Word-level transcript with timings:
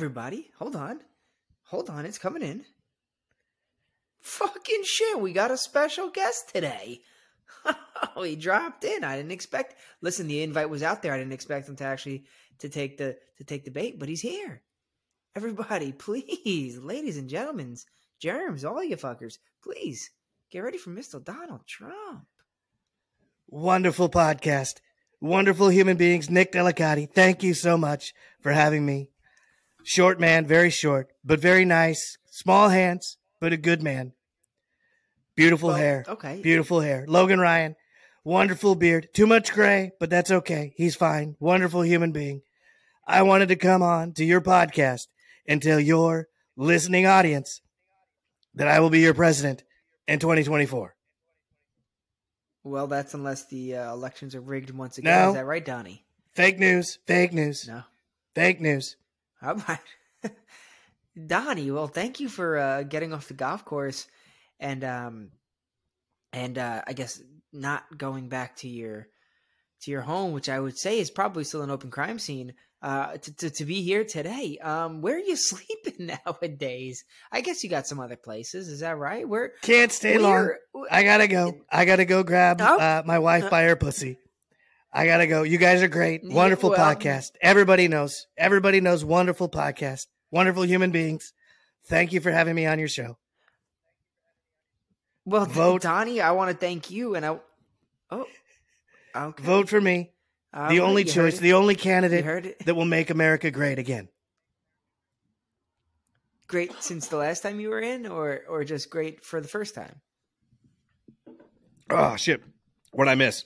everybody. 0.00 0.48
Hold 0.58 0.76
on. 0.76 0.98
Hold 1.64 1.90
on. 1.90 2.06
It's 2.06 2.16
coming 2.16 2.40
in. 2.40 2.64
Fucking 4.22 4.80
shit. 4.82 5.20
We 5.20 5.34
got 5.34 5.50
a 5.50 5.58
special 5.58 6.08
guest 6.08 6.54
today. 6.54 7.02
Oh, 8.16 8.22
he 8.24 8.34
dropped 8.34 8.82
in. 8.82 9.04
I 9.04 9.18
didn't 9.18 9.30
expect. 9.30 9.74
Listen, 10.00 10.26
the 10.26 10.42
invite 10.42 10.70
was 10.70 10.82
out 10.82 11.02
there. 11.02 11.12
I 11.12 11.18
didn't 11.18 11.34
expect 11.34 11.68
him 11.68 11.76
to 11.76 11.84
actually 11.84 12.24
to 12.60 12.70
take 12.70 12.96
the 12.96 13.18
to 13.36 13.44
take 13.44 13.66
the 13.66 13.70
bait, 13.70 13.98
but 13.98 14.08
he's 14.08 14.22
here. 14.22 14.62
Everybody, 15.36 15.92
please, 15.98 16.78
ladies 16.78 17.18
and 17.18 17.28
gentlemen, 17.28 17.76
germs, 18.18 18.64
all 18.64 18.82
you 18.82 18.96
fuckers, 18.96 19.34
please 19.62 20.08
get 20.50 20.60
ready 20.60 20.78
for 20.78 20.88
Mr. 20.88 21.22
Donald 21.22 21.66
Trump. 21.66 22.24
Wonderful 23.48 24.08
podcast. 24.08 24.80
Wonderful 25.20 25.68
human 25.68 25.98
beings. 25.98 26.30
Nick 26.30 26.52
Delicati, 26.52 27.06
thank 27.06 27.42
you 27.42 27.52
so 27.52 27.76
much 27.76 28.14
for 28.40 28.52
having 28.52 28.86
me. 28.86 29.09
Short 29.84 30.20
man, 30.20 30.46
very 30.46 30.70
short, 30.70 31.08
but 31.24 31.40
very 31.40 31.64
nice. 31.64 32.16
Small 32.30 32.68
hands, 32.68 33.16
but 33.40 33.52
a 33.52 33.56
good 33.56 33.82
man. 33.82 34.12
Beautiful 35.36 35.68
Well, 35.70 35.78
hair. 35.78 36.04
okay. 36.06 36.40
Beautiful 36.42 36.80
hair. 36.80 37.04
Logan 37.08 37.40
Ryan, 37.40 37.76
wonderful 38.24 38.74
beard. 38.74 39.08
Too 39.14 39.26
much 39.26 39.52
gray, 39.52 39.92
but 39.98 40.10
that's 40.10 40.30
okay. 40.30 40.72
He's 40.76 40.94
fine. 40.96 41.36
Wonderful 41.40 41.82
human 41.82 42.12
being. 42.12 42.42
I 43.06 43.22
wanted 43.22 43.48
to 43.48 43.56
come 43.56 43.82
on 43.82 44.12
to 44.14 44.24
your 44.24 44.40
podcast 44.40 45.06
and 45.46 45.62
tell 45.62 45.80
your 45.80 46.28
listening 46.56 47.06
audience 47.06 47.60
that 48.54 48.68
I 48.68 48.80
will 48.80 48.90
be 48.90 49.00
your 49.00 49.14
president 49.14 49.64
in 50.06 50.18
2024. 50.18 50.94
Well, 52.62 52.86
that's 52.86 53.14
unless 53.14 53.46
the 53.46 53.76
uh, 53.76 53.92
elections 53.92 54.34
are 54.34 54.40
rigged 54.40 54.70
once 54.70 54.98
again. 54.98 55.18
No. 55.18 55.28
Is 55.30 55.34
that 55.36 55.46
right, 55.46 55.64
Donnie? 55.64 56.04
Fake 56.34 56.58
news. 56.58 56.98
Fake 57.06 57.32
news. 57.32 57.66
No. 57.66 57.82
Fake 58.34 58.60
news. 58.60 58.96
All 59.42 59.54
right. 59.68 59.78
Donnie, 61.26 61.70
well, 61.70 61.88
thank 61.88 62.20
you 62.20 62.28
for 62.28 62.56
uh, 62.58 62.82
getting 62.84 63.12
off 63.12 63.28
the 63.28 63.34
golf 63.34 63.64
course 63.64 64.06
and 64.58 64.84
um 64.84 65.30
and 66.32 66.56
uh 66.58 66.82
I 66.86 66.92
guess 66.92 67.20
not 67.52 67.82
going 67.96 68.28
back 68.28 68.56
to 68.56 68.68
your 68.68 69.08
to 69.82 69.90
your 69.90 70.02
home, 70.02 70.32
which 70.32 70.48
I 70.48 70.60
would 70.60 70.78
say 70.78 71.00
is 71.00 71.10
probably 71.10 71.44
still 71.44 71.62
an 71.62 71.70
open 71.70 71.90
crime 71.90 72.18
scene. 72.18 72.54
Uh, 72.82 73.18
to, 73.18 73.36
to 73.36 73.50
to 73.50 73.64
be 73.66 73.82
here 73.82 74.04
today. 74.04 74.56
Um, 74.62 75.02
where 75.02 75.16
are 75.16 75.18
you 75.18 75.36
sleeping 75.36 76.10
nowadays? 76.26 77.04
I 77.30 77.42
guess 77.42 77.62
you 77.62 77.68
got 77.68 77.86
some 77.86 78.00
other 78.00 78.16
places. 78.16 78.68
Is 78.68 78.80
that 78.80 78.96
right? 78.96 79.28
Where 79.28 79.52
Can't 79.60 79.92
stay 79.92 80.16
long. 80.16 80.52
I 80.90 81.02
gotta 81.02 81.26
go. 81.28 81.58
I 81.70 81.84
gotta 81.84 82.06
go 82.06 82.22
grab 82.22 82.58
Oh. 82.62 82.78
uh, 82.78 83.02
my 83.04 83.18
wife 83.18 83.50
by 83.50 83.64
her 83.64 83.76
pussy. 83.76 84.16
I 84.92 85.06
gotta 85.06 85.26
go. 85.26 85.42
You 85.44 85.58
guys 85.58 85.82
are 85.82 85.88
great. 85.88 86.22
Yeah, 86.24 86.34
Wonderful 86.34 86.70
well- 86.70 86.78
podcast. 86.78 87.32
Everybody 87.40 87.88
knows. 87.88 88.26
Everybody 88.36 88.80
knows. 88.80 89.04
Wonderful 89.04 89.48
podcast. 89.48 90.06
Wonderful 90.30 90.64
human 90.64 90.90
beings. 90.90 91.32
Thank 91.86 92.12
you 92.12 92.20
for 92.20 92.30
having 92.30 92.54
me 92.54 92.66
on 92.66 92.78
your 92.78 92.88
show. 92.88 93.16
Well, 95.24 95.44
Vote. 95.46 95.82
Donnie, 95.82 96.20
I 96.20 96.32
want 96.32 96.50
to 96.50 96.56
thank 96.56 96.90
you, 96.90 97.14
and 97.14 97.24
I. 97.24 97.38
Oh, 98.10 98.26
okay. 99.14 99.42
Vote 99.42 99.68
for 99.68 99.80
me. 99.80 100.10
All 100.52 100.68
the 100.68 100.80
only 100.80 101.04
choice, 101.04 101.38
the 101.38 101.52
only 101.52 101.76
candidate 101.76 102.24
heard 102.24 102.54
that 102.66 102.74
will 102.74 102.84
make 102.84 103.10
America 103.10 103.50
great 103.52 103.78
again. 103.78 104.08
Great 106.48 106.72
since 106.82 107.06
the 107.06 107.16
last 107.16 107.42
time 107.42 107.60
you 107.60 107.68
were 107.70 107.78
in, 107.80 108.06
or 108.06 108.40
or 108.48 108.64
just 108.64 108.90
great 108.90 109.24
for 109.24 109.40
the 109.40 109.46
first 109.46 109.76
time. 109.76 110.00
Oh 111.88 112.16
shit! 112.16 112.40
What 112.90 113.06
would 113.06 113.08
I 113.08 113.14
miss? 113.14 113.44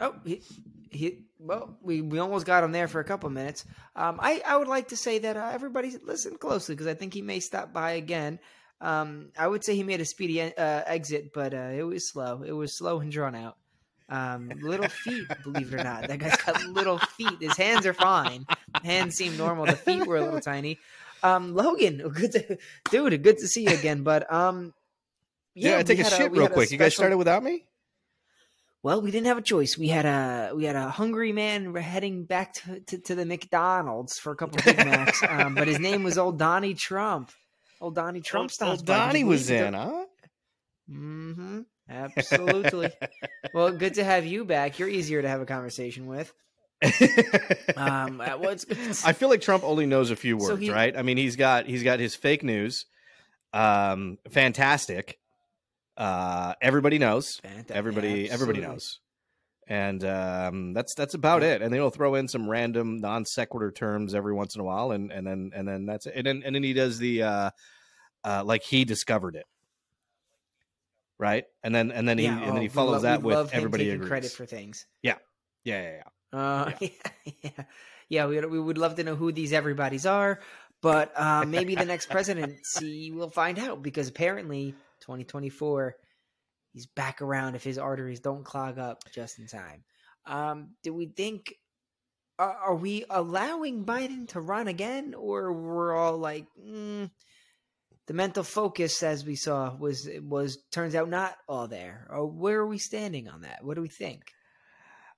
Oh, 0.00 0.14
he, 0.24 0.42
he. 0.90 1.24
Well, 1.40 1.76
we, 1.82 2.00
we 2.00 2.18
almost 2.18 2.46
got 2.46 2.64
him 2.64 2.72
there 2.72 2.88
for 2.88 3.00
a 3.00 3.04
couple 3.04 3.30
minutes. 3.30 3.64
Um, 3.94 4.18
I 4.20 4.42
I 4.44 4.56
would 4.56 4.68
like 4.68 4.88
to 4.88 4.96
say 4.96 5.20
that 5.20 5.36
uh, 5.36 5.50
everybody 5.52 5.96
listen 6.02 6.36
closely 6.36 6.74
because 6.74 6.88
I 6.88 6.94
think 6.94 7.14
he 7.14 7.22
may 7.22 7.40
stop 7.40 7.72
by 7.72 7.92
again. 7.92 8.40
Um, 8.80 9.30
I 9.38 9.46
would 9.46 9.64
say 9.64 9.74
he 9.74 9.82
made 9.82 10.00
a 10.00 10.04
speedy 10.04 10.40
uh, 10.40 10.50
exit, 10.56 11.32
but 11.32 11.54
uh, 11.54 11.70
it 11.74 11.82
was 11.82 12.08
slow. 12.08 12.42
It 12.42 12.52
was 12.52 12.76
slow 12.76 13.00
and 13.00 13.10
drawn 13.10 13.34
out. 13.34 13.56
Um, 14.08 14.50
little 14.62 14.88
feet, 14.88 15.26
believe 15.44 15.72
it 15.72 15.80
or 15.80 15.84
not. 15.84 16.08
That 16.08 16.18
guy's 16.18 16.36
got 16.36 16.64
little 16.64 16.98
feet. 16.98 17.40
His 17.40 17.56
hands 17.56 17.84
are 17.86 17.92
fine. 17.92 18.46
Hands 18.82 19.14
seem 19.14 19.36
normal. 19.36 19.66
The 19.66 19.76
feet 19.76 20.06
were 20.06 20.16
a 20.16 20.24
little 20.24 20.40
tiny. 20.40 20.78
Um, 21.22 21.54
Logan, 21.54 21.98
good 22.14 22.32
to, 22.32 22.58
dude, 22.90 23.22
good 23.22 23.38
to 23.38 23.46
see 23.48 23.64
you 23.64 23.70
again. 23.70 24.02
But 24.04 24.32
um, 24.32 24.72
Yeah, 25.54 25.74
I 25.74 25.78
we 25.78 25.84
take 25.84 25.98
a 25.98 26.04
shit 26.04 26.30
we 26.32 26.38
real 26.38 26.46
a 26.46 26.50
quick. 26.50 26.70
You 26.70 26.78
guys 26.78 26.94
started 26.94 27.18
without 27.18 27.42
me. 27.42 27.64
Well, 28.82 29.00
we 29.02 29.10
didn't 29.10 29.26
have 29.26 29.38
a 29.38 29.42
choice. 29.42 29.76
We 29.76 29.88
had 29.88 30.06
a 30.06 30.52
we 30.54 30.64
had 30.64 30.76
a 30.76 30.88
hungry 30.88 31.32
man 31.32 31.74
heading 31.74 32.24
back 32.24 32.54
to, 32.54 32.80
to, 32.80 32.98
to 32.98 33.14
the 33.14 33.26
McDonald's 33.26 34.18
for 34.18 34.32
a 34.32 34.36
couple 34.36 34.58
of 34.58 34.64
Big 34.64 34.76
Macs, 34.78 35.22
um, 35.28 35.54
but 35.54 35.66
his 35.68 35.78
name 35.78 36.02
was 36.04 36.18
old 36.18 36.38
Donnie 36.38 36.74
Trump. 36.74 37.30
Old 37.80 37.94
Donnie 37.94 38.20
Trump 38.20 38.50
stops 38.50 38.70
old. 38.80 38.86
Donnie 38.86 39.24
was 39.24 39.50
in, 39.50 39.74
huh? 39.74 40.04
Mm-hmm. 40.90 41.60
Absolutely. 41.90 42.90
well, 43.54 43.70
good 43.72 43.94
to 43.94 44.04
have 44.04 44.26
you 44.26 44.44
back. 44.44 44.78
You're 44.78 44.88
easier 44.88 45.22
to 45.22 45.28
have 45.28 45.40
a 45.40 45.46
conversation 45.46 46.06
with. 46.06 46.32
Um, 47.76 48.20
uh, 48.20 48.36
what's 48.38 49.04
I 49.04 49.12
feel 49.12 49.28
like 49.28 49.40
Trump 49.40 49.64
only 49.64 49.86
knows 49.86 50.10
a 50.10 50.16
few 50.16 50.38
So 50.40 50.50
words, 50.50 50.60
he- 50.62 50.70
right? 50.70 50.96
I 50.96 51.02
mean, 51.02 51.16
he's 51.16 51.36
got 51.36 51.66
he's 51.66 51.82
got 51.82 51.98
his 52.00 52.14
fake 52.14 52.42
news, 52.42 52.86
um, 53.52 54.18
fantastic. 54.30 55.18
Uh, 55.98 56.54
everybody 56.62 56.98
knows. 56.98 57.40
Everybody, 57.68 58.30
everybody 58.30 58.60
knows. 58.60 59.00
And 59.66 60.02
um, 60.04 60.72
that's 60.72 60.94
that's 60.94 61.12
about 61.12 61.42
Yeah. 61.42 61.48
it. 61.56 61.62
And 61.62 61.70
then 61.72 61.80
he'll 61.80 61.90
throw 61.90 62.14
in 62.14 62.26
some 62.28 62.48
random 62.48 63.00
non 63.00 63.26
sequitur 63.26 63.70
terms 63.70 64.14
every 64.14 64.32
once 64.32 64.54
in 64.54 64.62
a 64.62 64.64
while, 64.64 64.92
and 64.92 65.12
and 65.12 65.26
then 65.26 65.50
and 65.54 65.68
then 65.68 65.84
that's 65.84 66.06
it. 66.06 66.14
And 66.16 66.26
then 66.26 66.42
and 66.46 66.54
then 66.54 66.62
he 66.62 66.72
does 66.72 66.98
the 66.98 67.22
uh, 67.24 67.50
uh, 68.24 68.44
like 68.46 68.62
he 68.62 68.84
discovered 68.86 69.34
it, 69.36 69.44
right? 71.18 71.44
And 71.62 71.74
then 71.74 71.90
and 71.90 72.08
then 72.08 72.16
he 72.18 72.24
Yeah, 72.24 72.38
and 72.38 72.48
then 72.48 72.58
oh, 72.58 72.60
he 72.60 72.68
follows 72.68 73.02
lo- 73.02 73.08
that 73.10 73.22
with 73.22 73.52
everybody 73.52 73.90
agrees. 73.90 74.08
credit 74.08 74.30
for 74.30 74.46
things. 74.46 74.86
yeah, 75.02 75.16
yeah, 75.64 75.96
yeah. 76.32 76.38
Uh, 76.38 76.72
yeah, 76.80 76.88
yeah, 77.42 77.50
yeah. 78.08 78.26
We 78.26 78.40
we 78.46 78.60
would 78.60 78.78
love 78.78 78.94
to 78.96 79.04
know 79.04 79.16
who 79.16 79.32
these 79.32 79.52
everybody's 79.52 80.06
are, 80.06 80.40
but 80.80 81.12
uh, 81.14 81.44
maybe 81.46 81.74
the 81.74 81.84
next 81.84 82.08
presidency 82.08 83.10
we'll 83.10 83.30
find 83.30 83.58
out 83.58 83.82
because 83.82 84.08
apparently 84.08 84.74
2024 85.08 85.96
he's 86.72 86.86
back 86.86 87.22
around 87.22 87.56
if 87.56 87.64
his 87.64 87.78
arteries 87.78 88.20
don't 88.20 88.44
clog 88.44 88.78
up 88.78 89.02
just 89.12 89.38
in 89.38 89.46
time. 89.46 89.82
Um, 90.26 90.74
do 90.82 90.92
we 90.94 91.06
think? 91.06 91.54
Are, 92.38 92.56
are 92.66 92.74
we 92.76 93.04
allowing 93.10 93.84
Biden 93.84 94.28
to 94.28 94.40
run 94.40 94.68
again, 94.68 95.14
or 95.14 95.52
we're 95.52 95.96
all 95.96 96.16
like, 96.16 96.46
mm, 96.56 97.10
the 98.06 98.14
mental 98.14 98.44
focus, 98.44 99.02
as 99.02 99.24
we 99.24 99.34
saw, 99.34 99.74
was 99.74 100.08
was 100.22 100.58
turns 100.70 100.94
out 100.94 101.08
not 101.08 101.36
all 101.48 101.66
there? 101.66 102.06
Or 102.10 102.26
where 102.26 102.60
are 102.60 102.66
we 102.66 102.78
standing 102.78 103.28
on 103.28 103.40
that? 103.40 103.64
What 103.64 103.74
do 103.74 103.82
we 103.82 103.88
think? 103.88 104.22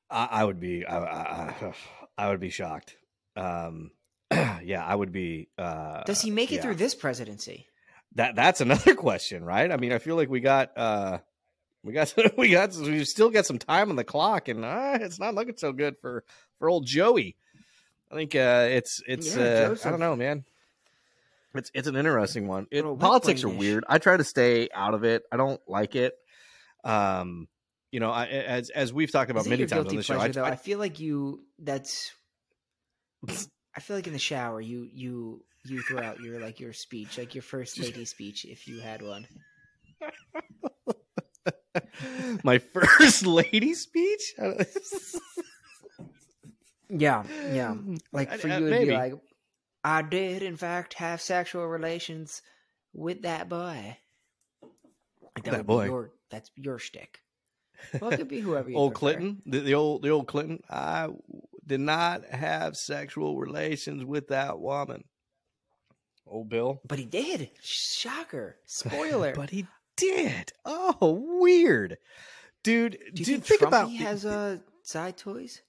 I, 0.09 0.29
I 0.31 0.45
would 0.45 0.61
be 0.61 0.87
I, 0.87 0.99
I, 0.99 1.75
I 2.17 2.29
would 2.31 2.41
be 2.41 2.51
shocked. 2.51 2.97
Um, 3.37 3.91
yeah, 4.33 4.85
I 4.85 4.95
would 4.95 5.13
be. 5.13 5.51
Uh, 5.59 6.05
Does 6.05 6.23
he 6.23 6.31
make 6.31 6.53
it 6.53 6.57
yeah. 6.57 6.63
through 6.63 6.77
this 6.77 6.95
presidency? 6.95 7.67
That 8.17 8.35
that's 8.35 8.61
another 8.61 8.95
question, 8.97 9.45
right? 9.45 9.71
I 9.71 9.77
mean, 9.77 9.93
I 9.93 9.99
feel 9.99 10.17
like 10.17 10.29
we 10.29 10.41
got 10.41 10.77
uh, 10.77 11.19
we 11.85 11.93
got 11.93 12.13
we 12.37 12.51
got 12.51 12.75
we 12.77 13.05
still 13.05 13.31
got 13.31 13.47
some 13.47 13.59
time 13.59 13.91
on 13.91 13.97
the 13.97 14.05
clock, 14.05 14.49
and 14.49 14.65
uh, 14.65 14.99
it's 15.01 15.19
not 15.21 15.35
looking 15.35 15.57
so 15.57 15.73
good 15.73 15.97
for 16.01 16.25
for 16.59 16.69
old 16.69 16.87
Joey. 16.87 17.37
I 18.11 18.17
think 18.17 18.35
uh, 18.35 18.67
it's 18.71 19.03
it's 19.07 19.37
Yeah, 19.37 19.43
uh, 19.71 19.77
I 19.85 19.91
don't 19.91 20.01
know, 20.01 20.17
man. 20.17 20.45
It's 21.55 21.71
it's 21.75 21.89
an 21.89 21.97
interesting 21.97 22.47
one. 22.47 22.67
It, 22.71 22.83
politics 22.99 23.43
are 23.45 23.49
weird. 23.49 23.85
I 23.89 23.99
try 23.99 24.17
to 24.17 24.25
stay 24.25 24.69
out 24.75 24.95
of 24.95 25.05
it. 25.05 25.25
I 25.33 25.37
don't 25.37 25.61
like 25.69 25.97
it. 25.97 26.15
Um, 26.85 27.49
you 27.91 27.99
know, 27.99 28.11
I, 28.11 28.27
as 28.27 28.71
as 28.71 28.93
we've 28.93 29.11
talked 29.11 29.31
about 29.31 29.47
many 29.47 29.67
times 29.67 29.89
on 29.89 29.97
the 29.97 30.03
show? 30.03 30.19
I- 30.19 30.33
I 30.53 30.57
feel 30.57 30.79
like 30.79 31.01
you. 31.01 31.43
That's. 31.59 32.13
I 33.77 33.81
feel 33.81 33.97
like 33.97 34.07
in 34.07 34.13
the 34.13 34.19
shower, 34.19 34.61
you 34.61 34.89
you 34.93 35.45
you 35.65 35.83
throw 35.83 36.03
out 36.03 36.21
your 36.21 36.41
like 36.41 36.61
your 36.61 36.73
speech, 36.73 37.19
like 37.19 37.35
your 37.35 37.43
first 37.43 37.79
lady 37.79 38.05
speech, 38.05 38.45
if 38.45 38.67
you 38.67 38.81
had 38.81 39.03
one. 39.03 39.27
my 42.43 42.59
first 42.59 43.27
lady 43.27 43.75
speech. 43.75 44.35
Yeah, 46.93 47.23
yeah. 47.53 47.77
Like 48.13 48.33
I- 48.33 48.37
for 48.37 48.49
uh, 48.49 48.59
you, 48.59 48.67
it'd 48.67 48.89
be 48.89 48.93
like, 48.93 49.15
I 49.85 50.03
did 50.03 50.43
in 50.43 50.57
fact 50.57 50.95
have 50.95 51.21
sexual 51.21 51.67
relations 51.67 52.43
with 52.93 53.23
that 53.23 53.49
boy. 53.49 53.97
Like, 55.37 55.45
That 55.45 55.59
be 55.59 55.63
boy. 55.63 55.85
Your, 55.85 56.11
that's 56.31 56.51
your 56.57 56.79
shtick. 56.79 57.21
Well, 58.01 58.11
it 58.11 58.17
could 58.17 58.29
be 58.29 58.41
whoever 58.41 58.71
you 58.71 58.77
old 58.77 58.95
prefer. 58.95 59.15
Clinton, 59.15 59.43
the, 59.47 59.61
the 59.61 59.75
old 59.75 60.03
the 60.03 60.11
old 60.11 60.27
Clinton. 60.27 60.63
I 60.69 61.09
did 61.65 61.81
not 61.81 62.25
have 62.27 62.77
sexual 62.77 63.39
relations 63.39 64.05
with 64.05 64.29
that 64.29 64.59
woman. 64.59 65.05
Old 66.31 66.49
Bill, 66.49 66.81
But 66.87 66.99
he 66.99 67.05
did. 67.05 67.51
Shocker. 67.63 68.57
Spoiler. 68.67 69.35
but 69.35 69.51
he 69.51 69.67
did. 69.97 70.53
Oh, 70.65 71.39
weird. 71.41 71.99
dude. 72.63 72.93
Do 73.15 73.21
you 73.21 73.25
dude, 73.25 73.27
think, 73.27 73.45
think 73.45 73.63
about 73.63 73.91
has 73.93 74.25
uh, 74.25 74.59
side 74.83 75.17
toys? 75.17 75.63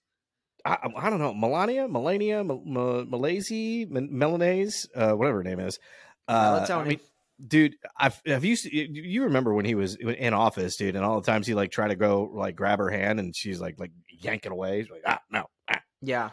I, 0.64 0.78
I 0.96 1.10
don't 1.10 1.20
know 1.20 1.34
Melania, 1.34 1.88
Melania, 1.88 2.40
M- 2.42 2.52
M- 2.52 3.10
Malaysia, 3.10 3.54
M- 3.56 4.10
Melanese, 4.14 4.88
uh, 4.96 5.14
whatever 5.14 5.38
her 5.38 5.44
name 5.44 5.60
is. 5.60 5.80
Uh, 6.28 6.66
I 6.70 6.84
mean, 6.84 7.00
dude, 7.46 7.76
I've 7.98 8.22
have 8.28 8.46
you 8.46 8.56
you 8.72 9.24
remember 9.24 9.56
when 9.56 9.66
he 9.66 9.74
was 9.74 9.96
in 9.96 10.34
office, 10.36 10.76
dude, 10.78 10.96
and 10.96 11.04
all 11.04 11.20
the 11.20 11.26
times 11.26 11.48
he 11.48 11.56
like 11.56 11.72
try 11.72 11.88
to 11.88 11.96
go 11.96 12.30
like 12.34 12.56
grab 12.56 12.78
her 12.78 12.92
hand 12.92 13.20
and 13.20 13.36
she's 13.36 13.60
like 13.60 13.80
like 13.80 13.92
yanking 14.20 14.52
away, 14.52 14.84
she's 14.84 14.92
like 14.92 15.02
ah 15.08 15.20
no, 15.32 15.48
ah. 15.70 15.82
Yeah, 16.02 16.30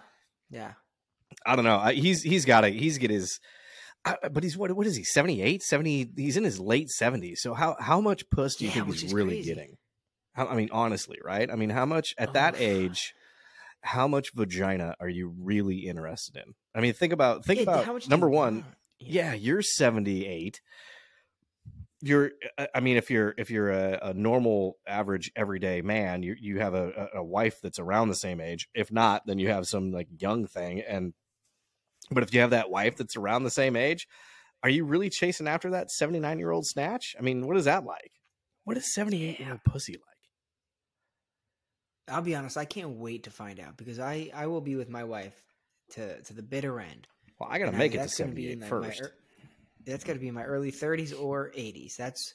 yeah. 0.51 0.73
I 1.47 1.57
don't 1.57 1.65
know. 1.65 1.79
I- 1.79 1.95
He's 1.95 2.23
he's 2.23 2.45
got 2.45 2.61
to 2.63 2.69
he's 2.69 2.99
get 2.99 3.11
his. 3.11 3.41
But 4.33 4.43
he's 4.43 4.57
what 4.57 4.73
what 4.73 4.87
is 4.87 4.97
he 4.97 5.05
78 5.05 5.63
70 5.63 6.11
he's 6.17 6.37
in 6.37 6.45
his 6.45 6.59
late 6.61 6.89
70s 7.01 7.39
so 7.39 7.55
how 7.55 7.77
how 7.81 8.01
much 8.01 8.29
puss 8.31 8.57
do 8.57 8.65
you 8.65 8.71
Yeah, 8.75 8.85
think 8.85 8.97
he's 8.97 9.13
really 9.13 9.35
crazy. 9.37 9.49
getting? 9.49 9.77
How, 10.35 10.47
i 10.47 10.55
mean 10.55 10.69
honestly 10.73 11.19
right? 11.25 11.51
I 11.51 11.57
mean 11.57 11.71
how 11.71 11.87
much 11.87 12.15
at 12.19 12.33
that 12.35 12.55
Oof. 12.55 12.61
age 12.61 13.15
how 13.83 14.09
much 14.09 14.33
vagina 14.35 14.95
are 15.01 15.09
you 15.09 15.33
really 15.39 15.87
interested 15.87 16.37
in? 16.37 16.55
I 16.75 16.81
mean 16.81 16.93
think 16.95 17.13
about 17.13 17.45
think 17.45 17.59
Yeah, 17.59 17.63
about 17.65 17.85
how 17.85 17.93
much 17.93 18.09
number 18.09 18.29
one 18.29 18.55
want? 18.63 18.67
yeah. 18.99 19.35
you're 19.35 19.63
78 19.63 20.61
you're 22.01 22.31
I- 22.57 22.69
i 22.77 22.81
mean 22.81 22.97
if 22.97 23.11
you're 23.11 23.35
if 23.37 23.51
you're 23.51 23.71
a, 23.71 23.99
a 24.03 24.15
normal 24.15 24.79
average 24.87 25.33
everyday 25.35 25.83
man 25.83 26.23
you 26.23 26.37
you 26.41 26.61
have 26.61 26.75
a 26.75 27.09
a 27.15 27.25
wife 27.25 27.61
that's 27.63 27.79
around 27.81 28.09
the 28.09 28.15
same 28.15 28.41
age. 28.41 28.69
If 28.75 28.93
not 28.93 29.27
then 29.27 29.39
you 29.39 29.49
have 29.49 29.67
some 29.67 29.91
like 29.93 30.09
young 30.19 30.47
thing 30.47 30.81
and 30.81 31.13
but 32.11 32.23
if 32.23 32.33
you 32.35 32.41
have 32.41 32.51
that 32.51 32.71
wife 32.71 32.97
that's 32.97 33.17
around 33.17 33.43
the 33.45 33.51
same 33.51 33.77
age 33.77 34.07
are 34.63 34.71
you 34.71 34.85
really 34.85 35.09
chasing 35.11 35.47
after 35.49 35.71
that 35.71 35.91
79 35.91 36.39
year 36.39 36.51
old 36.51 36.67
snatch 36.67 37.15
i 37.19 37.23
mean 37.23 37.47
what 37.47 37.57
is 37.57 37.65
that 37.67 37.85
like 37.85 38.13
what 38.65 38.77
is 38.77 38.93
78 38.95 39.39
year 39.41 39.51
old 39.53 39.65
pussy 39.65 39.93
like 39.95 40.03
I'll 42.11 42.23
be 42.23 42.35
honest. 42.35 42.57
I 42.57 42.65
can't 42.65 42.93
wait 42.97 43.25
to 43.25 43.31
find 43.31 43.61
out 43.61 43.77
because 43.77 43.99
I 43.99 44.31
I 44.35 44.47
will 44.47 44.63
be 44.63 44.77
with 44.77 44.89
my 44.89 45.05
wife 45.05 45.43
to 45.91 46.21
to 46.23 46.33
the 46.33 46.43
bitter 46.43 46.81
end. 46.81 47.07
well 47.39 47.51
i 47.53 47.59
gotta 47.59 47.69
And 47.71 47.79
make 47.79 47.93
it 47.93 47.99
to 47.99 48.03
that's 48.05 48.19
gonna 48.19 48.33
be 48.33 48.51
78 48.51 48.53
in, 48.53 48.61
like, 48.61 48.71
my 48.71 48.89
first 48.89 49.01
ear- 49.01 49.13
that's 49.85 50.05
got 50.05 50.15
to 50.15 50.19
be 50.19 50.29
in 50.29 50.35
my 50.35 50.45
early 50.45 50.71
30s 50.73 51.13
or 51.19 51.51
80s. 51.57 51.97
That's 51.97 52.35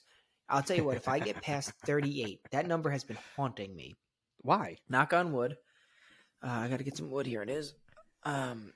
I'll 0.49 0.63
tell 0.63 0.75
you 0.77 0.85
what. 0.85 0.97
If 0.97 1.07
I 1.07 1.19
get 1.19 1.41
past 1.41 1.71
38, 1.85 2.39
that 2.51 2.67
number 2.67 2.89
has 2.89 3.03
been 3.03 3.17
haunting 3.35 3.75
me. 3.75 3.95
why 4.41 4.77
Knock 4.89 5.13
on 5.13 5.33
wood. 5.33 5.55
Uh, 6.43 6.49
I 6.49 6.67
got 6.67 6.77
to 6.77 6.83
get 6.83 6.97
some 6.97 7.11
wood. 7.11 7.25
Here 7.27 7.41
it 7.43 7.49
is. 7.49 7.73
Um, 8.23 8.73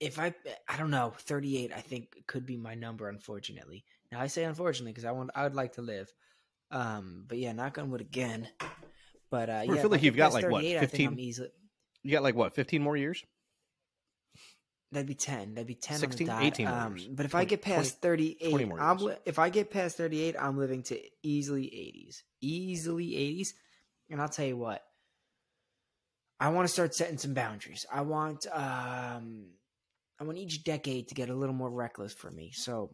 if 0.00 0.18
I 0.18 0.34
I 0.68 0.76
don't 0.76 0.90
know, 0.90 1.12
38 1.18 1.72
I 1.74 1.80
think 1.80 2.24
could 2.26 2.44
be 2.46 2.56
my 2.56 2.74
number. 2.74 3.08
Unfortunately, 3.08 3.84
now 4.12 4.20
I 4.20 4.26
say 4.26 4.44
unfortunately 4.44 4.92
because 4.92 5.04
I 5.04 5.12
want 5.12 5.30
I 5.34 5.44
would 5.44 5.54
like 5.54 5.74
to 5.74 5.82
live. 5.82 6.12
Um, 6.70 7.24
but 7.28 7.38
yeah, 7.38 7.52
knock 7.52 7.78
on 7.78 7.90
wood 7.90 8.00
again. 8.00 8.48
But 9.30 9.48
uh, 9.50 9.52
I 9.52 9.62
yeah, 9.64 9.74
feel 9.76 9.90
like 9.90 10.02
you've 10.02 10.16
got, 10.16 10.32
like, 10.32 10.44
what, 10.48 10.62
38, 10.62 10.76
I 10.76 10.80
think 10.80 10.90
15? 10.90 11.06
I'm 11.08 11.18
easily. 11.20 11.48
you 12.02 12.10
got 12.12 12.22
like 12.22 12.34
what 12.36 12.54
15 12.54 12.80
more 12.82 12.96
years 12.96 13.24
That'd 14.92 15.08
be 15.08 15.14
ten. 15.14 15.54
That'd 15.54 15.66
be 15.66 15.74
ten 15.74 15.98
16, 15.98 16.30
on 16.30 16.36
the 16.36 16.44
dot. 16.44 16.46
18 16.46 16.66
more 16.68 16.78
Um, 16.78 16.96
years. 16.96 17.08
but 17.08 17.26
if 17.26 17.34
I 17.34 17.44
get 17.44 17.60
past 17.60 18.00
20 18.00 18.34
thirty-eight, 18.36 18.68
more 18.68 18.80
I'm 18.80 18.98
li- 18.98 19.16
if 19.24 19.38
I 19.40 19.48
get 19.50 19.70
past 19.70 19.96
thirty-eight, 19.96 20.36
I'm 20.38 20.56
living 20.56 20.84
to 20.84 21.00
easily 21.24 21.66
eighties, 21.74 22.22
easily 22.40 23.16
eighties. 23.16 23.54
And 24.08 24.22
I'll 24.22 24.28
tell 24.28 24.46
you 24.46 24.56
what, 24.56 24.84
I 26.38 26.50
want 26.50 26.68
to 26.68 26.72
start 26.72 26.94
setting 26.94 27.18
some 27.18 27.34
boundaries. 27.34 27.84
I 27.92 28.02
want, 28.02 28.46
um, 28.52 29.46
I 30.18 30.24
want 30.24 30.38
each 30.38 30.64
decade 30.64 31.08
to 31.08 31.14
get 31.14 31.28
a 31.28 31.34
little 31.34 31.54
more 31.54 31.70
reckless 31.70 32.12
for 32.12 32.30
me. 32.30 32.50
So 32.52 32.90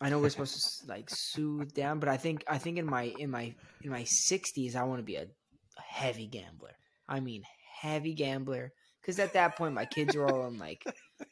I 0.00 0.10
know 0.10 0.18
we're 0.18 0.30
supposed 0.30 0.80
to 0.80 0.86
like 0.86 1.08
soothe 1.08 1.72
down, 1.72 2.00
but 2.00 2.08
I 2.08 2.16
think 2.16 2.44
I 2.46 2.58
think 2.58 2.78
in 2.78 2.86
my 2.86 3.04
in 3.18 3.30
my 3.30 3.54
in 3.82 3.90
my 3.90 4.04
sixties, 4.04 4.76
I 4.76 4.84
want 4.84 4.98
to 4.98 5.04
be 5.04 5.16
a, 5.16 5.22
a 5.22 5.82
heavy 5.82 6.26
gambler. 6.26 6.76
I 7.08 7.20
mean, 7.20 7.44
heavy 7.80 8.14
gambler. 8.14 8.72
Because 9.00 9.20
at 9.20 9.34
that 9.34 9.54
point, 9.54 9.72
my 9.72 9.84
kids 9.84 10.16
are 10.16 10.26
all 10.26 10.48
in 10.48 10.58
like 10.58 10.84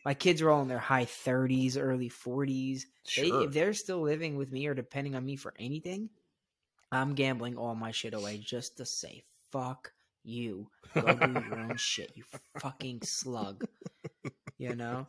my 0.04 0.14
kids 0.14 0.40
are 0.40 0.50
all 0.50 0.62
in 0.62 0.68
their 0.68 0.78
high 0.78 1.06
30s, 1.06 1.76
early 1.76 2.08
40s. 2.08 2.82
They, 3.16 3.28
if 3.28 3.52
they're 3.52 3.72
still 3.72 4.00
living 4.00 4.36
with 4.36 4.52
me 4.52 4.66
or 4.66 4.74
depending 4.74 5.16
on 5.16 5.24
me 5.24 5.34
for 5.34 5.52
anything, 5.58 6.08
I'm 6.92 7.14
gambling 7.14 7.56
all 7.56 7.74
my 7.74 7.90
shit 7.90 8.14
away 8.14 8.38
just 8.38 8.76
to 8.76 8.86
say, 8.86 9.24
fuck 9.50 9.92
you. 10.22 10.68
Go 10.94 11.02
do 11.14 11.32
your 11.32 11.58
own 11.58 11.76
shit, 11.76 12.12
you 12.14 12.22
fucking 12.60 13.00
slug. 13.02 13.64
You 14.56 14.76
know? 14.76 15.08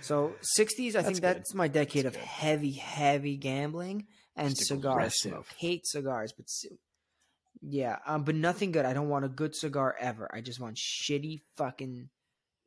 So 0.00 0.34
60s, 0.58 0.88
I 0.90 0.90
That's 0.92 1.06
think 1.06 1.16
good. 1.16 1.22
that's 1.22 1.54
my 1.54 1.68
decade 1.68 2.04
That's 2.06 2.16
of 2.16 2.22
good. 2.22 2.28
heavy, 2.28 2.72
heavy 2.72 3.36
gambling 3.36 4.06
and 4.36 4.56
cigar 4.56 5.08
smoke. 5.10 5.46
Hate 5.58 5.86
cigars, 5.86 6.32
but 6.32 6.46
yeah, 7.60 7.98
um, 8.06 8.24
but 8.24 8.34
nothing 8.34 8.72
good. 8.72 8.84
I 8.84 8.92
don't 8.92 9.08
want 9.08 9.24
a 9.24 9.28
good 9.28 9.54
cigar 9.54 9.94
ever. 10.00 10.28
I 10.34 10.40
just 10.40 10.60
want 10.60 10.76
shitty 10.76 11.42
fucking 11.56 12.08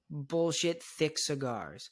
bullshit 0.09 0.81
thick 0.97 1.17
cigars. 1.17 1.89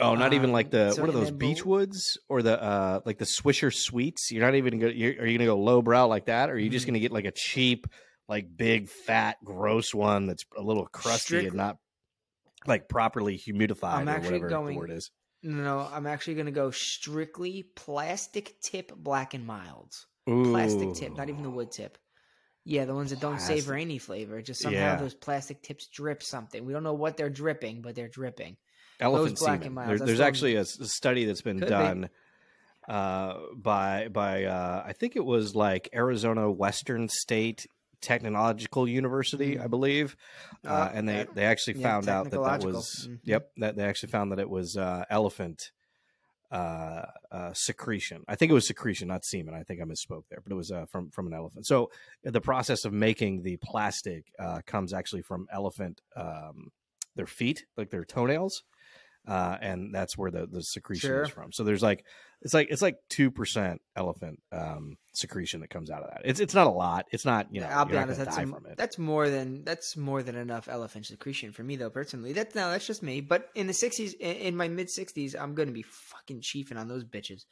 Oh, 0.00 0.14
not 0.14 0.32
even 0.32 0.52
like 0.52 0.66
Um, 0.66 0.70
the 0.70 0.92
so- 0.92 1.00
what 1.02 1.10
are 1.10 1.12
those 1.12 1.32
Beechwoods 1.32 2.16
or 2.28 2.40
the 2.42 2.62
uh 2.62 3.00
like 3.04 3.18
the 3.18 3.24
Swisher 3.24 3.74
Sweets? 3.74 4.30
You're 4.30 4.44
not 4.44 4.54
even 4.54 4.78
gonna. 4.78 4.92
You're, 4.92 5.14
are 5.22 5.26
you 5.26 5.36
gonna 5.36 5.50
go 5.50 5.58
lowbrow 5.58 6.06
like 6.06 6.26
that, 6.26 6.50
or 6.50 6.52
are 6.54 6.58
you 6.58 6.70
just 6.70 6.84
Mhm. 6.84 6.90
gonna 6.90 7.00
get 7.00 7.12
like 7.12 7.24
a 7.24 7.32
cheap, 7.32 7.86
like 8.28 8.46
big, 8.56 8.88
fat, 8.88 9.38
gross 9.44 9.92
one 9.92 10.26
that's 10.28 10.44
a 10.56 10.62
little 10.62 10.86
crusty 10.86 11.18
Strict- 11.38 11.48
and 11.48 11.56
not 11.56 11.78
like 12.66 12.88
properly 12.88 13.38
humidified 13.38 13.94
I'm 13.94 14.08
or 14.08 14.12
actually 14.12 14.32
whatever 14.40 14.48
going- 14.48 14.74
the 14.74 14.78
word 14.80 14.90
is? 14.90 15.10
No, 15.42 15.62
no, 15.62 15.88
I'm 15.92 16.06
actually 16.06 16.34
gonna 16.34 16.50
go 16.50 16.70
strictly 16.72 17.62
plastic 17.76 18.60
tip 18.60 18.92
black 18.96 19.34
and 19.34 19.46
milds. 19.46 20.06
Ooh. 20.28 20.44
Plastic 20.50 20.94
tip, 20.94 21.16
not 21.16 21.28
even 21.28 21.42
the 21.42 21.50
wood 21.50 21.70
tip. 21.70 21.96
Yeah, 22.64 22.84
the 22.84 22.94
ones 22.94 23.10
that 23.10 23.20
don't 23.20 23.40
savor 23.40 23.72
Plastic. 23.72 23.80
any 23.80 23.98
flavor. 23.98 24.42
Just 24.42 24.60
somehow 24.60 24.78
Yeah. 24.78 24.96
those 24.96 25.14
plastic 25.14 25.62
tips 25.62 25.86
drip 25.86 26.22
something. 26.22 26.64
We 26.66 26.72
don't 26.74 26.82
know 26.82 26.92
what 26.92 27.16
they're 27.16 27.30
dripping, 27.30 27.80
but 27.82 27.94
they're 27.94 28.08
dripping. 28.08 28.56
elephant 29.00 29.38
black 29.38 29.62
semen. 29.62 29.86
There- 29.88 29.98
there's 29.98 30.18
actually 30.20 30.56
a 30.56 30.64
study 30.64 31.24
that's 31.24 31.40
been 31.40 31.60
Could 31.60 31.66
be. 31.68 31.70
done 31.70 32.10
uh, 32.88 33.34
by 33.54 34.08
by 34.08 34.44
uh, 34.44 34.82
I 34.84 34.92
think 34.92 35.14
it 35.14 35.24
was 35.24 35.54
like 35.54 35.88
Arizona 35.94 36.50
Western 36.50 37.08
State 37.08 37.66
Technological 38.00 38.88
University, 38.88 39.56
Mhm. 39.56 39.64
I 39.64 39.66
believe, 39.66 40.16
uh, 40.64 40.68
Uh, 40.68 40.90
and 40.94 41.08
they 41.08 41.26
they 41.34 41.44
actually 41.44 41.78
yeah, 41.80 41.88
found 41.88 42.08
out 42.08 42.30
that 42.30 42.42
that 42.44 42.60
was 42.64 43.08
Mhm. 43.08 43.20
yep 43.24 43.50
that 43.56 43.76
they 43.76 43.84
actually 43.84 44.10
found 44.10 44.32
that 44.32 44.38
it 44.38 44.48
was 44.48 44.76
uh, 44.76 45.04
elephant 45.10 45.72
uh, 46.50 47.04
uh, 47.30 47.52
secretion. 47.52 48.24
I 48.26 48.34
think 48.34 48.50
it 48.50 48.54
was 48.54 48.66
secretion, 48.66 49.08
not 49.08 49.24
semen. 49.24 49.52
I 49.54 49.64
think 49.64 49.82
I 49.82 49.84
misspoke 49.84 50.24
there, 50.30 50.40
but 50.40 50.50
it 50.50 50.54
was 50.54 50.70
uh, 50.72 50.86
from 50.86 51.10
from 51.10 51.26
an 51.26 51.34
elephant. 51.34 51.66
So 51.66 51.90
the 52.22 52.40
process 52.40 52.84
of 52.86 52.92
making 52.92 53.42
the 53.42 53.58
plastic 53.58 54.32
uh, 54.38 54.62
comes 54.64 54.94
actually 54.94 55.22
from 55.22 55.46
elephant 55.52 56.00
um, 56.16 56.70
their 57.16 57.26
feet, 57.26 57.66
like 57.76 57.90
their 57.90 58.04
toenails, 58.04 58.62
uh, 59.28 59.56
and 59.60 59.94
that's 59.94 60.16
where 60.16 60.30
the 60.30 60.46
the 60.46 60.62
secretion 60.62 61.08
Sure. 61.10 61.22
is 61.22 61.28
from. 61.30 61.52
So 61.52 61.62
there's 61.64 61.82
like 61.82 62.04
it's 62.40 62.54
like 62.54 62.68
it's 62.70 62.82
like 62.82 62.96
two 63.10 63.30
percent 63.30 63.80
elephant 63.96 64.40
um, 64.52 64.96
secretion 65.12 65.60
that 65.60 65.70
comes 65.70 65.90
out 65.90 66.02
of 66.02 66.10
that. 66.10 66.22
It's 66.24 66.40
it's 66.40 66.54
not 66.54 66.66
a 66.66 66.70
lot. 66.70 67.04
It's 67.12 67.24
not 67.24 67.46
you 67.52 67.60
know 67.60 67.66
I'll 67.68 67.84
be 67.84 67.96
honest. 67.96 68.18
That's 68.18 68.34
die 68.36 68.42
some- 68.42 68.52
from 68.52 68.66
it. 68.66 68.76
that's 68.78 68.98
more 68.98 69.28
than 69.28 69.64
that's 69.64 69.96
more 69.96 70.22
than 70.22 70.36
enough 70.36 70.68
elephant 70.68 71.06
secretion 71.06 71.52
for 71.52 71.62
me, 71.62 71.76
though. 71.76 71.90
Personally, 71.90 72.32
that's 72.32 72.54
now 72.54 72.70
that's 72.70 72.86
just 72.86 73.02
me. 73.02 73.20
But 73.20 73.48
in 73.54 73.66
the 73.66 73.72
'60s, 73.72 74.14
in, 74.14 74.36
in 74.36 74.56
my 74.56 74.68
mid 74.68 74.88
'60s, 74.88 75.34
I'm 75.40 75.54
gonna 75.54 75.72
be 75.72 75.82
fucking 75.84 76.40
chiefing 76.40 76.76
on 76.78 76.88
those 76.88 77.04
bitches. 77.04 77.42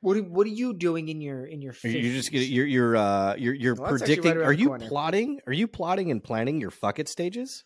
What 0.00 0.16
are, 0.16 0.22
what 0.22 0.46
are 0.46 0.50
you 0.50 0.72
doing 0.72 1.08
in 1.08 1.20
your 1.20 1.44
in 1.44 1.60
your? 1.60 1.74
50s? 1.74 1.92
You're 1.92 2.00
you're 2.02 2.14
just 2.14 2.32
gonna, 2.32 2.44
you're 2.44 2.66
you're 2.66 2.96
uh 2.96 3.34
you're 3.36 3.52
you're 3.54 3.74
Well, 3.74 3.90
that's 3.90 4.02
actually 4.02 4.14
right 4.16 4.22
predicting. 4.22 4.46
are 4.46 4.52
you 4.54 4.66
corner. 4.68 4.88
plotting? 4.88 5.40
Are 5.46 5.52
you 5.52 5.68
plotting 5.68 6.10
and 6.10 6.24
planning 6.24 6.60
your 6.62 6.70
fuck 6.70 6.98
it 6.98 7.08
stages? 7.10 7.64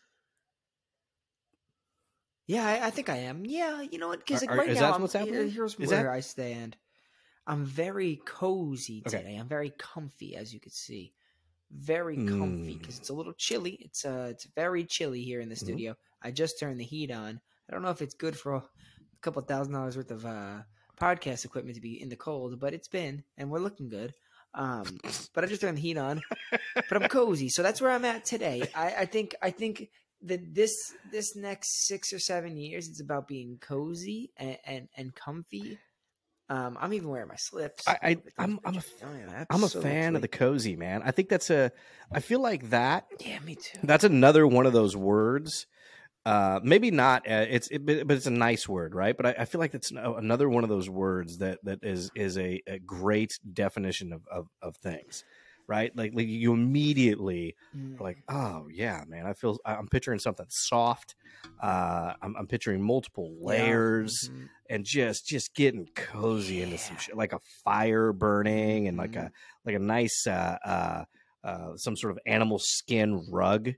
Yeah, 2.47 2.67
I, 2.67 2.87
I 2.87 2.91
think 2.91 3.09
I 3.09 3.17
am. 3.19 3.45
Yeah, 3.47 3.81
you 3.83 3.99
know 3.99 4.09
what? 4.09 4.19
Because 4.21 4.43
like 4.43 4.51
are- 4.51 4.59
right 4.59 4.69
is 4.69 4.77
now, 4.77 4.87
that 4.89 4.93
I'm- 4.93 5.03
what's 5.03 5.15
happening? 5.15 5.35
here- 5.35 5.49
Here's 5.49 5.73
Is 5.75 5.91
where 5.91 6.03
that- 6.05 6.07
I 6.13 6.21
stand. 6.21 6.77
I'm 7.47 7.65
very 7.65 8.21
cozy 8.25 9.03
Okay. 9.07 9.19
today. 9.19 9.37
I'm 9.37 9.49
very 9.49 9.71
comfy, 9.77 10.35
as 10.37 10.53
you 10.55 10.61
can 10.61 10.73
see. 10.73 11.13
Very 11.71 12.17
comfy 12.17 12.77
because 12.79 12.97
Mm. 12.97 13.01
it's 13.01 13.09
a 13.11 13.15
little 13.15 13.33
chilly. 13.35 13.73
It's 13.81 14.05
uh, 14.05 14.29
it's 14.31 14.45
very 14.45 14.85
chilly 14.85 15.23
here 15.23 15.41
in 15.41 15.49
the 15.49 15.55
Mhm. 15.55 15.59
studio. 15.67 15.97
I 16.23 16.31
just 16.31 16.59
turned 16.59 16.79
the 16.81 16.85
heat 16.85 17.11
on. 17.11 17.41
I 17.69 17.73
don't 17.73 17.83
know 17.83 17.91
if 17.91 18.01
it's 18.03 18.15
good 18.15 18.39
for 18.39 18.55
a 18.55 18.65
couple 19.21 19.43
thousand 19.43 19.73
dollars 19.75 19.97
worth 19.97 20.11
of 20.11 20.25
uh, 20.25 20.63
podcast 20.99 21.45
equipment 21.45 21.75
to 21.75 21.81
be 21.83 22.01
in 22.01 22.09
the 22.09 22.17
cold, 22.17 22.61
but 22.61 22.73
it's 22.75 22.89
been, 22.89 23.25
and 23.37 23.51
we're 23.51 23.59
looking 23.59 23.89
good. 23.89 24.15
Um, 24.55 25.01
but 25.35 25.43
I 25.43 25.47
just 25.49 25.61
turned 25.63 25.77
the 25.79 25.83
heat 25.83 25.97
on. 25.99 26.23
But 26.89 27.03
I'm 27.03 27.09
cozy, 27.09 27.49
so 27.49 27.63
that's 27.63 27.81
where 27.81 27.91
I'm 27.91 28.05
at 28.05 28.25
today. 28.25 28.71
I, 28.75 28.95
I 29.01 29.05
think 29.07 29.35
I 29.43 29.51
think 29.51 29.91
that 30.25 30.55
this 30.55 30.93
this 31.13 31.37
next 31.37 31.87
six 31.87 32.13
or 32.13 32.19
seven 32.19 32.57
years, 32.57 32.89
it's 32.89 33.01
about 33.01 33.29
being 33.29 33.59
cozy 33.61 34.31
and 34.37 34.59
and, 34.65 34.89
and 34.97 35.15
comfy. 35.15 35.79
Um, 36.51 36.77
I'm 36.79 36.93
even 36.93 37.09
wearing 37.09 37.29
my 37.29 37.37
slips. 37.37 37.89
I, 37.89 37.99
I 38.03 38.11
am 38.11 38.21
I'm, 38.39 38.61
I'm 38.65 38.77
a. 38.77 38.83
Oh, 39.03 39.45
I'm 39.51 39.65
a 39.65 39.69
fan 39.69 40.15
of 40.15 40.23
the 40.23 40.29
cozy 40.29 40.77
man. 40.77 41.03
I 41.03 41.11
think 41.11 41.29
that's 41.29 41.49
a. 41.51 41.73
I 42.13 42.21
feel 42.21 42.41
like 42.41 42.71
that. 42.71 43.07
Yeah, 43.19 43.39
me 43.41 43.55
too. 43.55 43.79
That's 43.83 44.05
another 44.05 44.47
one 44.47 44.67
of 44.67 44.75
those 44.75 44.95
words. 44.95 45.67
Uh, 46.27 46.61
maybe 46.63 46.91
not. 46.91 47.29
Uh, 47.29 47.47
it's 47.49 47.69
it, 47.69 47.85
but 47.85 48.07
but 48.07 48.17
it's 48.17 48.27
a 48.27 48.31
nice 48.31 48.69
word, 48.69 48.95
right? 48.95 49.17
But 49.17 49.27
I, 49.27 49.35
I 49.41 49.45
feel 49.47 49.59
like 49.59 49.75
it's 49.75 49.91
another 49.91 50.49
one 50.49 50.65
of 50.65 50.71
those 50.71 50.89
words 50.89 51.39
that 51.39 51.59
that 51.65 51.81
is 51.83 52.11
is 52.15 52.37
a, 52.37 52.63
a 52.67 52.79
great 52.79 53.39
definition 53.51 54.13
of 54.13 54.27
of, 54.31 54.49
of 54.61 54.77
things. 54.77 55.25
Right? 55.67 55.95
Like, 55.97 56.13
like 56.15 56.27
you 56.27 56.53
immediately 56.53 57.57
Mm. 57.77 58.01
are 58.01 58.05
like, 58.05 58.23
oh 58.29 58.69
yeah, 58.73 59.05
man, 59.07 59.27
I 59.27 59.33
feel 59.33 59.59
I'm 59.65 59.89
picturing 59.89 60.19
something 60.19 60.47
soft. 60.49 61.15
Uh, 61.63 62.13
I'm, 62.23 62.37
I'm 62.37 62.47
picturing 62.47 62.83
multiple 62.83 63.37
Yeah. 63.41 63.47
layers 63.49 64.31
Mhm. 64.33 64.49
and 64.71 64.85
just 64.85 65.27
just 65.27 65.55
getting 65.55 65.87
cozy 65.95 66.63
into 66.63 66.79
some 66.79 66.97
shit, 66.97 67.17
like 67.17 67.33
a 67.33 67.39
fire 67.65 68.13
burning 68.13 68.89
and 68.89 68.97
like 68.99 69.13
Mhm. 69.13 69.27
a 69.27 69.33
like 69.65 69.75
a 69.77 69.79
nice 69.79 70.27
uh, 70.27 70.57
uh, 70.65 71.05
uh, 71.45 71.77
some 71.77 71.97
sort 71.97 72.13
of 72.13 72.19
animal 72.27 72.59
skin 72.59 73.25
rug, 73.31 73.71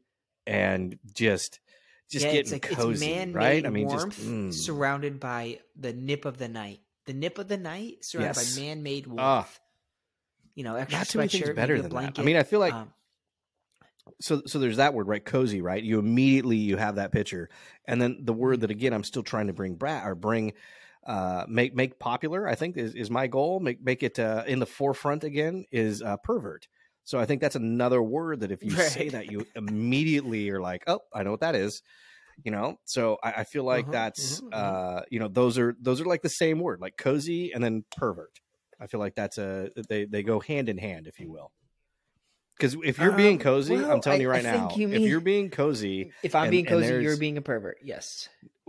and 0.46 0.98
just 1.14 1.60
just 2.10 2.24
yeah, 2.24 2.32
getting 2.32 2.52
it's 2.52 2.52
like 2.52 2.62
cozy, 2.62 3.10
it's 3.10 3.34
right? 3.34 3.66
I 3.66 3.68
mean, 3.70 3.88
warmth 3.88 4.16
just 4.16 4.26
mm. 4.28 4.52
surrounded 4.54 5.18
by 5.20 5.58
the 5.74 5.92
nip 5.92 6.24
of 6.24 6.38
the 6.38 6.48
night. 6.48 6.80
The 7.04 7.12
nip 7.12 7.38
of 7.38 7.48
the 7.48 7.56
night 7.56 8.04
surrounded 8.04 8.36
Yes. 8.36 8.54
by 8.56 8.60
man-made 8.60 9.06
warmth. 9.06 9.60
You 10.56 10.64
know, 10.64 10.74
extra 10.76 10.98
not 10.98 11.08
too 11.08 11.18
many 11.18 11.28
things 11.28 11.50
better 11.50 11.80
than 11.80 11.90
blanket. 11.90 12.16
that. 12.16 12.22
I 12.22 12.24
mean, 12.24 12.36
I 12.36 12.42
feel 12.42 12.60
like 12.60 12.74
um, 12.74 12.92
so 14.20 14.42
so 14.46 14.58
there's 14.58 14.76
that 14.78 14.94
word 14.94 15.08
right? 15.08 15.24
Cozy 15.24 15.60
right? 15.60 15.82
You 15.82 15.98
immediately 15.98 16.56
you 16.56 16.76
have 16.76 16.96
that 16.96 17.12
picture. 17.12 17.48
And 17.86 18.00
then 18.00 18.18
the 18.24 18.32
Mm-hmm. 18.32 18.40
word 18.40 18.60
that 18.60 18.70
again 18.70 18.92
i'm 18.92 19.04
still 19.04 19.22
trying 19.22 19.48
to 19.48 19.52
bring 19.52 19.74
bra- 19.76 20.04
or 20.04 20.14
bring 20.14 20.52
uh 21.06 21.44
make 21.48 21.74
make 21.74 21.98
popular 21.98 22.48
i 22.48 22.54
think 22.54 22.76
is, 22.76 22.94
is 22.94 23.10
my 23.10 23.26
goal. 23.26 23.60
Make 23.60 23.82
make 23.82 24.02
it 24.02 24.18
uh, 24.18 24.44
in 24.46 24.58
the 24.58 24.66
forefront 24.66 25.24
again 25.24 25.64
is 25.72 26.02
uh, 26.02 26.16
pervert. 26.18 26.68
So 27.04 27.18
i 27.20 27.26
think 27.26 27.40
that's 27.40 27.56
another 27.56 28.02
word 28.02 28.40
that 28.40 28.50
if 28.52 28.64
you 28.64 28.76
say 28.76 29.10
that 29.10 29.28
you 29.28 29.46
immediately 29.54 30.50
are 30.50 30.60
like 30.60 30.84
oh 30.86 31.00
i 31.14 31.22
know 31.22 31.30
what 31.32 31.40
that 31.40 31.54
is 31.56 31.82
you 32.44 32.50
know? 32.52 32.78
So 32.84 33.18
i, 33.22 33.32
I 33.38 33.44
feel 33.44 33.64
like 33.64 33.90
Uh-huh, 33.90 33.92
that's 33.92 34.42
uh-huh. 34.52 34.52
uh 34.52 35.02
you 35.10 35.18
know 35.20 35.28
those 35.28 35.58
are 35.58 35.76
those 35.80 36.00
are 36.00 36.06
like 36.06 36.22
the 36.22 36.28
same 36.28 36.60
word 36.60 36.80
like 36.80 36.96
cozy 36.96 37.52
and 37.52 37.62
then 37.64 37.84
pervert 37.96 38.40
i 38.80 38.86
feel 38.86 39.00
like 39.00 39.14
that's 39.14 39.38
a 39.38 39.70
they 39.88 40.04
they 40.04 40.22
go 40.22 40.40
hand 40.40 40.68
in 40.68 40.78
hand 40.78 41.06
if 41.06 41.18
you 41.20 41.30
will 41.30 41.50
because 42.56 42.74
if 42.84 42.98
you're 42.98 43.12
being 43.12 43.36
Um, 43.36 43.42
cozy 43.42 43.76
well, 43.76 43.90
i'm 43.92 44.00
telling 44.00 44.20
I- 44.20 44.22
you 44.22 44.30
right 44.30 44.42
now 44.42 44.70
you 44.76 44.90
if 44.90 45.02
you're 45.02 45.20
being 45.20 45.50
cozy 45.50 46.12
if 46.22 46.34
I'm 46.34 46.44
and- 46.44 46.50
being 46.50 46.64
cozy, 46.66 47.02
you're 47.02 47.16
being 47.18 47.36
a 47.38 47.42
pervert. 47.42 47.78
Yes. 47.82 48.28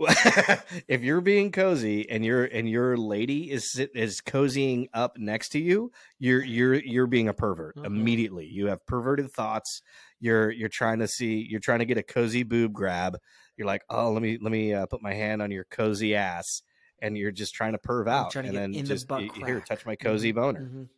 if 0.86 1.02
you're 1.02 1.20
being 1.20 1.50
cozy 1.50 2.08
and 2.08 2.24
your 2.24 2.44
and 2.44 2.68
your 2.70 2.96
lady 2.96 3.50
is 3.50 3.72
sit, 3.72 3.90
is 3.96 4.20
cozying 4.20 4.86
up 4.94 5.18
next 5.18 5.48
to 5.50 5.58
you, 5.58 5.90
you're 6.20 6.44
you're 6.44 6.74
you're 6.74 7.08
being 7.08 7.26
a 7.28 7.34
pervert 7.34 7.74
Mhm. 7.76 7.86
immediately. 7.86 8.46
You 8.46 8.66
have 8.66 8.86
perverted 8.86 9.32
thoughts. 9.32 9.82
You're 10.20 10.50
you're 10.52 10.68
trying 10.68 11.00
to 11.00 11.08
see. 11.08 11.44
You're 11.50 11.58
trying 11.58 11.80
to 11.80 11.84
get 11.84 11.98
a 11.98 12.04
cozy 12.04 12.44
boob 12.44 12.72
grab. 12.72 13.18
You're 13.56 13.66
like, 13.66 13.82
oh, 13.90 14.12
let 14.12 14.22
me 14.22 14.38
let 14.40 14.52
me 14.52 14.72
uh, 14.72 14.86
put 14.86 15.02
my 15.02 15.14
hand 15.14 15.42
on 15.42 15.50
your 15.50 15.64
cozy 15.64 16.14
ass, 16.14 16.62
and 17.00 17.16
you're 17.16 17.30
just 17.32 17.54
trying 17.54 17.72
to 17.72 17.78
perv 17.78 18.08
out, 18.08 18.36
and 18.42 18.56
then 18.56 18.72
the 18.72 18.84
just 18.84 19.06
butt 19.06 19.22
y- 19.22 19.30
here, 19.46 19.60
touch 19.60 19.86
my 19.86 19.96
cozy 19.96 20.32
boner. 20.32 20.70
Mhm. 20.70 20.88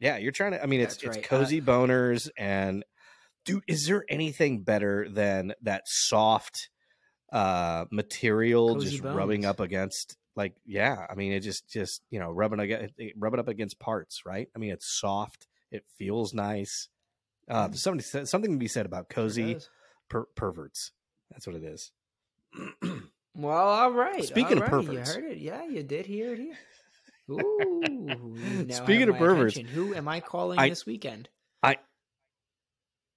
Yeah, 0.00 0.16
you're 0.16 0.32
trying 0.32 0.52
to. 0.52 0.62
I 0.62 0.66
mean, 0.66 0.80
it's 0.80 0.94
That's 0.94 1.04
it's 1.04 1.16
right. 1.16 1.24
Uh, 1.24 1.28
cozy 1.28 1.60
boners, 1.60 2.30
and 2.36 2.84
dude, 3.44 3.64
is 3.68 3.86
there 3.86 4.04
anything 4.08 4.62
better 4.62 5.08
than 5.08 5.54
that 5.62 5.88
soft 5.88 6.70
uh 7.32 7.86
material 7.90 8.74
Cozy 8.74 8.90
just 8.90 9.02
rubbing 9.02 9.44
up 9.46 9.60
against? 9.60 10.16
Like, 10.36 10.56
yeah, 10.66 11.06
I 11.10 11.14
mean, 11.14 11.32
it 11.32 11.40
just 11.40 11.68
just 11.68 12.02
you 12.10 12.20
know 12.20 12.30
rubbing 12.30 12.60
against 12.60 12.94
rubbing 13.16 13.40
up 13.40 13.48
against 13.48 13.78
parts, 13.78 14.26
right? 14.26 14.48
I 14.54 14.58
mean, 14.58 14.72
it's 14.72 14.86
soft, 14.86 15.48
it 15.70 15.84
feels 15.98 16.34
nice. 16.34 16.88
Uh, 17.48 17.68
Mm. 17.68 17.76
somebody 17.76 18.02
said 18.04 18.28
something 18.28 18.52
to 18.52 18.58
be 18.58 18.68
said 18.68 18.86
about 18.86 19.08
cozy 19.10 19.58
per- 20.08 20.26
perverts. 20.36 20.92
That's 21.30 21.46
what 21.46 21.56
it 21.56 21.64
is. 21.64 21.92
Well, 23.34 23.56
all 23.68 23.90
right. 23.92 24.24
Speaking 24.24 24.58
all 24.58 24.64
of 24.64 24.72
right, 24.72 24.86
perverts. 24.86 25.16
you 25.16 25.22
heard 25.22 25.32
it. 25.32 25.38
Yeah, 25.38 25.64
you 25.64 25.82
did 25.82 26.06
hear 26.06 26.32
it 26.34 26.38
here. 26.38 26.54
Ooh. 27.30 28.36
Speaking 28.70 29.08
of 29.08 29.16
perverts, 29.16 29.56
attention. 29.56 29.74
who 29.74 29.94
am 29.94 30.06
I 30.08 30.20
calling 30.20 30.58
I- 30.58 30.68
this 30.68 30.86
weekend? 30.86 31.28
I 31.62 31.78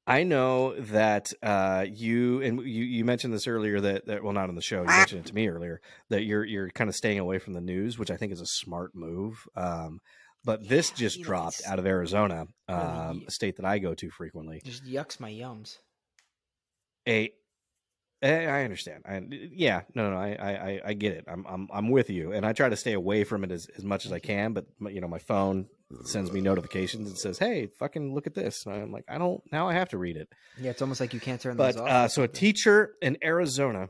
I 0.09 0.23
know 0.23 0.73
that 0.79 1.33
uh, 1.43 1.85
you 1.87 2.41
and 2.41 2.61
you, 2.61 2.83
you 2.85 3.03
mentioned 3.03 3.33
this 3.33 3.45
earlier 3.45 3.81
that, 3.81 4.05
that 4.05 4.23
well 4.23 4.31
not 4.31 4.47
on 4.47 4.55
the 4.55 4.61
show 4.61 4.79
you 4.79 4.87
mentioned 4.87 5.25
it 5.25 5.27
to 5.27 5.35
me 5.35 5.49
earlier 5.49 5.81
that 6.09 6.23
you're 6.23 6.45
you're 6.45 6.69
kind 6.69 6.89
of 6.89 6.95
staying 6.95 7.19
away 7.19 7.39
from 7.39 7.51
the 7.51 7.59
news 7.59 7.99
which 7.99 8.09
I 8.09 8.15
think 8.15 8.31
is 8.31 8.39
a 8.39 8.45
smart 8.45 8.91
move. 8.95 9.45
Um, 9.57 9.99
but 10.45 10.65
this 10.69 10.91
Yeah, 10.91 10.95
just 11.09 11.21
dropped 11.21 11.61
out 11.67 11.77
of 11.77 11.85
Arizona, 11.85 12.45
Really, 12.69 12.81
um, 12.81 13.23
a 13.27 13.31
state 13.31 13.57
that 13.57 13.65
I 13.65 13.79
go 13.79 13.93
to 13.95 14.09
frequently. 14.09 14.61
Just 14.63 14.85
yucks 14.85 15.19
my 15.19 15.29
yums. 15.29 15.75
A, 17.05 17.31
I 18.23 18.63
understand. 18.63 19.03
I, 19.07 19.21
yeah, 19.29 19.81
no, 19.93 20.09
no, 20.09 20.17
I, 20.17 20.29
I, 20.39 20.81
I- 20.87 20.93
get 20.93 21.13
it. 21.13 21.25
I'm, 21.27 21.45
I'm, 21.47 21.67
I'm 21.71 21.89
with 21.89 22.09
you, 22.09 22.31
and 22.31 22.45
I 22.45 22.53
try 22.53 22.67
to 22.67 22.75
stay 22.75 22.93
away 22.93 23.23
from 23.23 23.43
it 23.43 23.51
as, 23.51 23.67
as 23.77 23.83
much 23.83 24.05
as 24.07 24.11
I 24.11 24.19
can. 24.19 24.53
But 24.53 24.65
you 24.91 25.01
know, 25.01 25.07
my 25.07 25.19
phone 25.19 25.67
sends 26.05 26.31
me 26.31 26.41
notifications 26.41 27.09
and 27.09 27.17
says, 27.17 27.37
"Hey, 27.37 27.67
fucking 27.79 28.15
look 28.15 28.25
at 28.25 28.33
this," 28.33 28.65
and 28.65 28.73
I'm 28.75 28.91
like, 28.91 29.05
I 29.07 29.17
don't. 29.19 29.41
Now 29.51 29.69
I 29.69 29.73
have 29.73 29.89
to 29.89 29.97
read 29.99 30.17
it. 30.17 30.29
Yeah, 30.59 30.71
it's 30.71 30.81
almost 30.81 30.99
like 30.99 31.13
you 31.13 31.19
can't 31.19 31.39
turn 31.39 31.57
but 31.57 31.73
those 31.75 31.81
off. 31.81 31.89
uh, 31.89 32.07
so 32.07 32.23
a 32.23 32.27
teacher 32.27 32.93
in 33.03 33.17
Arizona. 33.23 33.89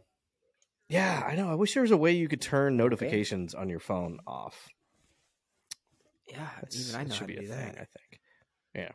Yeah, 0.90 1.24
I 1.26 1.36
know. 1.36 1.50
I 1.50 1.56
wish 1.56 1.74
there 1.74 1.84
was 1.84 1.92
a 1.92 1.98
way 1.98 2.12
you 2.14 2.28
could 2.28 2.42
turn 2.42 2.76
notifications 2.78 3.54
on 3.56 3.70
your 3.70 3.80
phone 3.80 4.20
off. 4.28 4.68
yeah, 6.30 6.48
That's, 6.62 6.90
even 6.90 7.00
I 7.02 7.04
know 7.06 7.14
should 7.16 7.28
be 7.28 7.36
a 7.38 7.40
thing. 7.42 7.50
that. 7.50 7.76
I 7.76 7.76
think. 7.76 8.20
Yeah. 8.76 8.92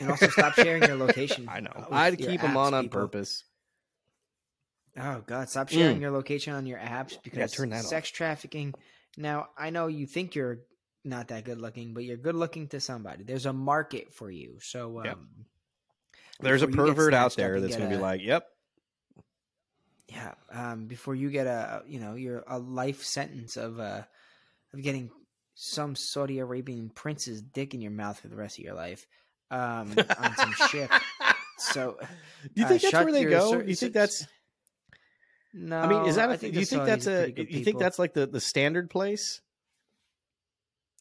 And 0.00 0.10
also 0.10 0.28
stop 0.28 0.54
sharing 0.54 0.82
your 0.82 0.96
location. 0.96 1.46
I 1.52 1.60
know. 1.60 1.72
I'd 1.90 2.16
keep 2.18 2.40
them 2.40 2.56
on 2.56 2.72
on 2.74 2.84
people. 2.84 3.00
purpose. 3.00 3.44
Oh 4.98 5.22
God, 5.26 5.48
stop 5.48 5.68
sharing 5.68 5.98
Mm. 5.98 6.00
your 6.00 6.10
location 6.12 6.54
on 6.54 6.66
your 6.66 6.78
apps 6.78 7.16
because 7.22 7.52
turn 7.52 7.70
that 7.70 7.80
off. 7.80 7.86
sex 7.86 8.10
trafficking. 8.10 8.74
Now 9.16 9.48
I 9.58 9.70
know 9.70 9.86
you 9.88 10.06
think 10.06 10.34
you're 10.34 10.60
not 11.04 11.28
that 11.28 11.44
good 11.44 11.60
looking, 11.60 11.94
but 11.94 12.04
you're 12.04 12.16
good 12.16 12.34
looking 12.36 12.68
to 12.68 12.80
somebody. 12.80 13.24
There's 13.24 13.46
a 13.46 13.52
market 13.52 14.12
for 14.14 14.30
you. 14.30 14.58
So 14.60 15.00
um, 15.00 15.04
Yep. 15.04 15.18
There's 16.40 16.62
a 16.62 16.66
before 16.66 16.86
you 16.86 16.90
get 16.92 16.96
pervert 16.96 17.14
out 17.14 17.36
there 17.36 17.60
that's 17.60 17.76
going 17.76 17.88
to 17.90 17.96
be 17.96 18.00
like, 18.02 18.20
"Yep, 18.22 18.46
yeah, 20.08 20.34
um, 20.50 20.86
before 20.86 21.14
you 21.14 21.30
get 21.30 21.46
a 21.46 21.82
you 21.86 22.00
know 22.00 22.14
you're 22.14 22.44
a 22.46 22.58
life 22.58 23.02
sentence 23.04 23.56
of 23.56 23.78
uh 23.80 24.02
of 24.72 24.82
getting 24.82 25.10
some 25.54 25.94
Saudi 25.94 26.40
Arabian 26.40 26.90
prince's 26.90 27.40
dick 27.40 27.74
in 27.74 27.80
your 27.80 27.92
mouth 27.92 28.18
for 28.18 28.28
the 28.28 28.36
rest 28.36 28.58
of 28.58 28.64
your 28.64 28.74
life 28.74 29.06
um, 29.50 29.94
on 30.18 30.36
some 30.36 30.52
ship. 30.68 30.90
So 31.58 31.96
Do 32.42 32.50
you 32.56 32.64
uh, 32.64 32.68
think 32.68 32.82
that's 32.82 32.92
where 32.92 33.12
they 33.12 33.22
your 33.22 33.30
go? 33.30 33.60
you 33.60 33.76
think 33.76 33.92
that's? 33.92 34.26
No? 35.54 35.78
I 35.78 35.86
mean, 35.86 36.06
is 36.06 36.16
that? 36.16 36.28
I 36.28 36.34
A, 36.34 36.36
think 36.36 36.54
do 36.54 36.60
you 36.60 36.66
think 36.66 36.84
that's 36.84 37.06
Saudis 37.06 37.38
a? 37.38 37.52
You 37.52 37.64
think 37.64 37.78
that's 37.78 37.98
like 37.98 38.12
the 38.12 38.26
the 38.26 38.40
standard 38.40 38.90
place? 38.90 39.40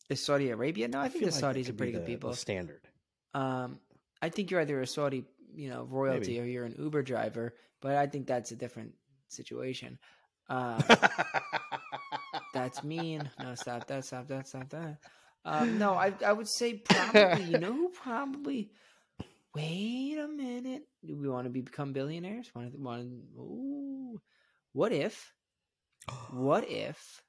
is 0.10 0.24
Saudi 0.24 0.50
Arabia? 0.50 0.88
No, 0.88 1.00
I, 1.00 1.10
think 1.10 1.26
the 1.26 1.32
like 1.32 1.56
Saudis 1.56 1.70
are 1.70 1.74
pretty 1.74 1.94
good 1.94 2.06
people. 2.06 2.34
Standard. 2.34 2.82
Um, 3.34 3.80
I 4.22 4.30
think 4.30 4.52
you're 4.52 4.62
either 4.62 4.80
a 4.82 4.88
Saudi, 4.88 5.26
you 5.54 5.70
know, 5.70 5.88
royalty 5.90 6.34
Maybe. 6.34 6.40
or 6.40 6.44
you're 6.46 6.66
an 6.66 6.76
Uber 6.78 7.04
driver, 7.04 7.54
but 7.82 7.96
I 7.96 8.08
think 8.08 8.28
that's 8.28 8.52
a 8.52 8.56
different 8.56 8.94
situation. 9.28 9.98
Um, 10.50 10.84
that's 12.54 12.84
mean. 12.84 13.30
No, 13.40 13.56
stop 13.56 13.88
that. 13.88 14.06
Stop 14.06 14.28
that. 14.28 14.48
Stop 14.48 14.70
that. 14.70 14.98
Um, 15.46 15.78
no, 15.78 15.94
I 15.94 16.14
I 16.26 16.32
would 16.32 16.48
say 16.48 16.76
probably. 16.76 17.44
You 17.46 17.60
know, 17.60 17.90
probably. 17.90 18.70
Wait 19.56 20.18
a 20.18 20.28
minute. 20.28 20.84
Do 21.06 21.16
we 21.16 21.30
want 21.30 21.46
to 21.46 21.50
be, 21.50 21.62
become 21.62 21.94
billionaires? 21.94 22.50
Want 22.56 22.72
to? 22.72 22.78
Want? 22.78 23.04
to- 23.04 23.40
Ooh. 23.40 24.22
What 24.74 24.92
if? 24.92 25.34
What 26.32 26.68
if? 26.70 27.22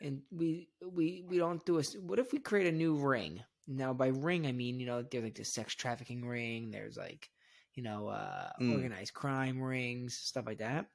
And 0.00 0.22
we 0.30 0.68
we 0.84 1.24
we 1.26 1.38
don't 1.38 1.64
do 1.64 1.78
a. 1.78 1.82
What 2.00 2.18
if 2.18 2.32
we 2.32 2.38
create 2.38 2.66
a 2.66 2.76
new 2.76 2.96
ring? 2.96 3.42
Now, 3.66 3.94
by 3.94 4.08
ring, 4.08 4.46
I 4.46 4.52
mean 4.52 4.78
you 4.78 4.86
know 4.86 5.02
there's 5.02 5.24
like 5.24 5.34
the 5.34 5.44
sex 5.44 5.74
trafficking 5.74 6.24
ring. 6.26 6.70
There's 6.70 6.96
like, 6.96 7.30
you 7.74 7.82
know, 7.82 8.08
uh, 8.08 8.50
Mm. 8.60 8.74
organized 8.74 9.14
crime 9.14 9.60
rings, 9.62 10.18
stuff 10.18 10.46
like 10.46 10.58
that. 10.58 10.86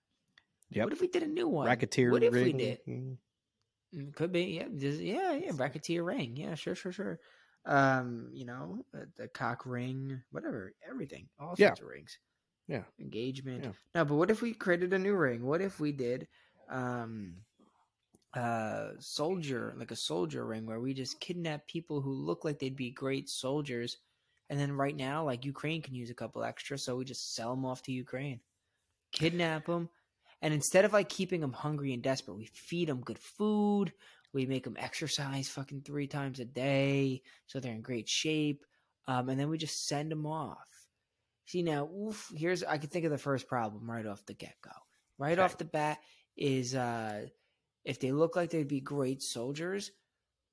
Yep. 0.69 0.85
What 0.85 0.93
if 0.93 1.01
we 1.01 1.07
did 1.07 1.23
a 1.23 1.27
new 1.27 1.47
one? 1.47 1.67
Racketeer 1.67 2.11
What 2.11 2.23
if 2.23 2.33
we 2.33 2.53
did? 2.53 2.79
Mm, 2.87 3.17
Could 4.15 4.31
be, 4.31 4.43
yeah, 4.43 4.67
just, 4.77 5.01
yeah, 5.01 5.33
yeah. 5.33 5.51
Racketeer 5.53 6.03
ring, 6.03 6.37
yeah, 6.37 6.55
sure, 6.55 6.75
sure, 6.75 6.93
sure. 6.93 7.19
Um, 7.65 8.29
you 8.31 8.45
know, 8.45 8.85
uh, 8.95 9.05
the 9.17 9.27
cock 9.27 9.65
ring, 9.65 10.23
whatever, 10.31 10.73
everything, 10.87 11.27
all 11.39 11.55
Yeah. 11.57 11.67
sorts 11.67 11.81
of 11.81 11.87
rings. 11.87 12.17
Yeah. 12.71 12.83
engagement. 12.99 13.65
Yeah. 13.65 13.71
No, 13.95 14.05
but 14.05 14.15
what 14.15 14.31
if 14.31 14.41
we 14.41 14.53
created 14.53 14.93
a 14.93 14.99
new 14.99 15.13
ring? 15.15 15.45
What 15.45 15.61
if 15.61 15.79
we 15.79 15.91
did, 15.91 16.27
um, 16.69 17.35
uh, 18.33 18.91
soldier 18.99 19.73
like 19.77 19.91
a 19.91 19.95
soldier 19.95 20.45
ring 20.45 20.65
where 20.65 20.79
we 20.79 20.93
just 20.93 21.19
kidnap 21.19 21.67
people 21.67 21.99
who 21.99 22.13
look 22.13 22.45
like 22.45 22.59
they'd 22.59 22.77
be 22.77 22.89
great 22.89 23.29
soldiers, 23.29 23.97
and 24.49 24.57
then 24.57 24.71
right 24.71 24.95
now, 24.95 25.25
like 25.25 25.43
Ukraine 25.43 25.81
can 25.81 25.95
use 25.95 26.09
a 26.09 26.15
couple 26.15 26.43
extra, 26.43 26.77
so 26.77 26.95
we 26.95 27.03
just 27.03 27.35
sell 27.35 27.53
them 27.53 27.65
off 27.65 27.83
to 27.83 27.91
Ukraine, 27.91 28.39
kidnap 29.11 29.65
them, 29.65 29.89
and 30.41 30.53
instead 30.53 30.85
of 30.85 30.93
like 30.93 31.09
keeping 31.09 31.41
them 31.41 31.53
hungry 31.53 31.93
and 31.93 32.01
desperate, 32.01 32.37
we 32.37 32.45
feed 32.45 32.87
them 32.87 33.01
good 33.01 33.19
food. 33.19 33.91
We 34.33 34.45
make 34.45 34.63
them 34.63 34.77
exercise 34.79 35.49
fucking 35.49 35.81
three 35.81 36.07
times 36.07 36.39
a 36.39 36.45
day 36.45 37.21
so 37.47 37.59
they're 37.59 37.73
in 37.73 37.81
great 37.81 38.07
shape. 38.07 38.63
Um, 39.07 39.27
and 39.27 39.37
then 39.37 39.49
we 39.49 39.57
just 39.57 39.87
send 39.87 40.09
them 40.09 40.25
off. 40.25 40.80
See 41.45 41.63
now, 41.63 41.87
oof, 41.89 42.31
here's 42.35 42.63
I 42.63 42.77
can 42.77 42.89
think 42.89 43.05
of 43.05 43.11
the 43.11 43.17
first 43.17 43.47
problem 43.47 43.89
right 43.89 44.05
off 44.05 44.25
the 44.25 44.33
get 44.33 44.55
go. 44.61 44.71
Right 45.17 45.37
Okay. 45.37 45.39
off 45.39 45.57
the 45.57 45.65
bat 45.65 45.99
is 46.37 46.75
uh 46.75 47.27
if 47.85 47.99
they 47.99 48.11
look 48.11 48.35
like 48.35 48.51
they'd 48.51 48.67
be 48.67 48.81
great 48.81 49.21
soldiers, 49.21 49.91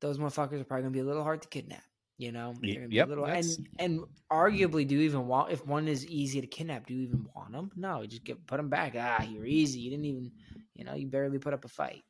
those 0.00 0.18
motherfuckers 0.18 0.61
are 0.61 0.64
probably 0.64 0.83
gonna 0.85 0.90
be 0.92 1.00
a 1.00 1.04
little 1.04 1.23
hard 1.25 1.42
to 1.42 1.49
kidnap. 1.49 1.85
You 2.18 2.33
know, 2.33 2.54
Ye- 2.61 2.80
They're 2.80 2.88
be 2.88 3.02
yep, 3.02 3.09
little, 3.09 3.26
and 3.26 3.68
and 3.78 4.00
arguably, 4.33 4.87
do 4.87 4.97
you 4.97 5.02
even 5.02 5.26
want 5.28 5.52
if 5.52 5.66
one 5.66 5.88
is 5.88 6.07
easy 6.07 6.40
to 6.40 6.47
kidnap? 6.49 6.87
Do 6.87 6.95
you 6.95 7.02
even 7.02 7.28
want 7.35 7.52
them? 7.52 7.71
No, 7.76 8.04
just 8.07 8.25
get 8.25 8.47
put 8.47 8.57
them 8.59 8.71
back. 8.71 8.95
Ah, 8.97 9.23
you're 9.23 9.47
easy. 9.47 9.80
You 9.80 9.90
didn't 9.90 10.07
even, 10.07 10.33
you 10.75 10.85
know, 10.85 10.95
you 10.95 11.07
barely 11.09 11.38
put 11.38 11.54
up 11.54 11.64
a 11.64 11.68
fight. 11.68 12.04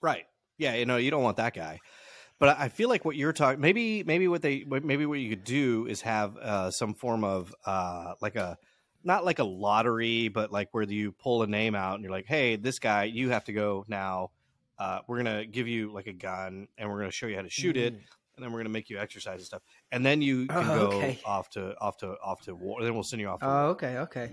Right. 0.00 0.26
Yeah, 0.58 0.74
you 0.74 0.86
know, 0.86 0.96
you 0.98 1.10
don't 1.10 1.22
want 1.22 1.36
that 1.38 1.54
guy. 1.54 1.80
But 2.40 2.58
I 2.58 2.68
feel 2.68 2.88
like 2.88 3.04
what 3.04 3.16
you're 3.16 3.32
talking 3.32 3.60
maybe 3.60 4.02
maybe 4.02 4.28
what 4.28 4.42
they 4.42 4.64
maybe 4.64 5.06
what 5.06 5.18
you 5.20 5.30
could 5.30 5.44
do 5.44 5.86
is 5.86 6.00
have 6.02 6.36
uh, 6.36 6.70
some 6.70 6.94
form 6.94 7.24
of 7.24 7.54
uh, 7.64 8.14
like 8.20 8.36
a 8.36 8.58
not 9.04 9.24
like 9.24 9.38
a 9.38 9.44
lottery, 9.44 10.28
but 10.28 10.50
like 10.50 10.68
where 10.72 10.82
you 10.84 11.12
pull 11.12 11.42
a 11.42 11.46
name 11.46 11.74
out 11.74 11.94
and 11.94 12.02
you're 12.02 12.10
like, 12.12 12.26
hey, 12.26 12.56
this 12.56 12.78
guy, 12.78 13.04
you 13.04 13.30
have 13.30 13.44
to 13.44 13.52
go 13.52 13.84
now. 13.86 14.30
Uh, 14.78 14.98
we're 15.06 15.18
gonna 15.18 15.44
give 15.46 15.68
you 15.68 15.92
like 15.92 16.06
a 16.08 16.12
gun 16.12 16.66
and 16.76 16.90
we're 16.90 16.98
gonna 16.98 17.10
show 17.12 17.26
you 17.26 17.36
how 17.36 17.42
to 17.42 17.50
shoot 17.50 17.76
it, 17.76 17.94
Mm. 17.94 17.98
and 18.36 18.44
then 18.44 18.52
we're 18.52 18.58
gonna 18.58 18.70
make 18.70 18.90
you 18.90 18.98
exercise 18.98 19.36
and 19.36 19.44
stuff, 19.46 19.62
and 19.92 20.04
then 20.04 20.20
you 20.20 20.46
can 20.48 20.56
Oh, 20.70 20.90
go 20.90 20.96
okay. 20.96 21.20
off 21.24 21.48
to 21.50 21.78
off 21.80 21.98
to 21.98 22.16
off 22.20 22.40
to 22.42 22.54
war. 22.56 22.82
Then 22.82 22.94
we'll 22.94 23.04
send 23.04 23.20
you 23.20 23.28
off. 23.28 23.40
To 23.40 23.46
Oh, 23.46 23.48
war, 23.48 23.58
okay, 23.72 23.98
okay. 23.98 24.32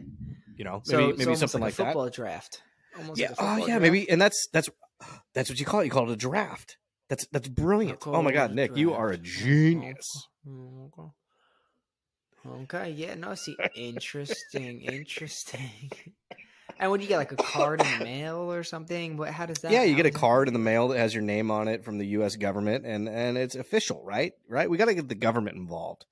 you 0.55 0.63
know, 0.65 0.81
maybe 0.87 0.89
so 0.89 0.97
maybe 1.09 1.23
almost 1.25 1.39
something 1.41 1.61
like, 1.61 1.73
like, 1.73 1.73
a 1.73 1.77
that. 1.83 1.85
football 1.89 2.09
draft. 2.09 2.63
Almost 2.97 3.19
Yeah. 3.19 3.29
like 3.29 3.37
oh, 3.39 3.57
yeah. 3.57 3.65
draft. 3.65 3.81
Maybe, 3.83 4.09
and 4.09 4.19
that's 4.19 4.47
that's 4.51 4.69
that's 5.33 5.49
what 5.49 5.59
you 5.59 5.65
call 5.67 5.81
it. 5.81 5.85
You 5.85 5.91
call 5.91 6.09
it 6.09 6.13
a 6.13 6.17
draft. 6.17 6.77
That's 7.11 7.27
that's 7.27 7.49
brilliant. 7.49 8.07
Oh 8.07 8.21
my 8.21 8.31
God, 8.31 8.55
Nick, 8.55 8.77
you 8.77 8.93
are 8.93 9.09
a 9.09 9.17
genius. 9.17 10.29
Okay. 10.47 11.09
Okay, 12.47 12.91
yeah, 12.91 13.15
no, 13.15 13.35
see, 13.35 13.57
interesting, 13.75 14.81
interesting. 14.81 15.91
And 16.79 16.91
do 16.97 17.03
you 17.03 17.07
get, 17.07 17.17
like 17.17 17.31
a 17.31 17.35
card 17.35 17.79
in 17.79 17.85
the 17.99 18.03
mail 18.03 18.51
or 18.51 18.63
something? 18.63 19.15
What? 19.15 19.29
How 19.29 19.45
does 19.45 19.59
that? 19.59 19.71
Yeah, 19.71 19.83
you 19.83 19.93
get 19.93 20.07
a 20.07 20.11
card 20.11 20.47
in 20.47 20.53
the 20.55 20.59
mail 20.59 20.87
that 20.87 20.97
has 20.97 21.13
your 21.13 21.21
name 21.21 21.51
on 21.51 21.67
it 21.67 21.85
from 21.85 21.99
the 21.99 22.07
U.S. 22.07 22.37
government, 22.37 22.87
and 22.87 23.07
and 23.07 23.37
it's 23.37 23.53
official, 23.53 24.01
right? 24.03 24.31
Right. 24.49 24.67
We 24.67 24.77
got 24.77 24.85
to 24.85 24.95
get 24.95 25.07
the 25.07 25.13
government 25.13 25.57
involved 25.57 26.05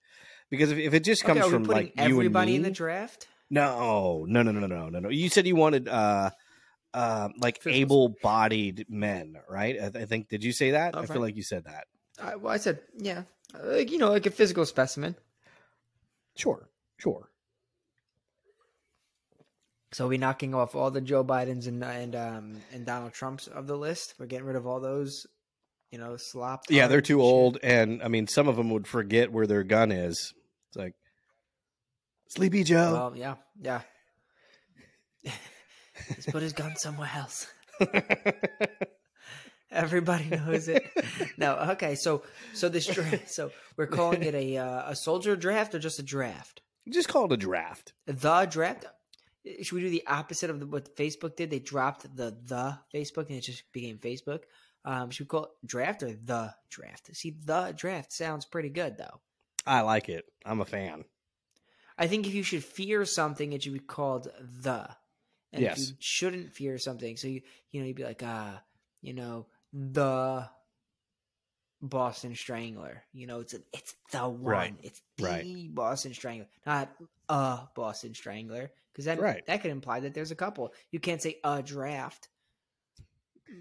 because 0.51 0.71
if, 0.71 0.77
if 0.77 0.93
it 0.93 1.03
just 1.03 1.23
Okay, 1.23 1.33
comes 1.33 1.45
we 1.45 1.51
from 1.51 1.63
like 1.63 1.95
you 1.95 2.03
and 2.03 2.11
everybody 2.11 2.51
me, 2.51 2.57
in 2.57 2.61
the 2.61 2.69
draft? 2.69 3.27
no, 3.49 4.25
no, 4.27 4.43
no, 4.43 4.51
no, 4.51 4.67
no, 4.67 4.89
no, 4.89 4.99
no. 4.99 5.09
You 5.09 5.29
said 5.29 5.47
you 5.47 5.55
wanted 5.55 5.87
uh, 5.87 6.29
uh, 6.93 7.29
like 7.37 7.59
able-bodied 7.65 8.85
men, 8.89 9.35
right? 9.49 9.75
I, 9.81 9.85
I 10.01 10.05
think. 10.05 10.29
Did 10.29 10.43
you 10.43 10.51
say 10.51 10.71
that? 10.71 10.95
I 10.95 10.99
Okay. 10.99 11.13
feel 11.13 11.21
like 11.21 11.35
you 11.35 11.43
said 11.43 11.65
that. 11.65 11.85
I, 12.21 12.35
well, 12.35 12.53
I 12.53 12.57
said, 12.57 12.79
yeah, 12.97 13.23
like 13.63 13.91
you 13.91 13.97
know, 13.97 14.09
like 14.09 14.25
a 14.25 14.31
physical 14.31 14.65
specimen. 14.65 15.15
Sure, 16.35 16.69
sure. 16.97 17.29
So 19.91 20.07
we 20.07 20.17
knocking 20.17 20.53
off 20.53 20.75
all 20.75 20.91
the 20.91 21.01
Joe 21.01 21.23
Bidens 21.23 21.67
and 21.67 21.83
and 21.83 22.15
um 22.15 22.61
and 22.71 22.85
Donald 22.85 23.13
Trumps 23.13 23.47
of 23.47 23.67
the 23.67 23.75
list. 23.75 24.13
We're 24.19 24.27
getting 24.27 24.45
rid 24.45 24.55
of 24.55 24.67
all 24.67 24.79
those, 24.79 25.25
you 25.91 25.97
know, 25.97 26.15
slop. 26.17 26.61
Yeah, 26.69 26.87
they're 26.87 27.01
too 27.01 27.15
shit. 27.15 27.21
old, 27.21 27.57
and 27.63 28.01
I 28.03 28.07
mean, 28.07 28.27
some 28.27 28.47
of 28.47 28.55
them 28.55 28.69
would 28.69 28.87
forget 28.87 29.31
where 29.31 29.47
their 29.47 29.63
gun 29.63 29.91
is. 29.91 30.33
It's 30.69 30.77
like 30.77 30.93
Sleepy 32.27 32.63
Joe. 32.63 32.91
Well, 32.91 33.13
yeah, 33.17 33.35
yeah. 33.61 33.81
He's 36.15 36.25
put 36.25 36.41
his 36.41 36.53
gun 36.53 36.75
somewhere 36.75 37.11
else. 37.15 37.47
Everybody 39.71 40.25
knows 40.29 40.67
it. 40.67 40.83
No, 41.37 41.55
okay. 41.71 41.95
So, 41.95 42.23
so 42.53 42.69
this 42.69 42.87
draft. 42.87 43.29
So 43.29 43.51
we're 43.77 43.87
calling 43.87 44.23
it 44.23 44.33
a 44.33 44.57
uh, 44.57 44.91
a 44.91 44.95
soldier 44.95 45.35
draft 45.35 45.75
or 45.75 45.79
just 45.79 45.99
a 45.99 46.03
draft? 46.03 46.61
just 46.89 47.07
call 47.07 47.25
it 47.25 47.31
a 47.31 47.37
draft. 47.37 47.93
The 48.05 48.47
draft. 48.49 48.85
Should 49.61 49.75
we 49.75 49.81
do 49.81 49.89
the 49.89 50.05
opposite 50.07 50.49
of 50.49 50.59
the, 50.59 50.67
what 50.67 50.95
Facebook 50.95 51.35
did? 51.35 51.49
They 51.49 51.59
dropped 51.59 52.03
the 52.15 52.37
the 52.45 52.79
Facebook 52.93 53.27
and 53.27 53.37
it 53.37 53.41
just 53.41 53.71
became 53.71 53.97
Facebook. 53.97 54.41
Um, 54.85 55.11
should 55.11 55.25
we 55.25 55.27
call 55.27 55.43
it 55.45 55.67
draft 55.67 56.03
or 56.03 56.13
the 56.13 56.53
draft? 56.69 57.15
See, 57.15 57.35
the 57.45 57.73
draft 57.77 58.11
sounds 58.11 58.45
pretty 58.45 58.69
good 58.69 58.97
though. 58.97 59.21
I 59.65 59.81
like 59.81 60.09
it. 60.09 60.25
I'm 60.45 60.61
a 60.61 60.65
fan. 60.65 61.05
I 61.97 62.07
think 62.07 62.25
if 62.25 62.33
you 62.33 62.43
should 62.43 62.63
fear 62.63 63.05
something, 63.05 63.53
it 63.53 63.63
should 63.63 63.73
be 63.73 63.79
called 63.79 64.29
the. 64.39 64.89
And 65.51 65.63
if 65.63 65.69
Yes. 65.77 65.89
you 65.89 65.95
shouldn't 65.99 66.53
fear 66.53 66.77
something, 66.77 67.17
so 67.17 67.27
you 67.27 67.41
you 67.71 67.81
know 67.81 67.87
you'd 67.87 67.95
be 67.95 68.03
like 68.03 68.21
ah, 68.23 68.61
you 69.01 69.13
know 69.13 69.47
the 69.73 70.47
Boston 71.81 72.35
Strangler. 72.35 73.03
You 73.13 73.27
know 73.27 73.39
it's 73.39 73.53
a, 73.53 73.59
it's 73.73 73.95
the 74.11 74.27
one. 74.27 74.41
Right. 74.41 74.75
It's 74.83 75.01
the 75.17 75.23
Right. 75.23 75.75
Boston 75.75 76.13
Strangler, 76.13 76.47
not 76.65 76.89
a 77.29 77.61
Boston 77.75 78.13
Strangler, 78.13 78.71
because 78.91 79.05
that 79.05 79.19
Right. 79.19 79.45
that 79.47 79.61
could 79.61 79.71
imply 79.71 80.01
that 80.01 80.13
there's 80.13 80.31
a 80.31 80.35
couple. 80.35 80.73
You 80.91 80.99
can't 80.99 81.21
say 81.21 81.39
a 81.43 81.63
draft. 81.63 82.29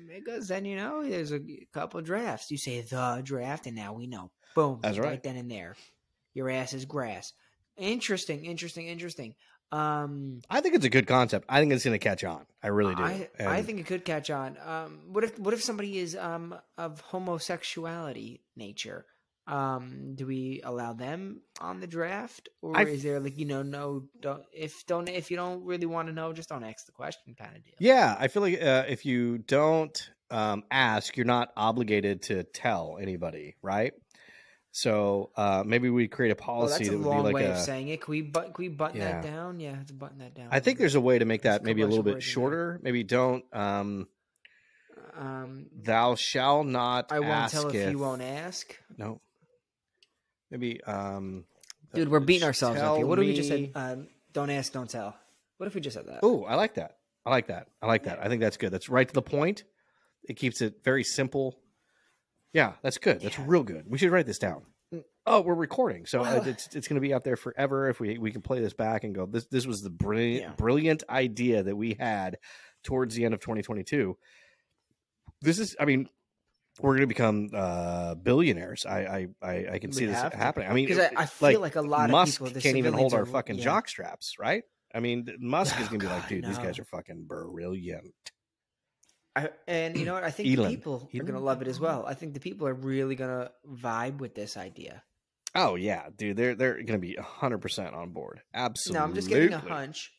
Because 0.06 0.48
then 0.48 0.66
you 0.66 0.76
know 0.76 1.02
there's 1.08 1.32
a 1.32 1.40
couple 1.72 2.00
drafts. 2.02 2.50
You 2.50 2.58
say 2.58 2.82
the 2.82 3.22
draft, 3.24 3.66
and 3.66 3.74
now 3.76 3.94
we 3.94 4.06
know. 4.06 4.30
Boom. 4.54 4.80
That's 4.82 4.98
right. 4.98 5.22
then 5.22 5.36
and 5.36 5.50
there. 5.50 5.76
Your 6.34 6.50
ass 6.50 6.74
is 6.74 6.84
grass. 6.84 7.32
Interesting, 7.76 8.44
interesting, 8.44 8.86
interesting. 8.88 9.34
Um, 9.70 10.40
I 10.48 10.60
think 10.60 10.74
it's 10.74 10.84
a 10.84 10.90
good 10.90 11.06
concept. 11.06 11.44
I 11.48 11.60
think 11.60 11.72
it's 11.72 11.84
going 11.84 11.98
to 11.98 11.98
catch 11.98 12.24
on. 12.24 12.46
I 12.62 12.68
really 12.68 12.94
do. 12.94 13.02
I, 13.02 13.28
I 13.40 13.62
think 13.62 13.80
it 13.80 13.86
could 13.86 14.04
catch 14.04 14.30
on. 14.30 14.56
Um, 14.64 15.00
what 15.12 15.24
if 15.24 15.38
what 15.38 15.52
if 15.54 15.62
somebody 15.62 15.98
is 15.98 16.16
um 16.16 16.54
of 16.76 17.00
homosexuality 17.02 18.40
nature? 18.56 19.04
Um, 19.46 20.14
do 20.14 20.26
we 20.26 20.60
allow 20.62 20.92
them 20.92 21.40
on 21.60 21.80
the 21.80 21.86
draft, 21.86 22.50
or 22.60 22.76
I- 22.76 22.82
is 22.82 23.02
there 23.02 23.18
like 23.18 23.38
you 23.38 23.46
know 23.46 23.62
no 23.62 24.04
don't 24.20 24.42
if 24.52 24.84
don't 24.86 25.08
if 25.08 25.30
you 25.30 25.36
don't 25.38 25.64
really 25.64 25.86
want 25.86 26.08
to 26.08 26.14
know, 26.14 26.32
just 26.32 26.50
don't 26.50 26.64
ask 26.64 26.84
the 26.86 26.92
question 26.92 27.34
kind 27.34 27.56
of 27.56 27.64
deal. 27.64 27.74
Yeah, 27.78 28.14
I 28.18 28.28
feel 28.28 28.42
like 28.42 28.60
uh, 28.62 28.84
if 28.88 29.06
you 29.06 29.38
don't 29.38 30.10
um, 30.30 30.64
ask, 30.70 31.16
you're 31.16 31.24
not 31.24 31.50
obligated 31.56 32.22
to 32.24 32.42
tell 32.44 32.98
anybody, 33.00 33.56
right? 33.62 33.94
So 34.80 35.30
uh, 35.36 35.64
maybe 35.66 35.90
we 35.90 36.06
create 36.06 36.30
a 36.30 36.34
Oh, 36.34 36.44
policy 36.44 36.84
that's 36.84 36.88
a 36.88 36.92
that 36.92 36.98
would 36.98 37.16
be 37.16 37.22
like 37.22 37.34
way 37.34 37.44
a. 37.46 37.52
of 37.52 37.58
saying 37.58 37.88
it. 37.88 38.00
Can 38.00 38.12
we 38.12 38.22
but 38.22 38.54
can 38.54 38.62
we 38.64 38.68
button 38.68 38.98
Yeah. 39.00 39.20
that 39.20 39.22
down? 39.24 39.58
Yeah, 39.58 39.74
let's 39.78 39.90
button 39.90 40.18
that 40.18 40.34
down. 40.34 40.48
I 40.52 40.60
think 40.60 40.78
there's 40.78 40.94
a 40.94 41.00
way 41.00 41.18
to 41.18 41.24
make 41.24 41.42
that 41.42 41.64
maybe 41.64 41.82
a 41.82 41.86
little 41.88 42.04
bit 42.04 42.14
words 42.14 42.24
in 42.26 42.28
there. 42.28 42.32
shorter. 42.32 42.80
Maybe 42.82 43.02
don't. 43.02 43.44
Um, 43.52 44.06
Um, 45.16 45.66
thou 45.74 46.14
shall 46.14 46.62
not. 46.62 47.10
I 47.10 47.18
won't 47.18 47.50
tell 47.50 47.68
if 47.74 47.90
you 47.90 47.98
won't 47.98 48.22
ask. 48.22 48.78
No. 48.96 49.20
Maybe. 50.50 50.80
Um, 50.84 51.44
Dude, 51.92 52.08
we're 52.08 52.20
beating 52.20 52.44
ourselves 52.46 52.78
up 52.80 52.98
here. 52.98 53.06
What 53.06 53.18
if 53.18 53.24
we 53.24 53.34
just 53.34 53.48
said, 53.48 53.60
me- 53.60 53.72
um, 53.74 54.08
don't 54.32 54.50
ask, 54.50 54.72
don't 54.72 54.88
tell? 54.88 55.16
What 55.56 55.66
if 55.66 55.74
we 55.74 55.80
just 55.80 55.96
said 55.96 56.06
that? 56.06 56.20
Oh, 56.22 56.44
I 56.44 56.54
like 56.54 56.74
that. 56.74 56.98
I 57.26 57.30
like 57.30 57.48
that. 57.48 57.66
I 57.82 57.86
like 57.86 58.04
that. 58.04 58.20
I 58.24 58.28
think 58.28 58.40
that's 58.40 58.56
good. 58.58 58.70
That's 58.70 58.88
right 58.88 59.08
to 59.08 59.14
the 59.14 59.22
point. 59.22 59.64
It 60.22 60.34
keeps 60.34 60.60
it 60.60 60.84
very 60.84 61.02
simple. 61.02 61.58
Yeah, 62.52 62.74
that's 62.82 62.98
good. 62.98 63.20
That's 63.20 63.38
Yeah. 63.38 63.44
real 63.46 63.62
good. 63.64 63.84
We 63.88 63.98
should 63.98 64.10
write 64.10 64.26
this 64.26 64.38
down. 64.38 64.62
Oh, 65.26 65.42
we're 65.42 65.54
recording, 65.54 66.06
so 66.06 66.20
uh, 66.20 66.22
Well- 66.22 66.48
it's 66.48 66.74
it's 66.74 66.88
going 66.88 66.94
to 66.94 67.06
be 67.06 67.12
out 67.12 67.22
there 67.24 67.36
forever. 67.36 67.90
If 67.90 68.00
we 68.00 68.16
we 68.18 68.30
can 68.32 68.40
play 68.40 68.60
this 68.60 68.72
back 68.72 69.04
and 69.04 69.14
go, 69.14 69.26
this 69.26 69.44
this 69.46 69.66
was 69.66 69.82
the 69.82 69.90
brilliant 69.90 70.42
Yeah. 70.42 70.52
brilliant 70.56 71.02
idea 71.10 71.62
that 71.62 71.76
we 71.76 71.94
had 72.00 72.38
towards 72.82 73.14
the 73.14 73.24
end 73.26 73.34
of 73.34 73.40
2022. 73.40 74.16
This 75.42 75.58
is, 75.58 75.76
I 75.78 75.84
mean, 75.84 76.08
we're 76.80 76.92
going 76.92 77.02
to 77.02 77.06
become 77.06 77.50
uh, 77.52 78.14
billionaires. 78.14 78.86
I 78.86 79.00
I 79.00 79.46
I, 79.46 79.66
I 79.74 79.78
can 79.78 79.90
We 79.90 79.96
see 79.96 80.06
this 80.06 80.20
to. 80.22 80.34
happening. 80.34 80.70
I 80.70 80.72
mean, 80.72 80.86
Because 80.86 81.10
I, 81.14 81.22
I 81.22 81.26
feel 81.26 81.60
like, 81.60 81.76
a 81.76 81.82
lot 81.82 82.08
Musk 82.08 82.40
of 82.40 82.46
people 82.46 82.62
can't 82.62 82.76
even 82.78 82.94
hold 82.94 83.12
our 83.12 83.26
fucking 83.26 83.56
yeah. 83.58 83.64
jock 83.64 83.88
straps, 83.88 84.38
right? 84.38 84.62
I 84.94 85.00
mean, 85.00 85.28
Musk 85.38 85.78
is 85.78 85.86
Oh, 85.88 85.90
gonna 85.90 85.98
be 85.98 86.06
like, 86.06 86.22
God, 86.22 86.28
dude, 86.30 86.44
these 86.46 86.56
guys 86.58 86.78
are 86.78 86.84
fucking 86.84 87.24
brilliant. 87.24 88.14
I, 89.38 89.50
and 89.66 89.96
you 89.96 90.04
know 90.04 90.14
what? 90.14 90.24
I 90.24 90.30
think 90.30 90.48
Elon. 90.56 90.70
the 90.70 90.76
people 90.76 91.08
are 91.14 91.22
gonna 91.24 91.40
love 91.40 91.62
it 91.62 91.68
as 91.68 91.78
well. 91.80 92.04
I 92.06 92.14
think 92.14 92.34
the 92.34 92.40
people 92.40 92.66
are 92.66 92.74
really 92.74 93.14
gonna 93.14 93.50
vibe 93.70 94.18
with 94.18 94.34
this 94.34 94.56
idea. 94.56 95.02
Oh 95.54 95.74
yeah, 95.76 96.08
dude, 96.16 96.36
they're 96.36 96.54
they're 96.54 96.82
gonna 96.82 96.98
be 96.98 97.14
hundred 97.14 97.58
percent 97.58 97.94
on 97.94 98.10
board. 98.10 98.40
Absolutely. 98.54 98.98
No, 98.98 99.04
I'm 99.04 99.14
just 99.14 99.28
getting 99.28 99.52
a 99.52 99.58
hunch. 99.58 100.12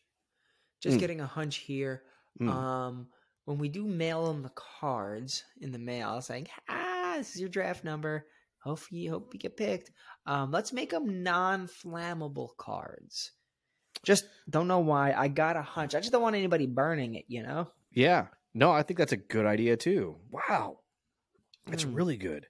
Just 0.82 0.98
Mm. 0.98 1.00
getting 1.00 1.22
a 1.22 1.28
hunch 1.28 1.58
here. 1.58 2.04
Mm. 2.40 2.50
Um, 2.50 3.08
when 3.46 3.58
we 3.58 3.68
do 3.70 3.86
mail 3.86 4.28
them 4.28 4.44
the 4.44 4.52
cards 4.80 5.44
in 5.60 5.72
the 5.72 5.80
mail, 5.80 6.22
saying, 6.22 6.48
"Ah, 6.70 7.16
this 7.18 7.36
is 7.36 7.42
your 7.42 7.50
draft 7.50 7.84
number. 7.84 8.26
Hope 8.64 8.80
you 8.92 9.10
hope 9.12 9.34
you 9.34 9.40
get 9.40 9.58
picked." 9.58 9.92
Um, 10.26 10.52
let's 10.52 10.72
make 10.74 10.92
them 10.92 11.24
non-flammable 11.24 12.56
cards. 12.58 13.32
Just 14.04 14.26
don't 14.50 14.68
know 14.68 14.80
why. 14.80 15.12
I 15.14 15.28
got 15.28 15.58
a 15.58 15.62
hunch. 15.62 15.96
I 15.96 16.00
just 16.00 16.12
don't 16.12 16.22
want 16.22 16.36
anybody 16.36 16.66
burning 16.66 17.16
it. 17.16 17.26
You 17.28 17.44
know. 17.44 17.68
Yeah. 17.92 18.28
No, 18.54 18.72
I 18.72 18.84
think 18.84 18.98
that's 18.98 19.12
a 19.12 19.18
good 19.18 19.46
idea 19.46 19.78
too. 19.78 20.18
Wow, 20.32 20.80
that's 21.68 21.86
Mm. 21.86 21.96
really 21.96 22.18
good. 22.18 22.48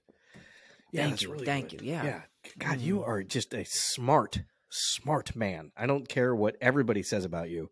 Yeah, 0.92 1.06
Thank 1.06 1.22
you, 1.22 1.32
really 1.32 1.44
thank 1.46 1.70
good. 1.70 1.82
you, 1.82 1.90
yeah. 1.92 2.04
yeah. 2.04 2.22
God, 2.58 2.80
you 2.80 2.98
Mm. 2.98 3.06
are 3.08 3.22
just 3.22 3.54
a 3.54 3.64
smart, 3.64 4.40
smart 4.70 5.36
man. 5.36 5.72
I 5.76 5.86
don't 5.86 6.08
care 6.08 6.34
what 6.34 6.56
everybody 6.60 7.02
says 7.02 7.24
about 7.24 7.48
you. 7.50 7.70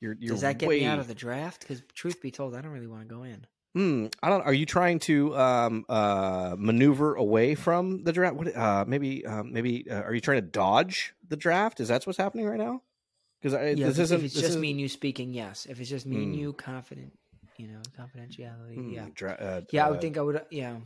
You're 0.00 0.16
you're 0.18 0.34
Does 0.34 0.40
that 0.42 0.58
get 0.58 0.68
me 0.68 0.84
out 0.84 0.98
of 0.98 1.06
the 1.08 1.14
draft? 1.14 1.60
Because 1.60 1.82
truth 1.94 2.20
be 2.20 2.30
told, 2.30 2.54
I 2.54 2.60
don't 2.60 2.72
really 2.72 2.86
want 2.86 3.08
to 3.08 3.14
go 3.14 3.22
in. 3.22 3.46
Hmm, 3.74 4.06
I 4.22 4.30
don't. 4.30 4.40
Are 4.42 4.52
you 4.54 4.64
trying 4.66 4.98
to 5.00 5.36
um, 5.36 5.84
uh, 5.88 6.56
maneuver 6.58 7.14
away 7.14 7.54
from 7.54 8.04
the 8.04 8.12
draft? 8.12 8.36
What? 8.36 8.56
Uh, 8.56 8.84
maybe. 8.88 9.24
Um, 9.26 9.52
maybe. 9.52 9.88
Uh, 9.90 10.00
are 10.02 10.14
you 10.14 10.20
trying 10.20 10.38
to 10.38 10.46
dodge 10.46 11.14
the 11.28 11.36
draft? 11.36 11.78
Is 11.80 11.88
that 11.88 12.06
what's 12.06 12.16
happening 12.18 12.46
right 12.46 12.58
now? 12.58 12.82
Because 13.40 13.52
Yeah, 13.52 13.86
this 13.86 13.98
if, 13.98 14.04
isn't. 14.04 14.18
if 14.20 14.24
it's 14.24 14.34
just 14.34 14.46
isn't- 14.48 14.60
me 14.60 14.70
and 14.70 14.80
you 14.80 14.88
speaking, 14.88 15.32
yes. 15.34 15.66
If 15.66 15.78
it's 15.78 15.90
just 15.90 16.06
me 16.06 16.16
and 16.24 16.34
Mm. 16.34 16.38
you, 16.38 16.52
confident, 16.54 17.12
you 17.58 17.68
know, 17.68 17.80
confidentiality. 17.98 18.74
Hmm, 18.76 18.92
Yeah, 18.92 19.06
dra- 19.14 19.32
uh, 19.40 19.60
yeah. 19.70 19.84
I 19.84 19.86
uh, 19.88 19.90
would 19.92 20.00
think 20.00 20.18
I 20.18 20.22
would. 20.22 20.42
Yeah, 20.50 20.76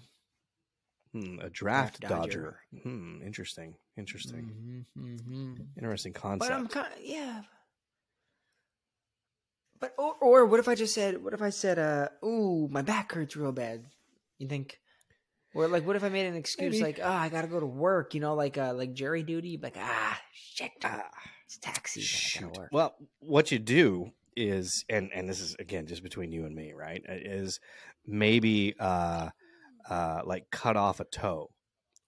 Hmm, 1.13 1.39
a 1.41 1.51
draft, 1.51 2.01
Draft 2.01 2.01
dodger. 2.03 2.59
dodger. 2.73 2.83
Hmm, 2.85 3.23
interesting. 3.25 3.75
Interesting. 3.97 4.85
Mhm, 4.97 5.21
mhm. 5.21 5.67
Interesting 5.77 6.13
But 6.13 6.21
concept. 6.21 6.53
I'm 6.53 6.67
kind 6.69 6.93
of 6.93 7.01
yeah. 7.03 7.43
But 9.81 9.95
or, 9.99 10.15
or 10.21 10.47
what 10.47 10.61
if 10.61 10.69
I 10.69 10.75
just 10.75 10.95
said 10.95 11.23
what 11.25 11.33
if 11.33 11.43
I 11.43 11.51
said 11.51 11.79
uh 11.79 12.09
ooh 12.25 12.69
my 12.71 12.83
back 12.83 13.13
hurts 13.13 13.37
real 13.37 13.51
bad? 13.53 13.87
You 14.39 14.47
think? 14.47 14.79
Or 15.55 15.67
like 15.67 15.85
what 15.87 15.97
if 15.97 16.05
I 16.05 16.11
made 16.11 16.27
an 16.27 16.37
excuse 16.37 16.75
Maybe. 16.75 16.85
like 16.85 17.01
oh 17.03 17.09
I 17.11 17.29
gotta 17.29 17.49
go 17.49 17.59
to 17.59 17.67
work 17.67 18.15
you 18.15 18.21
know 18.21 18.35
like 18.35 18.57
uh 18.59 18.73
like 18.75 18.93
jury 18.93 19.23
duty 19.23 19.59
like 19.61 19.77
ah 19.79 20.21
shit 20.33 20.71
Ah, 20.85 21.09
it's 21.45 21.57
taxi 21.59 22.01
I 22.01 22.05
shoot. 22.05 22.57
work. 22.57 22.69
Well, 22.73 22.95
what 23.21 23.51
you 23.51 23.59
do 23.59 24.13
is, 24.37 24.85
and 24.89 25.11
and 25.15 25.29
this 25.29 25.41
is 25.41 25.57
again 25.59 25.87
just 25.87 26.03
between 26.03 26.33
you 26.33 26.45
and 26.45 26.55
me, 26.55 26.73
right? 26.73 27.03
Is 27.09 27.61
maybe 28.07 28.75
uh, 28.79 29.31
uh, 29.89 30.23
like 30.25 30.51
cut 30.51 30.77
off 30.77 31.01
a 31.01 31.05
toe 31.05 31.51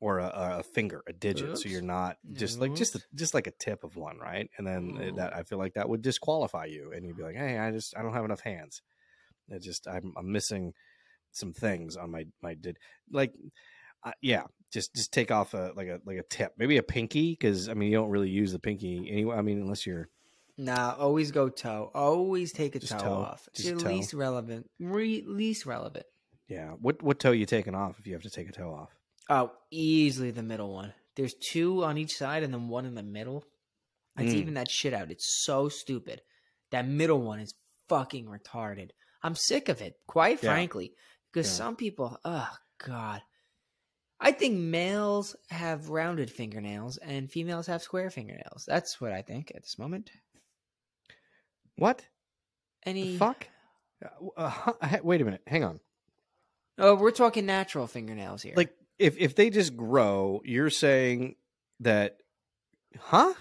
or 0.01 0.19
a, 0.19 0.59
a 0.59 0.63
finger, 0.63 1.03
a 1.09 1.13
digit, 1.13 1.57
so 1.59 1.69
you're 1.69 1.83
not 1.83 2.17
just 2.33 2.61
like 2.61 2.75
just 2.75 2.95
a, 2.95 3.01
just 3.15 3.35
like 3.35 3.47
a 3.47 3.53
tip 3.53 3.85
of 3.85 3.97
one, 3.97 4.19
right? 4.19 4.51
And 4.59 4.67
then 4.67 4.97
uh, 4.99 5.05
Ooh. 5.05 5.17
that 5.17 5.37
I 5.37 5.43
feel 5.43 5.59
like 5.59 5.75
that 5.75 5.89
would 5.89 6.03
disqualify 6.03 6.67
you, 6.67 6.93
and 6.93 7.07
you'd 7.07 7.17
be 7.17 7.23
like, 7.23 7.37
hey, 7.37 7.59
I 7.59 7.71
just 7.71 7.97
I 7.97 8.03
don't 8.03 8.15
have 8.15 8.25
enough 8.25 8.41
hands. 8.41 8.83
It 9.49 9.63
just 9.63 9.87
I'm 9.87 10.13
I'm 10.17 10.33
missing 10.33 10.73
some 11.33 11.53
things 11.53 11.97
on 11.97 12.11
my 12.11 12.27
my 12.43 12.55
did 12.55 12.79
like 13.11 13.33
uh, 14.05 14.13
yeah 14.21 14.45
just 14.73 14.95
just 14.95 15.13
take 15.13 15.31
off 15.31 15.55
a 15.55 15.73
like 15.77 15.89
a 15.89 16.01
like 16.05 16.19
a 16.19 16.23
tip 16.25 16.53
maybe 16.59 16.77
a 16.77 16.83
pinky 16.83 17.33
because 17.33 17.69
i 17.69 17.75
mean 17.75 17.91
you 17.91 17.97
don't 17.97 18.11
really 18.11 18.29
use 18.29 18.53
the 18.53 18.59
pinky 18.59 19.09
anyway 19.11 19.37
i 19.37 19.43
mean 19.43 19.61
unless 19.61 19.87
you're 19.87 20.09
Nah, 20.65 20.95
always 20.99 21.31
go 21.33 21.49
toe. 21.49 21.91
Always 21.95 22.53
take 22.53 22.75
a 22.77 22.79
toe, 22.81 22.99
toe. 22.99 23.13
off. 23.13 23.49
It's 23.49 23.59
Just 23.63 23.69
your 23.71 23.79
toe. 23.81 23.89
least 23.89 24.15
relevant. 24.15 24.71
Re- 24.79 25.25
least 25.27 25.67
relevant. 25.67 26.07
yeah 26.49 26.71
what 26.81 27.03
what 27.03 27.19
toe 27.21 27.31
you 27.33 27.47
taking 27.47 27.75
off 27.75 27.99
if 27.99 28.07
you 28.07 28.13
have 28.13 28.23
to 28.23 28.31
take 28.31 28.49
a 28.49 28.53
toe 28.53 28.73
off 28.75 28.91
Oh, 29.31 29.53
easily 29.71 30.31
the 30.33 30.43
middle 30.43 30.73
one. 30.73 30.93
There's 31.17 31.35
two 31.35 31.85
on 31.85 31.97
each 31.97 32.13
side 32.17 32.43
and 32.43 32.53
then 32.53 32.69
one 32.69 32.85
in 32.87 32.95
the 32.95 33.03
middle. 33.03 33.45
It's 34.19 34.35
Mm. 34.35 34.37
even 34.37 34.55
that 34.55 34.71
shit 34.71 34.93
out. 34.93 35.11
It's 35.11 35.43
so 35.45 35.69
stupid. 35.69 36.21
That 36.71 36.87
middle 36.89 37.23
one 37.23 37.39
is 37.41 37.55
fucking 37.89 38.27
retarded. 38.27 38.91
I'm 39.23 39.35
sick 39.37 39.69
of 39.69 39.81
it, 39.81 39.95
quite 40.07 40.43
Yeah. 40.43 40.51
frankly. 40.53 40.95
Because 41.33 41.47
Yeah. 41.49 41.57
some 41.65 41.77
people, 41.77 42.19
oh 42.25 42.51
god. 42.85 43.23
I 44.21 44.33
think 44.33 44.55
males 44.59 45.35
have 45.51 45.89
rounded 45.89 46.31
fingernails 46.31 46.97
and 46.99 47.31
females 47.31 47.67
have 47.69 47.83
square 47.83 48.11
fingernails. 48.11 48.65
That's 48.67 49.01
what 49.01 49.13
I 49.13 49.23
think 49.23 49.51
at 49.55 49.63
this 49.63 49.79
moment. 49.79 50.11
What 51.83 52.07
Any 52.87 53.03
the 53.13 53.19
fuck 53.19 53.49
uh, 54.37 54.53
uh, 54.81 54.99
wait 55.03 55.21
a 55.21 55.25
minute 55.25 55.43
hang 55.47 55.65
on 55.65 55.81
Oh, 56.79 56.95
we're 56.95 57.11
talking 57.11 57.45
natural 57.45 57.87
fingernails 57.87 58.43
here. 58.43 58.55
like 58.57 58.71
if 58.99 59.19
if 59.19 59.35
they 59.35 59.51
just 59.51 59.77
grow 59.77 60.41
you're 60.45 60.71
saying 60.71 61.37
that 61.81 62.19
huh 62.99 63.35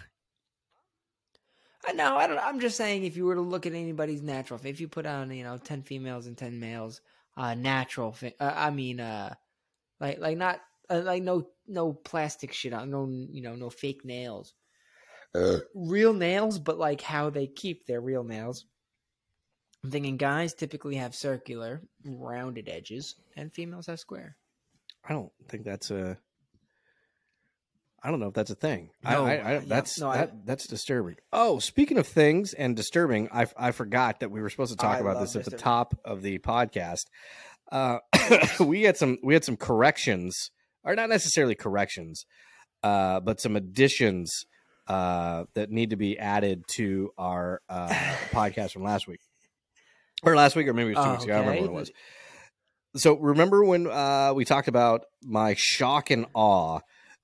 I 1.88 1.94
know. 1.94 2.16
I 2.16 2.28
don't. 2.28 2.38
I'm 2.38 2.60
just 2.60 2.78
saying, 2.78 3.06
if 3.06 3.18
you 3.18 3.26
were 3.26 3.34
to 3.36 3.42
look 3.42 3.66
at 3.66 3.74
anybody's 3.74 4.22
natural, 4.22 4.60
if 4.64 4.80
you 4.80 4.88
put 4.88 5.08
on, 5.08 5.32
you 5.32 5.44
know, 5.44 5.58
ten 5.58 5.82
females 5.82 6.28
and 6.28 6.38
ten 6.38 6.60
males, 6.60 7.02
uh, 7.36 7.56
natural. 7.56 8.12
Fi- 8.12 8.36
uh, 8.40 8.54
I 8.56 8.70
mean, 8.70 9.00
uh, 9.00 9.34
like, 10.00 10.20
like 10.20 10.38
not, 10.38 10.62
uh, 10.92 11.02
like 11.04 11.24
no, 11.24 11.48
no 11.68 11.94
plastic 11.94 12.54
shit 12.54 12.74
on, 12.74 12.92
no, 12.92 13.08
you 13.10 13.42
know, 13.42 13.56
no 13.56 13.72
fake 13.72 14.06
nails, 14.06 14.54
real 15.74 16.14
nails, 16.14 16.60
but 16.60 16.78
like 16.78 17.02
how 17.02 17.30
they 17.30 17.48
keep 17.48 17.86
their 17.86 18.02
real 18.02 18.24
nails. 18.24 18.66
I'm 19.84 19.92
thinking 19.92 20.18
guys 20.18 20.54
typically 20.54 20.96
have 20.96 21.16
circular, 21.16 21.82
rounded 22.06 22.70
edges, 22.70 23.16
and 23.36 23.52
females 23.52 23.88
have 23.88 24.00
square. 24.00 24.36
i 25.08 25.14
don't 25.14 25.32
think 25.48 25.64
that's 25.64 25.90
a 25.90 26.18
I 28.04 28.10
don't 28.10 28.20
know 28.20 28.30
if 28.30 28.34
that's 28.34 28.50
a 28.50 28.56
thing. 28.56 28.90
No, 29.04 29.26
I, 29.26 29.36
I, 29.36 29.52
yeah, 29.54 29.62
that's 29.66 30.00
no, 30.00 30.10
I- 30.10 30.30
that's 30.44 30.66
disturbing. 30.66 31.18
Oh, 31.32 31.60
speaking 31.60 32.00
of 32.00 32.08
things 32.08 32.54
and 32.54 32.76
disturbing, 32.76 33.30
I, 33.32 33.46
I 33.56 33.72
forgot 33.72 34.22
that 34.22 34.32
we 34.32 34.42
were 34.42 34.50
supposed 34.50 34.72
to 34.72 34.78
talk 34.78 34.98
I 34.98 35.00
about 35.02 35.18
love 35.18 35.32
this 35.32 35.36
at 35.36 35.46
the 35.46 35.58
top 35.58 35.94
of 36.04 36.24
the 36.24 36.40
podcast. 36.40 37.06
Uh, 37.72 38.00
we 38.60 38.84
had 38.84 38.98
some 38.98 39.20
we 39.24 39.36
had 39.36 39.44
some 39.46 39.56
corrections, 39.56 40.50
or 40.84 40.96
not 40.96 41.10
necessarily 41.10 41.54
corrections, 41.54 42.26
uh, 42.82 43.20
but 43.20 43.40
some 43.40 43.56
additions 43.56 44.46
uh, 44.88 45.46
that 45.54 45.70
need 45.70 45.92
to 45.92 45.96
be 45.96 46.18
added 46.20 46.64
to 46.76 47.12
our 47.18 47.62
uh, 47.70 47.88
podcast 48.32 48.72
from 48.72 48.84
last 48.84 49.08
week, 49.08 49.20
or 50.24 50.36
last 50.36 50.56
week, 50.56 50.68
or 50.68 50.74
maybe 50.74 50.92
it 50.92 50.98
was 50.98 51.06
two 51.06 51.12
weeks 51.12 51.24
ago. 51.24 51.34
I 51.34 51.40
remember 51.40 51.52
Okay. 51.54 51.62
what 51.62 51.70
it 51.70 51.80
was. 51.80 51.92
So 52.98 53.18
remember 53.18 53.64
when 53.64 53.88
uh, 53.88 54.34
we 54.36 54.44
talked 54.44 54.68
about 54.68 55.06
my 55.24 55.56
shock 55.58 56.10
and 56.12 56.26
awe 56.34 56.80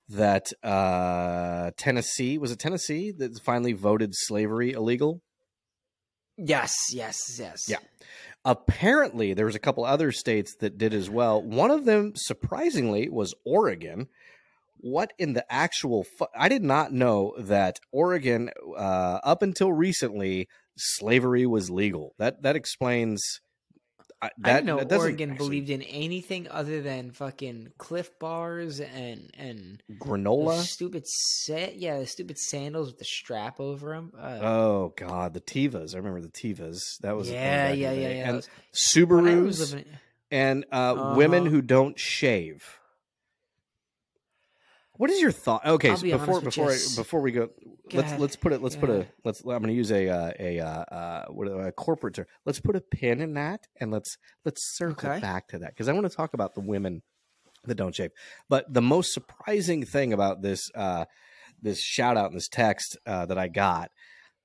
that 0.08 0.50
uh, 0.62 1.72
Tennessee 1.76 2.38
was 2.38 2.50
it 2.50 2.58
Tennessee 2.58 3.10
that 3.18 3.38
finally 3.44 3.74
voted 3.74 4.12
slavery 4.14 4.72
illegal? 4.72 5.20
Yes, 6.38 6.74
yes, 6.92 7.18
yes. 7.38 7.64
Yeah. 7.68 7.78
Apparently, 8.44 9.34
there 9.34 9.44
was 9.46 9.56
a 9.56 9.58
couple 9.60 9.84
other 9.84 10.12
states 10.12 10.54
that 10.60 10.78
did 10.78 10.94
as 10.94 11.10
well. 11.10 11.42
One 11.42 11.70
of 11.70 11.84
them, 11.84 12.12
surprisingly, 12.14 13.08
was 13.08 13.34
Oregon. 13.44 14.08
What 14.80 15.12
in 15.18 15.32
the 15.32 15.44
actual? 15.52 16.04
Fu- 16.04 16.26
I 16.36 16.48
did 16.48 16.62
not 16.62 16.92
know 16.92 17.34
that 17.38 17.80
Oregon, 17.92 18.50
uh, 18.76 19.20
up 19.24 19.42
until 19.42 19.72
recently, 19.72 20.48
slavery 20.76 21.46
was 21.46 21.70
legal. 21.70 22.14
That 22.18 22.42
that 22.42 22.56
explains. 22.56 23.40
I, 24.20 24.30
that, 24.38 24.50
I 24.50 24.52
didn't 24.62 24.66
know 24.90 24.96
Oregon 24.98 25.30
actually- 25.30 25.46
believed 25.46 25.70
in 25.70 25.82
anything 25.82 26.48
other 26.50 26.82
than 26.82 27.12
fucking 27.12 27.68
Clif 27.78 28.10
Bars 28.18 28.80
and 28.80 29.30
and 29.38 29.80
granola. 30.00 30.58
stupid 30.62 31.06
set. 31.06 31.76
Yeah, 31.76 32.00
the 32.00 32.06
stupid 32.06 32.36
sandals 32.36 32.88
with 32.88 32.98
the 32.98 33.04
strap 33.04 33.60
over 33.60 33.90
them. 33.94 34.12
Uh, 34.18 34.38
Oh 34.42 34.92
God, 34.96 35.34
the 35.34 35.40
Tevas! 35.40 35.94
I 35.94 35.98
remember 35.98 36.20
the 36.20 36.28
Tevas. 36.30 36.98
That 37.02 37.14
was 37.16 37.30
yeah, 37.30 37.72
yeah, 37.72 37.92
yeah, 37.92 38.08
yeah. 38.08 38.26
And 38.28 38.36
was 38.38 38.48
Subarus 38.74 39.60
living, 39.72 39.84
and 40.32 40.64
uh, 40.72 41.14
women 41.16 41.42
Uh-huh. 41.42 41.50
who 41.50 41.62
don't 41.62 41.96
shave. 41.98 42.77
What 44.98 45.10
is 45.10 45.20
your 45.20 45.30
thought? 45.32 45.64
Okay, 45.64 45.94
so 45.94 46.02
be 46.02 46.10
before 46.10 46.40
before 46.40 46.70
I, 46.72 46.78
before 46.96 47.20
we 47.20 47.32
go, 47.32 47.46
Go 47.46 47.52
let's 47.94 48.08
ahead. 48.08 48.20
let's 48.20 48.36
put 48.36 48.52
it. 48.52 48.60
Let's 48.60 48.74
Go 48.74 48.80
put 48.82 48.90
a 48.90 49.06
let's. 49.24 49.40
I'm 49.40 49.46
going 49.46 49.68
to 49.68 49.72
use 49.72 49.92
a 49.92 50.08
uh, 50.08 50.32
a 50.38 50.58
uh, 50.58 50.66
uh, 50.68 51.24
what 51.28 51.46
a 51.46 51.72
corporate 51.72 52.14
term. 52.14 52.26
Let's 52.44 52.60
put 52.60 52.74
a 52.74 52.80
pin 52.80 53.20
in 53.20 53.34
that, 53.34 53.68
and 53.80 53.90
let's 53.90 54.18
let's 54.44 54.76
circle 54.76 55.08
Okay. 55.08 55.20
back 55.20 55.48
to 55.48 55.58
that 55.60 55.70
because 55.70 55.88
I 55.88 55.92
want 55.92 56.10
to 56.10 56.14
talk 56.14 56.34
about 56.34 56.54
the 56.54 56.60
women 56.60 57.02
that 57.64 57.76
don't 57.76 57.94
shave. 57.94 58.10
But 58.48 58.72
the 58.72 58.82
most 58.82 59.14
surprising 59.14 59.84
thing 59.84 60.12
about 60.12 60.42
this 60.42 60.68
uh, 60.74 61.04
this 61.62 61.80
shout 61.80 62.16
out 62.16 62.26
and 62.26 62.36
this 62.36 62.48
text 62.48 62.98
uh, 63.06 63.24
that 63.26 63.38
I 63.38 63.46
got 63.48 63.90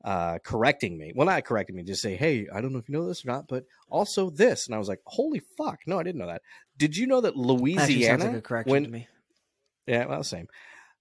uh, 0.04 0.38
correcting 0.44 0.98
me. 0.98 1.14
Well, 1.16 1.26
not 1.26 1.46
correcting 1.46 1.76
me, 1.76 1.84
just 1.84 2.02
say, 2.02 2.16
hey, 2.16 2.48
I 2.54 2.62
don't 2.62 2.74
know 2.74 2.80
if 2.80 2.90
you 2.90 2.94
know 2.94 3.08
this 3.08 3.26
or 3.26 3.30
not, 3.30 3.48
but 3.48 3.64
also 3.90 4.30
this. 4.30 4.68
And 4.68 4.76
I 4.76 4.78
was 4.78 4.88
like, 4.88 5.00
holy 5.06 5.42
fuck. 5.58 5.80
No, 5.88 6.00
I 6.00 6.04
didn't 6.04 6.20
know 6.20 6.28
that. 6.28 6.42
Did 6.78 6.96
you 6.96 7.08
know 7.08 7.22
that 7.22 7.36
Louisiana, 7.38 8.26
like 8.26 8.36
a 8.36 8.42
correction 8.42 8.72
when, 8.72 8.84
to 8.84 8.90
me. 8.90 9.08
Yeah, 9.88 10.06
well, 10.06 10.24
same, 10.24 10.48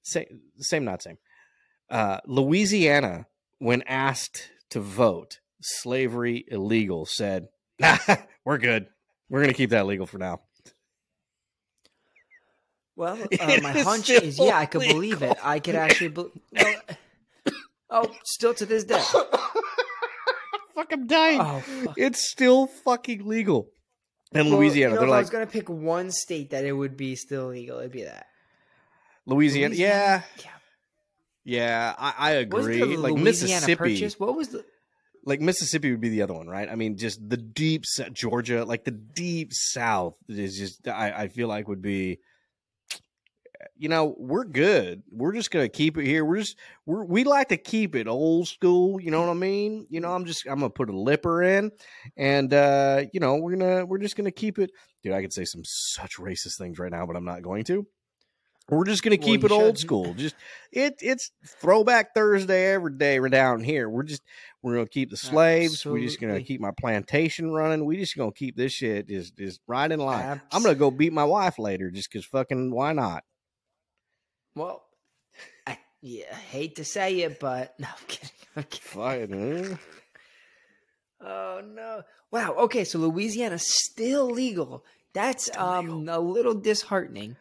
same, 0.02 0.40
same, 0.58 0.84
not 0.84 1.02
same. 1.02 1.18
Uh, 1.90 2.18
Louisiana, 2.26 3.26
when 3.58 3.82
asked 3.82 4.50
to 4.70 4.80
vote 4.80 5.40
slavery 5.60 6.44
illegal, 6.48 7.06
said, 7.06 7.48
nah, 7.78 7.98
we're 8.44 8.58
good. 8.58 8.86
We're 9.28 9.40
going 9.40 9.52
to 9.52 9.56
keep 9.56 9.70
that 9.70 9.86
legal 9.86 10.06
for 10.06 10.18
now. 10.18 10.40
Well, 12.96 13.18
uh, 13.40 13.58
my 13.62 13.72
is 13.72 13.84
hunch 13.84 14.10
is 14.10 14.38
yeah, 14.38 14.58
I 14.58 14.66
could 14.66 14.82
believe 14.82 15.22
it. 15.22 15.36
I 15.42 15.58
could 15.60 15.74
actually. 15.74 16.08
Be- 16.08 16.32
no, 16.52 16.74
oh, 17.90 18.10
still 18.24 18.54
to 18.54 18.66
this 18.66 18.84
day. 18.84 19.02
Fuck, 20.74 20.92
I'm 20.92 21.06
dying. 21.06 21.40
Oh, 21.40 21.60
fuck. 21.60 21.94
It's 21.98 22.30
still 22.30 22.66
fucking 22.66 23.26
legal. 23.26 23.68
in 24.32 24.48
Well, 24.48 24.58
Louisiana, 24.58 24.94
you 24.94 24.94
know, 24.94 25.00
they're 25.00 25.08
if 25.10 25.14
I 25.14 25.18
was 25.18 25.30
gonna 25.30 25.46
pick 25.46 25.68
one 25.68 26.10
state 26.10 26.50
that 26.50 26.64
it 26.64 26.72
would 26.72 26.96
be 26.96 27.14
still 27.14 27.48
legal, 27.48 27.78
it'd 27.78 27.92
be 27.92 28.04
that. 28.04 28.26
Louisiana, 29.26 29.74
yeah, 29.74 30.22
yeah. 30.38 30.50
yeah, 31.44 31.94
I, 31.98 32.14
I 32.18 32.30
agree. 32.32 32.82
Like 32.82 33.12
Louisiana 33.12 33.24
Mississippi, 33.24 33.74
Purchase? 33.76 34.18
What 34.18 34.36
was 34.36 34.48
the? 34.48 34.64
like 35.24 35.40
Mississippi 35.40 35.90
would 35.90 36.00
be 36.00 36.08
the 36.08 36.22
other 36.22 36.34
one, 36.34 36.48
right? 36.48 36.68
I 36.68 36.74
mean, 36.74 36.96
just 36.96 37.28
the 37.28 37.36
deep 37.36 37.84
Georgia, 38.12 38.64
like 38.64 38.84
the 38.84 38.90
deep 38.90 39.52
South 39.52 40.14
is 40.28 40.58
just. 40.58 40.88
I, 40.88 41.12
I 41.12 41.28
feel 41.28 41.48
like 41.48 41.68
would 41.68 41.82
be. 41.82 42.18
You 43.76 43.88
know, 43.88 44.16
we're 44.18 44.44
good. 44.44 45.04
We're 45.10 45.32
just 45.32 45.52
gonna 45.52 45.68
keep 45.68 45.96
it 45.96 46.04
here. 46.04 46.24
We're 46.24 46.38
just 46.38 46.58
we're 46.84 47.04
we 47.04 47.22
like 47.22 47.48
to 47.50 47.56
keep 47.56 47.94
it 47.94 48.08
old 48.08 48.48
school. 48.48 49.00
You 49.00 49.12
know 49.12 49.20
what 49.20 49.30
I 49.30 49.34
mean? 49.34 49.86
You 49.88 50.00
know, 50.00 50.12
I'm 50.12 50.24
just 50.24 50.46
I'm 50.46 50.56
gonna 50.56 50.70
put 50.70 50.90
a 50.90 50.96
lipper 50.96 51.42
in, 51.44 51.70
and 52.16 52.52
uh, 52.52 53.04
you 53.12 53.20
know 53.20 53.36
we're 53.36 53.56
gonna 53.56 53.86
we're 53.86 53.98
just 53.98 54.16
gonna 54.16 54.32
keep 54.32 54.58
it. 54.58 54.70
Dude, 55.02 55.12
I 55.12 55.20
could 55.20 55.32
say 55.32 55.44
some 55.44 55.62
such 55.64 56.16
racist 56.16 56.58
things 56.58 56.78
right 56.78 56.90
now, 56.90 57.06
but 57.06 57.16
I'm 57.16 57.24
not 57.24 57.42
going 57.42 57.64
to. 57.64 57.86
We're 58.68 58.84
just 58.84 59.02
gonna 59.02 59.16
keep 59.16 59.42
you 59.42 59.46
it 59.46 59.52
old 59.52 59.78
school. 59.78 60.14
Just 60.14 60.36
it 60.70 60.94
it's 61.00 61.30
throwback 61.46 62.14
Thursday 62.14 62.72
every 62.72 62.92
day. 62.92 63.20
We're 63.20 63.28
down 63.28 63.62
here. 63.62 63.88
We're 63.88 64.04
just 64.04 64.22
we're 64.62 64.74
gonna 64.74 64.86
keep 64.86 65.10
the 65.10 65.16
slaves. 65.16 65.84
We're 65.84 66.00
just 66.00 66.20
gonna 66.20 66.42
keep 66.42 66.60
my 66.60 66.70
plantation 66.70 67.50
running. 67.50 67.84
We 67.84 67.96
just 67.96 68.16
gonna 68.16 68.32
keep 68.32 68.56
this 68.56 68.72
shit 68.72 69.08
just 69.08 69.36
just 69.36 69.60
right 69.66 69.90
in 69.90 70.00
line. 70.00 70.40
I'm 70.50 70.62
gonna 70.62 70.74
go 70.74 70.90
beat 70.90 71.12
my 71.12 71.24
wife 71.24 71.58
later 71.58 71.90
just 71.90 72.10
because 72.10 72.24
fucking 72.24 72.70
why 72.70 72.92
not? 72.92 73.24
Well, 74.54 74.82
I 75.66 75.78
yeah, 76.00 76.34
hate 76.34 76.76
to 76.76 76.84
say 76.84 77.20
it, 77.20 77.40
but 77.40 77.74
no, 77.78 77.88
I'm 77.88 78.06
kidding. 78.06 78.30
I'm 78.56 78.62
kidding. 78.64 78.88
Fine. 78.88 79.78
Oh 81.24 81.62
no! 81.64 82.02
Wow. 82.30 82.54
Okay, 82.60 82.84
so 82.84 82.98
Louisiana's 82.98 83.66
still 83.66 84.30
legal. 84.30 84.84
That's 85.12 85.46
Still 85.46 85.62
um 85.62 86.08
a 86.08 86.18
little 86.18 86.54
disheartening. 86.54 87.36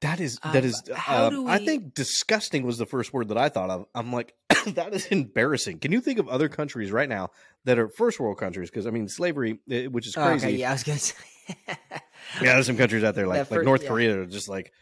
That 0.00 0.18
is 0.20 0.38
Um, 0.42 0.52
that 0.52 0.64
is. 0.64 0.82
how 0.94 1.26
um, 1.26 1.30
do 1.34 1.48
I 1.48 1.58
think 1.58 1.94
disgusting 1.94 2.64
was 2.64 2.78
the 2.78 2.86
first 2.86 3.12
word 3.12 3.28
that 3.28 3.36
I 3.38 3.48
thought 3.50 3.68
of. 3.70 3.86
I'm 3.94 4.12
like, 4.12 4.34
that 4.66 4.94
is 4.94 5.06
embarrassing. 5.06 5.78
Can 5.78 5.92
you 5.92 6.00
think 6.00 6.18
of 6.18 6.28
other 6.28 6.48
countries 6.48 6.90
right 6.90 7.08
now 7.08 7.30
that 7.64 7.78
are 7.78 7.88
first 7.88 8.18
world 8.18 8.38
countries? 8.38 8.70
Because 8.70 8.86
I 8.86 8.90
mean, 8.90 9.08
slavery, 9.08 9.58
which 9.66 10.06
is 10.06 10.16
Oh, 10.16 10.24
crazy. 10.26 10.46
Okay, 10.46 10.56
yeah, 10.56 10.70
I 10.70 10.72
was 10.72 10.84
gonna 10.84 10.98
say. 10.98 11.14
Yeah, 12.40 12.54
there's 12.54 12.66
some 12.66 12.76
countries 12.76 13.04
out 13.04 13.14
there 13.14 13.26
like 13.26 13.48
That 13.48 13.56
like 13.56 13.64
North 13.64 13.82
yeah. 13.82 13.88
Korea 13.88 14.12
that 14.12 14.18
are 14.20 14.26
just 14.26 14.48
like, 14.48 14.72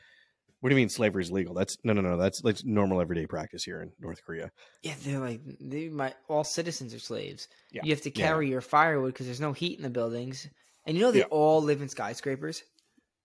what 0.61 0.71
do 0.71 0.75
you 0.75 0.81
mean 0.81 0.89
slavery 0.89 1.23
is 1.23 1.31
legal? 1.33 1.55
That's 1.55 1.79
no, 1.85 1.93
no, 1.93 2.01
no. 2.01 2.17
That's 2.17 2.43
like 2.45 2.65
normal 2.65 3.01
everyday 3.01 3.27
practice 3.27 3.65
here 3.65 3.81
in 3.81 3.93
North 4.01 4.25
Korea. 4.25 4.51
Yeah, 4.83 4.95
they're 5.05 5.19
like 5.21 5.41
they 5.61 5.89
might 5.89 6.15
all 6.29 6.45
citizens 6.45 6.93
are 6.95 6.99
slaves. 6.99 7.49
Yeah, 7.73 7.83
You 7.85 7.91
have 7.93 8.03
to 8.03 8.11
yeah. 8.11 8.27
carry 8.27 8.49
your 8.51 8.61
firewood 8.61 9.15
because 9.15 9.27
there's 9.27 9.41
no 9.41 9.53
heat 9.53 9.79
in 9.79 9.83
the 9.85 9.91
buildings, 9.91 10.49
and 10.85 10.97
you 10.97 11.03
know 11.03 11.11
they 11.13 11.21
Yeah. 11.21 11.25
all 11.31 11.63
live 11.63 11.81
in 11.83 11.89
skyscrapers. 11.89 12.63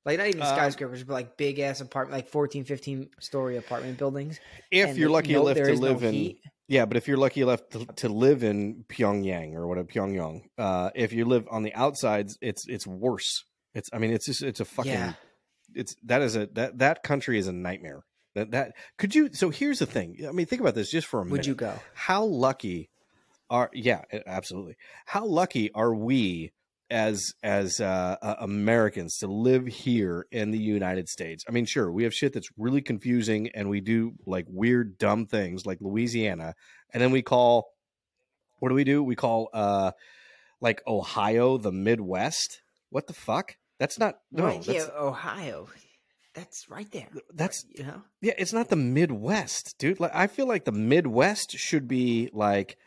Like 0.06 0.18
not 0.18 0.28
even 0.28 0.42
Uh, 0.42 0.46
skyscrapers, 0.54 1.04
but 1.04 1.14
like 1.14 1.38
big 1.38 1.60
ass 1.60 1.80
apartment, 1.82 2.18
like 2.18 2.28
14, 2.28 2.66
15 2.66 3.10
story 3.20 3.58
apartment 3.58 3.98
buildings. 3.98 4.40
If 4.72 4.90
And 4.90 4.98
you're 4.98 5.10
lucky 5.10 5.34
no- 5.34 5.48
enough 5.48 5.56
to 5.58 5.72
is 5.72 5.80
no 5.80 5.88
live 5.92 6.04
in, 6.04 6.14
heat. 6.14 6.40
yeah, 6.68 6.86
but 6.86 6.98
if 6.98 7.08
you're 7.08 7.18
lucky 7.18 7.42
enough 7.42 7.62
to, 7.70 7.86
to 7.86 8.10
live 8.10 8.44
in 8.44 8.84
Pyongyang 8.90 9.54
or 9.56 9.68
whatever 9.68 9.88
Pyongyang, 9.88 10.42
uh, 10.58 10.90
if 10.96 11.14
you 11.14 11.26
live 11.26 11.48
on 11.50 11.64
the 11.64 11.74
outsides, 11.74 12.38
it's 12.42 12.68
it's 12.68 12.86
worse. 12.86 13.46
It's 13.74 13.90
I 13.94 13.98
mean, 13.98 14.12
it's 14.12 14.26
just 14.26 14.44
it's 14.44 14.60
a 14.60 14.66
fucking 14.66 14.92
Yeah. 14.92 15.14
it's 15.74 15.96
that 16.04 16.22
is 16.22 16.36
a 16.36 16.48
that 16.54 16.80
that 16.80 17.04
country 17.04 17.38
is 17.40 17.48
a 17.48 17.54
nightmare. 17.54 18.04
That 18.36 18.52
that 18.52 18.74
could 18.98 19.16
you 19.16 19.30
so 19.34 19.52
here's 19.52 19.80
the 19.80 19.86
thing. 19.86 20.18
I 20.28 20.32
mean, 20.32 20.48
think 20.48 20.60
about 20.62 20.76
this 20.76 20.90
just 20.92 21.08
for 21.08 21.22
a 21.22 21.24
minute. 21.24 21.32
Would 21.32 21.46
you 21.46 21.56
go? 21.56 21.74
how 21.94 22.26
lucky 22.26 22.90
are 23.50 23.70
yeah 23.74 24.02
absolutely 24.26 24.76
how 25.06 25.26
lucky 25.26 25.72
are 25.74 25.94
we 25.94 26.52
as 26.94 27.34
as 27.42 27.82
uh, 27.82 28.16
uh, 28.22 28.36
americans 28.40 29.18
to 29.18 29.28
live 29.28 29.66
here 29.66 30.26
in 30.32 30.52
the 30.52 30.60
united 30.60 31.10
states 31.10 31.44
i 31.50 31.52
mean 31.52 31.66
sure 31.66 31.92
we 31.92 32.04
have 32.04 32.14
shit 32.14 32.32
that's 32.34 32.50
really 32.58 32.82
confusing 32.82 33.50
and 33.56 33.70
we 33.70 33.82
do 33.82 34.14
like 34.26 34.46
weird 34.48 34.98
dumb 34.98 35.26
things 35.26 35.66
like 35.66 35.80
louisiana 35.82 36.54
and 36.94 37.02
then 37.02 37.12
we 37.12 37.22
call 37.22 37.66
what 38.60 38.70
do 38.70 38.76
we 38.76 38.84
do 38.84 39.04
we 39.04 39.16
call 39.16 39.50
uh 39.54 39.92
like 40.62 40.82
ohio 40.88 41.58
the 41.58 41.72
midwest 41.72 42.62
what 42.90 43.08
the 43.08 43.14
fuck 43.14 43.56
that's 43.80 44.00
not 44.00 44.16
no 44.32 44.46
right, 44.46 44.64
that's, 44.64 44.90
Ohio. 44.98 45.68
That's 46.34 46.70
right 46.70 46.90
there. 46.92 47.10
that's 47.34 47.66
you 47.76 47.84
know. 47.84 48.02
yeah, 48.22 48.34
it's 48.38 48.54
not 48.54 48.70
the 48.70 48.76
Midwest, 48.76 49.76
dude. 49.78 50.00
Like 50.00 50.16
I 50.16 50.28
feel 50.28 50.48
like 50.48 50.66
the 50.66 50.72
Midwest 50.72 51.52
should 51.58 51.88
be 51.88 52.30
like 52.34 52.78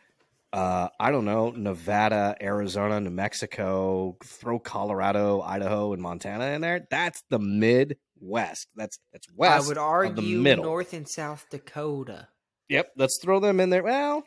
uh 0.57 0.89
I 0.99 1.11
don't 1.11 1.25
know, 1.25 1.51
Nevada, 1.51 2.35
Arizona, 2.41 2.99
New 2.99 3.09
Mexico, 3.11 4.17
throw 4.23 4.57
Colorado, 4.59 5.41
Idaho 5.41 5.93
and 5.93 6.01
Montana 6.01 6.45
in 6.47 6.61
there. 6.61 6.87
That's 6.89 7.23
the 7.29 7.39
Midwest. 7.39 8.67
That's 8.75 8.99
that's 9.13 9.27
west. 9.35 9.65
I 9.65 9.67
would 9.67 9.77
argue. 9.77 10.39
North 10.41 10.93
and 10.93 11.07
South 11.07 11.45
Dakota. 11.51 12.27
Yep, 12.69 12.87
let's 12.97 13.19
throw 13.21 13.39
them 13.39 13.59
in 13.59 13.69
there. 13.69 13.83
Well, 13.83 14.23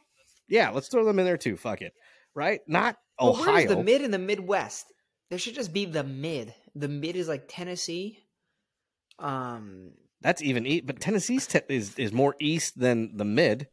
yeah, 0.48 0.70
let's 0.70 0.88
throw 0.88 1.04
them 1.04 1.18
in 1.18 1.24
there 1.24 1.36
too. 1.36 1.56
Fuck 1.56 1.82
it. 1.82 1.92
Right? 2.34 2.60
Not 2.68 2.96
But 3.18 3.26
Ohio. 3.30 3.52
where's 3.54 3.66
the 3.68 3.82
mid 3.82 4.02
and 4.02 4.14
the 4.14 4.18
Midwest? 4.18 4.86
There 5.30 5.38
should 5.38 5.54
just 5.54 5.72
be 5.72 5.84
the 5.84 6.04
mid. 6.04 6.54
The 6.74 6.88
mid 6.88 7.16
is 7.16 7.28
like 7.28 7.44
Tennessee. 7.48 8.18
Um, 9.18 9.92
That's 10.22 10.42
even 10.42 10.66
east, 10.66 10.86
but 10.86 11.00
Tennessee's 11.00 11.46
te- 11.46 11.60
is 11.68 11.98
is 11.98 12.12
more 12.12 12.34
east 12.40 12.78
than 12.78 13.16
the 13.16 13.24
mid. 13.24 13.68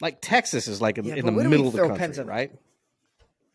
Like 0.00 0.18
Texas 0.20 0.68
is 0.68 0.80
like 0.80 0.98
in, 0.98 1.04
Yeah, 1.04 1.16
in 1.16 1.26
the 1.26 1.32
where 1.32 1.44
do 1.44 1.50
we 1.50 1.56
middle 1.56 1.68
of 1.68 1.72
the 1.72 1.80
country, 1.80 1.98
Pennsylvania? 1.98 2.32
right? 2.32 2.52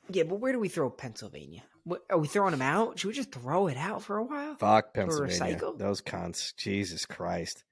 yeah, 0.09 0.23
but 0.23 0.39
where 0.39 0.51
do 0.51 0.59
we 0.59 0.69
throw 0.69 0.89
Pennsylvania? 0.89 1.63
What, 1.83 2.03
are 2.09 2.17
we 2.17 2.27
throwing 2.27 2.51
them 2.51 2.61
out? 2.61 2.99
Should 2.99 3.07
we 3.07 3.13
just 3.13 3.31
throw 3.31 3.67
it 3.67 3.77
out 3.77 4.03
for 4.03 4.17
a 4.17 4.23
while? 4.23 4.55
Fuck 4.55 4.93
Pennsylvania. 4.93 5.59
Those 5.77 6.01
cons. 6.01 6.53
Jesus 6.57 7.05
Christ. 7.05 7.63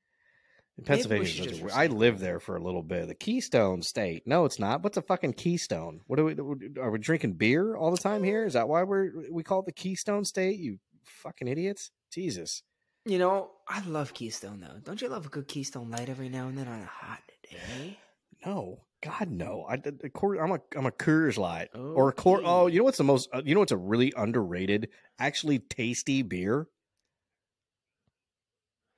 Pennsylvania. 0.86 1.68
I 1.74 1.88
lived 1.88 2.20
there 2.20 2.40
for 2.40 2.56
a 2.56 2.62
little 2.62 2.82
bit. 2.82 3.08
The 3.08 3.16
Keystone 3.16 3.82
State. 3.82 4.24
No, 4.26 4.46
it's 4.46 4.60
not. 4.60 4.82
What's 4.84 4.98
a 4.98 5.02
fucking 5.02 5.34
Keystone? 5.34 6.02
What 6.08 6.20
are 6.20 6.24
we? 6.24 6.36
Are 6.80 6.92
we 6.92 7.00
drinking 7.00 7.34
beer 7.34 7.76
all 7.76 7.92
the 7.92 7.98
time 7.98 8.24
here? 8.24 8.46
Is 8.46 8.54
that 8.54 8.70
why 8.70 8.84
we're 8.84 9.12
we 9.32 9.44
call 9.44 9.60
it 9.60 9.66
the 9.66 9.74
Keystone 9.74 10.26
State? 10.26 10.58
You 10.58 10.80
fucking 11.04 11.48
idiots! 11.48 11.92
Jesus. 12.12 12.64
You 13.06 13.18
know, 13.18 13.52
I 13.68 13.82
love 13.86 14.14
Keystone 14.14 14.62
though. 14.62 14.80
Don't 14.84 15.02
you 15.02 15.10
love 15.10 15.26
a 15.26 15.30
good 15.30 15.48
Keystone 15.48 15.90
Light 15.90 16.10
every 16.10 16.30
now 16.30 16.48
and 16.48 16.58
then 16.58 16.68
on 16.68 16.82
a 16.82 16.86
hot 16.86 17.22
day? 17.50 17.98
No, 18.46 18.84
God, 19.02 19.30
no. 19.30 19.66
I, 19.68 19.78
the, 19.78 19.92
the 19.92 20.10
Coors- 20.10 20.42
I'm 20.42 20.52
a 20.52 20.60
I'm 20.76 20.86
a 20.86 20.92
Coors 20.92 21.38
Light 21.38 21.70
or 21.74 22.10
a 22.10 22.14
Coors. 22.14 22.42
Oh, 22.44 22.68
you 22.68 22.80
know 22.80 22.84
what's 22.86 22.98
the 22.98 23.04
most? 23.04 23.30
Uh, 23.34 23.42
you 23.44 23.54
know 23.54 23.60
what's 23.60 23.72
a 23.72 23.78
really 23.78 24.14
underrated, 24.16 24.90
actually 25.20 25.60
tasty 25.60 26.22
beer. 26.22 26.68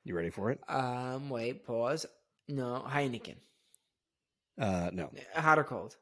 You 0.03 0.15
ready 0.15 0.31
for 0.31 0.49
it? 0.51 0.59
Um, 0.67 1.29
wait, 1.29 1.65
pause. 1.65 2.05
No, 2.47 2.83
Heineken. 2.87 3.35
Uh, 4.59 4.89
no, 4.91 5.11
Hot 5.35 5.59
or 5.59 5.63
cold? 5.63 5.95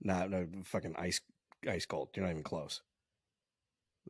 no, 0.00 0.26
no. 0.26 0.46
Fucking 0.64 0.94
ice, 0.96 1.20
ice 1.68 1.86
cold. 1.86 2.10
You're 2.14 2.24
not 2.24 2.32
even 2.32 2.42
close. 2.42 2.80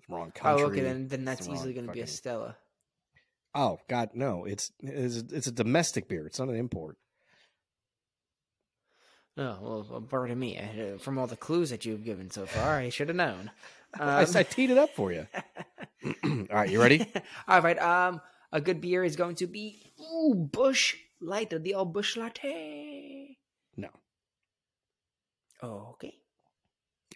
Wrong 0.08 0.32
Oh, 0.42 0.64
okay, 0.66 0.80
then 0.80 1.08
then 1.08 1.24
that's 1.24 1.48
easily 1.48 1.72
going 1.72 1.86
to 1.86 1.92
be 1.92 2.00
a 2.00 2.06
Stella. 2.06 2.56
Oh 3.54 3.78
God, 3.88 4.10
no! 4.14 4.44
It's 4.44 4.72
it's 4.80 5.32
it's 5.32 5.46
a 5.46 5.52
domestic 5.52 6.08
beer. 6.08 6.26
It's 6.26 6.38
not 6.38 6.48
an 6.48 6.56
import. 6.56 6.96
Oh 9.36 9.84
well, 9.90 10.00
pardon 10.08 10.38
me. 10.38 10.58
Uh, 10.58 10.98
From 10.98 11.18
all 11.18 11.26
the 11.26 11.36
clues 11.36 11.70
that 11.70 11.84
you've 11.84 12.04
given 12.04 12.30
so 12.30 12.46
far, 12.46 12.76
I 12.78 12.88
should 12.88 13.08
have 13.08 13.16
known. 13.16 13.50
I, 13.98 14.22
Um, 14.24 14.36
I 14.36 14.42
teed 14.42 14.70
it 14.70 14.78
up 14.78 14.90
for 14.94 15.12
you. 15.12 15.26
All 16.24 16.46
right, 16.50 16.68
you 16.68 16.80
ready? 16.80 17.06
all 17.48 17.62
right. 17.62 17.78
Um, 17.80 18.20
a 18.52 18.60
good 18.60 18.80
beer 18.80 19.04
is 19.04 19.14
going 19.16 19.36
to 19.36 19.46
be 19.46 19.92
ooh 20.00 20.34
Busch 20.34 20.96
Light, 21.20 21.50
the 21.50 21.74
old 21.74 21.92
Busch 21.92 22.16
Latte. 22.16 23.36
No. 23.76 23.88
Oh, 25.62 25.90
okay. 25.92 26.14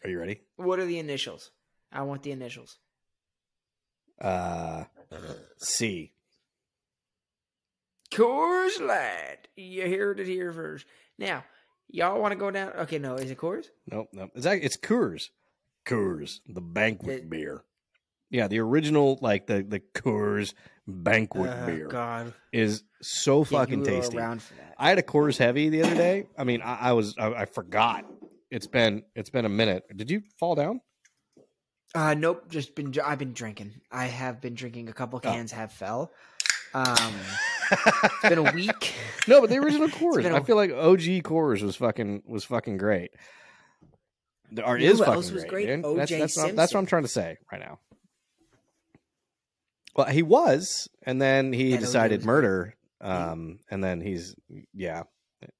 Are 0.05 0.09
you 0.11 0.19
ready? 0.21 0.41
What 0.57 0.79
are 0.79 0.87
the 0.87 0.99
initials? 1.01 1.51
I 1.93 2.03
want 2.03 2.23
the 2.23 2.31
initials. 2.31 2.79
Uh, 4.21 4.85
C. 5.59 6.13
Coors 8.13 8.81
Light. 8.81 9.49
You 9.57 9.83
heard 9.99 10.21
it 10.21 10.27
here 10.29 10.53
first. 10.53 10.87
Now, 11.19 11.45
y'all 11.89 12.21
want 12.21 12.33
to 12.33 12.37
go 12.39 12.51
down? 12.51 12.73
Okay, 12.73 12.99
no, 12.99 13.15
is 13.15 13.31
it 13.31 13.39
Coors? 13.39 13.67
Nope, 13.91 14.09
nope. 14.13 14.31
It's 14.35 14.47
it's 14.47 14.77
Coors. 14.77 15.31
Coors, 15.87 16.41
the 16.47 16.61
banquet 16.61 17.21
It- 17.25 17.31
beer. 17.31 17.65
Yeah, 18.31 18.47
the 18.47 18.59
original, 18.59 19.19
like 19.23 19.47
the 19.47 19.63
the 19.63 19.81
Coors 19.81 20.53
banquet 20.87 21.51
Oh, 21.51 21.67
beer, 21.67 21.87
God, 21.89 22.35
is 22.53 22.83
so 23.01 23.43
fucking 23.43 23.85
tasty. 23.85 24.19
around 24.19 24.43
for 24.43 24.53
that. 24.57 24.75
I 24.77 24.91
had 24.91 24.99
a 24.99 25.03
Coors 25.03 25.39
Heavy 25.39 25.71
the 25.71 25.83
other 25.83 25.95
day. 25.95 26.27
I 26.37 26.45
mean, 26.45 26.61
I, 26.61 26.75
I 26.77 26.93
was 26.93 27.15
I, 27.19 27.29
I 27.33 27.45
forgot. 27.47 28.05
It's 28.51 28.67
been 28.67 29.03
it's 29.15 29.31
been 29.31 29.47
a 29.47 29.49
minute. 29.49 29.85
Did 29.97 30.11
you 30.11 30.23
fall 30.39 30.55
down? 30.55 30.83
Uh, 31.95 32.13
nope. 32.13 32.51
Just 32.51 32.75
been. 32.75 32.93
I've 33.03 33.19
been 33.19 33.33
drinking. 33.33 33.81
I 33.91 34.05
have 34.07 34.43
been 34.43 34.55
drinking. 34.55 34.91
A 34.91 34.93
couple 34.93 35.19
Oh. 35.19 35.21
cans 35.23 35.53
have 35.53 35.73
fell. 35.73 36.13
Um, 36.75 37.15
it's 37.71 38.29
been 38.29 38.39
a 38.39 38.53
week. 38.53 38.95
no, 39.29 39.41
but 39.41 39.51
the 39.51 39.59
original 39.59 39.89
been 40.23 40.35
I 40.35 40.41
feel 40.41 40.57
like 40.57 40.71
OG 40.71 41.01
Coors 41.23 41.63
was 41.63 41.77
fucking 41.77 42.23
was 42.27 42.45
fucking 42.45 42.77
great. 42.79 43.11
Or 44.65 44.79
You 44.79 44.91
is 44.91 44.99
fucking 45.01 45.31
great. 45.33 45.49
great? 45.49 45.67
dude. 45.83 45.99
That's, 45.99 46.11
that's, 46.11 46.37
what, 46.37 46.47
I'm- 46.47 46.57
that's 46.57 46.73
what 46.75 46.81
I'm 46.81 46.87
trying 46.87 47.03
to 47.03 47.09
say 47.09 47.37
right 47.53 47.61
now. 47.61 47.79
Well, 49.95 50.07
he 50.07 50.23
was, 50.23 50.89
and 51.03 51.21
then 51.21 51.53
he 51.53 51.73
O.J. 51.73 51.81
decided 51.81 52.25
murder. 52.25 52.75
Um, 53.01 53.59
and 53.71 53.83
then 53.83 54.01
he's 54.01 54.35
yeah. 54.75 55.03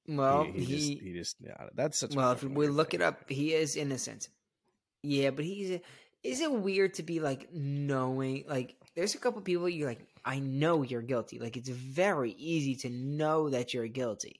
Well, 0.07 0.43
he, 0.43 0.51
he, 0.51 0.65
he. 0.65 0.75
just 0.75 1.03
he 1.03 1.13
just 1.13 1.35
yeah. 1.41 1.67
That's 1.75 1.99
such. 1.99 2.13
a 2.13 2.17
well, 2.17 2.31
if 2.33 2.43
we 2.43 2.67
look 2.67 2.93
it 2.93 3.01
up, 3.01 3.29
he 3.29 3.53
is 3.53 3.75
innocent. 3.75 4.29
Yeah, 5.03 5.31
but 5.31 5.45
he's. 5.45 5.79
Is 6.21 6.41
it 6.41 6.51
weird 6.51 6.95
to 6.95 7.03
be 7.03 7.21
like 7.21 7.47
knowing? 7.53 8.43
Like, 8.47 8.75
there's 8.95 9.15
a 9.15 9.19
couple 9.19 9.41
people 9.41 9.69
you're 9.69 9.87
like, 9.87 10.05
I 10.29 10.39
know 10.39 10.83
you're 10.83 11.01
guilty. 11.01 11.39
Like, 11.39 11.57
it's 11.57 11.69
very 11.69 12.31
easy 12.33 12.75
to 12.83 12.89
know 12.89 13.49
that 13.49 13.73
you're 13.73 13.87
guilty. 13.87 14.39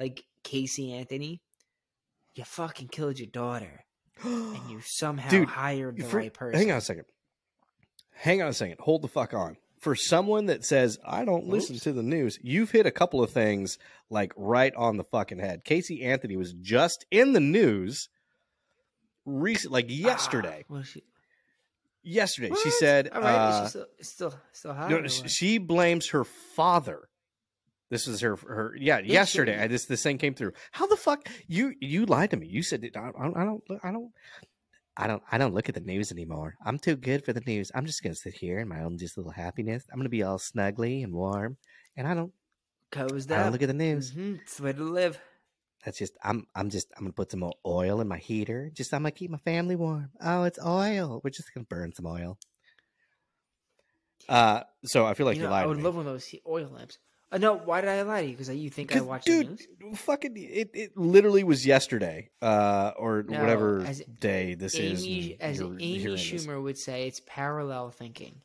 Like 0.00 0.24
Casey 0.42 0.92
Anthony, 0.94 1.40
you 2.34 2.44
fucking 2.44 2.88
killed 2.88 3.18
your 3.18 3.28
daughter, 3.28 3.84
and 4.22 4.70
you 4.70 4.80
somehow 4.84 5.28
Dude, 5.28 5.48
hired 5.48 5.98
the 5.98 6.04
For- 6.04 6.16
right 6.16 6.32
person. 6.32 6.58
Hang 6.60 6.70
on 6.70 6.78
a 6.78 6.80
second. 6.80 7.04
Hang 8.14 8.40
on 8.42 8.48
a 8.48 8.52
second. 8.54 8.76
Hold 8.80 9.02
the 9.02 9.08
fuck 9.08 9.34
on. 9.34 9.56
for 9.80 9.94
someone 9.94 10.46
that 10.46 10.64
says 10.64 10.98
I 11.04 11.24
don't 11.24 11.46
listen 11.48 11.78
to 11.80 11.92
the 11.92 12.02
news, 12.02 12.38
you've 12.42 12.70
hit 12.70 12.86
a 12.86 12.90
couple 12.90 13.22
of 13.22 13.30
things 13.30 13.76
like 14.10 14.32
right 14.36 14.74
on 14.76 14.96
the 14.96 15.04
fucking 15.04 15.38
head. 15.40 15.62
Casey 15.64 16.02
Anthony 16.04 16.36
was 16.36 16.52
just 16.54 17.04
in 17.10 17.32
the 17.32 17.40
news 17.40 18.08
recent, 19.26 19.72
like 19.72 19.86
yesterday. 19.88 20.64
Ah, 20.70 20.76
is 20.78 20.86
she, 20.88 21.02
yesterday, 22.02 22.52
she 22.62 22.70
said, 22.70 23.08
All 23.08 23.20
right, 23.20 23.34
uh, 23.34 23.64
she 23.64 23.68
still 23.70 23.86
still 24.00 24.34
still 24.52 24.72
hot? 24.74 24.90
no, 24.90 25.00
what? 25.00 25.30
she 25.30 25.58
blames 25.58 26.08
her 26.10 26.24
father. 26.24 27.08
This 27.90 28.06
was 28.06 28.20
her 28.20 28.36
her 28.36 28.74
yeah 28.78 28.98
yesterday. 28.98 29.56
she- 29.56 29.62
I, 29.64 29.66
this 29.66 29.86
this 29.86 30.02
thing 30.02 30.18
came 30.18 30.34
through. 30.34 30.52
How 30.72 30.86
the 30.86 30.96
fuck 30.96 31.28
you 31.46 31.74
you 31.80 32.04
lied 32.06 32.30
to 32.30 32.36
me? 32.36 32.46
You 32.46 32.62
said 32.62 32.84
I, 32.94 32.98
I, 33.00 33.28
I 33.40 33.44
don't 33.44 33.62
I 33.82 33.90
don't 33.92 34.12
I 34.96 35.06
don't 35.06 35.22
I 35.30 35.38
don't 35.38 35.54
look 35.54 35.68
at 35.68 35.74
the 35.74 35.80
news 35.80 36.12
anymore. 36.12 36.54
I'm 36.64 36.78
too 36.78 36.96
good 36.96 37.24
for 37.24 37.32
the 37.32 37.40
news. 37.46 37.70
I'm 37.74 37.86
just 37.86 38.02
gonna 38.02 38.14
sit 38.14 38.34
here 38.34 38.58
in 38.58 38.68
my 38.68 38.82
own 38.82 38.98
just 38.98 39.16
little 39.16 39.32
happiness. 39.32 39.84
I'm 39.92 39.98
gonna 39.98 40.08
be 40.10 40.22
all 40.22 40.38
snuggly 40.38 41.02
and 41.02 41.14
warm, 41.14 41.56
and 41.96 42.06
I 42.06 42.14
don't 42.14 42.32
Cozy 42.90 43.32
I 43.34 43.42
don't 43.42 43.52
look 43.52 43.62
at 43.62 43.68
the 43.68 43.74
news. 43.74 44.10
hmm 44.12 44.34
It's 44.42 44.56
the 44.56 44.62
way 44.64 44.72
to 44.72 44.82
live. 44.82 45.18
That's 45.84 45.98
just 45.98 46.16
I'm 46.22 46.46
I'm 46.54 46.70
just 46.70 46.88
I'm 46.96 47.04
gonna 47.04 47.12
put 47.12 47.30
some 47.30 47.40
more 47.40 47.54
oil 47.64 48.00
in 48.00 48.08
my 48.08 48.18
heater. 48.18 48.70
Just 48.74 48.92
I'm 48.92 49.02
gonna 49.02 49.12
keep 49.12 49.30
my 49.30 49.38
family 49.38 49.76
warm. 49.76 50.10
Oh, 50.20 50.44
it's 50.44 50.58
oil. 50.64 51.20
We're 51.22 51.30
just 51.30 51.54
gonna 51.54 51.66
burn 51.68 51.94
some 51.94 52.06
oil. 52.06 52.38
Uh, 54.28 54.62
so 54.84 55.06
I 55.06 55.14
feel 55.14 55.26
like 55.26 55.36
you 55.36 55.42
you, 55.42 55.46
know, 55.46 55.52
lied 55.52 55.64
I 55.64 55.66
would 55.66 55.82
love 55.82 55.96
one 55.96 56.06
of 56.06 56.12
those 56.12 56.34
oil 56.46 56.68
lamps. 56.74 56.98
Uh, 57.30 57.38
no, 57.38 57.54
why 57.54 57.80
did 57.80 57.90
I 57.90 58.02
lie 58.02 58.22
to 58.22 58.26
you? 58.26 58.32
Because 58.32 58.48
you 58.48 58.70
think 58.70 58.94
I 58.94 59.00
watch 59.00 59.24
dude, 59.24 59.58
the 59.80 59.86
news? 59.86 59.98
fucking 59.98 60.34
it, 60.36 60.70
it 60.72 60.96
literally 60.96 61.44
was 61.44 61.66
yesterday 61.66 62.30
uh 62.40 62.92
or 62.96 63.24
No, 63.28 63.40
whatever 63.40 63.86
day 64.18 64.54
this 64.54 64.74
is 64.74 65.04
Amy, 65.04 65.36
and 65.38 65.42
as 65.42 65.60
Amy 65.60 65.98
hearing 65.98 66.16
this. 66.16 66.46
Schumer 66.46 66.62
would 66.62 66.78
say, 66.78 67.06
it's 67.06 67.20
parallel 67.26 67.90
thinking. 67.90 68.40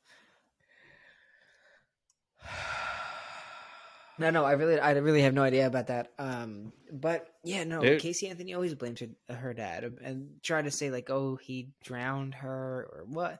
No, 4.20 4.30
no, 4.30 4.44
I 4.46 4.52
really, 4.54 4.80
I 4.80 4.92
really 4.94 5.22
have 5.24 5.34
no 5.34 5.42
idea 5.44 5.66
about 5.68 5.88
that. 5.88 6.12
Um, 6.20 6.72
but 6.92 7.28
yeah, 7.44 7.64
no, 7.64 7.82
Dude. 7.82 8.00
Casey 8.00 8.28
Anthony 8.28 8.54
always 8.54 8.76
blames 8.76 9.00
her, 9.02 9.36
her 9.36 9.54
dad 9.54 9.84
and 10.04 10.36
try 10.44 10.62
to 10.62 10.70
say 10.72 10.92
like, 10.92 11.10
oh, 11.10 11.36
he 11.36 11.70
drowned 11.84 12.36
her 12.36 12.88
or 12.92 13.06
what. 13.08 13.40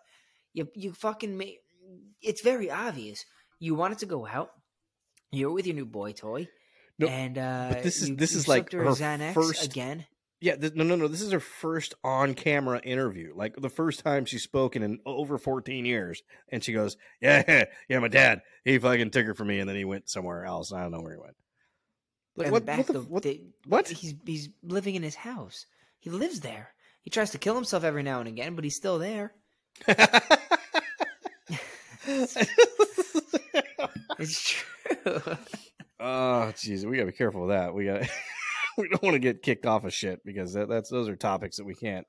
You, 0.54 0.68
you 0.76 0.94
fucking 0.94 1.38
make. 1.38 1.60
It's 2.22 2.42
very 2.42 2.72
obvious. 2.72 3.26
You 3.60 3.76
wanted 3.76 4.00
to 4.00 4.06
go 4.06 4.26
out. 4.26 4.52
You're 5.32 5.52
with 5.52 5.66
your 5.68 5.76
new 5.76 5.86
boy 5.86 6.12
toy, 6.14 6.48
No, 7.00 7.08
and 7.08 7.38
uh, 7.38 7.70
but 7.74 7.84
this 7.84 8.02
is- 8.02 8.10
you- 8.10 8.16
this 8.16 8.34
you 8.34 8.40
is 8.40 8.48
like 8.48 8.72
her 8.72 8.86
Xanax 8.86 9.34
first- 9.34 9.66
again. 9.66 10.06
Yeah 10.44 10.56
th- 10.56 10.74
no 10.74 10.84
no 10.84 10.96
no 10.96 11.08
this 11.08 11.22
is 11.22 11.32
her 11.32 11.40
first 11.40 11.94
on 12.04 12.34
camera 12.34 12.80
interview 12.84 13.32
like 13.36 13.56
the 13.56 13.70
first 13.70 14.04
time 14.04 14.26
she's 14.26 14.44
spoken 14.44 14.84
in 14.84 15.00
over 15.06 15.38
14 15.38 15.86
years 15.86 16.22
and 16.50 16.64
she 16.64 16.74
goes 16.74 16.98
yeah 17.22 17.66
yeah 17.90 18.00
my 18.00 18.10
dad 18.10 18.42
he 18.66 18.78
fucking 18.78 19.10
took 19.10 19.26
her 19.26 19.34
from 19.34 19.48
me 19.48 19.60
and 19.60 19.70
then 19.70 19.76
he 19.78 19.86
went 19.86 20.10
somewhere 20.10 20.44
else 20.46 20.74
i 20.74 20.82
don't 20.82 20.92
know 20.92 21.00
where 21.02 21.14
he 21.14 21.20
went 21.20 21.36
like 22.36 22.52
what, 22.52 22.66
back 22.66 22.78
what, 22.80 22.88
the, 22.88 22.94
the- 22.94 23.02
what, 23.02 23.24
they- 23.24 23.42
what? 23.68 23.88
He's 23.88 24.16
he's 24.26 24.50
living 24.64 24.96
in 24.96 25.04
his 25.04 25.14
house. 25.14 25.68
He 26.00 26.10
lives 26.10 26.40
there. 26.40 26.74
He 27.04 27.12
tries 27.12 27.30
to 27.32 27.38
kill 27.38 27.54
himself 27.54 27.84
every 27.84 28.02
now 28.02 28.20
and 28.22 28.28
again, 28.28 28.56
but 28.56 28.64
he's 28.64 28.76
still 28.76 28.98
there. 28.98 29.34
It's 34.20 34.42
true. 34.42 35.22
oh 36.00 36.52
jeez 36.56 36.86
we 36.86 36.98
gotta 36.98 37.08
be 37.12 37.18
careful 37.18 37.42
with 37.42 37.50
that 37.52 37.74
we 37.74 37.86
gotta 37.86 38.08
we 38.78 38.90
don't 38.90 39.04
want 39.04 39.16
to 39.16 39.20
get 39.20 39.42
kicked 39.42 39.66
off 39.66 39.84
of 39.84 39.94
shit 39.94 40.24
because 40.26 40.54
that, 40.54 40.70
that's 40.70 40.90
those 40.90 41.08
are 41.10 41.16
topics 41.16 41.58
that 41.58 41.66
we 41.66 41.76
can't 41.76 42.08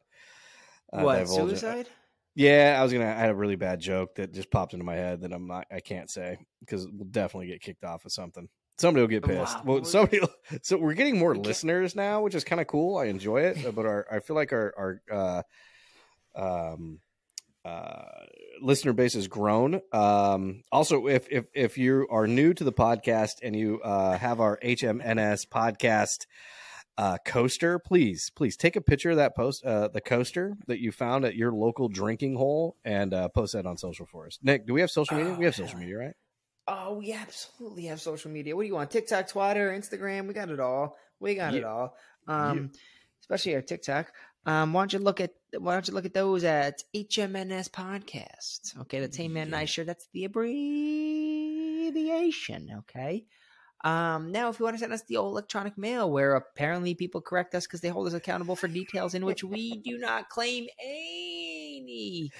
uh, 0.92 1.02
what 1.02 1.18
divulge. 1.18 1.50
suicide? 1.50 1.88
Yeah, 2.34 2.76
I 2.78 2.82
was 2.82 2.92
gonna. 2.92 3.06
I 3.06 3.12
had 3.14 3.30
a 3.30 3.34
really 3.34 3.56
bad 3.56 3.80
joke 3.80 4.16
that 4.16 4.32
just 4.32 4.50
popped 4.50 4.72
into 4.72 4.84
my 4.84 4.96
head 4.96 5.20
that 5.20 5.32
I'm 5.32 5.46
not. 5.46 5.66
I 5.70 5.80
can't 5.80 6.10
say 6.10 6.38
because 6.60 6.86
we'll 6.90 7.08
definitely 7.08 7.46
get 7.46 7.60
kicked 7.60 7.84
off 7.84 8.04
of 8.04 8.12
something. 8.12 8.48
Somebody 8.76 9.02
will 9.02 9.08
get 9.08 9.24
pissed. 9.24 9.56
Wow. 9.58 9.62
Well, 9.64 9.84
somebody. 9.84 10.20
So 10.62 10.76
we're 10.76 10.94
getting 10.94 11.18
more 11.18 11.32
We 11.32 11.40
listeners 11.40 11.94
now, 11.94 12.22
which 12.22 12.34
is 12.34 12.42
kind 12.42 12.60
of 12.60 12.66
cool. 12.66 12.98
I 12.98 13.06
enjoy 13.06 13.42
it, 13.42 13.74
but 13.74 13.86
our 13.86 14.06
I 14.10 14.18
feel 14.18 14.34
like 14.34 14.52
our 14.52 15.00
our 15.12 15.42
uh, 16.36 16.72
um 16.74 16.98
uh 17.64 18.02
listener 18.60 18.92
base 18.92 19.14
has 19.14 19.28
grown. 19.28 19.80
Um, 19.92 20.62
also, 20.72 21.06
if 21.06 21.26
if 21.30 21.46
if 21.54 21.78
you 21.78 22.06
are 22.10 22.26
new 22.26 22.54
to 22.54 22.64
the 22.64 22.72
podcast 22.72 23.36
and 23.42 23.54
you 23.56 23.80
uh, 23.82 24.16
have 24.18 24.40
our 24.40 24.58
HMNS 24.62 25.48
podcast 25.48 26.26
uh, 26.96 27.18
coaster, 27.24 27.78
please, 27.78 28.30
please 28.34 28.56
take 28.56 28.76
a 28.76 28.80
picture 28.80 29.10
of 29.10 29.16
that 29.16 29.34
post, 29.34 29.64
uh, 29.64 29.88
the 29.88 30.00
coaster 30.00 30.56
that 30.66 30.78
you 30.78 30.92
found 30.92 31.24
at 31.24 31.34
your 31.34 31.52
local 31.52 31.88
drinking 31.88 32.36
hole, 32.36 32.76
and 32.84 33.12
uh, 33.12 33.28
post 33.28 33.54
that 33.54 33.66
on 33.66 33.76
social 33.76 34.06
for 34.06 34.26
us. 34.26 34.38
Nick, 34.42 34.66
do 34.66 34.74
we 34.74 34.80
have 34.80 34.90
social 34.90 35.16
media? 35.16 35.32
Oh, 35.32 35.38
we 35.38 35.44
have 35.44 35.56
social 35.56 35.78
media, 35.78 35.98
right? 35.98 36.14
Oh, 36.66 36.94
we 36.94 37.12
absolutely 37.12 37.86
have 37.86 38.00
social 38.00 38.30
media. 38.30 38.56
What 38.56 38.62
do 38.62 38.68
you 38.68 38.74
want? 38.74 38.90
TikTok, 38.90 39.28
Twitter, 39.28 39.70
Instagram. 39.70 40.26
We 40.26 40.34
got 40.34 40.50
it 40.50 40.60
all. 40.60 40.96
We 41.20 41.34
got 41.34 41.54
it 41.54 41.64
all. 41.64 41.96
Um, 42.26 42.70
especially 43.20 43.54
our 43.54 43.62
TikTok. 43.62 44.12
Um, 44.46 44.72
why 44.74 44.82
don't 44.82 44.92
you 44.92 44.98
look 44.98 45.20
at 45.20 45.30
why 45.58 45.72
don't 45.72 45.88
you 45.88 45.94
look 45.94 46.04
at 46.04 46.12
those 46.14 46.44
at 46.44 46.82
HMNS 46.94 47.70
podcast? 47.70 48.78
Okay, 48.82 49.00
that's 49.00 49.16
Hey 49.16 49.28
Man 49.28 49.48
Nice 49.50 49.70
Shirt. 49.70 49.86
That's 49.86 50.06
the 50.12 50.24
abbreviation. 50.26 52.70
Okay. 52.80 53.24
Um, 53.84 54.32
now, 54.32 54.48
if 54.48 54.58
you 54.58 54.64
want 54.64 54.76
to 54.76 54.80
send 54.80 54.92
us 54.94 55.02
the 55.08 55.18
old 55.18 55.32
electronic 55.32 55.76
mail, 55.76 56.10
where 56.10 56.34
apparently 56.36 56.94
people 56.94 57.20
correct 57.20 57.54
us 57.54 57.66
because 57.66 57.82
they 57.82 57.88
hold 57.88 58.06
us 58.06 58.14
accountable 58.14 58.56
for 58.56 58.66
details 58.68 59.14
in 59.14 59.26
which 59.26 59.44
we 59.44 59.76
do 59.76 59.98
not 59.98 60.30
claim 60.30 60.66
any. 60.82 62.30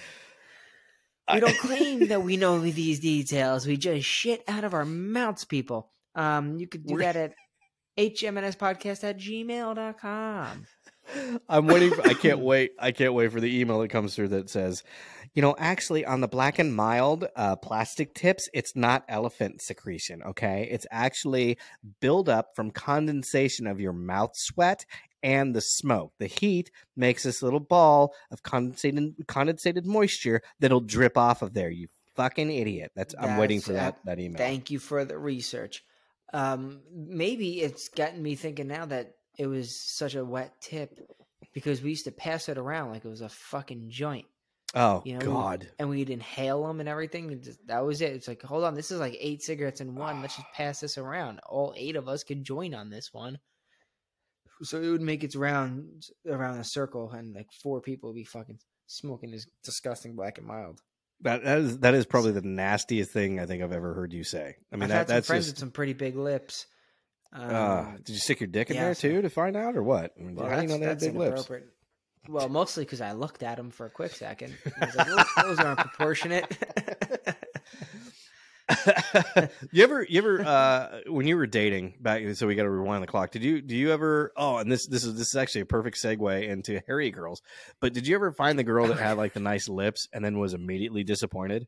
We 1.33 1.41
don't 1.41 1.59
claim 1.59 2.09
that 2.09 2.23
we 2.23 2.37
know 2.39 2.59
these 2.61 3.01
details. 3.01 3.67
We 3.67 3.77
just 3.77 4.07
shit 4.07 4.43
out 4.49 4.65
of 4.65 4.73
our 4.75 4.85
mouths, 4.87 5.45
people. 5.45 5.91
Um, 6.15 6.59
you 6.59 6.67
could 6.67 6.87
do 6.87 6.95
We're- 6.95 7.05
that 7.07 7.17
at 7.17 7.35
hmnspodcast 7.99 9.05
at 9.05 9.19
gmail.com. 9.19 10.67
I'm 11.49 11.67
waiting. 11.67 11.93
For, 11.93 12.03
I 12.07 12.15
can't 12.15 12.41
wait. 12.41 12.73
I 12.79 12.93
can't 12.93 13.15
wait 13.15 13.33
for 13.33 13.41
the 13.41 13.61
email 13.61 13.81
that 13.81 13.89
comes 13.89 14.15
through 14.15 14.29
that 14.29 14.51
says, 14.51 14.83
you 15.35 15.43
know, 15.43 15.55
actually 15.59 16.05
on 16.05 16.21
the 16.21 16.29
black 16.29 16.59
and 16.59 16.75
mild 16.75 17.27
uh, 17.37 17.57
plastic 17.57 18.15
tips, 18.15 18.49
it's 18.55 18.75
not 18.77 19.05
elephant 19.09 19.63
secretion. 19.63 20.23
Okay, 20.23 20.69
it's 20.71 20.87
actually 20.91 21.59
buildup 22.01 22.55
from 22.55 22.71
condensation 22.71 23.67
of 23.67 23.81
your 23.81 23.93
mouth 23.93 24.33
sweat 24.35 24.87
and 25.23 25.55
the 25.55 25.61
smoke. 25.61 26.13
The 26.19 26.27
heat 26.27 26.71
makes 26.97 27.23
this 27.23 27.43
little 27.43 27.61
ball 27.61 28.15
of 28.31 28.43
condensated 28.43 29.15
condensated 29.27 29.85
moisture 29.85 30.43
that'll 30.61 30.81
drip 30.81 31.17
off 31.17 31.43
of 31.43 31.55
there. 31.55 31.71
You 31.71 31.89
fucking 32.15 32.51
idiot. 32.51 32.93
That's. 32.95 33.15
I'm 33.19 33.37
waiting 33.37 33.59
That's- 33.59 33.67
for 33.67 33.73
that 33.73 33.99
that 34.05 34.21
email. 34.21 34.39
Thank 34.39 34.71
you 34.71 34.79
for 34.79 35.05
the 35.05 35.19
research. 35.19 35.85
Um, 36.33 36.81
maybe 36.93 37.61
it's 37.61 37.89
gotten 37.91 38.21
me 38.23 38.35
thinking 38.35 38.67
now 38.67 38.87
that 38.87 39.15
it 39.39 39.47
was 39.47 39.75
such 39.79 40.15
a 40.15 40.25
wet 40.25 40.53
tip 40.61 40.99
because 41.53 41.83
we 41.83 41.91
used 41.91 42.05
to 42.05 42.13
pass 42.13 42.49
it 42.49 42.59
around 42.59 42.91
like 42.91 43.05
it 43.05 43.09
was 43.09 43.21
a 43.21 43.29
fucking 43.29 43.91
joint. 43.91 44.27
oh 44.75 45.03
You 45.05 45.19
know, 45.19 45.27
God. 45.27 45.69
and 45.79 45.89
we'd 45.89 46.11
inhale 46.11 46.67
them 46.67 46.81
and 46.81 46.89
everything. 46.89 47.43
That 47.67 47.85
was 47.85 48.01
it. 48.01 48.13
It's 48.13 48.29
like, 48.29 48.43
hold 48.43 48.65
on, 48.65 48.75
this 48.75 48.91
is 48.91 49.01
like 49.01 49.17
eight 49.21 49.43
cigarettes 49.43 49.81
in 49.81 49.95
one. 49.95 50.21
Let's 50.21 50.37
just 50.37 50.49
pass 50.55 50.81
this 50.81 50.99
around. 50.99 51.41
All 51.47 51.75
eight 51.77 51.97
of 51.97 52.09
us 52.09 52.25
could 52.25 52.45
join 52.45 52.75
on 52.75 52.91
this 52.91 53.13
one. 53.13 53.39
So 54.63 54.81
it 54.81 54.89
would 54.89 55.03
make 55.03 55.25
its 55.25 55.37
round 55.37 56.07
around 56.29 56.59
a 56.59 56.65
circle, 56.65 57.11
and 57.11 57.35
like 57.35 57.49
four 57.53 57.81
people 57.81 58.11
would 58.11 58.17
be 58.17 58.25
fucking 58.25 58.61
smoking 58.87 59.31
this 59.33 59.47
disgusting 59.65 60.15
black 60.15 60.39
and 60.39 60.47
mild. 60.47 60.81
That 61.23 61.43
that 61.45 61.59
is 61.59 61.79
that 61.81 61.95
is 61.95 62.07
probably 62.07 62.33
the 62.33 62.43
nastiest 62.43 63.11
thing 63.11 63.41
I 63.41 63.47
think 63.47 63.63
I've 63.63 63.73
ever 63.73 63.95
heard 63.95 64.13
you 64.13 64.23
say. 64.25 64.57
I 64.73 64.77
mean, 64.77 64.85
I've 64.85 64.89
that, 64.89 64.95
had 64.97 65.07
some 65.09 65.15
that's 65.17 65.27
friends 65.27 65.45
just 65.47 65.57
with 65.57 65.61
some 65.61 65.71
pretty 65.73 65.93
big 65.93 66.17
lips. 66.17 66.67
Um, 67.35 67.51
Uh, 67.51 67.85
did 67.97 68.11
you 68.11 68.19
stick 68.19 68.41
your 68.41 68.47
dick 68.47 68.71
in 68.71 68.77
yeah, 68.77 68.85
there 68.85 68.95
too 68.95 69.23
to 69.23 69.29
find 69.29 69.57
out, 69.57 69.77
or 69.77 69.83
what? 69.83 70.13
Well, 70.17 70.49
that's, 70.49 70.71
have 70.71 70.81
that's 70.81 71.05
big 71.05 71.17
lips? 71.17 71.51
Well, 72.29 72.49
mostly 72.49 72.85
because 72.85 73.01
I 73.01 73.13
looked 73.13 73.43
at 73.43 73.59
him 73.59 73.71
for 73.71 73.87
a 73.87 73.91
quick 73.91 74.13
second. 74.13 74.57
I 74.81 74.87
was 74.87 74.97
like, 74.97 75.07
those, 75.07 75.27
those 75.43 75.59
aren't 75.59 75.81
proportionate. 75.81 76.57
you 79.73 79.85
ever, 79.85 80.07
you 80.09 80.19
ever, 80.19 80.43
uh, 80.43 81.01
when 81.09 81.27
you 81.27 81.37
were 81.37 81.47
dating 81.47 81.95
back, 82.01 82.23
so 82.35 82.47
we 82.47 82.55
got 82.55 82.63
to 82.63 82.71
rewind 82.71 83.03
the 83.03 83.07
clock. 83.07 83.31
Did 83.31 83.45
you, 83.45 83.61
do 83.61 83.77
you 83.77 83.93
ever? 83.93 84.33
Oh, 84.37 84.57
and 84.57 84.73
this, 84.73 84.87
this 84.87 85.05
is 85.05 85.17
this 85.17 85.29
is 85.29 85.37
actually 85.37 85.63
a 85.63 85.67
perfect 85.67 85.99
segue 85.99 86.49
into 86.49 86.81
hairy 86.87 87.11
girls. 87.11 87.43
But 87.81 87.93
did 87.93 88.07
you 88.07 88.15
ever 88.15 88.33
find 88.33 88.59
the 88.59 88.65
girl 88.65 88.87
that 88.87 88.99
had 88.99 89.19
like 89.19 89.35
the 89.35 89.41
nice 89.41 89.69
lips 89.69 90.09
and 90.13 90.25
then 90.25 90.39
was 90.39 90.55
immediately 90.55 91.05
disappointed? 91.05 91.67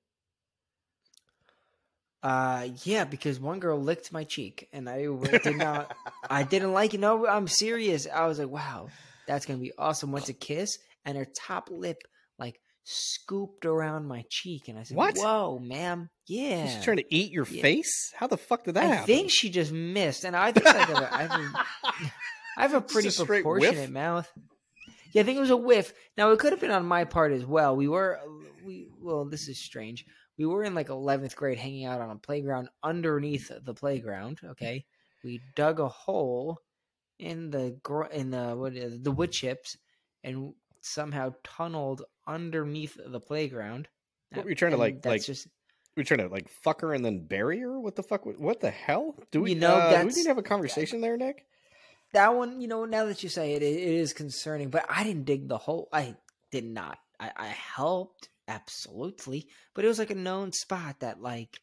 Uh, 2.22 2.68
yeah, 2.84 3.04
because 3.04 3.38
one 3.38 3.60
girl 3.60 3.80
licked 3.80 4.12
my 4.12 4.24
cheek, 4.24 4.68
and 4.72 4.88
I 4.88 5.06
did 5.42 5.56
not. 5.56 5.94
I 6.28 6.42
didn't 6.42 6.72
like 6.72 6.94
it. 6.94 7.00
No, 7.00 7.26
I'm 7.26 7.46
serious. 7.46 8.06
I 8.12 8.26
was 8.26 8.38
like, 8.38 8.48
"Wow, 8.48 8.88
that's 9.26 9.46
gonna 9.46 9.58
be 9.60 9.72
awesome." 9.78 10.12
Went 10.12 10.26
to 10.26 10.32
kiss, 10.32 10.78
and 11.04 11.16
her 11.16 11.26
top 11.26 11.68
lip 11.70 11.98
like 12.38 12.58
scooped 12.84 13.64
around 13.66 14.06
my 14.06 14.24
cheek, 14.30 14.68
and 14.68 14.78
I 14.78 14.82
said, 14.84 14.96
What? 14.96 15.16
Whoa, 15.16 15.58
ma'am, 15.60 16.08
yeah." 16.26 16.66
She's 16.66 16.84
trying 16.84 16.96
to 16.98 17.14
eat 17.14 17.30
your 17.32 17.46
Yeah. 17.48 17.62
face. 17.62 18.12
How 18.16 18.26
the 18.26 18.36
fuck 18.38 18.64
did 18.64 18.74
that 18.74 18.84
I 18.84 18.86
happen? 18.86 19.06
think 19.06 19.30
she 19.30 19.50
just 19.50 19.70
missed, 19.72 20.24
and 20.24 20.34
I 20.34 20.52
think 20.52 20.66
a, 20.66 20.70
I, 21.14 21.22
have 21.22 21.30
a, 21.30 21.52
I 22.58 22.62
have 22.62 22.74
a 22.74 22.80
pretty 22.80 23.08
a 23.08 23.24
proportionate 23.24 23.90
mouth. 23.90 24.30
Yeah, 25.12 25.22
I 25.22 25.24
think 25.24 25.36
it 25.36 25.40
was 25.40 25.50
a 25.50 25.56
whiff. 25.56 25.92
Now 26.16 26.32
it 26.32 26.38
could 26.38 26.52
have 26.52 26.60
been 26.60 26.70
on 26.70 26.84
my 26.86 27.04
part 27.04 27.32
as 27.32 27.44
well. 27.44 27.76
We 27.76 27.88
were 27.88 28.18
we 28.64 28.88
well, 29.00 29.24
this 29.24 29.48
is 29.48 29.62
strange. 29.64 30.04
We 30.38 30.46
were 30.46 30.64
in 30.64 30.74
like 30.74 30.88
11th 30.88 31.34
grade 31.34 31.58
hanging 31.58 31.84
out 31.86 32.00
on 32.00 32.10
a 32.10 32.16
playground 32.16 32.68
underneath 32.82 33.50
the 33.64 33.74
playground. 33.74 34.40
Okay. 34.44 34.84
We 35.24 35.40
dug 35.54 35.80
a 35.80 35.88
hole 35.88 36.60
in 37.18 37.50
the, 37.50 37.76
gr- 37.82 38.04
in 38.04 38.30
the, 38.30 38.54
what 38.54 38.74
is 38.74 39.00
the 39.00 39.10
wood 39.10 39.32
chips 39.32 39.76
and 40.22 40.52
somehow 40.80 41.32
tunneled 41.42 42.02
underneath 42.26 42.98
the 43.04 43.20
playground. 43.20 43.88
What 44.32 44.44
were 44.44 44.50
you 44.50 44.56
trying 44.56 44.72
to, 44.72 44.76
like- 44.76 45.02
that's 45.02 45.06
like- 45.06 45.22
just, 45.24 45.48
We 45.96 46.04
trying 46.04 46.20
to 46.20 46.28
like 46.28 46.48
fuck 46.48 46.82
her 46.82 46.92
and 46.92 47.04
then 47.04 47.24
bury 47.26 47.60
her? 47.60 47.80
What 47.80 47.96
the 47.96 48.02
fuck? 48.02 48.26
What 48.26 48.60
the 48.60 48.70
hell? 48.70 49.16
Do 49.30 49.40
we? 49.42 49.54
You 49.54 49.60
know, 49.60 49.74
uh, 49.74 50.00
do 50.02 50.06
we 50.06 50.12
need 50.12 50.22
to 50.24 50.28
have 50.28 50.36
a 50.38 50.42
conversation 50.42 51.00
there, 51.00 51.16
Nick? 51.16 51.46
that 52.12 52.34
one, 52.34 52.60
you 52.60 52.68
know, 52.68 52.84
now 52.84 53.06
that 53.06 53.22
you 53.22 53.28
say 53.28 53.54
it, 53.54 53.62
it, 53.62 53.74
it 53.74 53.94
is 53.94 54.12
concerning. 54.12 54.68
But 54.70 54.84
I 54.88 55.04
didn't 55.04 55.24
dig 55.24 55.48
the 55.48 55.58
hole. 55.58 55.88
I 55.92 56.14
did 56.50 56.64
not. 56.64 56.98
I, 57.18 57.30
I 57.36 57.46
helped 57.48 58.28
absolutely, 58.48 59.46
but 59.74 59.84
it 59.84 59.88
was 59.88 59.98
like 59.98 60.10
a 60.10 60.14
known 60.14 60.52
spot 60.52 61.00
that, 61.00 61.20
like, 61.20 61.58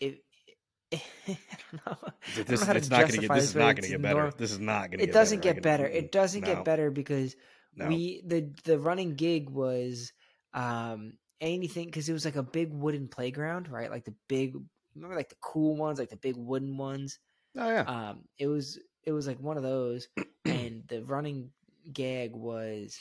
it. 0.00 0.22
I 0.92 0.98
don't 1.26 1.86
know. 1.86 1.96
This, 2.44 2.60
know 2.60 2.66
how 2.66 2.72
to 2.72 2.78
it's 2.78 2.90
not 2.90 3.00
going 3.00 3.20
to 3.20 3.26
get. 3.26 3.34
This 3.34 3.44
is 3.44 3.54
not 3.54 3.76
going 3.76 3.82
to 3.82 3.88
get 3.88 4.02
better. 4.02 4.32
This 4.36 4.52
is 4.52 4.60
not 4.60 4.90
going 4.90 4.98
to. 4.98 5.04
It 5.04 5.12
doesn't 5.12 5.42
better. 5.42 5.54
Get 5.54 5.62
better. 5.62 5.86
It 5.86 6.12
doesn't 6.12 6.42
no, 6.42 6.46
get 6.46 6.64
better 6.64 6.90
because 6.90 7.34
No. 7.74 7.88
we 7.88 8.22
the 8.24 8.52
the 8.64 8.78
running 8.78 9.14
gig 9.16 9.50
was 9.50 10.12
um 10.52 11.14
anything 11.40 11.86
because 11.86 12.08
it 12.08 12.12
was 12.12 12.24
like 12.24 12.36
a 12.36 12.42
big 12.42 12.72
wooden 12.72 13.08
playground, 13.08 13.68
right? 13.68 13.90
Like 13.90 14.04
the 14.04 14.14
big 14.28 14.56
remember 14.94 15.16
like 15.16 15.30
the 15.30 15.36
cool 15.40 15.76
ones, 15.76 15.98
like 15.98 16.10
the 16.10 16.16
big 16.16 16.36
wooden 16.36 16.76
ones. 16.76 17.18
Oh 17.56 17.68
yeah. 17.68 17.82
Um, 17.82 18.20
it 18.38 18.46
was 18.46 18.78
it 19.04 19.12
was 19.12 19.26
like 19.26 19.40
one 19.40 19.56
of 19.56 19.62
those, 19.62 20.08
and 20.44 20.84
the 20.88 21.02
running 21.04 21.50
gag 21.92 22.32
was 22.32 22.98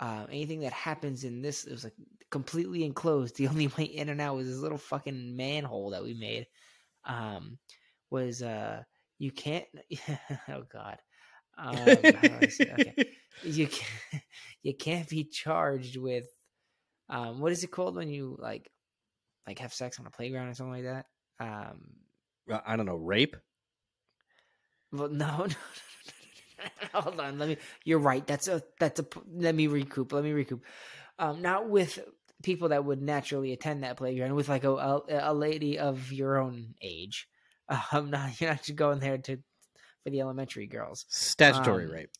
uh, 0.00 0.26
anything 0.30 0.60
that 0.60 0.72
happens 0.72 1.24
in 1.24 1.42
this. 1.42 1.64
It 1.64 1.72
was 1.72 1.84
like 1.84 1.94
completely 2.30 2.84
enclosed. 2.84 3.36
The 3.36 3.48
only 3.48 3.68
way 3.68 3.84
in 3.84 4.08
and 4.08 4.20
out 4.20 4.36
was 4.36 4.48
this 4.48 4.58
little 4.58 4.78
fucking 4.78 5.36
manhole 5.36 5.90
that 5.90 6.02
we 6.02 6.14
made. 6.14 6.46
Um, 7.04 7.58
was 8.10 8.42
uh, 8.42 8.82
you 9.18 9.30
can't. 9.30 9.66
oh 10.48 10.62
God. 10.72 10.98
Um, 11.58 11.76
how 11.76 11.84
do 11.84 12.38
I 12.42 12.46
say- 12.48 12.72
okay. 12.72 12.94
You 13.42 13.66
can't, 13.66 14.22
you 14.62 14.74
can't 14.74 15.06
be 15.10 15.24
charged 15.24 15.98
with 15.98 16.24
um 17.10 17.38
what 17.38 17.52
is 17.52 17.62
it 17.64 17.70
called 17.70 17.96
when 17.96 18.08
you 18.08 18.34
like 18.40 18.70
like 19.46 19.58
have 19.58 19.74
sex 19.74 20.00
on 20.00 20.06
a 20.06 20.10
playground 20.10 20.48
or 20.48 20.54
something 20.54 20.72
like 20.72 20.84
that? 20.84 21.06
Um 21.38 21.82
I 22.64 22.76
don't 22.76 22.86
know. 22.86 22.96
Rape. 22.96 23.36
well 24.90 25.10
no, 25.10 25.44
no. 25.44 25.54
hold 26.94 27.20
on 27.20 27.38
let 27.38 27.48
me 27.48 27.56
you're 27.84 27.98
right 27.98 28.26
that's 28.26 28.48
a 28.48 28.62
that's 28.78 29.00
a. 29.00 29.06
let 29.34 29.54
me 29.54 29.66
recoup 29.66 30.12
let 30.12 30.24
me 30.24 30.32
recoup 30.32 30.64
um 31.18 31.42
not 31.42 31.68
with 31.68 31.98
people 32.42 32.68
that 32.70 32.84
would 32.84 33.02
naturally 33.02 33.52
attend 33.52 33.82
that 33.82 33.96
playground 33.96 34.34
with 34.34 34.48
like 34.48 34.64
a 34.64 34.70
a, 34.72 35.02
a 35.08 35.34
lady 35.34 35.78
of 35.78 36.12
your 36.12 36.38
own 36.38 36.74
age 36.82 37.28
um 37.92 38.10
not 38.10 38.40
you're 38.40 38.50
not 38.50 38.62
just 38.62 38.76
going 38.76 38.98
there 39.00 39.18
to 39.18 39.36
for 40.04 40.10
the 40.10 40.20
elementary 40.20 40.66
girls 40.66 41.06
Statutory 41.08 41.86
Um, 41.86 41.90
rape. 41.90 42.10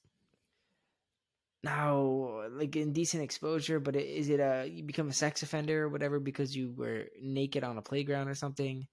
Now, 1.63 2.47
like 2.51 2.77
indecent 2.77 3.23
exposure, 3.23 3.81
but 3.81 3.97
is 3.97 4.29
it 4.29 4.41
a 4.41 4.67
you 4.71 4.85
become 4.85 5.09
a 5.09 5.13
sex 5.13 5.43
offender 5.43 5.85
or 5.85 5.89
whatever 5.89 6.21
because 6.21 6.57
you 6.57 6.73
were 6.77 7.07
naked 7.21 7.65
on 7.65 7.77
a 7.79 7.83
playground 7.83 8.29
or 8.29 8.35
something? 8.35 8.87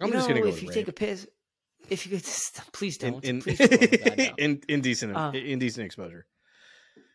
I'm 0.00 0.08
you 0.08 0.12
just 0.12 0.28
know, 0.28 0.34
going 0.34 0.42
to 0.42 0.48
go 0.50 0.56
if 0.56 0.62
you 0.62 0.68
rape. 0.68 0.74
take 0.74 0.88
a 0.88 0.92
piss, 0.92 1.26
if 1.88 2.06
you 2.06 2.16
could, 2.18 2.26
please 2.72 2.98
don't, 2.98 3.24
in, 3.24 3.40
please 3.42 3.56
for 3.58 3.66
the 3.68 3.76
love 3.76 3.92
of 3.92 4.04
God, 4.04 4.18
no. 4.18 4.34
in, 4.44 4.62
indecent, 4.68 5.16
Uh, 5.16 5.32
indecent 5.34 5.86
exposure. 5.86 6.26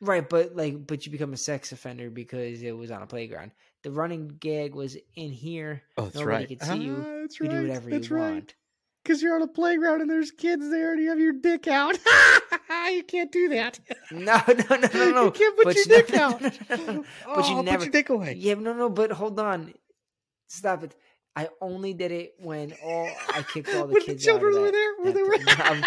right? 0.01 0.27
But 0.27 0.55
like, 0.55 0.85
but 0.87 1.05
you 1.05 1.11
become 1.11 1.33
a 1.33 1.37
sex 1.37 1.71
offender 1.71 2.09
because 2.09 2.61
it 2.61 2.71
was 2.71 2.91
on 2.91 3.01
a 3.01 3.07
playground. 3.07 3.51
The 3.83 3.91
running 3.91 4.37
gag 4.39 4.73
was 4.73 4.97
in 5.15 5.31
here. 5.31 5.83
Oh, 5.97 6.05
that's 6.05 6.15
nobody 6.15 6.31
right. 6.35 6.47
could 6.47 6.63
see 6.63 6.77
you. 6.77 6.95
Ah, 6.99 7.21
that's 7.21 7.39
You 7.39 7.45
right. 7.47 7.55
do 7.55 7.61
whatever 7.67 7.89
that's 7.91 8.09
you 8.09 8.15
right. 8.15 8.31
want. 8.33 8.55
Because 9.03 9.21
you're 9.21 9.35
on 9.35 9.43
a 9.43 9.47
playground 9.47 10.01
and 10.01 10.09
there's 10.09 10.31
kids 10.31 10.67
there 10.71 10.93
and 10.93 10.99
you 11.01 11.09
have 11.09 11.19
your 11.19 11.33
dick 11.33 11.67
out. 11.67 11.95
you 12.91 13.03
can't 13.03 13.31
do 13.31 13.49
that. 13.49 13.79
No, 14.11 14.41
no, 14.47 14.75
no, 14.75 14.87
no, 14.93 15.11
no. 15.11 15.23
You 15.25 15.31
can't 15.31 15.55
put 15.55 15.65
But 15.65 15.75
your 15.75 15.83
you- 15.85 15.95
dick 16.03 16.09
no, 16.13 16.21
out. 16.23 16.41
no, 16.41 16.49
no, 16.69 16.75
no, 16.75 16.93
no. 16.93 17.05
Oh, 17.27 17.35
But 17.35 17.49
you 17.49 17.55
put 17.63 17.81
your 17.83 17.91
dick 17.91 18.09
away. 18.09 18.33
Yeah, 18.37 18.55
no, 18.55 18.73
no, 18.73 18.89
but 18.89 19.11
hold 19.11 19.39
on. 19.39 19.73
Stop 20.47 20.83
it. 20.85 20.95
I 21.35 21.49
only 21.61 21.93
did 21.93 22.11
it 22.11 22.33
when 22.39 22.73
all 22.83 23.09
I 23.33 23.43
kicked 23.43 23.73
all 23.75 23.87
the 23.87 23.93
when 23.93 24.01
kids 24.03 24.23
the 24.23 24.29
children 24.31 24.53
out 24.53 24.57
of 24.57 24.63
were 24.63 24.71
there, 24.71 24.93
Were 25.03 25.11
they 25.11 25.23
were. 25.23 25.37
No, 25.37 25.53
I'm, 25.57 25.83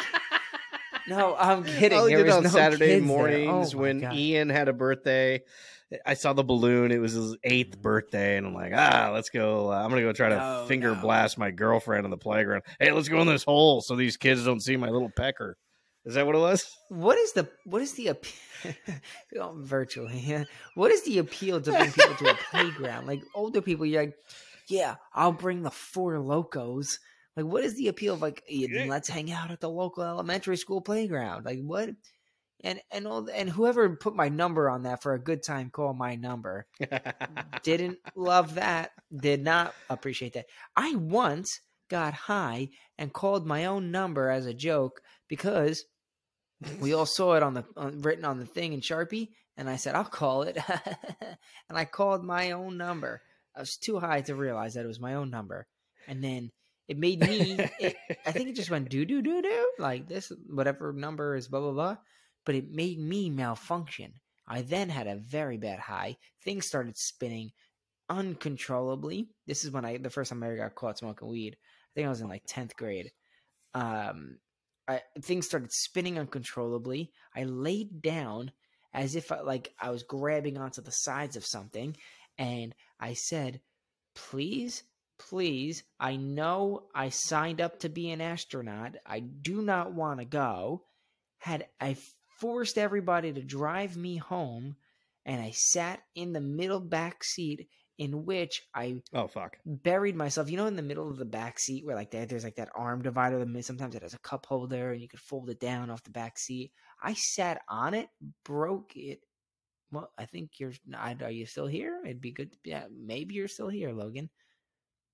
no, 1.09 1.37
I'm 1.39 1.65
kidding. 1.65 1.99
I 1.99 2.09
did 2.09 2.21
it 2.21 2.27
was 2.27 2.35
on 2.35 2.43
no 2.45 2.49
Saturday 2.51 3.01
mornings 3.01 3.75
Oh 3.75 3.79
when 3.79 4.01
God. 4.01 4.15
Ian 4.15 4.51
had 4.51 4.69
a 4.69 4.73
birthday. 4.73 5.43
I 6.05 6.13
saw 6.15 6.35
the 6.35 6.45
balloon. 6.45 6.93
It 6.93 6.99
was 6.99 7.13
his 7.13 7.35
eighth 7.45 7.81
birthday, 7.81 8.37
and 8.37 8.47
I'm 8.47 8.53
like, 8.55 8.73
ah, 8.77 9.11
let's 9.15 9.31
go. 9.31 9.73
Uh, 9.73 9.77
I'm 9.83 9.89
gonna 9.89 10.03
go 10.03 10.13
try 10.13 10.29
to 10.29 10.37
No, 10.37 10.65
finger 10.69 10.95
no. 10.95 11.01
blast 11.01 11.39
my 11.39 11.51
girlfriend 11.51 12.05
on 12.05 12.11
the 12.11 12.19
playground. 12.19 12.63
Hey, 12.79 12.93
let's 12.93 13.09
go 13.09 13.23
in 13.23 13.27
this 13.27 13.43
hole 13.45 13.81
so 13.81 13.97
these 13.97 14.19
kids 14.19 14.45
don't 14.45 14.61
see 14.61 14.77
my 14.77 14.91
little 14.91 15.11
pecker. 15.17 15.57
Is 16.05 16.15
that 16.15 16.27
what 16.27 16.35
it 16.35 16.39
was? 16.41 16.71
What 16.91 17.17
is 17.17 17.33
the 17.33 17.49
what 17.65 17.81
is 17.81 17.95
the 17.95 18.09
appeal? 18.09 18.33
oh, 19.41 19.55
virtually. 19.57 20.45
What 20.75 20.91
is 20.91 21.03
the 21.05 21.19
appeal 21.19 21.61
to 21.61 21.71
bring 21.71 21.91
people 21.93 22.15
to 22.17 22.31
a 22.33 22.39
playground? 22.51 23.07
Like 23.07 23.23
older 23.35 23.63
people, 23.63 23.87
you're 23.87 24.03
like, 24.03 24.15
yeah, 24.69 24.97
I'll 25.13 25.33
bring 25.33 25.63
the 25.63 25.71
Four 25.71 26.15
Lokos. 26.15 26.99
Like, 27.37 27.47
what 27.47 27.65
is 27.65 27.77
the 27.77 27.89
appeal 27.89 28.15
of 28.15 28.23
like, 28.23 28.43
yeah, 28.49 28.87
let's 28.89 29.09
hang 29.09 29.31
out 29.31 29.51
at 29.51 29.61
the 29.61 29.71
local 29.71 30.03
elementary 30.03 30.57
school 30.57 30.81
playground? 30.81 31.45
Like, 31.45 31.61
what? 31.61 31.91
And 32.65 32.81
and 32.91 33.07
all 33.07 33.29
and 33.33 33.49
whoever 33.49 33.89
put 33.97 34.17
my 34.17 34.29
number 34.29 34.69
on 34.69 34.83
that 34.83 35.03
for 35.03 35.15
a 35.15 35.23
good 35.23 35.45
time, 35.45 35.71
call 35.71 35.95
my 35.95 36.17
number. 36.17 36.67
Didn't 37.63 37.99
love 38.17 38.57
that. 38.57 38.91
Did 39.17 39.45
not 39.45 39.75
appreciate 39.89 40.33
that. 40.33 40.47
I 40.75 40.97
once 40.97 41.61
got 41.89 42.15
high 42.15 42.71
and 42.99 43.13
called 43.13 43.47
my 43.47 43.67
own 43.67 43.93
number 43.93 44.29
as 44.29 44.47
a 44.47 44.55
joke 44.55 45.01
because 45.29 45.85
we 46.81 46.93
all 46.93 47.07
saw 47.07 47.35
it 47.35 47.43
on 47.45 47.55
the 47.55 47.65
on, 47.77 48.03
written 48.03 48.25
on 48.25 48.41
the 48.41 48.47
thing 48.47 48.73
in 48.73 48.81
Sharpie, 48.81 49.29
and 49.57 49.71
I 49.71 49.77
said 49.77 49.95
I'll 49.95 50.05
call 50.05 50.43
it, 50.43 50.59
and 51.69 51.79
I 51.79 51.85
called 51.85 52.25
my 52.25 52.51
own 52.51 52.77
number. 52.77 53.23
I 53.59 53.63
was 53.63 53.77
too 53.77 53.99
high 53.99 54.21
to 54.23 54.37
realize 54.37 54.75
that 54.75 54.85
it 54.85 54.89
was 54.89 55.01
my 55.01 55.15
own 55.15 55.31
number, 55.31 55.67
and 56.07 56.23
then 56.23 56.53
it 56.87 56.97
made 56.97 57.21
me. 57.21 57.59
It, 57.81 57.97
I 58.25 58.31
think 58.31 58.49
it 58.49 58.57
just 58.57 58.71
went 58.71 58.89
do 58.89 59.05
do 59.05 59.21
do 59.21 59.43
do 59.43 59.73
like 59.79 60.09
this, 60.09 60.31
whatever 60.49 60.93
number 60.93 61.35
is 61.35 61.49
blah 61.49 61.61
blah 61.61 61.73
blah, 61.73 61.97
but 62.47 62.55
it 62.55 62.71
made 62.71 63.01
me 63.01 63.31
malfunction. 63.31 64.13
I 64.47 64.63
then 64.63 64.89
had 64.89 65.09
a 65.09 65.17
very 65.17 65.59
bad 65.59 65.81
high. 65.81 66.17
Things 66.45 66.67
started 66.67 66.97
spinning 66.97 67.51
uncontrollably. 68.09 69.29
This 69.47 69.65
is 69.65 69.73
when 69.73 69.85
I 69.85 69.99
the 69.99 70.09
first 70.09 70.31
time 70.31 70.43
I 70.43 70.47
ever 70.47 70.57
got 70.57 70.75
caught 70.77 70.99
smoking 70.99 71.29
weed. 71.29 71.57
I 71.57 71.91
think 71.95 72.07
I 72.07 72.11
was 72.11 72.21
in 72.21 72.29
like 72.29 72.45
tenth 72.47 72.77
grade. 72.77 73.11
Um, 73.75 74.39
I, 74.87 75.03
things 75.21 75.47
started 75.47 75.73
spinning 75.73 76.19
uncontrollably. 76.19 77.13
I 77.35 77.45
laid 77.45 78.01
down 78.01 78.53
as 78.95 79.17
if 79.17 79.31
I, 79.33 79.41
like 79.41 79.75
I 79.81 79.91
was 79.91 80.05
grabbing 80.05 80.59
onto 80.59 80.81
the 80.81 80.93
sides 80.93 81.37
of 81.37 81.45
something, 81.45 81.97
and 82.39 82.75
I 83.01 83.15
said, 83.15 83.61
"Please, 84.15 84.83
please, 85.19 85.85
I 86.01 86.17
know 86.17 86.89
I 86.95 87.09
signed 87.09 87.61
up 87.61 87.81
to 87.81 87.89
be 87.89 88.11
an 88.11 88.21
astronaut. 88.21 88.97
I 89.07 89.21
do 89.21 89.63
not 89.63 89.93
want 89.93 90.21
to 90.21 90.25
go." 90.25 90.85
Had 91.39 91.69
I 91.81 91.97
forced 92.41 92.79
everybody 92.79 93.33
to 93.33 93.43
drive 93.43 93.97
me 93.97 94.17
home, 94.17 94.77
and 95.25 95.41
I 95.41 95.51
sat 95.51 96.03
in 96.15 96.33
the 96.33 96.41
middle 96.41 96.81
back 96.81 97.23
seat 97.25 97.69
in 97.99 98.25
which 98.25 98.63
I 98.73 99.03
oh 99.13 99.27
fuck! 99.27 99.59
buried 99.67 100.15
myself. 100.15 100.51
You 100.51 100.57
know, 100.57 100.67
in 100.67 100.77
the 100.77 100.83
middle 100.83 101.11
of 101.11 101.19
the 101.19 101.25
back 101.25 101.59
seat 101.59 101.85
where 101.85 101.97
like 101.97 102.13
there, 102.13 102.27
there's 102.27 102.45
like 102.45 102.57
that 102.57 102.71
arm 102.75 103.03
divider. 103.03 103.45
that 103.45 103.65
Sometimes 103.65 103.95
it 103.95 104.03
has 104.03 104.15
a 104.15 104.19
cup 104.21 104.47
holder, 104.47 104.93
and 104.93 105.03
you 105.03 105.09
could 105.09 105.21
fold 105.21 105.51
it 105.51 105.61
down 105.61 105.91
off 105.91 106.05
the 106.05 106.11
back 106.11 106.39
seat. 106.39 106.73
I 107.03 107.15
sat 107.15 107.61
on 107.69 107.95
it, 107.95 108.09
broke 108.45 108.97
it. 108.97 109.21
Well, 109.91 110.11
I 110.19 110.27
think 110.27 110.51
you're. 110.59 110.73
Are 110.95 111.31
you 111.31 111.47
still 111.47 111.67
here? 111.67 112.01
It'd 112.05 112.21
be 112.21 112.33
good. 112.33 112.53
To 112.53 112.59
be, 112.63 112.71
yeah, 112.71 112.85
maybe 112.95 113.35
you're 113.35 113.49
still 113.49 113.69
here, 113.69 113.93
Logan. 113.93 114.31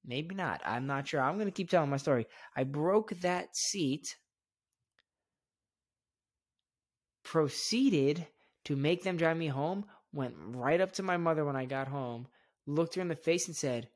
Maybe 0.05 0.35
not. 0.35 0.61
I'm 0.65 0.87
not 0.87 1.09
sure. 1.09 1.21
I'm 1.21 1.39
gonna 1.39 1.51
keep 1.51 1.71
telling 1.71 1.91
my 1.91 1.97
story. 1.97 2.27
I 2.57 2.65
broke 2.65 3.11
that 3.21 3.57
seat. 3.57 4.17
Proceeded 7.23 8.27
to 8.65 8.77
make 8.77 9.03
them 9.03 9.17
drive 9.17 9.37
me 9.37 9.49
home. 9.49 9.87
Went 10.13 10.35
right 10.39 10.81
up 10.81 10.93
to 10.93 11.03
my 11.03 11.17
mother 11.17 11.45
when 11.45 11.57
I 11.57 11.65
got 11.65 11.89
home 11.89 12.29
looked 12.67 12.95
her 12.95 13.03
in 13.03 13.09
the 13.09 13.17
face 13.17 13.47
and 13.47 13.57
said, 13.57 13.89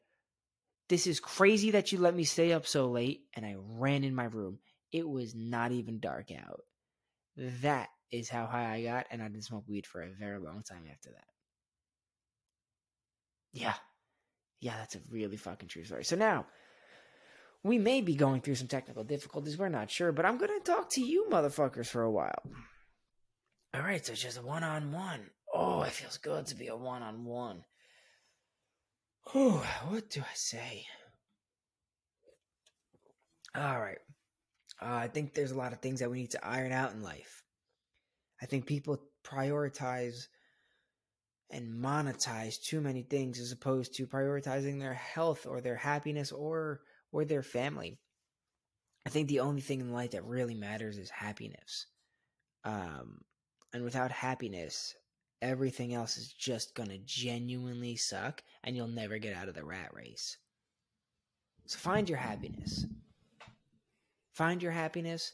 This 0.89 1.07
is 1.07 1.21
crazy 1.21 1.73
that 1.73 1.93
you 1.93 1.99
let 1.99 2.15
me 2.15 2.25
stay 2.25 2.53
up 2.53 2.67
so 2.67 2.87
late. 2.87 3.23
And 3.35 3.45
I 3.45 3.57
ran 3.59 4.05
in 4.05 4.15
my 4.15 4.25
room. 4.25 4.59
It 4.93 5.09
was 5.09 5.35
not 5.35 5.73
even 5.73 6.01
dark 6.01 6.31
out. 6.31 6.63
That 7.37 7.89
is 8.11 8.29
how 8.29 8.47
high 8.47 8.75
I 8.75 8.83
got. 8.83 9.07
And 9.11 9.23
I 9.23 9.29
didn't 9.29 9.45
smoke 9.45 9.65
weed 9.69 9.87
for 9.87 10.03
a 10.03 10.11
very 10.11 10.39
long 10.39 10.63
time 10.63 10.85
after 10.91 11.11
that. 11.11 11.27
Yeah. 13.53 13.75
Yeah, 14.61 14.77
that's 14.79 14.97
a 14.97 15.01
really 15.11 15.37
fucking 15.37 15.69
true 15.69 15.85
story. 15.85 16.05
So 16.05 16.17
now, 16.17 16.47
we 17.63 17.79
may 17.79 18.01
be 18.01 18.15
going 18.15 18.41
through 18.41 18.57
some 18.57 18.69
technical 18.69 19.05
difficulties. 19.05 19.59
We're 19.59 19.69
not 19.69 19.91
sure. 19.91 20.13
But 20.13 20.27
I'm 20.27 20.39
going 20.39 20.59
to 20.59 20.65
talk 20.65 20.91
to 20.91 21.01
you 21.01 21.27
motherfuckers 21.31 21.87
for 21.87 22.03
a 22.03 22.11
while. 22.11 22.43
All 23.75 23.83
right, 23.83 24.05
so 24.05 24.13
it's 24.13 24.23
just 24.23 24.39
a 24.39 24.43
one 24.43 24.65
on 24.65 24.93
one. 24.93 25.31
Oh, 25.55 25.83
it 25.83 25.93
feels 25.93 26.19
good 26.19 26.47
to 26.47 26.55
be 26.55 26.69
a 26.69 26.77
one 26.77 27.03
on 27.03 27.25
one. 27.25 27.65
Whew, 29.33 29.61
what 29.89 30.09
do 30.11 30.21
I 30.21 30.35
say? 30.35 30.87
All 33.55 33.81
right. 33.81 33.99
Uh, 34.81 34.95
I 34.95 35.09
think 35.09 35.35
there's 35.35 35.51
a 35.51 35.59
lot 35.59 35.73
of 35.73 35.81
things 35.81 36.01
that 36.01 36.11
we 36.11 36.21
need 36.21 36.31
to 36.31 36.47
iron 36.47 36.73
out 36.73 36.93
in 36.93 37.03
life. 37.03 37.43
I 38.41 38.47
think 38.47 38.67
people 38.67 39.03
prioritize 39.25 40.29
and 41.51 41.83
monetize 41.83 42.61
too 42.61 42.81
many 42.81 43.03
things 43.03 43.41
as 43.41 43.53
opposed 43.53 43.95
to 43.95 44.07
prioritizing 44.07 44.79
their 44.79 44.95
health 44.95 45.47
or 45.47 45.61
their 45.61 45.77
happiness 45.77 46.33
or 46.33 46.81
or 47.11 47.25
their 47.25 47.43
family. 47.43 47.99
I 49.07 49.11
think 49.11 49.29
the 49.29 49.41
only 49.41 49.63
thing 49.63 49.81
in 49.81 49.93
life 49.93 50.11
that 50.11 50.25
really 50.25 50.55
matters 50.55 50.99
is 50.99 51.09
happiness. 51.09 51.87
Um, 52.65 53.23
and 53.73 53.83
without 53.83 54.11
happiness, 54.11 54.95
everything 55.41 55.95
else 55.95 56.19
is 56.19 56.33
just 56.33 56.75
going 56.75 56.91
to 56.91 56.99
genuinely 56.99 57.97
suck 57.97 58.43
and 58.63 58.77
you'll 58.77 58.89
never 58.89 59.17
get 59.19 59.35
out 59.35 59.49
of 59.49 59.55
the 59.55 59.65
rat 59.65 59.95
race. 59.95 60.37
So 61.67 61.79
find 61.79 62.09
your 62.09 62.19
happiness. 62.19 62.85
Find 64.35 64.63
your 64.63 64.73
happiness 64.73 65.33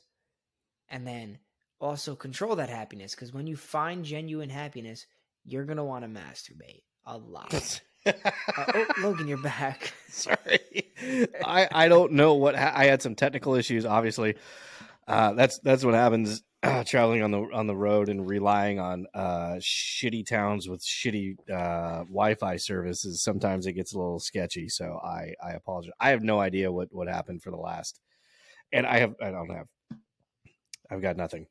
and 0.89 1.07
then 1.07 1.39
also 1.85 2.17
control 2.17 2.57
that 2.57 2.71
happiness 2.71 3.15
because 3.15 3.33
when 3.33 3.47
you 3.47 3.57
find 3.57 4.05
genuine 4.05 4.49
happiness, 4.49 5.07
you're 5.45 5.65
going 5.65 5.77
to 5.77 5.85
want 5.85 6.03
to 6.03 6.09
masturbate 6.09 6.83
a 7.05 7.17
lot. 7.17 7.81
uh, 8.07 8.13
oh, 8.57 8.87
Logan, 8.99 9.29
you're 9.29 9.37
back. 9.37 9.93
Sorry, 10.09 10.93
I 11.45 11.69
I 11.71 11.89
don't 11.89 12.13
know 12.13 12.35
what 12.35 12.57
ha- 12.57 12.73
I 12.75 12.87
had 12.87 13.03
some 13.03 13.15
technical 13.15 13.55
issues. 13.55 13.85
Obviously, 13.85 14.37
uh, 15.07 15.35
that's 15.35 15.59
that's 15.59 15.85
what 15.85 15.95
happens 15.95 16.43
uh, 16.63 16.85
traveling 16.85 17.23
on 17.23 17.31
the 17.31 17.41
on 17.53 17.67
the 17.67 17.77
road 17.77 18.09
and 18.09 18.27
relying 18.27 18.81
on 18.81 19.07
uh, 19.15 19.57
shitty 19.61 20.27
towns 20.27 20.67
with 20.69 20.83
shitty 20.83 21.37
uh, 21.51 22.05
Wi-Fi 22.05 22.57
services. 22.57 23.23
Sometimes 23.23 23.67
it 23.67 23.75
gets 23.75 23.93
a 23.93 23.99
little 23.99 24.21
sketchy. 24.21 24.71
So 24.71 24.99
I 25.05 25.35
I 25.43 25.53
apologize. 25.53 25.93
I 26.01 26.11
have 26.11 26.23
no 26.23 26.41
idea 26.41 26.73
what 26.73 26.89
what 26.93 27.09
happened 27.09 27.43
for 27.43 27.51
the 27.51 27.59
last, 27.59 28.01
and 28.73 28.87
I 28.87 29.01
have 29.01 29.15
I 29.21 29.31
don't 29.31 29.51
have. 29.51 29.67
I've 30.91 31.03
got 31.03 31.17
nothing. 31.17 31.47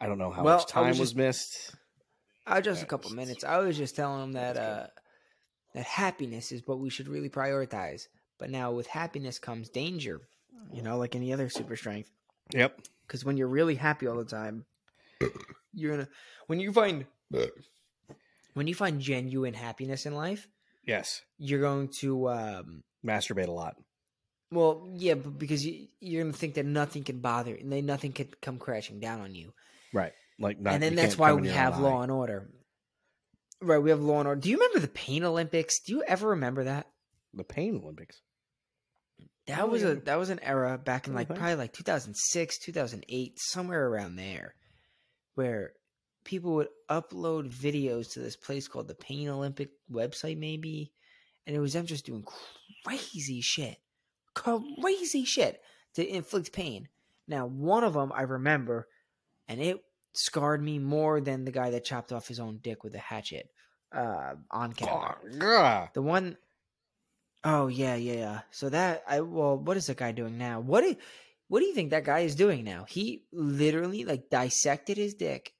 I 0.00 0.06
don't 0.06 0.18
know 0.18 0.30
how 0.30 0.42
Well, 0.42 0.58
much 0.58 0.66
I 0.70 0.72
time 0.72 0.88
was 0.88 1.00
was, 1.00 1.08
just- 1.10 1.16
missed. 1.16 1.74
I 2.46 2.60
just 2.60 2.82
a 2.82 2.86
couple 2.86 3.10
it's- 3.12 3.26
minutes. 3.26 3.44
I 3.44 3.58
was 3.58 3.76
just 3.76 3.96
telling 3.96 4.22
him 4.22 4.32
that 4.32 4.56
uh, 4.56 4.86
that 5.74 5.84
happiness 5.84 6.52
is 6.52 6.62
what 6.66 6.78
we 6.78 6.90
should 6.90 7.08
really 7.08 7.30
prioritize. 7.30 8.08
But 8.38 8.50
now 8.50 8.72
with 8.72 8.86
happiness 8.86 9.38
comes 9.38 9.68
danger. 9.70 10.20
You 10.72 10.82
know, 10.82 10.98
like 10.98 11.14
any 11.14 11.32
other 11.32 11.48
super 11.48 11.76
strength. 11.76 12.10
Yep. 12.52 12.80
Because 13.06 13.24
when 13.24 13.36
you're 13.36 13.48
really 13.48 13.74
happy 13.76 14.06
all 14.06 14.16
the 14.16 14.24
time, 14.24 14.64
you're 15.72 15.92
gonna 15.96 16.08
when 16.46 16.58
you 16.60 16.72
find 16.72 17.06
when 18.54 18.66
you 18.66 18.74
find 18.74 19.00
genuine 19.00 19.54
happiness 19.54 20.06
in 20.06 20.14
life, 20.14 20.48
Yes. 20.86 21.22
you're 21.38 21.60
going 21.60 21.88
to 22.00 22.28
um, 22.28 22.82
Masturbate 23.04 23.48
a 23.48 23.52
lot. 23.52 23.76
well, 24.50 24.88
yeah, 24.94 25.14
but 25.14 25.38
because 25.38 25.64
you, 25.66 25.88
you're 26.00 26.22
gonna 26.22 26.32
think 26.32 26.54
that 26.54 26.66
nothing 26.66 27.02
can 27.04 27.20
bother 27.20 27.54
and 27.54 27.72
then 27.72 27.86
nothing 27.86 28.12
can 28.12 28.28
come 28.40 28.58
crashing 28.58 29.00
down 29.00 29.20
on 29.20 29.34
you. 29.34 29.52
Right. 29.94 30.12
Like 30.38 30.60
not, 30.60 30.74
and 30.74 30.82
then 30.82 30.94
that's 30.96 31.16
why 31.16 31.32
we 31.32 31.48
have 31.48 31.78
law 31.78 32.02
and 32.02 32.10
order. 32.10 32.50
Right, 33.62 33.78
we 33.78 33.90
have 33.90 34.00
law 34.02 34.18
and 34.18 34.28
order. 34.28 34.40
Do 34.40 34.50
you 34.50 34.56
remember 34.56 34.80
the 34.80 34.88
Pain 34.88 35.24
Olympics? 35.24 35.80
Do 35.80 35.92
you 35.92 36.02
ever 36.02 36.30
remember 36.30 36.64
that? 36.64 36.86
the 37.32 37.44
Pain 37.44 37.80
Olympics. 37.82 38.20
That 39.46 39.60
Oh, 39.60 39.66
was 39.66 39.82
yeah. 39.82 39.88
a 39.88 39.94
that 39.96 40.18
was 40.18 40.30
an 40.30 40.40
era 40.40 40.78
back 40.78 41.06
in 41.06 41.14
like 41.14 41.28
thanks. 41.28 41.38
probably 41.40 41.56
like 41.56 41.72
2006, 41.72 42.58
2008, 42.58 43.32
somewhere 43.38 43.86
around 43.88 44.16
there, 44.16 44.54
where 45.34 45.72
people 46.24 46.54
would 46.54 46.68
upload 46.90 47.52
videos 47.52 48.12
to 48.12 48.20
this 48.20 48.36
place 48.36 48.68
called 48.68 48.88
the 48.88 48.94
Pain 48.94 49.28
Olympic 49.28 49.70
website, 49.90 50.38
maybe, 50.38 50.92
and 51.46 51.54
it 51.54 51.60
was 51.60 51.72
them 51.74 51.86
just 51.86 52.06
doing 52.06 52.24
crazy 52.84 53.40
shit, 53.42 53.78
crazy 54.34 55.24
shit 55.24 55.60
to 55.94 56.06
inflict 56.06 56.52
pain. 56.52 56.88
Now, 57.28 57.46
one 57.46 57.84
of 57.84 57.94
them 57.94 58.12
I 58.14 58.22
remember, 58.22 58.88
and 59.48 59.60
it 59.60 59.78
scarred 60.14 60.62
me 60.62 60.78
more 60.78 61.20
than 61.20 61.44
the 61.44 61.50
guy 61.52 61.70
that 61.70 61.84
chopped 61.84 62.12
off 62.12 62.28
his 62.28 62.38
own 62.40 62.58
dick 62.62 62.84
with 62.84 62.94
a 62.94 62.98
hatchet 62.98 63.48
uh, 63.92 64.34
on 64.50 64.72
camera. 64.72 65.16
Oh, 65.42 65.88
The 65.94 66.02
one 66.02 66.36
Oh 67.46 67.66
yeah, 67.66 67.94
yeah, 67.94 68.12
yeah. 68.14 68.40
So 68.52 68.70
that 68.70 69.02
I 69.06 69.20
well, 69.20 69.58
what 69.58 69.76
is 69.76 69.86
that 69.88 69.98
guy 69.98 70.12
doing 70.12 70.38
now? 70.38 70.60
What 70.60 70.82
do 70.82 70.96
what 71.48 71.60
do 71.60 71.66
you 71.66 71.74
think 71.74 71.90
that 71.90 72.04
guy 72.04 72.20
is 72.20 72.34
doing 72.34 72.64
now? 72.64 72.86
He 72.88 73.24
literally 73.32 74.04
like 74.04 74.30
dissected 74.30 74.96
his 74.96 75.12
dick 75.14 75.52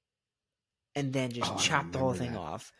and 0.94 1.12
then 1.12 1.30
just 1.30 1.52
Oh, 1.52 1.56
chopped 1.58 1.92
the 1.92 1.98
whole 1.98 2.12
remember 2.12 2.24
thing 2.24 2.32
that. 2.34 2.38
off. 2.52 2.72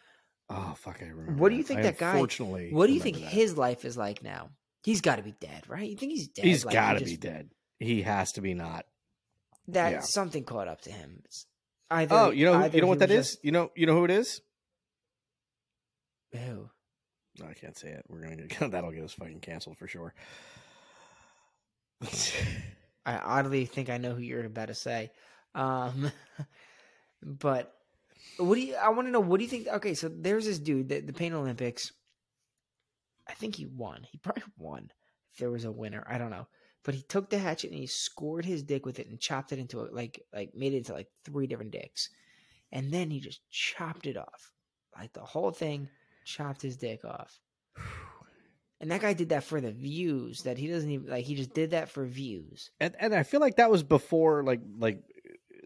Oh 0.48 0.74
fuck! 0.78 0.98
I 1.02 1.06
remember. 1.06 1.32
What 1.34 1.50
do 1.50 1.56
you 1.56 1.62
think 1.62 1.80
I 1.80 1.82
that 1.84 1.98
guy- 1.98 2.12
Unfortunately, 2.12 2.70
What 2.72 2.86
do 2.86 2.92
you 2.94 3.00
think 3.00 3.18
that. 3.18 3.26
his 3.26 3.56
life 3.58 3.84
is 3.84 3.96
like 3.96 4.22
now? 4.22 4.50
He's 4.82 5.00
got 5.02 5.16
to 5.16 5.22
be 5.22 5.34
dead, 5.40 5.64
right? 5.68 5.88
You 5.88 5.96
think 5.96 6.12
he's 6.12 6.28
dead? 6.28 6.44
He's 6.44 6.64
Like, 6.64 6.74
got 6.74 6.92
to 6.94 6.98
just- 7.00 7.10
be 7.12 7.16
dead. 7.16 7.50
He 7.78 8.02
has 8.02 8.32
to 8.32 8.40
be 8.40 8.54
not. 8.54 8.86
That 9.68 9.92
yeah. 9.92 10.00
something 10.00 10.44
caught 10.44 10.68
up 10.68 10.82
to 10.82 10.90
him. 10.90 11.22
It's 11.24 11.46
either 11.90 12.14
Oh, 12.14 12.30
you 12.30 12.44
know, 12.44 12.64
you 12.66 12.80
know 12.80 12.86
what 12.86 12.98
that 12.98 13.10
is? 13.10 13.38
You 13.42 13.52
know, 13.52 13.70
you 13.74 13.86
know 13.86 13.94
who 13.94 14.04
it 14.04 14.10
is. 14.10 14.40
Who? 16.32 16.68
No, 17.38 17.46
I 17.46 17.54
can't 17.54 17.76
say 17.76 17.88
it. 17.88 18.04
We're 18.08 18.22
gonna 18.22 18.36
get 18.36 18.70
that'll 18.70 18.92
get 18.92 19.04
us 19.04 19.12
fucking 19.12 19.40
canceled 19.40 19.78
for 19.78 19.88
sure. 19.88 20.14
I 23.06 23.18
oddly 23.18 23.66
think 23.66 23.90
I 23.90 23.98
know 23.98 24.14
who 24.14 24.22
you're 24.22 24.44
about 24.44 24.68
to 24.68 24.74
say. 24.74 25.10
Um, 25.54 26.10
but 27.22 27.72
what 28.38 28.54
do 28.54 28.60
you? 28.60 28.76
I 28.76 28.90
want 28.90 29.08
to 29.08 29.12
know. 29.12 29.20
What 29.20 29.38
do 29.38 29.44
you 29.44 29.50
think? 29.50 29.68
Okay, 29.68 29.94
so 29.94 30.08
there's 30.08 30.46
this 30.46 30.58
dude, 30.58 30.88
the, 30.88 31.00
the 31.00 31.12
Pain 31.12 31.34
Olympics. 31.34 31.92
I 33.28 33.34
think 33.34 33.56
he 33.56 33.66
won. 33.66 34.06
He 34.10 34.18
probably 34.18 34.42
won. 34.58 34.90
If 35.32 35.38
there 35.38 35.50
was 35.50 35.64
a 35.64 35.72
winner, 35.72 36.04
I 36.08 36.18
don't 36.18 36.30
know. 36.30 36.46
But 36.84 36.94
he 36.94 37.02
took 37.02 37.30
the 37.30 37.38
hatchet 37.38 37.70
and 37.70 37.78
he 37.78 37.86
scored 37.86 38.44
his 38.44 38.62
dick 38.62 38.84
with 38.84 38.98
it 38.98 39.08
and 39.08 39.18
chopped 39.18 39.52
it 39.52 39.58
into 39.58 39.80
it, 39.82 39.94
like 39.94 40.20
like 40.32 40.54
made 40.54 40.74
it 40.74 40.78
into 40.78 40.92
like 40.92 41.08
three 41.24 41.46
different 41.46 41.72
dicks, 41.72 42.10
and 42.70 42.92
then 42.92 43.10
he 43.10 43.20
just 43.20 43.40
chopped 43.50 44.06
it 44.06 44.16
off, 44.16 44.52
like 44.96 45.12
the 45.14 45.20
whole 45.20 45.50
thing, 45.50 45.88
chopped 46.24 46.62
his 46.62 46.76
dick 46.76 47.04
off. 47.04 47.38
And 48.80 48.90
that 48.90 49.00
guy 49.00 49.14
did 49.14 49.30
that 49.30 49.44
for 49.44 49.62
the 49.62 49.70
views. 49.70 50.42
That 50.42 50.58
he 50.58 50.66
doesn't 50.66 50.90
even 50.90 51.08
like. 51.08 51.24
He 51.24 51.36
just 51.36 51.54
did 51.54 51.70
that 51.70 51.88
for 51.88 52.04
views. 52.04 52.70
and 52.80 52.94
and 52.98 53.14
I 53.14 53.22
feel 53.22 53.40
like 53.40 53.56
that 53.56 53.70
was 53.70 53.82
before 53.82 54.42
like 54.42 54.60
like 54.78 54.98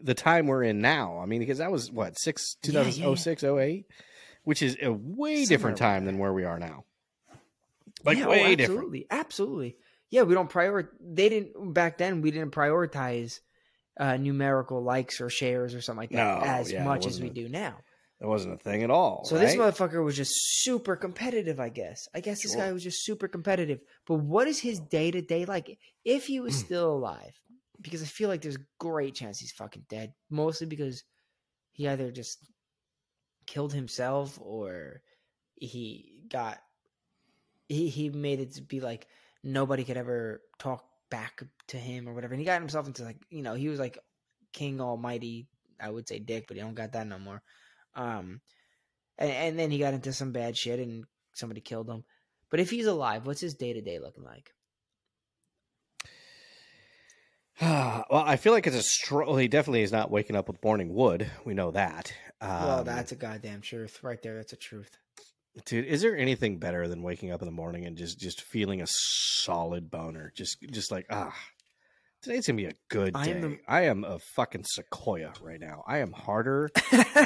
the 0.01 0.13
time 0.13 0.47
we're 0.47 0.63
in 0.63 0.79
now. 0.79 1.19
I 1.19 1.25
mean, 1.25 1.39
because 1.39 1.57
that 1.57 1.71
was 1.71 1.91
what 1.91 2.17
six 2.17 2.55
Yeah, 2.63 2.79
oh 2.79 2.83
yeah, 2.83 2.91
2006 2.91 3.43
08, 3.43 3.85
which 4.43 4.61
is 4.61 4.77
a 4.81 4.93
way 4.93 5.43
Somewhere 5.43 5.47
different 5.47 5.77
time 5.77 6.05
than 6.05 6.17
where 6.17 6.31
we 6.31 6.45
are 6.45 6.59
now. 6.59 6.85
Like 8.05 8.19
Yeah, 8.19 8.27
oh, 8.27 8.29
way 8.29 8.55
different. 8.55 8.79
absolutely, 8.79 9.07
Absolutely. 9.09 9.75
Yeah, 10.11 10.23
we 10.23 10.33
don't 10.33 10.49
prioritize. 10.49 10.89
They 10.99 11.29
didn't 11.29 11.73
back 11.73 11.97
then. 11.97 12.21
We 12.21 12.31
didn't 12.31 12.51
prioritize 12.51 13.39
uh, 13.99 14.17
numerical 14.17 14.81
likes 14.81 15.21
or 15.21 15.29
shares 15.29 15.75
or 15.75 15.81
something 15.81 15.99
like 16.01 16.09
that 16.11 16.39
No, 16.39 16.43
as 16.45 16.71
yeah, 16.71 16.83
much 16.83 17.05
as 17.05 17.21
we 17.21 17.27
a- 17.27 17.33
do 17.33 17.49
now. 17.49 17.77
It 18.21 18.27
wasn't 18.27 18.55
a 18.55 18.57
thing 18.57 18.83
at 18.83 18.91
all. 18.91 19.23
So 19.23 19.37
this 19.37 19.55
motherfucker 19.55 20.03
was 20.03 20.17
just 20.17 20.31
super 20.63 20.97
competitive. 20.97 21.57
I 21.61 21.69
guess. 21.69 22.07
I 22.13 22.19
guess 22.19 22.41
this 22.41 22.53
guy 22.53 22.69
was 22.73 22.83
just 22.83 23.05
super 23.05 23.29
competitive. 23.29 23.79
But 24.05 24.15
what 24.15 24.45
is 24.47 24.59
his 24.59 24.79
day 24.81 25.09
to 25.11 25.21
day 25.21 25.45
like? 25.45 25.77
If 26.03 26.25
he 26.27 26.41
was 26.41 26.53
Mm. 26.55 26.65
still 26.65 26.91
alive, 26.91 27.31
because 27.79 28.01
I 28.03 28.05
feel 28.07 28.27
like 28.27 28.41
there's 28.41 28.57
a 28.57 28.65
great 28.77 29.15
chance 29.15 29.39
he's 29.39 29.53
fucking 29.53 29.85
dead. 29.89 30.13
Mostly 30.29 30.67
because 30.67 31.03
he 31.71 31.87
either 31.87 32.11
just 32.11 32.45
killed 33.47 33.71
himself 33.73 34.37
or 34.41 35.01
he 35.55 36.13
got 36.29 36.57
he 37.69 37.87
he 37.89 38.09
made 38.09 38.39
it 38.41 38.55
to 38.55 38.61
be 38.61 38.81
like 38.81 39.07
nobody 39.43 39.83
could 39.83 39.97
ever 39.97 40.41
talk 40.57 40.85
back 41.09 41.43
to 41.67 41.77
him 41.77 42.07
or 42.07 42.13
whatever. 42.13 42.33
And 42.33 42.41
he 42.41 42.45
got 42.45 42.61
himself 42.61 42.87
into 42.87 43.03
like 43.03 43.17
you 43.29 43.41
know 43.41 43.53
he 43.53 43.67
was 43.67 43.79
like 43.79 43.97
King 44.53 44.81
Almighty. 44.81 45.47
I 45.81 45.89
would 45.89 46.07
say 46.07 46.19
Dick, 46.19 46.45
but 46.47 46.57
he 46.57 46.61
don't 46.61 46.75
got 46.75 46.93
that 46.93 47.07
no 47.07 47.17
more. 47.19 47.41
Um, 47.95 48.41
and, 49.17 49.31
and 49.31 49.59
then 49.59 49.71
he 49.71 49.79
got 49.79 49.93
into 49.93 50.11
some 50.11 50.31
bad 50.31 50.57
shit 50.57 50.79
and 50.79 51.05
somebody 51.33 51.61
killed 51.61 51.89
him. 51.89 52.03
But 52.49 52.59
if 52.59 52.69
he's 52.69 52.85
alive, 52.85 53.25
what's 53.25 53.41
his 53.41 53.53
day 53.53 53.73
to 53.73 53.81
day 53.81 53.99
looking 53.99 54.23
like? 54.23 54.53
well, 57.61 58.05
I 58.11 58.37
feel 58.37 58.53
like 58.53 58.67
it's 58.67 58.75
a 58.75 58.81
str- 58.81 59.23
well, 59.23 59.35
He 59.35 59.47
definitely 59.47 59.83
is 59.83 59.91
not 59.91 60.11
waking 60.11 60.35
up 60.35 60.47
with 60.47 60.63
morning 60.63 60.93
wood. 60.93 61.29
We 61.45 61.53
know 61.53 61.71
that. 61.71 62.13
Um, 62.41 62.49
well, 62.49 62.83
that's 62.83 63.11
a 63.11 63.15
goddamn 63.15 63.61
truth 63.61 63.99
right 64.01 64.21
there. 64.21 64.37
That's 64.37 64.53
a 64.53 64.57
truth. 64.57 64.97
Dude. 65.65 65.85
Is 65.85 66.01
there 66.01 66.17
anything 66.17 66.57
better 66.59 66.87
than 66.87 67.01
waking 67.01 67.31
up 67.31 67.41
in 67.41 67.45
the 67.47 67.51
morning 67.51 67.85
and 67.85 67.97
just 67.97 68.19
just 68.19 68.41
feeling 68.41 68.81
a 68.81 68.87
solid 68.87 69.89
boner? 69.91 70.31
Just 70.35 70.57
just 70.71 70.91
like 70.91 71.05
ah, 71.09 71.33
today's 72.21 72.47
gonna 72.47 72.57
be 72.57 72.65
a 72.65 72.73
good 72.89 73.15
I 73.15 73.25
day. 73.25 73.31
am 73.31 73.41
the- 73.41 73.59
I 73.67 73.81
am 73.83 74.03
a 74.03 74.19
fucking 74.35 74.63
sequoia 74.65 75.33
right 75.41 75.59
now. 75.59 75.83
I 75.87 75.99
am 75.99 76.11
harder. 76.11 76.69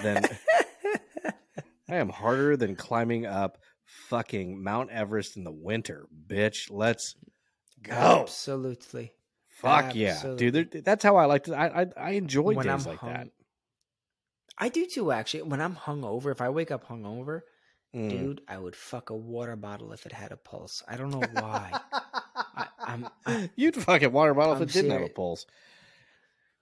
than 0.01 0.26
I 1.89 1.95
am 1.97 2.09
harder 2.09 2.55
than 2.57 2.76
climbing 2.76 3.26
up 3.26 3.57
fucking 4.09 4.63
Mount 4.63 4.89
Everest 4.89 5.38
in 5.38 5.43
the 5.43 5.51
winter, 5.51 6.07
bitch. 6.28 6.69
Let's 6.71 7.15
go. 7.84 7.93
Absolutely. 7.93 9.13
Fuck 9.59 9.95
yeah, 9.95 10.21
dude. 10.36 10.82
That's 10.84 11.03
how 11.03 11.15
I 11.17 11.26
like 11.26 11.43
to. 11.45 11.55
I 11.55 11.82
I, 11.84 11.86
I 11.97 12.09
enjoy 12.11 12.53
When 12.53 12.65
days 12.65 12.86
I'm 12.86 12.91
like 12.91 12.99
hung- 12.99 13.13
that. 13.13 13.28
I 14.57 14.69
do 14.69 14.86
too, 14.86 15.11
actually. 15.11 15.43
When 15.43 15.61
I'm 15.61 15.76
hungover, 15.76 16.32
if 16.32 16.41
I 16.41 16.49
wake 16.49 16.69
up 16.71 16.88
hungover 16.88 17.41
Mm. 17.95 18.09
dude, 18.09 18.41
I 18.47 18.57
would 18.57 18.75
fuck 18.75 19.09
a 19.11 19.15
water 19.15 19.55
bottle 19.55 19.93
if 19.93 20.05
it 20.07 20.11
had 20.11 20.31
a 20.31 20.37
pulse. 20.37 20.81
I 20.87 20.97
don't 20.97 21.11
know 21.11 21.21
why. 21.33 21.79
I, 22.55 22.67
I'm, 22.79 23.07
I, 23.25 23.49
You'd 23.55 23.75
fucking 23.75 24.11
water 24.11 24.33
bottle 24.33 24.55
I'm 24.55 24.63
if 24.63 24.69
it 24.69 24.73
didn't 24.73 24.91
have 24.91 25.01
a 25.03 25.09
pulse. 25.09 25.45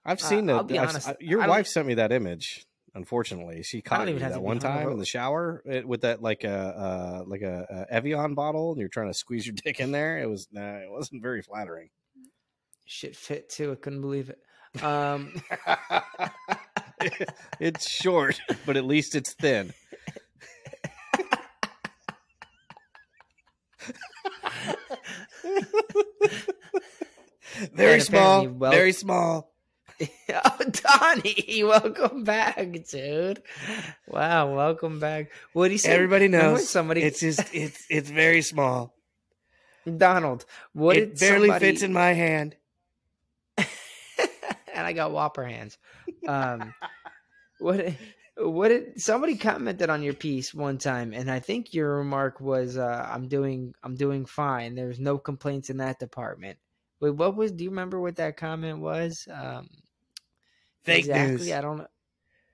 I've 0.05 0.17
Uh, 0.19 0.21
seen 0.21 0.45
be 0.47 0.53
I've- 0.53 0.77
honest, 0.79 1.07
I- 1.07 1.15
your 1.19 1.47
wife 1.47 1.67
sent 1.67 1.87
me 1.87 1.93
that 1.95 2.11
image. 2.11 2.65
Unfortunately, 2.93 3.63
she 3.63 3.81
caught 3.81 4.09
you 4.09 4.17
have 4.17 4.33
that 4.33 4.41
one 4.41 4.59
time 4.59 4.89
in 4.89 4.97
the 4.99 5.05
shower 5.05 5.63
it, 5.65 5.87
with 5.87 6.01
that 6.01 6.21
like 6.21 6.43
a 6.43 6.51
uh, 6.51 7.23
like 7.25 7.41
a, 7.41 7.85
a 7.89 7.93
Evian 7.93 8.33
bottle, 8.35 8.71
and 8.71 8.79
you're 8.81 8.89
trying 8.89 9.07
to 9.07 9.13
squeeze 9.13 9.47
your 9.47 9.55
dick 9.63 9.79
in 9.79 9.93
there. 9.93 10.19
It 10.19 10.27
was 10.29 10.49
nah, 10.51 10.75
it 10.79 10.91
wasn't 10.91 11.21
very 11.21 11.41
flattering. 11.41 11.89
shit 12.85 13.15
fit 13.15 13.47
too. 13.49 13.71
I 13.71 13.75
couldn't 13.75 14.01
believe 14.01 14.29
it. 14.29 14.83
Um, 14.83 15.41
it's 17.59 17.89
short, 17.89 18.39
but 18.65 18.77
at 18.77 18.85
least 18.85 19.15
it's 19.15 19.33
thin. 19.33 19.73
Very 27.73 27.99
small. 27.99 28.47
very 28.47 28.91
small. 28.93 29.51
oh, 30.01 30.57
Donnie, 30.71 31.63
welcome 31.63 32.23
back, 32.23 32.57
dude. 32.89 33.41
Wow, 34.07 34.55
welcome 34.55 34.99
back. 34.99 35.31
What 35.53 35.67
do 35.67 35.73
you 35.73 35.77
say? 35.77 35.91
Everybody 35.91 36.27
knows. 36.27 36.67
somebody. 36.69 37.03
It's 37.03 37.19
just 37.19 37.41
it's 37.53 37.85
it's 37.89 38.09
very 38.09 38.41
small. 38.41 38.95
Donald. 39.97 40.45
What 40.73 40.97
it 40.97 41.19
barely 41.19 41.49
somebody- 41.49 41.65
fits 41.65 41.81
in 41.83 41.93
my 41.93 42.13
hand. 42.13 42.55
and 43.57 43.67
I 44.87 44.93
got 44.93 45.11
whopper 45.11 45.45
hands. 45.45 45.77
Um, 46.27 46.73
what 47.59 47.93
what 48.49 48.69
did 48.69 49.01
somebody 49.01 49.35
commented 49.35 49.89
on 49.89 50.03
your 50.03 50.13
piece 50.13 50.53
one 50.53 50.77
time, 50.77 51.13
and 51.13 51.29
I 51.29 51.39
think 51.39 51.73
your 51.73 51.97
remark 51.97 52.39
was, 52.39 52.77
uh, 52.77 53.07
"I'm 53.11 53.27
doing 53.27 53.73
I'm 53.83 53.95
doing 53.95 54.25
fine. 54.25 54.75
There's 54.75 54.99
no 54.99 55.17
complaints 55.17 55.69
in 55.69 55.77
that 55.77 55.99
department." 55.99 56.57
Wait, 56.99 57.11
what 57.11 57.35
was? 57.35 57.51
Do 57.51 57.63
you 57.63 57.69
remember 57.69 57.99
what 57.99 58.17
that 58.17 58.37
comment 58.37 58.79
was? 58.79 59.27
Um, 59.31 59.69
Fake 60.83 60.99
exactly, 60.99 61.35
news. 61.37 61.51
I 61.51 61.61
don't 61.61 61.77
know. 61.77 61.87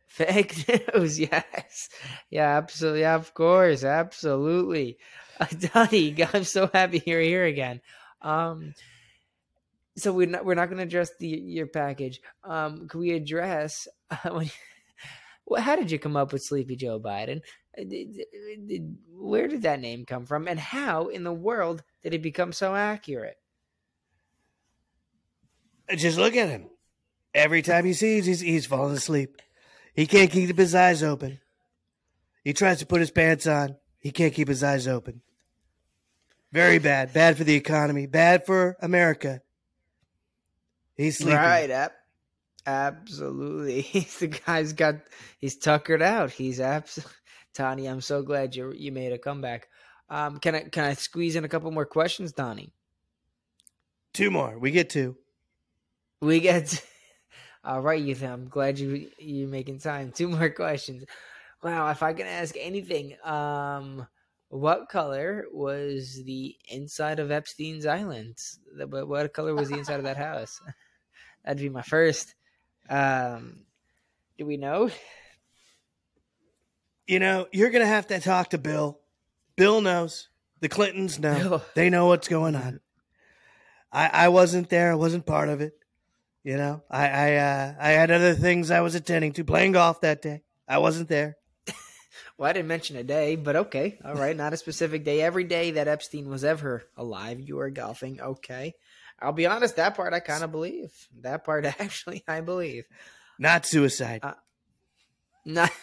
Fake 0.08 0.90
news, 0.96 1.20
yes, 1.20 1.90
yeah, 2.30 2.58
absolutely, 2.58 3.02
yeah, 3.02 3.16
of 3.16 3.34
course, 3.34 3.84
absolutely. 3.84 4.98
Uh, 5.40 5.46
Donnie, 5.74 6.16
I'm 6.34 6.44
so 6.44 6.70
happy 6.74 7.04
you're 7.06 7.22
here 7.22 7.46
again. 7.46 7.82
Um, 8.22 8.74
so 9.98 10.14
we're 10.14 10.28
not 10.28 10.46
we're 10.46 10.56
not 10.56 10.68
going 10.68 10.78
to 10.78 10.84
address 10.84 11.12
the 11.20 11.28
your 11.28 11.68
package. 11.68 12.22
Um, 12.44 12.88
can 12.88 13.00
we 13.00 13.12
address 13.12 13.88
uh, 14.12 14.30
when, 14.32 14.50
how 15.56 15.76
did 15.76 15.92
you 15.92 16.00
come 16.00 16.16
up 16.18 16.34
with 16.34 16.44
Sleepy 16.44 16.76
Joe 16.76 17.00
Biden? 17.00 17.42
Uh, 17.78 17.84
did- 17.84 18.98
Where 19.10 19.48
did 19.48 19.62
that 19.64 19.80
name 19.80 20.06
come 20.06 20.26
from, 20.26 20.48
and 20.48 20.60
how 20.60 21.08
in 21.08 21.24
the 21.24 21.34
world 21.34 21.84
did 22.04 22.14
it 22.14 22.22
become 22.22 22.52
so 22.54 22.76
accurate? 22.76 23.38
Just 25.96 26.18
look 26.18 26.36
at 26.36 26.50
him. 26.50 26.70
Every 27.34 27.62
time 27.62 27.86
he 27.86 27.94
sees, 27.94 28.26
he's 28.26 28.40
he's 28.42 28.66
falling 28.66 28.96
asleep. 28.96 29.42
He 29.94 30.06
can't 30.06 30.30
keep 30.32 30.58
his 30.58 30.76
eyes 30.76 31.02
open. 31.04 31.40
He 32.44 32.54
tries 32.54 32.80
to 32.80 32.86
put 32.86 33.00
his 33.00 33.12
pants 33.12 33.48
on. 33.48 33.78
He 34.00 34.12
can't 34.12 34.34
keep 34.34 34.48
his 34.48 34.64
eyes 34.64 34.88
open. 34.88 35.22
Very 36.52 36.80
bad. 36.80 37.14
Bad 37.14 37.38
for 37.38 37.44
the 37.44 37.56
economy. 37.56 38.06
Bad 38.06 38.46
for 38.46 38.78
America. 38.82 39.42
He's 40.96 41.18
sleeping. 41.18 41.36
Right, 41.36 41.70
ab- 41.70 41.92
absolutely. 42.68 43.82
He's 43.82 44.20
the 44.20 44.28
guy's 44.28 44.74
got 44.74 44.96
he's 45.40 45.58
tuckered 45.58 46.02
out. 46.02 46.32
He's 46.32 46.60
abs. 46.60 47.00
Donnie, 47.56 47.88
I'm 47.88 48.02
so 48.02 48.22
glad 48.22 48.56
you 48.56 48.74
you 48.74 48.92
made 48.92 49.14
a 49.14 49.18
comeback. 49.18 49.70
Um, 50.10 50.38
can 50.38 50.54
I 50.56 50.62
can 50.64 50.84
I 50.84 50.94
squeeze 50.94 51.36
in 51.36 51.46
a 51.46 51.50
couple 51.50 51.72
more 51.72 51.86
questions, 51.86 52.34
Donnie? 52.34 52.74
Two 54.14 54.30
more. 54.30 54.60
We 54.60 54.72
get 54.72 54.90
two. 54.90 55.16
We 56.22 56.40
get 56.40 56.86
all 57.64 57.82
right, 57.82 58.02
Ethan. 58.02 58.32
I'm 58.32 58.48
glad 58.50 58.78
you 58.78 59.10
you 59.18 59.48
making 59.48 59.80
time. 59.80 60.12
Two 60.12 60.28
more 60.28 60.50
questions. 60.50 61.06
Wow, 61.64 61.90
if 61.90 62.04
I 62.04 62.14
can 62.14 62.28
ask 62.28 62.56
anything, 62.60 63.16
um, 63.24 64.06
what 64.50 64.90
color 64.90 65.46
was 65.52 66.22
the 66.24 66.56
inside 66.70 67.20
of 67.20 67.32
Epstein's 67.32 67.86
island? 67.86 68.38
What 68.76 69.34
color 69.34 69.56
was 69.56 69.70
the 69.70 69.80
inside 69.80 69.98
of 69.98 70.04
that 70.04 70.18
house? 70.18 70.62
That'd 71.44 71.62
be 71.62 71.70
my 71.70 71.82
first. 71.82 72.36
Um, 72.90 73.60
do 74.38 74.46
we 74.46 74.58
know? 74.58 74.90
You 77.10 77.20
know, 77.20 77.48
you're 77.54 77.70
going 77.70 77.84
to 77.84 77.88
have 77.88 78.08
to 78.08 78.20
talk 78.20 78.50
to 78.50 78.58
Bill. 78.58 79.00
Bill 79.56 79.80
knows. 79.80 80.28
The 80.60 80.68
Clintons 80.68 81.18
know. 81.18 81.36
Bill. 81.36 81.66
They 81.74 81.90
know 81.90 82.08
what's 82.08 82.28
going 82.28 82.54
on. 82.54 82.82
I, 83.94 84.10
I 84.12 84.28
wasn't 84.28 84.70
there. 84.70 84.92
I 84.92 84.96
wasn't 84.96 85.26
part 85.26 85.48
of 85.48 85.62
it. 85.62 85.74
You 86.44 86.58
know, 86.58 86.84
I 86.90 87.08
I, 87.08 87.36
uh, 87.36 87.74
I 87.80 87.90
had 87.92 88.12
other 88.12 88.34
things 88.34 88.72
I 88.72 88.82
was 88.82 88.96
attending 88.96 89.34
to, 89.34 89.44
playing 89.44 89.74
golf 89.74 90.02
that 90.02 90.22
day. 90.22 90.44
I 90.68 90.78
wasn't 90.80 91.10
there. 91.10 91.38
Well, 92.38 92.50
I 92.50 92.54
didn't 92.54 92.68
mention 92.68 92.98
a 92.98 93.04
day, 93.04 93.36
but 93.36 93.56
okay, 93.56 93.98
all 94.06 94.14
right, 94.14 94.36
not 94.36 94.54
a 94.54 94.58
specific 94.58 95.04
day. 95.04 95.22
Every 95.22 95.44
day 95.44 95.72
that 95.72 95.88
Epstein 95.88 96.30
was 96.30 96.44
ever 96.44 96.84
alive, 96.96 97.40
you 97.40 97.56
were 97.56 97.72
golfing. 97.72 98.22
Okay, 98.22 98.76
I'll 99.20 99.34
be 99.34 99.46
honest. 99.46 99.76
That 99.78 99.96
part 99.96 100.14
I 100.14 100.20
kind 100.20 100.44
of 100.44 100.52
believe. 100.52 100.92
That 101.22 101.44
part 101.44 101.66
actually 101.80 102.24
I 102.28 102.42
believe. 102.42 102.86
Not 103.40 103.66
suicide. 103.66 104.22
Uh, 104.24 104.34
Not. 105.46 105.72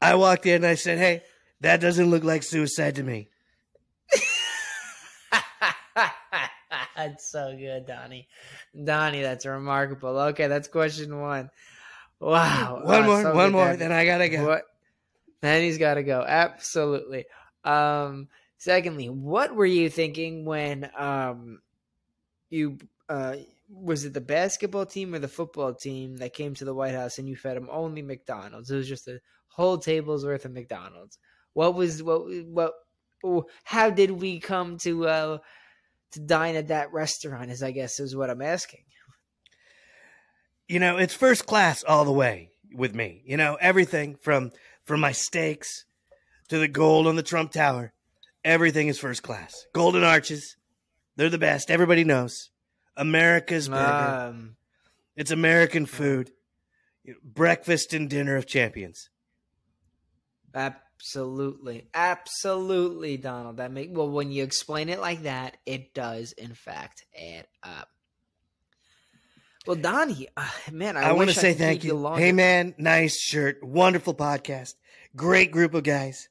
I 0.00 0.16
walked 0.16 0.46
in 0.46 0.56
and 0.56 0.66
I 0.66 0.74
said, 0.74 0.98
"Hey, 0.98 1.22
that 1.60 1.80
doesn't 1.80 2.10
look 2.10 2.24
like 2.24 2.42
suicide 2.42 2.96
to 2.96 3.04
me." 3.04 3.28
that's 6.96 7.30
so 7.30 7.56
good, 7.56 7.86
Donnie. 7.86 8.26
Donnie, 8.84 9.22
that's 9.22 9.46
remarkable. 9.46 10.18
Okay, 10.18 10.48
that's 10.48 10.66
question 10.66 11.20
one. 11.20 11.50
Wow. 12.18 12.80
One 12.82 13.04
more, 13.04 13.22
so 13.22 13.34
one 13.34 13.52
more, 13.52 13.76
then 13.76 13.92
I 13.92 14.04
gotta 14.04 14.28
go. 14.28 14.46
What? 14.46 14.64
Then 15.40 15.62
he's 15.62 15.78
got 15.78 15.94
to 15.94 16.02
go. 16.02 16.24
Absolutely. 16.26 17.24
Um. 17.64 18.28
Secondly, 18.62 19.08
what 19.08 19.56
were 19.56 19.66
you 19.66 19.90
thinking 19.90 20.44
when 20.44 20.88
um 20.96 21.58
you 22.48 22.78
uh 23.08 23.34
was 23.68 24.04
it 24.04 24.14
the 24.14 24.20
basketball 24.20 24.86
team 24.86 25.12
or 25.12 25.18
the 25.18 25.26
football 25.26 25.74
team 25.74 26.18
that 26.18 26.32
came 26.32 26.54
to 26.54 26.64
the 26.64 26.72
White 26.72 26.94
House 26.94 27.18
and 27.18 27.28
you 27.28 27.34
fed 27.34 27.56
them 27.56 27.68
only 27.72 28.02
McDonald's? 28.02 28.70
It 28.70 28.76
was 28.76 28.88
just 28.88 29.08
a 29.08 29.18
whole 29.48 29.78
table's 29.78 30.24
worth 30.24 30.44
of 30.44 30.52
McDonald's. 30.52 31.18
What 31.54 31.74
was 31.74 32.04
what 32.04 32.22
what? 32.46 32.74
How 33.64 33.90
did 33.90 34.12
we 34.12 34.38
come 34.38 34.78
to 34.78 35.08
uh 35.08 35.38
to 36.12 36.20
dine 36.20 36.54
at 36.54 36.68
that 36.68 36.92
restaurant? 36.92 37.50
Is 37.50 37.64
I 37.64 37.72
guess 37.72 37.98
is 37.98 38.14
what 38.14 38.30
I'm 38.30 38.42
asking. 38.42 38.84
You 40.68 40.78
know, 40.78 40.98
it's 40.98 41.14
first 41.14 41.46
class 41.46 41.82
all 41.82 42.04
the 42.04 42.12
way 42.12 42.52
with 42.72 42.94
me. 42.94 43.24
You 43.26 43.36
know, 43.38 43.58
everything 43.60 44.14
from 44.14 44.52
from 44.84 45.00
my 45.00 45.10
steaks 45.10 45.84
to 46.46 46.60
the 46.60 46.68
gold 46.68 47.08
on 47.08 47.16
the 47.16 47.24
Trump 47.24 47.50
Tower. 47.50 47.92
Everything 48.44 48.88
is 48.88 48.98
first 48.98 49.22
class. 49.22 49.66
Golden 49.72 50.02
arches. 50.04 50.56
They're 51.16 51.30
the 51.30 51.38
best. 51.38 51.70
Everybody 51.70 52.04
knows. 52.04 52.50
America's 52.96 53.68
burger. 53.68 54.28
Um, 54.30 54.56
It's 55.16 55.30
American 55.30 55.86
food. 55.86 56.32
Breakfast 57.22 57.94
and 57.94 58.08
dinner 58.08 58.36
of 58.36 58.46
champions. 58.46 59.08
Absolutely, 60.54 61.88
absolutely, 61.94 63.16
Donald. 63.16 63.56
That 63.56 63.72
make 63.72 63.88
well 63.90 64.08
when 64.08 64.30
you 64.30 64.44
explain 64.44 64.88
it 64.88 65.00
like 65.00 65.22
that, 65.22 65.56
it 65.66 65.94
does 65.94 66.32
in 66.32 66.54
fact 66.54 67.04
add 67.18 67.46
up. 67.62 67.88
Well, 69.66 69.76
Donnie, 69.76 70.28
uh, 70.36 70.48
man, 70.72 70.96
I, 70.96 71.10
I, 71.10 71.12
want 71.12 71.30
to 71.30 71.36
say 71.36 71.54
thank 71.54 71.84
you. 71.84 71.94
longer. 71.94 72.20
Hey, 72.20 72.32
man, 72.32 72.74
nice 72.78 73.16
shirt. 73.20 73.62
Wonderful 73.62 74.14
podcast. 74.14 74.74
Great 75.14 75.52
group 75.52 75.74
of 75.74 75.84
guys. 75.84 76.28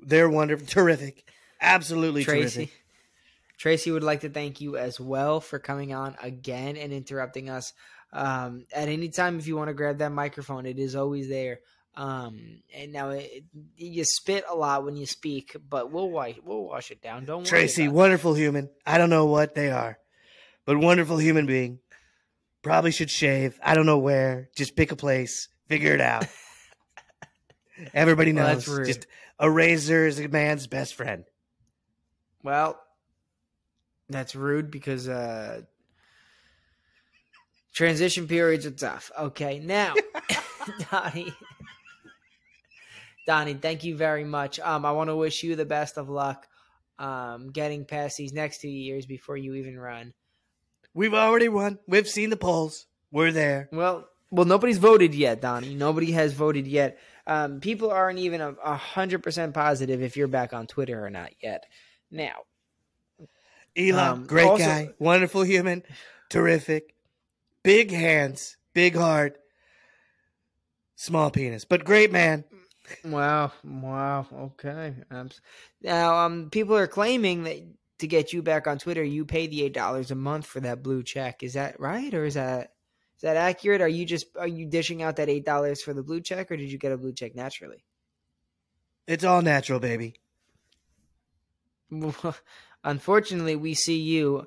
They're 0.00 0.28
wonderful. 0.28 0.66
Terrific. 0.68 1.24
Absolutely 1.64 2.24
Tracy. 2.24 2.66
terrific. 2.66 2.74
Tracy 3.58 3.90
would 3.90 4.02
like 4.02 4.20
to 4.22 4.28
thank 4.28 4.60
you 4.60 4.76
as 4.76 4.98
well 5.00 5.40
for 5.40 5.58
coming 5.58 5.94
on 5.94 6.16
again 6.22 6.76
and 6.76 6.92
interrupting 6.92 7.48
us. 7.50 7.72
Um, 8.12 8.66
at 8.72 8.88
any 8.88 9.08
time, 9.08 9.38
if 9.38 9.46
you 9.46 9.56
want 9.56 9.68
to 9.68 9.74
grab 9.74 9.98
that 9.98 10.10
microphone, 10.12 10.66
it 10.66 10.78
is 10.78 10.94
always 10.96 11.28
there. 11.28 11.60
Um, 11.96 12.60
and 12.74 12.92
now 12.92 13.10
it, 13.10 13.44
you 13.76 14.04
spit 14.04 14.44
a 14.50 14.54
lot 14.54 14.84
when 14.84 14.96
you 14.96 15.06
speak, 15.06 15.56
but 15.68 15.92
we'll 15.92 16.10
wash 16.10 16.34
we'll 16.44 16.64
wash 16.64 16.90
it 16.90 17.00
down. 17.00 17.24
Don't 17.24 17.38
worry 17.38 17.46
Tracy, 17.46 17.84
it. 17.84 17.92
wonderful 17.92 18.34
human. 18.34 18.68
I 18.84 18.98
don't 18.98 19.10
know 19.10 19.26
what 19.26 19.54
they 19.54 19.70
are, 19.70 19.98
but 20.66 20.76
wonderful 20.78 21.18
human 21.18 21.46
being. 21.46 21.78
Probably 22.62 22.90
should 22.90 23.10
shave. 23.10 23.60
I 23.62 23.74
don't 23.74 23.86
know 23.86 23.98
where. 23.98 24.48
Just 24.56 24.74
pick 24.74 24.90
a 24.90 24.96
place. 24.96 25.48
Figure 25.68 25.94
it 25.94 26.00
out. 26.00 26.26
Everybody 27.94 28.32
Well, 28.32 28.54
knows. 28.54 28.68
rude. 28.68 28.86
Just 28.86 29.06
a 29.38 29.50
razor 29.50 30.06
is 30.06 30.18
a 30.18 30.28
man's 30.28 30.66
best 30.66 30.94
friend. 30.94 31.24
Well, 32.44 32.80
that's 34.08 34.36
rude 34.36 34.70
because 34.70 35.08
uh 35.08 35.62
Transition 37.74 38.28
periods 38.28 38.66
are 38.66 38.70
tough. 38.70 39.10
Okay, 39.18 39.58
now, 39.58 39.94
Donnie, 40.92 41.34
Donnie, 43.26 43.54
thank 43.54 43.82
you 43.82 43.96
very 43.96 44.22
much. 44.22 44.60
Um, 44.60 44.84
I 44.84 44.92
want 44.92 45.10
to 45.10 45.16
wish 45.16 45.42
you 45.42 45.56
the 45.56 45.64
best 45.64 45.98
of 45.98 46.08
luck, 46.08 46.46
um, 47.00 47.50
getting 47.50 47.84
past 47.84 48.16
these 48.16 48.32
next 48.32 48.60
two 48.60 48.68
years 48.68 49.06
before 49.06 49.36
you 49.36 49.54
even 49.54 49.76
run. 49.76 50.14
We've 50.94 51.14
already 51.14 51.48
won. 51.48 51.80
We've 51.88 52.08
seen 52.08 52.30
the 52.30 52.36
polls. 52.36 52.86
We're 53.10 53.32
there. 53.32 53.68
Well, 53.72 54.06
well, 54.30 54.46
nobody's 54.46 54.78
voted 54.78 55.12
yet, 55.12 55.40
Donnie. 55.40 55.74
Nobody 55.74 56.12
has 56.12 56.32
voted 56.32 56.68
yet. 56.68 56.98
Um, 57.26 57.58
people 57.58 57.90
aren't 57.90 58.20
even 58.20 58.40
a 58.40 58.50
a 58.64 58.76
hundred 58.76 59.24
percent 59.24 59.52
positive 59.52 60.00
if 60.00 60.16
you're 60.16 60.28
back 60.28 60.52
on 60.52 60.68
Twitter 60.68 61.04
or 61.04 61.10
not 61.10 61.30
yet. 61.42 61.64
Now, 62.14 62.44
Elon, 63.76 63.98
Um, 63.98 64.26
great 64.26 64.46
also- 64.46 64.64
guy, 64.64 64.90
wonderful 65.00 65.42
human, 65.42 65.82
terrific, 66.30 66.94
big 67.64 67.90
hands, 67.90 68.56
big 68.72 68.94
heart, 68.94 69.40
small 70.94 71.32
penis, 71.32 71.64
but 71.64 71.84
great 71.84 72.12
man. 72.12 72.44
Wow, 73.04 73.52
wow, 73.64 74.28
okay. 74.32 74.94
Um, 75.10 75.30
now, 75.82 76.24
um, 76.24 76.50
people 76.50 76.76
are 76.76 76.86
claiming 76.86 77.42
that 77.44 77.58
to 77.98 78.06
get 78.06 78.32
you 78.32 78.42
back 78.42 78.68
on 78.68 78.78
Twitter, 78.78 79.02
you 79.02 79.24
pay 79.24 79.48
the 79.48 79.64
eight 79.64 79.72
dollars 79.74 80.12
a 80.12 80.14
month 80.14 80.46
for 80.46 80.60
that 80.60 80.82
blue 80.84 81.02
check. 81.02 81.42
Is 81.42 81.54
that 81.54 81.80
right, 81.80 82.14
or 82.14 82.24
is 82.24 82.34
that 82.34 82.74
is 83.16 83.22
that 83.22 83.36
accurate? 83.36 83.80
Are 83.80 83.88
you 83.88 84.04
just 84.04 84.36
are 84.36 84.46
you 84.46 84.66
dishing 84.66 85.02
out 85.02 85.16
that 85.16 85.28
eight 85.28 85.44
dollars 85.44 85.82
for 85.82 85.92
the 85.92 86.02
blue 86.04 86.20
check, 86.20 86.52
or 86.52 86.56
did 86.56 86.70
you 86.70 86.78
get 86.78 86.92
a 86.92 86.96
blue 86.96 87.12
check 87.12 87.34
naturally? 87.34 87.84
It's 89.08 89.24
all 89.24 89.42
natural, 89.42 89.80
baby. 89.80 90.20
Unfortunately, 92.84 93.56
we 93.56 93.74
see 93.74 93.98
you, 93.98 94.46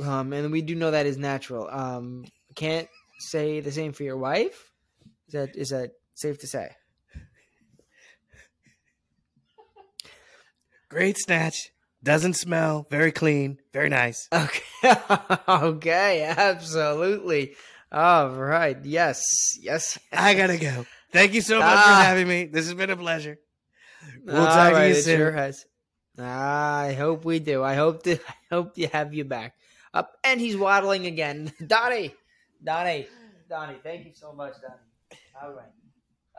um, 0.00 0.32
and 0.32 0.52
we 0.52 0.62
do 0.62 0.74
know 0.74 0.90
that 0.90 1.06
is 1.06 1.16
natural. 1.16 1.68
Um, 1.70 2.24
can't 2.54 2.88
say 3.20 3.60
the 3.60 3.72
same 3.72 3.92
for 3.92 4.02
your 4.04 4.16
wife. 4.18 4.72
Is 5.28 5.32
that 5.32 5.56
is 5.56 5.68
that 5.70 5.92
safe 6.14 6.38
to 6.40 6.46
say? 6.46 6.70
Great 10.88 11.18
snatch. 11.18 11.70
Doesn't 12.02 12.34
smell. 12.34 12.86
Very 12.90 13.12
clean. 13.12 13.58
Very 13.72 13.88
nice. 13.88 14.28
Okay. 14.32 14.62
okay. 15.48 16.24
Absolutely. 16.24 17.54
All 17.90 18.30
right. 18.30 18.76
Yes. 18.84 19.20
Yes. 19.60 19.98
I 20.12 20.34
gotta 20.34 20.56
go. 20.58 20.86
Thank 21.12 21.34
you 21.34 21.40
so 21.40 21.58
much 21.58 21.66
Ah. 21.68 21.98
for 22.00 22.04
having 22.04 22.28
me. 22.28 22.44
This 22.46 22.66
has 22.66 22.74
been 22.74 22.90
a 22.90 22.96
pleasure. 22.96 23.38
We'll 24.24 24.36
All 24.36 24.46
talk 24.46 24.72
to 24.74 24.88
you 24.88 24.94
soon. 24.94 25.18
Sure 25.18 25.32
has. 25.32 25.66
Ah, 26.18 26.80
I 26.80 26.94
hope 26.94 27.24
we 27.24 27.38
do. 27.38 27.62
I 27.62 27.74
hope 27.74 28.02
to. 28.04 28.14
I 28.28 28.54
hope 28.54 28.74
to 28.74 28.86
have 28.88 29.14
you 29.14 29.24
back. 29.24 29.54
Up 29.94 30.16
and 30.24 30.40
he's 30.40 30.56
waddling 30.56 31.06
again. 31.06 31.52
Donnie. 31.66 32.14
Donnie. 32.62 33.06
Donnie. 33.48 33.78
Thank 33.82 34.06
you 34.06 34.12
so 34.14 34.32
much, 34.32 34.54
Donnie. 34.60 35.20
All 35.40 35.52
right. 35.52 35.72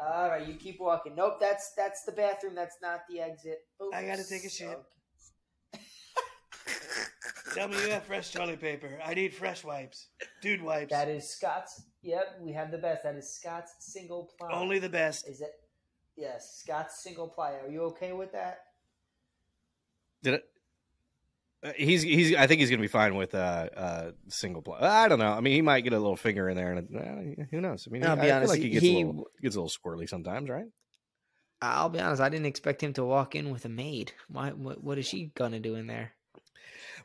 All 0.02 0.30
right. 0.30 0.48
You 0.48 0.56
keep 0.56 0.80
walking. 0.80 1.16
Nope. 1.16 1.38
That's 1.40 1.74
that's 1.76 2.04
the 2.04 2.12
bathroom. 2.12 2.56
That's 2.56 2.78
not 2.82 3.02
the 3.10 3.22
exit. 3.22 3.60
I 3.94 4.04
gotta 4.04 4.28
take 4.28 4.44
a 4.44 4.50
shit. 4.50 4.68
Okay. 4.68 5.84
Tell 7.56 7.68
me 7.68 7.82
you 7.82 7.90
have 7.90 8.04
fresh 8.04 8.32
toilet 8.32 8.62
paper. 8.62 9.00
I 9.04 9.14
need 9.14 9.34
fresh 9.34 9.64
wipes. 9.64 10.08
Dude 10.42 10.62
wipes. 10.62 10.92
That 10.92 11.10
is 11.10 11.28
Scott's. 11.28 11.82
Yep, 12.04 12.38
we 12.42 12.54
have 12.54 12.72
the 12.72 12.78
best. 12.78 13.04
That 13.04 13.16
is 13.16 13.34
Scott's 13.34 13.74
single 13.80 14.30
ply. 14.38 14.52
Only 14.52 14.80
the 14.80 14.90
best. 14.90 15.28
Is 15.28 15.42
it? 15.42 15.52
Yes, 16.16 16.62
Scott's 16.64 17.02
single 17.02 17.28
ply. 17.28 17.54
Are 17.64 17.70
you 17.70 17.82
okay 17.84 18.14
with 18.14 18.32
that? 18.34 18.60
Did 20.24 20.36
it? 20.36 20.44
Uh, 21.62 21.72
he's 21.76 22.02
he's. 22.04 22.36
I 22.36 22.48
think 22.48 22.62
he's 22.62 22.70
gonna 22.70 22.82
be 22.82 22.88
fine 22.88 23.16
with 23.16 23.36
uh 23.36 23.68
uh 23.76 24.12
single 24.30 24.62
play. 24.62 24.80
I 24.80 25.08
don't 25.10 25.20
know. 25.20 25.32
I 25.32 25.42
mean, 25.42 25.54
he 25.54 25.62
might 25.62 25.82
get 25.82 25.92
a 25.94 26.00
little 26.00 26.16
finger 26.16 26.48
in 26.48 26.56
there, 26.56 26.72
and 26.72 26.96
uh, 27.40 27.44
who 27.52 27.60
knows? 27.60 27.86
I 27.88 27.92
mean, 27.92 28.04
I'll 28.06 28.14
I 28.14 28.16
be 28.16 28.22
feel 28.28 28.36
honest, 28.36 28.50
like 28.54 28.62
he 28.62 28.70
gets 28.70 28.86
he- 28.86 28.96
a 29.02 29.06
little 29.08 29.28
gets 29.42 29.56
a 29.56 29.62
little 29.62 29.70
squirrely 29.92 30.08
sometimes, 30.08 30.50
right? 30.50 30.68
I'll 31.62 31.90
be 31.90 32.00
honest. 32.00 32.22
I 32.22 32.30
didn't 32.30 32.46
expect 32.46 32.82
him 32.82 32.94
to 32.94 33.04
walk 33.04 33.36
in 33.36 33.50
with 33.50 33.66
a 33.66 33.70
maid. 33.70 34.14
Why? 34.30 34.52
What, 34.52 34.82
what 34.82 34.98
is 34.98 35.06
she 35.06 35.32
gonna 35.36 35.60
do 35.60 35.76
in 35.76 35.88
there? 35.88 36.14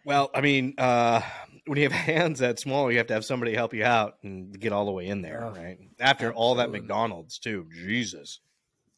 Well, 0.04 0.30
I 0.32 0.40
mean, 0.40 0.74
uh, 0.78 1.22
when 1.66 1.78
you 1.78 1.84
have 1.84 1.92
hands 2.06 2.38
that 2.38 2.60
small, 2.60 2.92
you 2.92 2.98
have 2.98 3.08
to 3.08 3.14
have 3.14 3.24
somebody 3.24 3.54
help 3.54 3.74
you 3.74 3.84
out 3.84 4.18
and 4.22 4.56
get 4.58 4.72
all 4.72 4.84
the 4.84 4.92
way 4.92 5.06
in 5.08 5.22
there, 5.22 5.42
Oh, 5.44 5.50
right? 5.58 5.78
After 5.98 6.32
all 6.32 6.54
that. 6.56 6.70
McDonald's 6.70 7.38
too, 7.38 7.66
Jesus. 7.72 8.38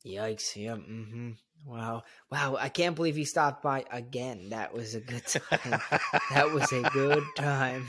Yikes! 0.04 0.54
Yeah. 0.56 0.74
Mm-hmm. 0.74 1.30
Wow. 1.66 2.04
Wow. 2.30 2.56
I 2.58 2.68
can't 2.68 2.94
believe 2.94 3.16
he 3.16 3.24
stopped 3.24 3.62
by 3.62 3.84
again. 3.90 4.50
That 4.50 4.72
was 4.72 4.94
a 4.94 5.00
good 5.00 5.26
time. 5.26 5.80
that 6.32 6.50
was 6.52 6.72
a 6.72 6.82
good 6.90 7.24
time. 7.36 7.84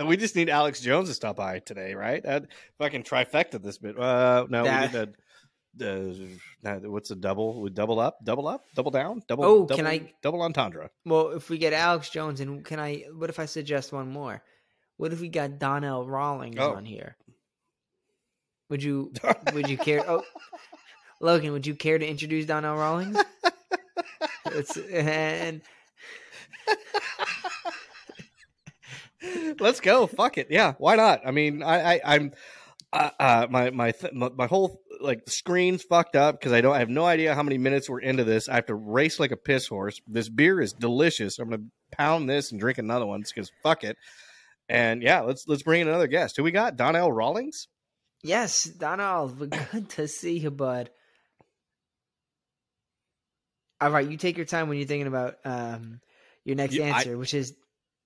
we 0.06 0.16
just 0.16 0.36
need 0.36 0.48
Alex 0.48 0.80
Jones 0.80 1.08
to 1.08 1.14
stop 1.14 1.36
by 1.36 1.58
today, 1.58 1.94
right? 1.94 2.22
That 2.22 2.46
fucking 2.78 3.02
trifecta 3.02 3.62
this 3.62 3.78
bit. 3.78 3.98
Uh, 3.98 4.46
no, 4.48 4.64
That- 4.64 4.92
we 4.92 4.98
the, 4.98 6.38
the 6.80 6.90
what's 6.90 7.10
a 7.10 7.16
double? 7.16 7.60
We 7.60 7.70
double 7.70 8.00
up, 8.00 8.24
double 8.24 8.48
up, 8.48 8.64
double 8.74 8.90
down, 8.90 9.22
double. 9.28 9.44
Oh, 9.44 9.58
double, 9.66 9.76
can 9.76 9.86
I- 9.86 10.12
double 10.22 10.42
entendre? 10.42 10.90
well, 11.04 11.28
if 11.30 11.48
we 11.50 11.58
get 11.58 11.72
Alex 11.72 12.10
Jones, 12.10 12.40
and 12.40 12.64
can 12.64 12.80
I? 12.80 13.04
What 13.14 13.30
if 13.30 13.38
I 13.38 13.44
suggest 13.46 13.92
one 13.92 14.10
more? 14.10 14.42
What 14.96 15.12
if 15.12 15.20
we 15.20 15.28
got 15.28 15.58
Donnell 15.58 16.06
Rawlings 16.06 16.56
Oh. 16.58 16.72
on 16.74 16.84
here? 16.84 17.16
Would 18.70 18.82
you? 18.82 19.12
Would 19.54 19.68
you 19.68 19.76
care? 19.78 20.02
Oh, 20.08 20.22
Logan, 21.20 21.52
would 21.52 21.66
you 21.66 21.74
care 21.74 21.98
to 21.98 22.06
introduce 22.06 22.46
Donnell 22.46 22.76
Rawlings? 22.76 23.22
It's, 24.46 24.76
and 24.76 25.60
Let's 29.60 29.80
go. 29.80 30.06
Fuck 30.06 30.38
it. 30.38 30.48
Yeah, 30.50 30.74
why 30.78 30.96
not? 30.96 31.20
I 31.26 31.30
mean, 31.30 31.62
I, 31.62 31.94
I 31.94 32.00
I'm 32.04 32.32
uh, 32.92 33.10
uh 33.18 33.46
my 33.50 33.70
my, 33.70 33.90
th- 33.92 34.12
my 34.14 34.30
my 34.30 34.46
whole 34.46 34.80
like 35.00 35.28
screen's 35.28 35.82
fucked 35.82 36.16
up 36.16 36.38
because 36.38 36.52
I 36.52 36.60
don't 36.62 36.74
I 36.74 36.78
have 36.78 36.88
no 36.88 37.04
idea 37.04 37.34
how 37.34 37.42
many 37.42 37.58
minutes 37.58 37.88
we're 37.88 38.00
into 38.00 38.24
this. 38.24 38.48
I 38.48 38.54
have 38.54 38.66
to 38.66 38.74
race 38.74 39.20
like 39.20 39.30
a 39.30 39.36
piss 39.36 39.66
horse. 39.66 40.00
This 40.06 40.28
beer 40.28 40.60
is 40.60 40.72
delicious. 40.72 41.38
I'm 41.38 41.50
gonna 41.50 41.62
pound 41.92 42.28
this 42.30 42.50
and 42.50 42.60
drink 42.60 42.78
another 42.78 43.06
one 43.06 43.22
because 43.22 43.52
fuck 43.62 43.84
it. 43.84 43.96
And 44.68 45.02
yeah, 45.02 45.20
let's 45.20 45.44
let's 45.46 45.62
bring 45.62 45.82
in 45.82 45.88
another 45.88 46.06
guest. 46.06 46.36
Who 46.36 46.42
we 46.42 46.50
got? 46.50 46.76
Donnell 46.76 47.12
Rawlings. 47.12 47.68
yes, 48.22 48.64
Donnell, 48.64 49.28
good 49.28 49.90
to 49.90 50.08
see 50.08 50.38
you, 50.38 50.50
bud. 50.50 50.90
All 53.80 53.90
right, 53.90 54.08
you 54.08 54.16
take 54.16 54.36
your 54.36 54.46
time 54.46 54.68
when 54.68 54.78
you're 54.78 54.86
thinking 54.86 55.06
about 55.06 55.36
um, 55.44 56.00
your 56.44 56.56
next 56.56 56.74
Yeah, 56.74 56.86
I- 56.86 56.98
answer, 56.98 57.16
which 57.18 57.34
is 57.34 57.54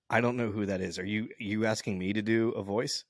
I 0.09 0.21
don't 0.21 0.37
know 0.37 0.51
who 0.51 0.67
that 0.67 0.81
is. 0.81 0.99
Are 0.99 1.05
you 1.05 1.29
you 1.39 1.65
asking 1.65 1.97
me 1.97 2.13
to 2.13 2.21
do 2.21 2.49
a 2.51 2.63
voice? 2.63 3.03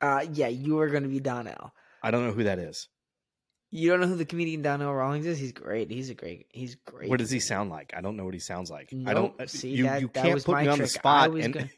uh, 0.00 0.24
yeah, 0.32 0.48
you 0.48 0.78
are 0.80 0.88
going 0.88 1.02
to 1.02 1.08
be 1.10 1.20
Donnell. 1.20 1.72
I 2.02 2.10
don't 2.10 2.24
know 2.26 2.32
who 2.32 2.44
that 2.44 2.58
is. 2.58 2.88
You 3.72 3.90
don't 3.90 4.00
know 4.00 4.06
who 4.06 4.16
the 4.16 4.24
comedian 4.24 4.62
Donnell 4.62 4.94
Rawlings 4.94 5.26
is? 5.26 5.38
He's 5.38 5.52
great. 5.52 5.90
He's 5.90 6.08
a 6.10 6.14
great. 6.14 6.46
He's 6.50 6.74
great. 6.76 7.10
What 7.10 7.18
does 7.18 7.30
he 7.30 7.38
sound 7.40 7.70
like? 7.70 7.92
I 7.96 8.00
don't 8.00 8.16
know 8.16 8.24
what 8.24 8.32
he 8.34 8.40
sounds 8.40 8.70
like. 8.70 8.92
I 9.06 9.12
don't. 9.14 9.38
uh, 9.40 9.46
See, 9.46 9.70
you 9.70 9.84
that- 9.84 10.00
you 10.00 10.10
that 10.14 10.24
can't 10.24 10.44
put 10.44 10.58
me 10.62 10.68
on 10.68 10.78
the 10.78 10.84
trick. 10.84 10.90
Spot 10.90 11.30
and 11.34 11.54
gonna- 11.54 11.70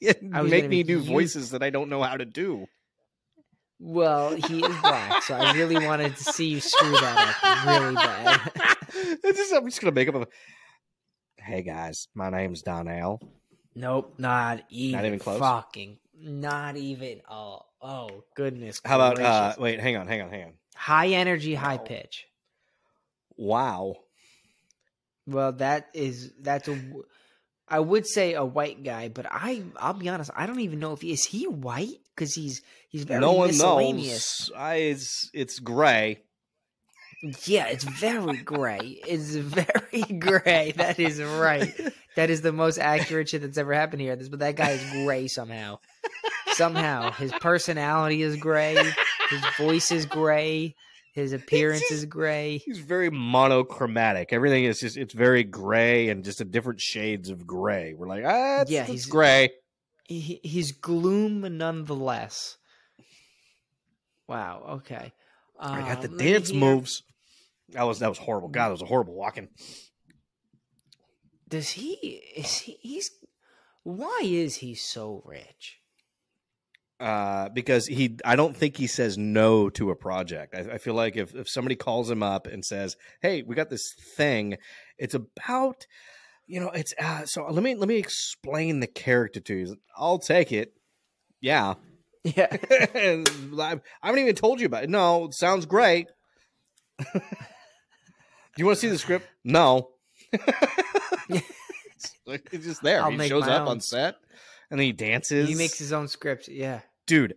and 0.22 0.36
I 0.36 0.42
was 0.42 0.50
make 0.50 0.68
me 0.68 0.82
do 0.84 0.94
you- 0.94 1.00
voices 1.00 1.50
that 1.50 1.62
I 1.62 1.70
don't 1.70 1.88
know 1.88 2.02
how 2.02 2.16
to 2.16 2.24
do. 2.24 2.66
Well, 3.80 4.36
he 4.36 4.64
is 4.64 4.76
black, 4.80 5.22
so 5.24 5.34
I 5.34 5.52
really 5.52 5.84
wanted 5.84 6.16
to 6.16 6.22
see 6.24 6.46
you 6.46 6.60
screw 6.60 6.92
that 6.92 7.36
up 7.42 7.66
really 7.66 7.94
bad. 7.96 8.73
It's 9.24 9.38
just, 9.38 9.52
I'm 9.52 9.64
just 9.66 9.80
gonna 9.80 9.92
make 9.92 10.08
up 10.08 10.14
a. 10.14 10.26
Hey 11.36 11.62
guys, 11.62 12.08
my 12.14 12.30
name's 12.30 12.62
Donnell. 12.62 13.20
Nope, 13.74 14.14
not 14.18 14.62
even. 14.70 14.96
Not 14.98 15.04
even 15.06 15.18
close? 15.18 15.38
Fucking, 15.40 15.98
not 16.20 16.76
even. 16.76 17.20
Oh, 17.28 17.60
oh, 17.82 18.24
goodness. 18.36 18.80
How 18.84 18.96
about 18.96 19.20
uh 19.20 19.54
wait, 19.58 19.80
hang 19.80 19.96
on, 19.96 20.06
hang 20.06 20.22
on, 20.22 20.30
hang 20.30 20.44
on. 20.44 20.52
high 20.76 21.08
energy, 21.08 21.54
high 21.54 21.76
Wow. 21.76 21.82
pitch? 21.84 22.26
Wow. 23.36 23.94
Well, 25.26 25.52
that 25.54 25.88
is 25.94 26.32
that's 26.40 26.68
a. 26.68 26.78
I 27.66 27.80
would 27.80 28.06
say 28.06 28.34
a 28.34 28.44
white 28.44 28.84
guy, 28.84 29.08
but 29.08 29.26
I 29.30 29.62
I'll 29.76 29.94
be 29.94 30.08
honest, 30.08 30.30
I 30.36 30.46
don't 30.46 30.60
even 30.60 30.78
know 30.78 30.92
if 30.92 31.00
he 31.00 31.12
is 31.12 31.24
he 31.24 31.46
white 31.48 31.98
because 32.14 32.34
he's 32.34 32.60
he's 32.90 33.04
very 33.04 33.20
no 33.20 33.32
one 33.32 33.48
miscellaneous. 33.48 34.50
knows. 34.50 34.52
I 34.56 34.74
it's 34.76 35.30
it's 35.32 35.58
gray. 35.58 36.20
Yeah, 37.46 37.68
it's 37.68 37.84
very 37.84 38.36
gray. 38.38 39.00
It's 39.06 39.34
very 39.34 40.02
gray. 40.18 40.72
That 40.76 40.98
is 40.98 41.22
right. 41.22 41.72
That 42.16 42.28
is 42.30 42.42
the 42.42 42.52
most 42.52 42.78
accurate 42.78 43.28
shit 43.30 43.40
that's 43.42 43.56
ever 43.58 43.72
happened 43.72 44.02
here. 44.02 44.14
This, 44.16 44.28
but 44.28 44.40
that 44.40 44.56
guy 44.56 44.70
is 44.72 44.90
gray 45.04 45.26
somehow. 45.28 45.78
Somehow 46.52 47.10
his 47.12 47.32
personality 47.32 48.22
is 48.22 48.36
gray. 48.36 48.74
His 49.30 49.42
voice 49.58 49.90
is 49.90 50.04
gray. 50.06 50.74
His 51.14 51.32
appearance 51.32 51.80
just- 51.80 51.92
is 51.92 52.04
gray. 52.04 52.58
He's 52.58 52.78
very 52.80 53.08
monochromatic. 53.10 54.32
Everything 54.32 54.64
is 54.64 54.80
just 54.80 54.96
it's 54.96 55.14
very 55.14 55.44
gray 55.44 56.08
and 56.10 56.24
just 56.24 56.40
a 56.40 56.44
different 56.44 56.80
shades 56.80 57.30
of 57.30 57.46
gray. 57.46 57.94
We're 57.94 58.06
like, 58.08 58.24
ah, 58.26 58.60
it's, 58.62 58.70
Yeah, 58.70 58.82
it's 58.82 58.90
he's- 58.90 59.06
gray. 59.06 59.50
He, 60.06 60.40
he's 60.42 60.72
gloom 60.72 61.56
nonetheless. 61.56 62.58
Wow. 64.28 64.64
Okay. 64.84 65.12
I 65.58 65.80
got 65.80 66.02
the 66.02 66.08
Um, 66.10 66.16
dance 66.18 66.50
hear- 66.50 66.60
moves. 66.60 67.02
That 67.70 67.84
was 67.84 67.98
that 68.00 68.08
was 68.08 68.18
horrible. 68.18 68.48
God, 68.48 68.68
that 68.68 68.72
was 68.72 68.82
a 68.82 68.86
horrible 68.86 69.14
walking. 69.14 69.48
Does 71.48 71.70
he? 71.70 71.92
Is 72.36 72.58
he? 72.58 72.78
He's. 72.80 73.10
Why 73.82 74.20
is 74.24 74.56
he 74.56 74.74
so 74.74 75.22
rich? 75.24 75.80
uh, 77.00 77.48
because 77.50 77.86
he 77.86 78.16
I 78.24 78.36
don't 78.36 78.56
think 78.56 78.76
he 78.76 78.86
says 78.86 79.18
no 79.18 79.68
to 79.70 79.90
a 79.90 79.96
project. 79.96 80.54
I, 80.54 80.74
I, 80.74 80.78
feel 80.78 80.94
like 80.94 81.16
if, 81.16 81.34
if 81.34 81.48
somebody 81.48 81.74
calls 81.74 82.10
him 82.10 82.22
up 82.22 82.46
and 82.46 82.64
says, 82.64 82.96
"Hey, 83.20 83.42
we 83.42 83.54
got 83.54 83.68
this 83.68 83.92
thing," 84.16 84.56
it's 84.96 85.14
about 85.14 85.86
you 86.46 86.60
know 86.60 86.70
it's 86.70 86.94
uh, 86.98 87.26
so 87.26 87.46
let 87.46 87.62
me 87.62 87.74
let 87.74 87.88
me 87.88 87.96
explain 87.96 88.80
the 88.80 88.86
character 88.86 89.40
to 89.40 89.54
you. 89.54 89.76
I'll 89.96 90.18
take 90.18 90.52
it. 90.52 90.72
Yeah, 91.40 91.74
yeah. 92.22 92.46
I 92.70 93.80
haven't 94.02 94.20
even 94.20 94.34
told 94.34 94.60
you 94.60 94.66
about 94.66 94.84
it. 94.84 94.90
No, 94.90 95.26
it 95.26 95.34
sounds 95.34 95.66
great. 95.66 96.06
Do 98.56 98.62
you 98.62 98.66
want 98.66 98.76
to 98.76 98.80
see 98.80 98.88
the 98.88 98.98
script? 98.98 99.26
No. 99.44 99.90
it's 100.32 102.14
just 102.64 102.82
there. 102.82 103.02
I'll 103.02 103.10
he 103.10 103.28
shows 103.28 103.48
up 103.48 103.62
own. 103.62 103.68
on 103.68 103.80
set 103.80 104.16
and 104.70 104.80
he 104.80 104.92
dances. 104.92 105.48
He 105.48 105.54
makes 105.54 105.78
his 105.78 105.92
own 105.92 106.08
script. 106.08 106.48
Yeah. 106.48 106.80
dude 107.06 107.34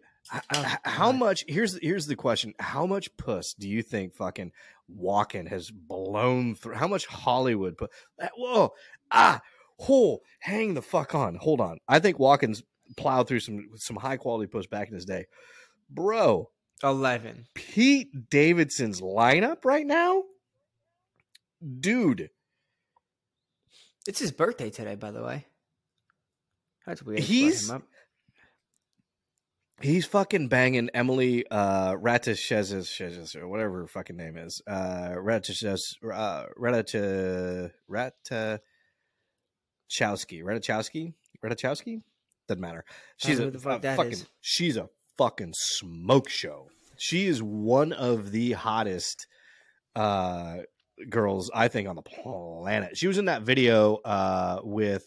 Oh, 0.53 0.75
how 0.83 1.11
God. 1.11 1.19
much 1.19 1.45
here's 1.47 1.79
here's 1.81 2.05
the 2.05 2.15
question 2.15 2.53
how 2.59 2.85
much 2.85 3.15
puss 3.15 3.53
do 3.53 3.69
you 3.69 3.81
think 3.81 4.13
fucking 4.13 4.51
walken 4.93 5.47
has 5.47 5.71
blown 5.71 6.55
through 6.55 6.75
how 6.75 6.87
much 6.87 7.05
hollywood 7.05 7.77
put 7.77 7.91
whoa 8.35 8.73
ah 9.09 9.39
oh 9.87 10.19
hang 10.39 10.73
the 10.73 10.81
fuck 10.81 11.15
on 11.15 11.35
hold 11.35 11.61
on 11.61 11.77
i 11.87 11.99
think 11.99 12.17
walken's 12.17 12.61
plowed 12.97 13.29
through 13.29 13.39
some 13.39 13.69
some 13.75 13.95
high 13.95 14.17
quality 14.17 14.47
puss 14.47 14.67
back 14.67 14.89
in 14.89 14.95
his 14.95 15.05
day 15.05 15.25
bro 15.89 16.49
Eleven. 16.83 17.45
pete 17.53 18.29
davidson's 18.29 18.99
lineup 18.99 19.63
right 19.63 19.87
now 19.87 20.23
dude 21.79 22.29
It's 24.07 24.19
his 24.19 24.31
birthday 24.31 24.69
today, 24.69 24.95
by 24.95 25.11
the 25.11 25.23
way. 25.23 25.45
That's 26.85 27.03
weird. 27.03 27.19
He's-. 27.19 27.71
He's 29.79 30.05
fucking 30.07 30.47
banging 30.47 30.89
Emily 30.93 31.45
uh 31.51 31.93
Ratajkowski 31.93 33.35
or 33.35 33.47
whatever 33.47 33.81
her 33.81 33.87
fucking 33.87 34.17
name 34.17 34.35
is. 34.35 34.59
Uh 34.65 35.13
Ratajkowski 35.17 36.11
uh 36.11 36.45
Ratach 36.59 37.71
Ratachowski. 37.89 38.61
Ratachowski? 40.43 41.13
Ratachowski? 41.45 42.01
Doesn't 42.47 42.61
matter. 42.61 42.85
She's 43.17 43.39
a, 43.39 43.51
fuck 43.51 43.83
a 43.83 43.95
fucking 43.95 44.11
is. 44.13 44.25
she's 44.41 44.77
a 44.77 44.89
fucking 45.17 45.53
smoke 45.55 46.29
show. 46.29 46.69
She 46.97 47.27
is 47.27 47.43
one 47.43 47.93
of 47.93 48.31
the 48.31 48.53
hottest 48.53 49.27
uh 49.95 50.57
girls 51.09 51.49
I 51.53 51.67
think 51.67 51.87
on 51.87 51.95
the 51.95 52.01
planet. 52.01 52.97
She 52.97 53.07
was 53.07 53.17
in 53.17 53.25
that 53.25 53.43
video 53.43 53.95
uh 53.97 54.59
with 54.63 55.05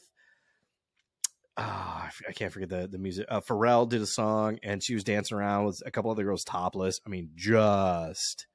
ah, 1.57 2.05
I 2.05 2.07
f- 2.07 2.23
I 2.29 2.33
can't 2.33 2.53
forget 2.53 2.69
the 2.69 2.87
the 2.89 2.99
music. 2.99 3.27
Uh, 3.29 3.41
Pharrell 3.41 3.89
did 3.89 4.01
a 4.03 4.07
song, 4.07 4.59
and 4.63 4.83
she 4.83 4.95
was 4.95 5.05
dancing 5.05 5.37
around 5.37 5.67
with 5.67 5.83
a 5.85 5.91
couple 5.91 6.11
other 6.11 6.25
girls 6.25 6.45
topless. 6.45 7.01
I 7.07 7.11
mean, 7.11 7.31
just 7.35 8.47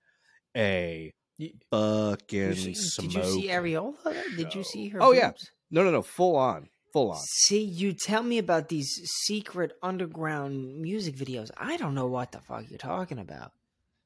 a 0.55 1.13
You- 1.37 1.51
fucking 1.71 2.39
You 2.49 2.55
see- 2.55 2.73
smoke. 2.75 3.11
did 3.11 3.25
you 3.25 3.41
see 3.41 3.47
Areola? 3.49 4.35
Did 4.37 4.55
you 4.55 4.63
see 4.63 4.89
her? 4.89 5.01
Oh, 5.01 5.11
yeah. 5.11 5.31
No, 5.69 5.83
no, 5.83 5.91
no, 5.91 6.01
full 6.01 6.35
on, 6.37 6.69
full 6.93 7.11
on. 7.11 7.17
See, 7.21 7.61
you 7.61 7.91
tell 7.93 8.23
me 8.23 8.37
about 8.37 8.69
these 8.69 8.89
secret 9.25 9.73
underground 9.83 10.79
music 10.81 11.15
videos. 11.15 11.51
I 11.57 11.75
don't 11.77 11.93
know 11.95 12.07
what 12.07 12.31
the 12.31 12.39
fuck 12.39 12.69
you're 12.69 12.77
talking 12.77 13.19
about. 13.19 13.51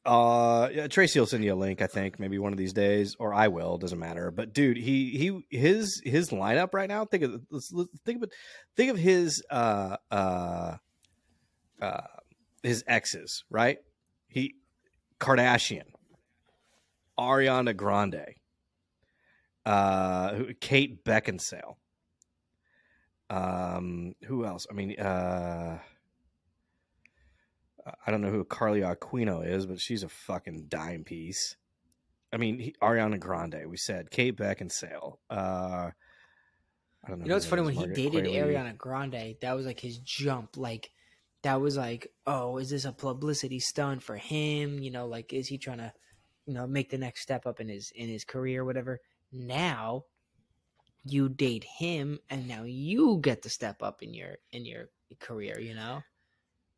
Uh, 0.09 0.69
yeah, 0.73 0.87
Tracy 0.87 1.19
will 1.19 1.27
send 1.27 1.43
you 1.43 1.53
a 1.53 1.55
link. 1.55 1.83
I 1.83 1.85
think 1.87 2.19
maybe 2.19 2.39
one 2.39 2.51
of 2.51 2.57
these 2.57 2.73
days, 2.73 3.15
or 3.19 3.31
I 3.31 3.47
will. 3.49 3.77
Doesn't 3.77 3.99
matter. 3.99 4.31
But 4.31 4.53
dude, 4.53 4.75
he 4.75 5.11
he 5.11 5.55
his 5.55 6.01
his 6.03 6.31
lineup 6.31 6.73
right 6.73 6.89
now. 6.89 7.05
Think 7.05 7.21
of 7.25 7.41
let's, 7.51 7.71
let's 7.71 7.91
think 8.05 8.23
of. 8.23 8.31
Think 8.75 8.89
of 8.89 8.97
his 8.97 9.43
uh 9.51 9.97
uh 10.09 10.77
uh 11.79 12.01
his 12.63 12.83
exes. 12.87 13.43
Right. 13.51 13.77
He 14.29 14.55
Kardashian, 15.19 15.85
Ariana 17.19 17.77
Grande, 17.77 18.33
uh, 19.67 20.39
Kate 20.59 21.05
Beckinsale. 21.05 21.75
Um, 23.29 24.13
who 24.25 24.43
else? 24.43 24.65
I 24.71 24.73
mean, 24.73 24.99
uh. 24.99 25.77
I 28.05 28.11
don't 28.11 28.21
know 28.21 28.31
who 28.31 28.43
Carly 28.43 28.81
Aquino 28.81 29.45
is, 29.45 29.65
but 29.65 29.79
she's 29.79 30.03
a 30.03 30.09
fucking 30.09 30.65
dime 30.67 31.03
piece. 31.03 31.55
I 32.31 32.37
mean, 32.37 32.59
he, 32.59 32.75
Ariana 32.81 33.19
Grande, 33.19 33.67
we 33.67 33.77
said 33.77 34.11
Kate 34.11 34.37
Beckinsale. 34.37 35.17
Uh, 35.29 35.89
I 37.03 37.07
don't 37.07 37.19
know. 37.19 37.25
You 37.25 37.29
know, 37.29 37.37
it's 37.37 37.45
funny 37.45 37.61
when 37.61 37.73
he 37.73 37.87
dated 37.87 38.25
Qualley. 38.25 38.35
Ariana 38.35 38.77
Grande, 38.77 39.35
that 39.41 39.55
was 39.55 39.65
like 39.65 39.79
his 39.79 39.97
jump. 39.99 40.57
Like, 40.57 40.91
that 41.43 41.61
was 41.61 41.77
like, 41.77 42.11
oh, 42.27 42.57
is 42.57 42.69
this 42.69 42.85
a 42.85 42.91
publicity 42.91 43.59
stunt 43.59 44.03
for 44.03 44.17
him? 44.17 44.79
You 44.79 44.91
know, 44.91 45.07
like, 45.07 45.33
is 45.33 45.47
he 45.47 45.57
trying 45.57 45.77
to, 45.77 45.93
you 46.45 46.53
know, 46.53 46.67
make 46.67 46.89
the 46.89 46.97
next 46.97 47.21
step 47.21 47.45
up 47.45 47.59
in 47.59 47.69
his 47.69 47.91
in 47.95 48.09
his 48.09 48.25
career, 48.25 48.61
or 48.61 48.65
whatever? 48.65 48.99
Now, 49.31 50.03
you 51.05 51.29
date 51.29 51.63
him, 51.63 52.19
and 52.29 52.47
now 52.47 52.63
you 52.63 53.19
get 53.21 53.43
to 53.43 53.49
step 53.49 53.81
up 53.81 54.03
in 54.03 54.13
your 54.13 54.35
in 54.51 54.65
your 54.65 54.89
career. 55.19 55.59
You 55.59 55.75
know, 55.75 56.03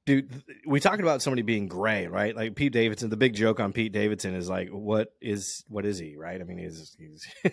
dude. 0.05 0.43
We 0.65 0.79
talking 0.79 1.01
about 1.01 1.21
somebody 1.21 1.41
being 1.41 1.67
gray, 1.67 2.07
right? 2.07 2.35
Like 2.35 2.55
Pete 2.55 2.73
Davidson. 2.73 3.09
The 3.09 3.17
big 3.17 3.33
joke 3.33 3.59
on 3.59 3.73
Pete 3.73 3.91
Davidson 3.91 4.35
is 4.35 4.49
like, 4.49 4.69
what 4.69 5.13
is 5.21 5.63
what 5.67 5.85
is 5.85 5.99
he, 5.99 6.15
right? 6.15 6.39
I 6.39 6.43
mean, 6.43 6.57
he's 6.57 6.95
he's 6.97 7.27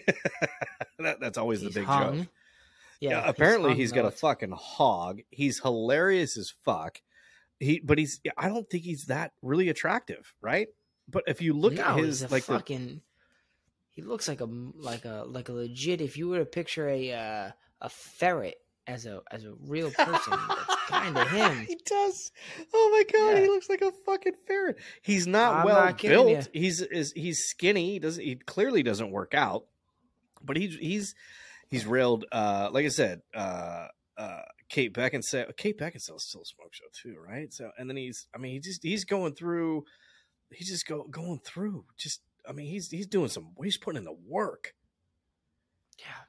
that, 0.99 1.21
that's 1.21 1.39
always 1.39 1.61
he's 1.61 1.73
the 1.73 1.81
big 1.81 1.87
hung. 1.87 2.19
joke. 2.19 2.27
Yeah, 3.01 3.11
Yeah, 3.11 3.29
apparently 3.29 3.75
he's 3.75 3.91
though. 3.91 4.03
got 4.03 4.07
a 4.07 4.11
fucking 4.11 4.53
hog. 4.53 5.21
He's 5.31 5.61
hilarious 5.61 6.37
as 6.37 6.53
fuck. 6.65 7.01
He, 7.61 7.81
but 7.81 7.99
he's. 7.99 8.21
I 8.37 8.49
don't 8.49 8.69
think 8.69 8.85
he's 8.85 9.07
that 9.07 9.33
really 9.43 9.69
attractive, 9.69 10.33
right? 10.41 10.69
But 11.09 11.25
if 11.27 11.41
you 11.43 11.55
look 11.55 11.75
no, 11.75 11.83
at 11.83 11.99
his 11.99 12.23
like 12.31 12.45
the 12.47 12.55
fucking. 12.55 13.01
He 13.93 14.03
looks 14.03 14.29
like 14.29 14.41
a 14.41 14.45
like 14.45 15.05
a 15.05 15.25
like 15.27 15.49
a 15.49 15.53
legit. 15.53 16.01
If 16.01 16.17
you 16.17 16.29
were 16.29 16.39
to 16.39 16.45
picture 16.45 16.89
a 16.89 17.13
uh, 17.13 17.51
a 17.81 17.89
ferret 17.89 18.57
as 18.89 19.07
a 19.07 19.21
as 19.31 19.45
a 19.45 19.53
real 19.67 19.91
person, 19.91 20.33
that's 20.49 20.77
kind 20.89 21.17
of 21.17 21.29
him. 21.31 21.67
he 21.67 21.79
does. 21.85 22.33
Oh 22.73 22.89
my 22.91 23.05
god, 23.13 23.39
he 23.43 23.47
looks 23.47 23.69
like 23.69 23.83
a 23.83 23.93
fucking 23.93 24.35
ferret. 24.47 24.79
He's 25.03 25.27
not 25.27 25.57
I'm 25.59 25.67
well 25.67 25.85
not 25.85 26.01
built. 26.01 26.49
He's 26.53 26.81
is 26.81 27.13
he's 27.13 27.45
skinny. 27.45 27.93
He 27.93 27.99
doesn't. 27.99 28.25
He 28.25 28.37
clearly 28.37 28.83
doesn't 28.83 29.11
work 29.11 29.35
out. 29.35 29.67
But 30.43 30.57
he's 30.57 30.77
he's 30.77 31.15
he's 31.71 31.87
railed. 31.87 32.25
Uh, 32.33 32.71
like 32.73 32.87
I 32.87 32.89
said, 32.89 33.21
uh, 33.35 33.89
uh, 34.17 34.43
Kate 34.69 34.93
Beckinsale. 34.95 35.55
Kate 35.57 35.79
Beckinsale's 35.79 36.25
still 36.25 36.43
a 36.43 36.47
smoke 36.47 36.73
show 36.73 36.87
too, 36.93 37.17
right? 37.25 37.53
So 37.53 37.71
and 37.79 37.89
then 37.89 37.97
he's. 37.97 38.27
I 38.35 38.39
mean, 38.39 38.53
he 38.53 38.61
just 38.61 38.83
he's 38.83 39.05
going 39.05 39.35
through. 39.35 39.85
He's 40.51 40.69
just 40.69 40.87
go 40.87 41.05
going 41.05 41.41
through. 41.45 41.85
Just 41.99 42.23
I 42.49 42.53
mean, 42.53 42.67
he's 42.67 42.91
he's 42.91 43.07
doing 43.07 43.29
some. 43.29 43.49
He's 43.63 43.77
putting 43.77 43.99
in 43.99 44.05
the 44.05 44.17
work. 44.27 44.75
Yeah. 45.99 46.25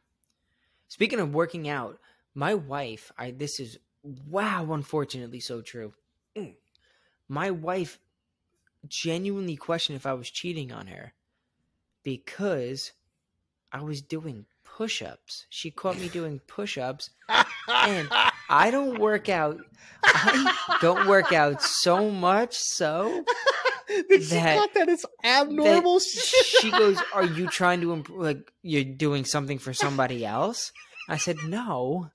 Speaking 0.89 1.19
of 1.19 1.33
working 1.33 1.69
out, 1.69 1.99
my 2.35 2.53
wife, 2.53 3.11
I 3.17 3.31
this 3.31 3.59
is 3.59 3.77
wow, 4.03 4.71
unfortunately 4.71 5.39
so 5.39 5.61
true. 5.61 5.93
Mm. 6.35 6.53
My 7.27 7.51
wife 7.51 7.99
genuinely 8.87 9.55
questioned 9.55 9.95
if 9.95 10.05
I 10.05 10.13
was 10.13 10.29
cheating 10.29 10.71
on 10.71 10.87
her 10.87 11.13
because 12.03 12.93
I 13.71 13.81
was 13.81 14.01
doing 14.01 14.45
push-ups. 14.63 15.45
She 15.49 15.69
caught 15.69 15.99
me 15.99 16.07
doing 16.09 16.39
push-ups. 16.47 17.09
And 17.67 18.07
I 18.49 18.71
don't 18.71 18.99
work 18.99 19.29
out. 19.29 19.57
I 20.03 20.77
don't 20.81 21.07
work 21.07 21.33
out 21.33 21.61
so 21.61 22.09
much 22.09 22.55
so 22.55 23.23
That 23.89 24.21
she 24.21 24.39
thought 24.39 24.73
that 24.75 24.87
it's 24.87 25.05
abnormal. 25.23 25.95
that 25.95 26.45
she 26.59 26.69
goes, 26.69 26.99
"Are 27.11 27.25
you 27.25 27.47
trying 27.51 27.81
to 27.81 27.91
improve? 27.91 28.19
Like 28.19 28.51
you're 28.61 28.83
doing 28.83 29.25
something 29.25 29.57
for 29.57 29.73
somebody 29.73 30.23
else?" 30.23 30.71
I 31.09 31.17
said, 31.17 31.37
"No, 31.45 32.11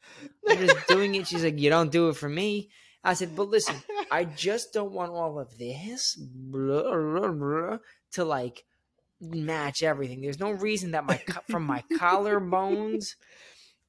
I'm 0.48 0.58
just 0.58 0.88
doing 0.88 1.14
it." 1.14 1.26
She's 1.26 1.44
like, 1.44 1.58
"You 1.58 1.68
don't 1.68 1.92
do 1.92 2.08
it 2.08 2.16
for 2.16 2.28
me." 2.28 2.70
I 3.02 3.14
said, 3.14 3.36
"But 3.36 3.48
listen, 3.50 3.76
I 4.10 4.24
just 4.24 4.72
don't 4.72 4.92
want 4.92 5.12
all 5.12 5.38
of 5.38 5.58
this 5.58 6.14
blah, 6.16 6.94
blah, 6.94 7.28
blah, 7.32 7.78
to 8.12 8.24
like 8.24 8.64
match 9.20 9.82
everything. 9.82 10.20
There's 10.20 10.40
no 10.40 10.52
reason 10.52 10.92
that 10.92 11.04
my 11.04 11.20
from 11.50 11.64
my 11.64 11.82
collarbones 11.98 13.14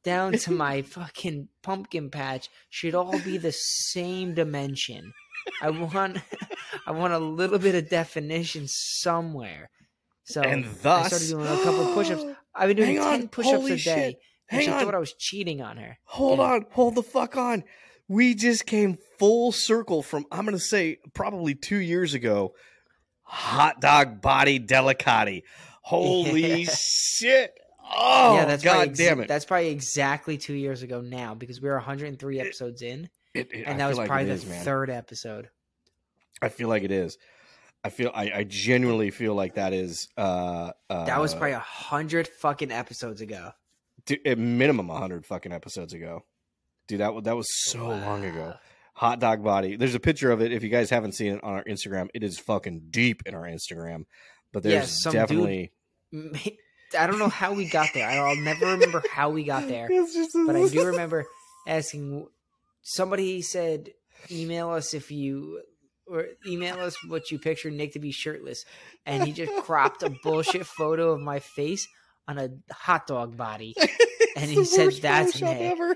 down 0.04 0.34
to 0.34 0.52
my 0.52 0.82
fucking 0.82 1.50
pumpkin 1.64 2.10
patch 2.10 2.50
should 2.70 2.96
all 2.96 3.20
be 3.20 3.38
the 3.38 3.52
same 3.52 4.34
dimension. 4.34 5.14
I 5.62 5.70
want 5.70 6.20
I 6.88 6.92
want 6.92 7.14
a 7.14 7.20
little 7.20 7.60
bit 7.60 7.76
of 7.76 7.90
definition 7.90 8.66
somewhere. 8.68 9.70
So 10.24 10.42
and 10.42 10.66
thus, 10.82 11.06
I 11.06 11.18
started 11.18 11.30
doing 11.30 11.48
a 11.48 11.64
couple 11.64 11.88
of 11.88 11.94
push-ups. 11.94 12.24
I've 12.56 12.70
been 12.70 12.78
doing 12.78 12.96
Hang 12.96 13.00
on, 13.00 13.20
ten 13.20 13.28
push-ups 13.28 13.66
a 13.66 13.70
day. 13.70 13.78
shit. 13.78 14.20
And 14.50 14.62
she 14.62 14.68
Hang 14.68 14.80
on. 14.80 14.86
thought 14.86 14.96
I 14.96 15.00
was 15.00 15.14
cheating 15.14 15.62
on 15.62 15.78
her. 15.78 15.98
Hold 16.06 16.40
Yeah. 16.40 16.46
on, 16.46 16.66
hold 16.72 16.96
the 16.96 17.04
fuck 17.04 17.36
on. 17.38 17.64
We 18.08 18.36
just 18.36 18.66
came 18.68 18.98
full 19.18 19.52
circle 19.52 20.04
from 20.04 20.26
I'm 20.32 20.46
gonna 20.46 20.60
say 20.60 20.98
probably 21.14 21.56
two 21.56 21.78
years 21.78 22.14
ago. 22.14 22.54
Hot 23.24 23.82
dog 23.82 24.22
body 24.22 24.60
delicati. 24.60 25.42
Holy 25.82 26.66
shit! 26.66 27.58
Oh, 27.98 28.36
yeah, 28.36 28.46
that's 28.46 28.64
god 28.64 28.90
ex- 28.90 28.98
damn 29.00 29.20
it! 29.20 29.28
That's 29.28 29.46
probably 29.46 29.70
exactly 29.70 30.38
two 30.38 30.54
years 30.54 30.84
ago 30.84 31.02
now 31.02 31.34
because 31.34 31.60
we 31.62 31.70
were 31.70 31.76
103 31.76 32.40
episodes 32.40 32.82
in, 32.84 33.10
It- 33.34 33.52
it- 33.52 33.64
and 33.68 33.80
that 33.80 33.88
was 33.88 33.98
like 33.98 34.08
probably 34.08 34.26
it 34.26 34.28
the 34.28 34.34
is, 34.34 34.64
third 34.64 34.90
episode. 34.92 35.50
I 36.42 36.50
feel 36.50 36.68
like 36.70 36.84
it 36.84 36.92
is. 36.92 37.18
I 37.84 37.90
feel 37.90 38.12
I, 38.14 38.32
I 38.36 38.44
genuinely 38.44 39.10
feel 39.12 39.34
like 39.36 39.56
that 39.56 39.74
is 39.74 40.08
uh, 40.18 40.72
uh 40.90 41.06
That 41.06 41.20
was 41.20 41.34
probably 41.34 41.52
a 41.54 41.60
hundred 41.60 42.28
fucking 42.28 42.72
episodes 42.72 43.22
ago. 43.22 43.52
At 44.26 44.38
minimum 44.38 44.90
hundred 44.90 45.26
fucking 45.26 45.52
episodes 45.52 45.94
ago. 45.94 46.24
Dude, 46.88 47.00
that 47.00 47.24
that 47.24 47.36
was 47.36 47.48
so 47.70 47.88
long 47.88 48.24
ago. 48.24 48.54
Hot 48.94 49.20
dog 49.20 49.44
body. 49.44 49.76
There's 49.76 49.96
a 49.96 50.00
picture 50.00 50.32
of 50.32 50.42
it. 50.42 50.54
If 50.54 50.64
you 50.64 50.70
guys 50.70 50.90
haven't 50.90 51.14
seen 51.16 51.34
it 51.34 51.44
on 51.44 51.54
our 51.54 51.64
Instagram, 51.66 52.08
it 52.14 52.24
is 52.24 52.40
fucking 52.40 52.88
deep 52.92 53.24
in 53.26 53.36
our 53.36 53.44
Instagram. 53.44 54.06
But 54.54 54.64
Yeah, 54.64 54.72
there's 54.80 55.02
dude- 55.04 55.14
definitely. 55.14 55.72
I 56.98 57.08
don't 57.08 57.20
know 57.20 57.28
how 57.30 57.54
we 57.54 57.68
got 57.68 57.90
there. 57.94 58.08
I'll 58.08 58.36
never 58.38 58.68
remember 58.68 59.04
how 59.12 59.30
we 59.32 59.44
got 59.44 59.68
there, 59.68 59.90
but 60.46 60.56
I 60.56 60.68
do 60.70 60.86
remember 60.86 61.26
asking. 61.68 62.28
Somebody 62.84 63.42
said, 63.42 63.90
"Email 64.32 64.70
us 64.70 64.94
if 64.94 65.12
you." 65.12 65.62
Or 66.08 66.28
email 66.48 66.80
us 66.82 66.96
what 67.08 67.32
you 67.32 67.40
picture 67.40 67.72
Nick 67.72 67.94
to 67.94 68.00
be 68.00 68.12
shirtless, 68.12 68.64
and 69.08 69.24
he 69.24 69.34
just 69.34 69.52
cropped 69.64 70.04
a 70.04 70.12
bullshit 70.24 70.68
photo 70.68 71.10
of 71.10 71.20
my 71.20 71.40
face 71.40 71.88
on 72.28 72.38
a 72.38 72.50
hot 72.74 73.08
dog 73.08 73.38
body. 73.38 73.76
and 74.36 74.50
he 74.50 74.64
said, 74.66 74.94
"That's 75.02 75.38
Photoshop 75.38 75.60
Nick." 75.60 75.72
ever. 75.72 75.96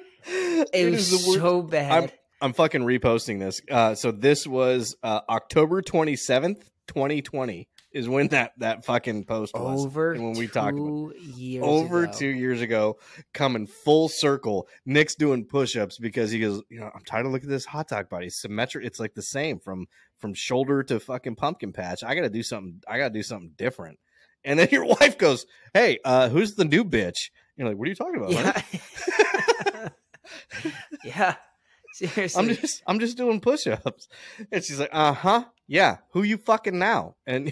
It, 0.73 0.91
was 0.91 1.11
worst. 1.11 1.33
so 1.33 1.61
bad. 1.61 1.91
I'm- 1.91 2.09
I'm 2.41 2.53
fucking 2.53 2.83
reposting 2.83 3.39
this. 3.39 3.61
Uh, 3.69 3.95
so 3.95 4.11
this 4.11 4.47
was 4.47 4.95
uh, 5.03 5.19
October 5.27 5.81
27th, 5.81 6.61
2020 6.87 7.67
is 7.91 8.07
when 8.07 8.27
that 8.27 8.51
that 8.57 8.85
fucking 8.85 9.25
post 9.25 9.53
was. 9.55 9.85
over 9.85 10.13
when 10.13 10.33
we 10.33 10.47
talked 10.47 10.77
about 10.77 11.19
years 11.19 11.63
over 11.65 12.03
ago. 12.03 12.13
two 12.13 12.27
years 12.27 12.61
ago, 12.61 12.97
coming 13.33 13.65
full 13.65 14.09
circle. 14.09 14.67
Nick's 14.85 15.15
doing 15.15 15.45
push-ups 15.45 15.97
because 15.97 16.31
he 16.31 16.39
goes, 16.39 16.61
you 16.69 16.79
know, 16.79 16.91
I'm 16.93 17.03
tired 17.03 17.25
of 17.25 17.31
looking 17.31 17.49
at 17.49 17.51
this 17.51 17.65
hot 17.65 17.87
dog 17.87 18.09
body. 18.09 18.29
Symmetric, 18.29 18.85
it's 18.85 18.99
like 18.99 19.15
the 19.15 19.21
same 19.23 19.59
from 19.59 19.87
from 20.19 20.33
shoulder 20.33 20.83
to 20.83 20.99
fucking 20.99 21.35
pumpkin 21.35 21.73
patch. 21.73 22.03
I 22.03 22.15
gotta 22.15 22.29
do 22.29 22.43
something. 22.43 22.81
I 22.87 22.97
gotta 22.97 23.13
do 23.13 23.23
something 23.23 23.53
different. 23.57 23.99
And 24.43 24.59
then 24.59 24.69
your 24.71 24.85
wife 24.99 25.17
goes, 25.17 25.45
"Hey, 25.73 25.99
uh, 26.05 26.29
who's 26.29 26.55
the 26.55 26.65
new 26.65 26.83
bitch?" 26.83 27.29
You're 27.57 27.67
like, 27.67 27.77
"What 27.77 27.87
are 27.87 27.89
you 27.89 27.95
talking 27.95 28.17
about?" 28.17 28.33
honey?" 28.33 28.81
Yeah. 29.73 29.89
yeah. 31.03 31.35
Seriously. 31.93 32.39
I'm 32.39 32.55
just 32.55 32.83
I'm 32.87 32.99
just 32.99 33.17
doing 33.17 33.41
push-ups. 33.41 34.07
And 34.51 34.63
she's 34.63 34.79
like, 34.79 34.91
"Uh-huh. 34.93 35.43
Yeah. 35.67 35.97
Who 36.11 36.23
you 36.23 36.37
fucking 36.37 36.77
now?" 36.77 37.15
And 37.25 37.51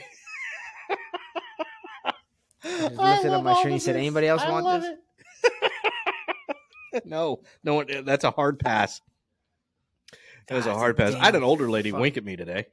just 2.64 2.96
lifted 2.96 3.32
up 3.32 3.44
my 3.44 3.54
shirt 3.56 3.66
and 3.66 3.74
he 3.74 3.80
said, 3.80 3.96
"Anybody 3.96 4.28
else 4.28 4.44
want 4.46 4.82
this?" 4.82 4.94
this? 6.94 7.02
no. 7.06 7.42
No 7.64 7.74
one 7.76 7.88
that's 8.06 8.24
a 8.24 8.32
hard 8.32 8.60
pass. 8.60 9.02
That 10.48 10.56
was 10.56 10.66
a 10.66 10.74
hard 10.74 10.96
pass. 10.96 11.14
I 11.14 11.26
had 11.26 11.36
an 11.36 11.44
older 11.44 11.70
lady 11.70 11.92
fuck- 11.92 12.00
wink 12.00 12.18
at 12.18 12.24
me 12.24 12.36
today. 12.38 12.68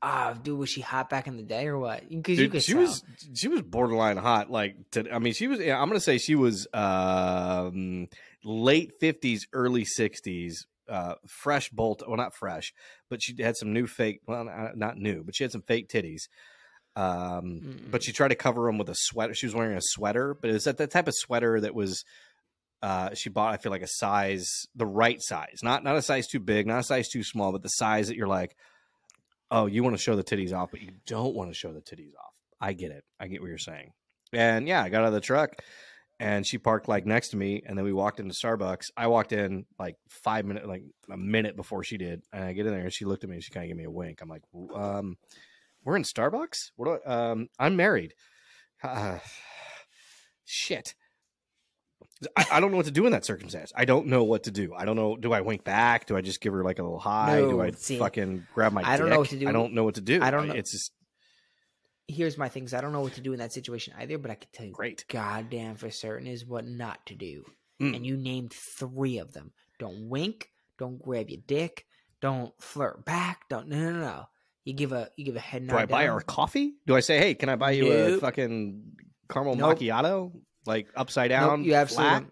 Ah, 0.00 0.32
dude, 0.40 0.58
was 0.58 0.70
she 0.70 0.80
hot 0.80 1.10
back 1.10 1.26
in 1.26 1.36
the 1.36 1.42
day 1.42 1.66
or 1.66 1.76
what? 1.78 2.08
Because 2.08 2.38
you 2.38 2.48
could 2.48 2.62
she 2.62 2.72
tell. 2.74 2.82
was 2.82 3.02
she 3.34 3.48
was 3.48 3.62
borderline 3.62 4.16
hot. 4.16 4.48
Like, 4.50 4.76
to, 4.92 5.12
I 5.12 5.18
mean, 5.18 5.32
she 5.32 5.48
was. 5.48 5.58
Yeah, 5.58 5.80
I'm 5.80 5.88
gonna 5.88 5.98
say 5.98 6.18
she 6.18 6.36
was 6.36 6.68
um, 6.72 8.08
late 8.44 8.92
fifties, 9.00 9.46
early 9.52 9.84
sixties. 9.84 10.66
Uh, 10.88 11.14
fresh 11.26 11.68
bolt. 11.70 12.02
Well, 12.06 12.16
not 12.16 12.34
fresh, 12.34 12.72
but 13.10 13.22
she 13.22 13.34
had 13.42 13.56
some 13.56 13.72
new 13.72 13.86
fake. 13.86 14.20
Well, 14.26 14.44
not- 14.44 14.76
not 14.76 14.96
new, 14.96 15.22
but 15.24 15.34
she 15.34 15.44
had 15.44 15.52
some 15.52 15.62
fake 15.62 15.88
titties. 15.88 16.28
Um, 16.96 17.60
Mm. 17.62 17.90
but 17.90 18.02
she 18.02 18.12
tried 18.12 18.28
to 18.28 18.34
cover 18.34 18.66
them 18.66 18.78
with 18.78 18.88
a 18.88 18.94
sweater. 18.96 19.34
She 19.34 19.46
was 19.46 19.54
wearing 19.54 19.76
a 19.76 19.82
sweater, 19.82 20.34
but 20.40 20.50
it 20.50 20.54
was 20.54 20.64
that 20.64 20.78
that 20.78 20.90
type 20.90 21.08
of 21.08 21.14
sweater 21.14 21.60
that 21.60 21.74
was. 21.74 22.04
Uh, 22.80 23.12
she 23.12 23.28
bought, 23.28 23.52
I 23.52 23.56
feel 23.56 23.72
like 23.72 23.82
a 23.82 23.88
size, 23.88 24.48
the 24.76 24.86
right 24.86 25.20
size, 25.20 25.58
not 25.64 25.82
not 25.82 25.96
a 25.96 26.02
size 26.02 26.28
too 26.28 26.38
big, 26.38 26.64
not 26.66 26.78
a 26.78 26.82
size 26.84 27.08
too 27.08 27.24
small, 27.24 27.50
but 27.50 27.62
the 27.62 27.68
size 27.68 28.06
that 28.06 28.16
you're 28.16 28.28
like, 28.28 28.54
oh, 29.50 29.66
you 29.66 29.82
want 29.82 29.96
to 29.96 30.02
show 30.02 30.16
the 30.16 30.24
titties 30.24 30.52
off, 30.52 30.70
but 30.70 30.82
you 30.82 30.90
don't 31.06 31.34
want 31.34 31.50
to 31.50 31.54
show 31.54 31.72
the 31.72 31.80
titties 31.80 32.14
off. 32.14 32.34
I 32.60 32.72
get 32.72 32.90
it. 32.90 33.04
I 33.20 33.28
get 33.28 33.40
what 33.40 33.48
you're 33.48 33.58
saying. 33.58 33.92
And 34.32 34.68
yeah, 34.68 34.82
I 34.82 34.88
got 34.88 35.02
out 35.02 35.08
of 35.08 35.12
the 35.14 35.20
truck 35.20 35.62
and 36.20 36.46
she 36.46 36.58
parked 36.58 36.88
like 36.88 37.06
next 37.06 37.30
to 37.30 37.36
me. 37.36 37.62
And 37.64 37.78
then 37.78 37.84
we 37.84 37.92
walked 37.92 38.20
into 38.20 38.34
Starbucks. 38.34 38.90
I 38.96 39.06
walked 39.06 39.32
in 39.32 39.64
like 39.78 39.96
five 40.08 40.44
minutes, 40.44 40.66
like 40.66 40.82
a 41.10 41.16
minute 41.16 41.56
before 41.56 41.84
she 41.84 41.96
did. 41.96 42.22
And 42.32 42.44
I 42.44 42.52
get 42.52 42.66
in 42.66 42.72
there 42.72 42.82
and 42.82 42.92
she 42.92 43.04
looked 43.04 43.24
at 43.24 43.30
me 43.30 43.36
and 43.36 43.44
she 43.44 43.52
kind 43.52 43.64
of 43.64 43.68
gave 43.68 43.76
me 43.76 43.84
a 43.84 43.90
wink. 43.90 44.20
I'm 44.20 44.28
like, 44.28 44.42
um, 44.74 45.16
we're 45.84 45.96
in 45.96 46.02
Starbucks? 46.02 46.72
What 46.76 46.86
do 46.86 47.10
I, 47.10 47.30
um, 47.30 47.48
I'm 47.58 47.76
married. 47.76 48.14
Uh, 48.82 49.18
shit. 50.44 50.94
I, 52.36 52.46
I 52.52 52.60
don't 52.60 52.70
know 52.72 52.76
what 52.78 52.86
to 52.86 52.92
do 52.92 53.06
in 53.06 53.12
that 53.12 53.24
circumstance. 53.24 53.72
I 53.76 53.84
don't 53.84 54.06
know 54.08 54.24
what 54.24 54.44
to 54.44 54.50
do. 54.50 54.74
I 54.74 54.84
don't 54.84 54.96
know. 54.96 55.16
Do 55.16 55.32
I 55.32 55.40
wink 55.40 55.62
back? 55.64 56.06
Do 56.06 56.16
I 56.16 56.20
just 56.20 56.40
give 56.40 56.52
her 56.52 56.64
like 56.64 56.78
a 56.78 56.82
little 56.82 56.98
hi? 56.98 57.38
do 57.40 57.60
I 57.60 57.70
see, 57.70 57.98
fucking 57.98 58.46
grab 58.54 58.72
my 58.72 58.82
I 58.82 58.96
don't 58.96 59.06
dick? 59.06 59.12
know 59.14 59.20
what 59.20 59.28
to 59.30 59.36
do. 59.38 59.48
I 59.48 59.52
don't 59.52 59.72
know 59.74 59.84
what 59.84 59.94
to 59.96 60.00
do. 60.00 60.20
I 60.22 60.30
don't 60.30 60.48
know- 60.48 60.54
It's 60.54 60.72
just 60.72 60.92
Here's 62.10 62.38
my 62.38 62.48
things. 62.48 62.72
I 62.72 62.80
don't 62.80 62.92
know 62.92 63.02
what 63.02 63.12
to 63.14 63.20
do 63.20 63.34
in 63.34 63.38
that 63.40 63.52
situation 63.52 63.92
either, 63.98 64.16
but 64.16 64.30
I 64.30 64.34
can 64.34 64.48
tell 64.52 64.64
you 64.64 64.72
great. 64.72 65.04
goddamn 65.10 65.76
for 65.76 65.90
certain 65.90 66.26
is 66.26 66.44
what 66.46 66.66
not 66.66 67.04
to 67.06 67.14
do. 67.14 67.44
Mm. 67.82 67.96
And 67.96 68.06
you 68.06 68.16
named 68.16 68.50
three 68.52 69.18
of 69.18 69.34
them. 69.34 69.52
Don't 69.78 70.08
wink. 70.08 70.48
Don't 70.78 71.00
grab 71.02 71.28
your 71.28 71.40
dick. 71.46 71.84
Don't 72.22 72.52
flirt 72.62 73.04
back. 73.04 73.42
Don't 73.50 73.68
no 73.68 73.76
no 73.76 73.92
no. 73.92 74.00
no. 74.00 74.24
You 74.64 74.72
give 74.72 74.92
a 74.92 75.10
you 75.16 75.24
give 75.26 75.36
a 75.36 75.40
head 75.40 75.62
nod. 75.62 75.74
Do 75.74 75.78
I 75.78 75.86
buy 75.86 76.06
her 76.06 76.16
a 76.16 76.22
coffee? 76.24 76.72
Do 76.86 76.96
I 76.96 77.00
say, 77.00 77.18
hey, 77.18 77.34
can 77.34 77.48
I 77.50 77.56
buy 77.56 77.72
you 77.72 77.92
a 77.92 78.18
fucking 78.18 78.82
caramel 79.30 79.54
Nope. 79.56 79.78
macchiato? 79.78 80.32
Like 80.68 80.88
upside 80.94 81.30
Nope, 81.30 81.40
down, 81.40 81.64
you 81.64 81.74
absolutely 81.74 82.10
flat, 82.10 82.24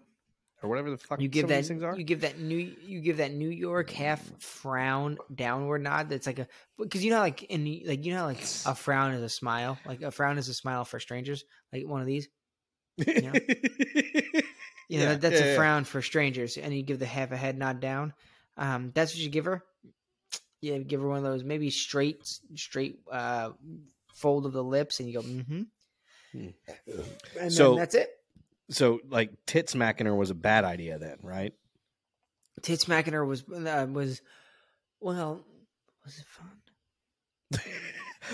or 0.63 0.69
whatever 0.69 0.91
the 0.91 0.99
fuck 0.99 1.21
you 1.21 1.29
give 1.29 1.43
some 1.43 1.45
of 1.47 1.49
that 1.49 1.57
these 1.57 1.69
things 1.69 1.83
are? 1.83 1.97
you 1.97 2.05
give 2.05 2.21
that 2.21 2.39
new 2.39 2.59
you 2.85 3.01
give 3.01 3.17
that 3.17 3.33
New 3.33 3.49
York 3.49 3.89
half 3.91 4.21
frown 4.41 5.17
downward 5.35 5.83
nod. 5.83 6.11
That's 6.11 6.27
like 6.27 6.39
a 6.41 6.47
because 6.79 7.03
you 7.03 7.11
know 7.11 7.21
like 7.21 7.43
in 7.45 7.65
like 7.87 8.05
you 8.05 8.13
know 8.13 8.27
like 8.27 8.43
a 8.67 8.75
frown 8.75 9.15
is 9.15 9.23
a 9.23 9.31
smile. 9.31 9.79
Like 9.87 10.03
a 10.03 10.11
frown 10.11 10.37
is 10.37 10.49
a 10.51 10.55
smile 10.55 10.85
for 10.85 11.01
strangers. 11.01 11.45
Like 11.73 11.87
one 11.87 12.03
of 12.03 12.07
these. 12.07 12.29
know? 12.99 13.33
You 14.89 15.01
know 15.01 15.11
Yeah, 15.11 15.15
that's 15.17 15.41
yeah, 15.41 15.47
a 15.47 15.51
yeah. 15.51 15.57
frown 15.57 15.85
for 15.85 16.01
strangers, 16.01 16.57
and 16.57 16.73
you 16.73 16.83
give 16.83 17.01
the 17.01 17.07
half 17.07 17.33
a 17.33 17.37
head 17.37 17.59
nod 17.59 17.81
down. 17.81 18.13
Um, 18.57 18.93
that's 18.95 19.13
what 19.15 19.19
you 19.19 19.29
give 19.31 19.47
her. 19.47 19.65
Yeah, 20.61 20.79
give 20.79 21.01
her 21.01 21.09
one 21.09 21.19
of 21.19 21.25
those 21.25 21.43
maybe 21.43 21.71
straight 21.71 22.19
straight 22.55 23.01
uh 23.11 23.51
fold 24.15 24.47
of 24.47 24.53
the 24.53 24.63
lips, 24.63 25.01
and 25.01 25.09
you 25.09 25.15
go 25.15 25.23
mm-hmm. 25.23 25.63
Hmm. 26.33 26.49
And 27.41 27.53
So- 27.53 27.71
then 27.71 27.79
that's 27.79 27.95
it. 27.95 28.11
So, 28.71 29.01
like, 29.09 29.31
tit 29.47 29.69
smacking 29.71 30.07
her 30.07 30.15
was 30.15 30.31
a 30.31 30.35
bad 30.35 30.65
idea 30.65 30.99
then, 30.99 31.19
right? 31.23 31.53
Tit 32.63 32.81
smacking 32.81 33.13
her 33.13 33.25
was 33.25 33.45
uh, 33.49 33.87
was 33.91 34.23
well 35.01 35.45
was 36.05 36.19
it 36.19 36.25
fun? 36.27 37.63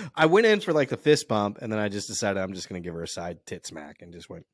I 0.15 0.27
went 0.27 0.47
in 0.47 0.61
for 0.61 0.73
like 0.73 0.89
the 0.89 0.97
fist 0.97 1.29
bump, 1.29 1.59
and 1.61 1.73
then 1.73 1.79
I 1.79 1.89
just 1.89 2.07
decided 2.07 2.41
I'm 2.41 2.55
just 2.55 2.69
going 2.69 2.83
to 2.83 2.87
give 2.87 2.95
her 2.95 3.03
a 3.03 3.09
side 3.09 3.45
tit 3.47 3.67
smack, 3.67 4.01
and 4.01 4.13
just 4.13 4.31
went. 4.31 4.47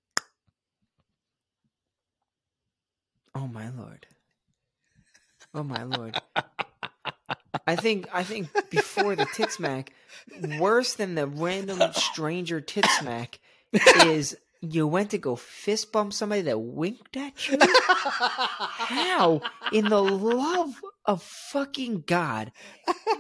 Oh 3.35 3.47
my 3.47 3.69
lord. 3.71 4.07
Oh 5.55 5.63
my 5.63 5.85
lord. 5.85 6.21
I 7.67 7.77
think 7.77 8.09
I 8.13 8.25
think 8.25 8.49
before 8.71 9.15
the 9.15 9.27
tit 9.27 9.53
smack, 9.53 9.93
worse 10.59 10.95
than 10.95 11.15
the 11.15 11.27
random 11.27 11.81
stranger 11.93 12.61
tit 12.61 12.87
smack 12.99 13.39
is 14.07 14.37
you 14.61 14.87
went 14.87 15.11
to 15.11 15.19
go 15.19 15.37
fist 15.37 15.93
bump 15.93 16.13
somebody 16.13 16.43
that 16.43 16.59
winked 16.59 17.17
at 17.17 17.49
you. 17.49 17.59
How 17.61 19.41
in 19.73 19.89
the 19.89 20.03
love 20.03 20.81
of 21.05 21.23
fucking 21.23 22.05
God 22.07 22.53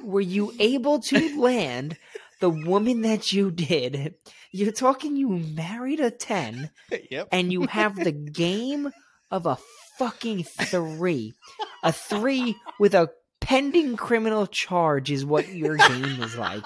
were 0.02 0.20
you 0.20 0.52
able 0.58 1.00
to 1.00 1.40
land 1.40 1.96
the 2.40 2.50
woman 2.50 3.02
that 3.02 3.32
you 3.32 3.50
did? 3.50 4.14
You're 4.50 4.72
talking 4.72 5.16
you 5.16 5.28
married 5.28 6.00
a 6.00 6.10
10 6.10 6.70
yep. 7.10 7.28
and 7.30 7.52
you 7.52 7.66
have 7.66 7.96
the 7.96 8.12
game 8.12 8.90
of 9.30 9.46
a 9.46 9.58
fucking 9.98 10.44
three. 10.44 11.34
A 11.82 11.92
three 11.92 12.56
with 12.78 12.94
a 12.94 13.10
pending 13.40 13.96
criminal 13.96 14.46
charge 14.46 15.10
is 15.10 15.24
what 15.24 15.48
your 15.48 15.76
game 15.76 16.22
is 16.22 16.36
like. 16.36 16.64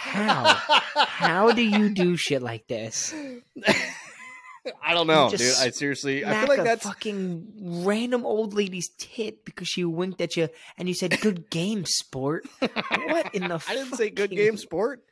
How? 0.00 0.44
How 1.04 1.52
do 1.52 1.62
you 1.62 1.90
do 1.90 2.16
shit 2.16 2.40
like 2.42 2.66
this? 2.66 3.14
I 4.82 4.94
don't 4.94 5.06
know, 5.06 5.30
dude. 5.30 5.40
I 5.40 5.70
seriously, 5.70 6.24
I 6.24 6.40
feel 6.40 6.48
like 6.48 6.58
a 6.60 6.62
that's 6.64 6.86
fucking 6.86 7.82
random 7.84 8.24
old 8.24 8.54
lady's 8.54 8.90
tit 8.98 9.44
because 9.44 9.68
she 9.68 9.84
winked 9.84 10.20
at 10.20 10.36
you 10.36 10.48
and 10.78 10.88
you 10.88 10.94
said, 10.94 11.20
"Good 11.20 11.50
game, 11.50 11.84
sport." 11.84 12.46
What 12.60 13.34
in 13.34 13.48
the? 13.48 13.64
I 13.68 13.74
didn't 13.74 13.96
say 13.96 14.10
good 14.10 14.30
game 14.30 14.56
sport. 14.56 15.02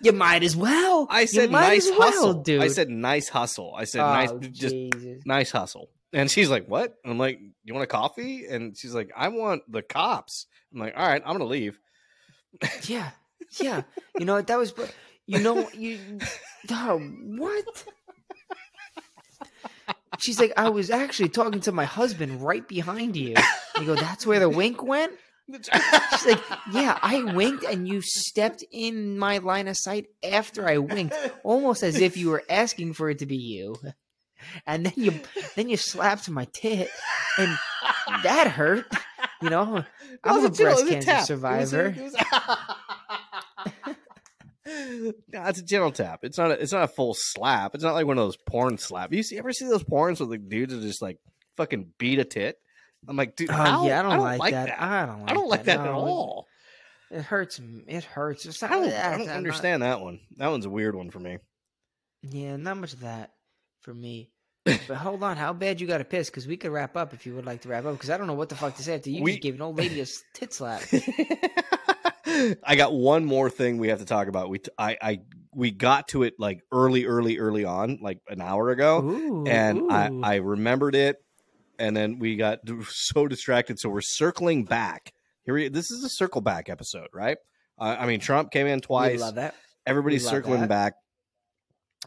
You 0.00 0.12
might 0.12 0.42
as 0.42 0.56
well. 0.56 1.06
I 1.08 1.24
said 1.24 1.50
nice 1.50 1.88
well, 1.88 2.02
hustle. 2.02 2.34
dude. 2.42 2.62
I 2.62 2.68
said 2.68 2.90
nice 2.90 3.28
hustle. 3.28 3.74
I 3.74 3.84
said 3.84 4.02
oh, 4.02 4.12
nice, 4.12 4.32
just 4.50 4.74
Jesus. 4.74 5.22
nice 5.24 5.50
hustle. 5.50 5.88
And 6.12 6.30
she's 6.30 6.50
like, 6.50 6.66
"What?" 6.66 6.96
And 7.02 7.12
I'm 7.12 7.18
like, 7.18 7.40
"You 7.64 7.74
want 7.74 7.84
a 7.84 7.88
coffee?" 7.88 8.46
And 8.46 8.76
she's 8.76 8.94
like, 8.94 9.10
"I 9.16 9.28
want 9.28 9.62
the 9.70 9.82
cops." 9.82 10.46
I'm 10.72 10.80
like, 10.80 10.94
"All 10.96 11.06
right, 11.06 11.22
I'm 11.24 11.32
gonna 11.32 11.44
leave." 11.44 11.78
Yeah, 12.84 13.10
yeah. 13.60 13.82
You 14.18 14.24
know? 14.24 14.40
That 14.40 14.58
was. 14.58 14.72
You 15.26 15.40
know 15.40 15.68
you. 15.70 15.98
Oh, 16.70 16.98
what? 16.98 17.84
She's 20.18 20.40
like, 20.40 20.52
I 20.56 20.68
was 20.70 20.90
actually 20.90 21.28
talking 21.28 21.60
to 21.60 21.72
my 21.72 21.84
husband 21.84 22.42
right 22.42 22.66
behind 22.66 23.16
you. 23.16 23.34
You 23.78 23.86
go, 23.86 23.94
that's 23.94 24.26
where 24.26 24.40
the 24.40 24.48
wink 24.48 24.82
went. 24.82 25.12
She's 25.52 26.26
like, 26.26 26.42
yeah, 26.72 26.98
I 27.02 27.22
winked 27.22 27.64
and 27.64 27.86
you 27.86 28.00
stepped 28.02 28.64
in 28.72 29.18
my 29.18 29.38
line 29.38 29.68
of 29.68 29.76
sight 29.76 30.06
after 30.24 30.68
I 30.68 30.78
winked, 30.78 31.14
almost 31.44 31.82
as 31.82 32.00
if 32.00 32.16
you 32.16 32.30
were 32.30 32.42
asking 32.48 32.94
for 32.94 33.10
it 33.10 33.20
to 33.20 33.26
be 33.26 33.36
you. 33.36 33.76
And 34.66 34.86
then 34.86 34.92
you 34.96 35.20
then 35.54 35.68
you 35.68 35.76
slapped 35.76 36.28
my 36.28 36.46
tit, 36.52 36.90
and 37.38 37.56
that 38.22 38.48
hurt. 38.48 38.86
You 39.40 39.50
know, 39.50 39.84
I'm 40.22 40.44
a 40.44 40.50
breast 40.50 40.86
cancer 40.86 41.24
survivor. 41.24 41.94
no, 44.66 45.12
it's 45.46 45.58
a 45.60 45.64
gentle 45.64 45.92
tap. 45.92 46.20
It's 46.22 46.38
not. 46.38 46.50
A, 46.50 46.60
it's 46.60 46.72
not 46.72 46.82
a 46.84 46.88
full 46.88 47.14
slap. 47.14 47.74
It's 47.74 47.84
not 47.84 47.94
like 47.94 48.06
one 48.06 48.18
of 48.18 48.24
those 48.24 48.36
porn 48.36 48.78
slap. 48.78 49.12
You 49.12 49.22
see, 49.22 49.38
ever 49.38 49.52
see 49.52 49.66
those 49.66 49.84
porns 49.84 50.20
where 50.20 50.28
the 50.28 50.38
dudes 50.38 50.74
are 50.74 50.80
just 50.80 51.00
like 51.02 51.18
fucking 51.56 51.92
beat 51.98 52.18
a 52.18 52.24
tit? 52.24 52.58
I'm 53.08 53.16
like, 53.16 53.36
dude, 53.36 53.50
Oh 53.50 53.54
how- 53.54 53.86
yeah, 53.86 54.00
I 54.00 54.02
don't, 54.02 54.12
I 54.12 54.16
don't 54.16 54.24
like, 54.24 54.40
like 54.40 54.52
that. 54.54 54.66
that. 54.68 54.82
I 54.82 55.06
don't. 55.06 55.20
Like 55.20 55.30
I 55.30 55.34
don't 55.34 55.48
like 55.48 55.64
that, 55.64 55.78
no, 55.80 55.84
at 55.86 55.92
all. 55.92 56.46
It 57.10 57.22
hurts. 57.22 57.60
It 57.86 58.02
hurts. 58.04 58.46
It's 58.46 58.62
I 58.62 58.68
don't. 58.68 58.84
that- 58.90 59.14
I 59.14 59.16
don't 59.18 59.26
that- 59.28 59.36
understand 59.36 59.82
that 59.82 60.00
one. 60.00 60.20
That 60.38 60.48
one's 60.50 60.66
a 60.66 60.70
weird 60.70 60.94
one 60.96 61.10
for 61.10 61.20
me. 61.20 61.38
Yeah, 62.22 62.56
not 62.56 62.76
much 62.78 62.92
of 62.94 63.00
that 63.00 63.30
for 63.82 63.94
me. 63.94 64.30
But 64.88 64.96
hold 64.96 65.22
on, 65.22 65.36
how 65.36 65.52
bad 65.52 65.80
you 65.80 65.86
got 65.86 65.98
to 65.98 66.04
piss? 66.04 66.28
Because 66.28 66.48
we 66.48 66.56
could 66.56 66.72
wrap 66.72 66.96
up 66.96 67.12
if 67.14 67.24
you 67.24 67.36
would 67.36 67.46
like 67.46 67.60
to 67.60 67.68
wrap 67.68 67.84
up. 67.84 67.92
Because 67.92 68.10
I 68.10 68.16
don't 68.18 68.26
know 68.26 68.34
what 68.34 68.48
the 68.48 68.56
fuck 68.56 68.74
to 68.76 68.82
say 68.82 68.96
after 68.96 69.10
you 69.10 69.22
We- 69.22 69.32
just 69.32 69.42
gave 69.42 69.54
an 69.54 69.62
old 69.62 69.76
lady 69.78 70.00
a 70.00 70.06
tit 70.34 70.52
slap. 70.52 70.82
I 72.64 72.76
got 72.76 72.92
one 72.92 73.24
more 73.24 73.50
thing 73.50 73.78
we 73.78 73.88
have 73.88 73.98
to 74.00 74.04
talk 74.04 74.28
about. 74.28 74.48
We 74.48 74.58
t- 74.58 74.70
I 74.78 74.96
I 75.02 75.20
we 75.54 75.70
got 75.70 76.08
to 76.08 76.22
it 76.22 76.34
like 76.38 76.60
early, 76.70 77.06
early, 77.06 77.38
early 77.38 77.64
on, 77.64 77.98
like 78.02 78.18
an 78.28 78.40
hour 78.40 78.70
ago, 78.70 79.00
Ooh, 79.02 79.44
and 79.46 79.90
I 79.90 80.10
ooh. 80.10 80.22
I 80.22 80.34
remembered 80.36 80.94
it, 80.94 81.16
and 81.78 81.96
then 81.96 82.18
we 82.18 82.36
got 82.36 82.60
so 82.88 83.26
distracted. 83.26 83.78
So 83.78 83.88
we're 83.88 84.00
circling 84.02 84.64
back. 84.64 85.12
Here, 85.44 85.54
we, 85.54 85.68
this 85.68 85.90
is 85.90 86.04
a 86.04 86.08
circle 86.08 86.40
back 86.40 86.68
episode, 86.68 87.08
right? 87.14 87.38
Uh, 87.78 87.96
I 87.98 88.06
mean, 88.06 88.20
Trump 88.20 88.50
came 88.50 88.66
in 88.66 88.76
We 88.76 88.80
twice. 88.82 89.20
love 89.20 89.36
that. 89.36 89.54
Everybody's 89.86 90.24
love 90.24 90.32
circling 90.34 90.60
that. 90.62 90.68
back. 90.68 90.94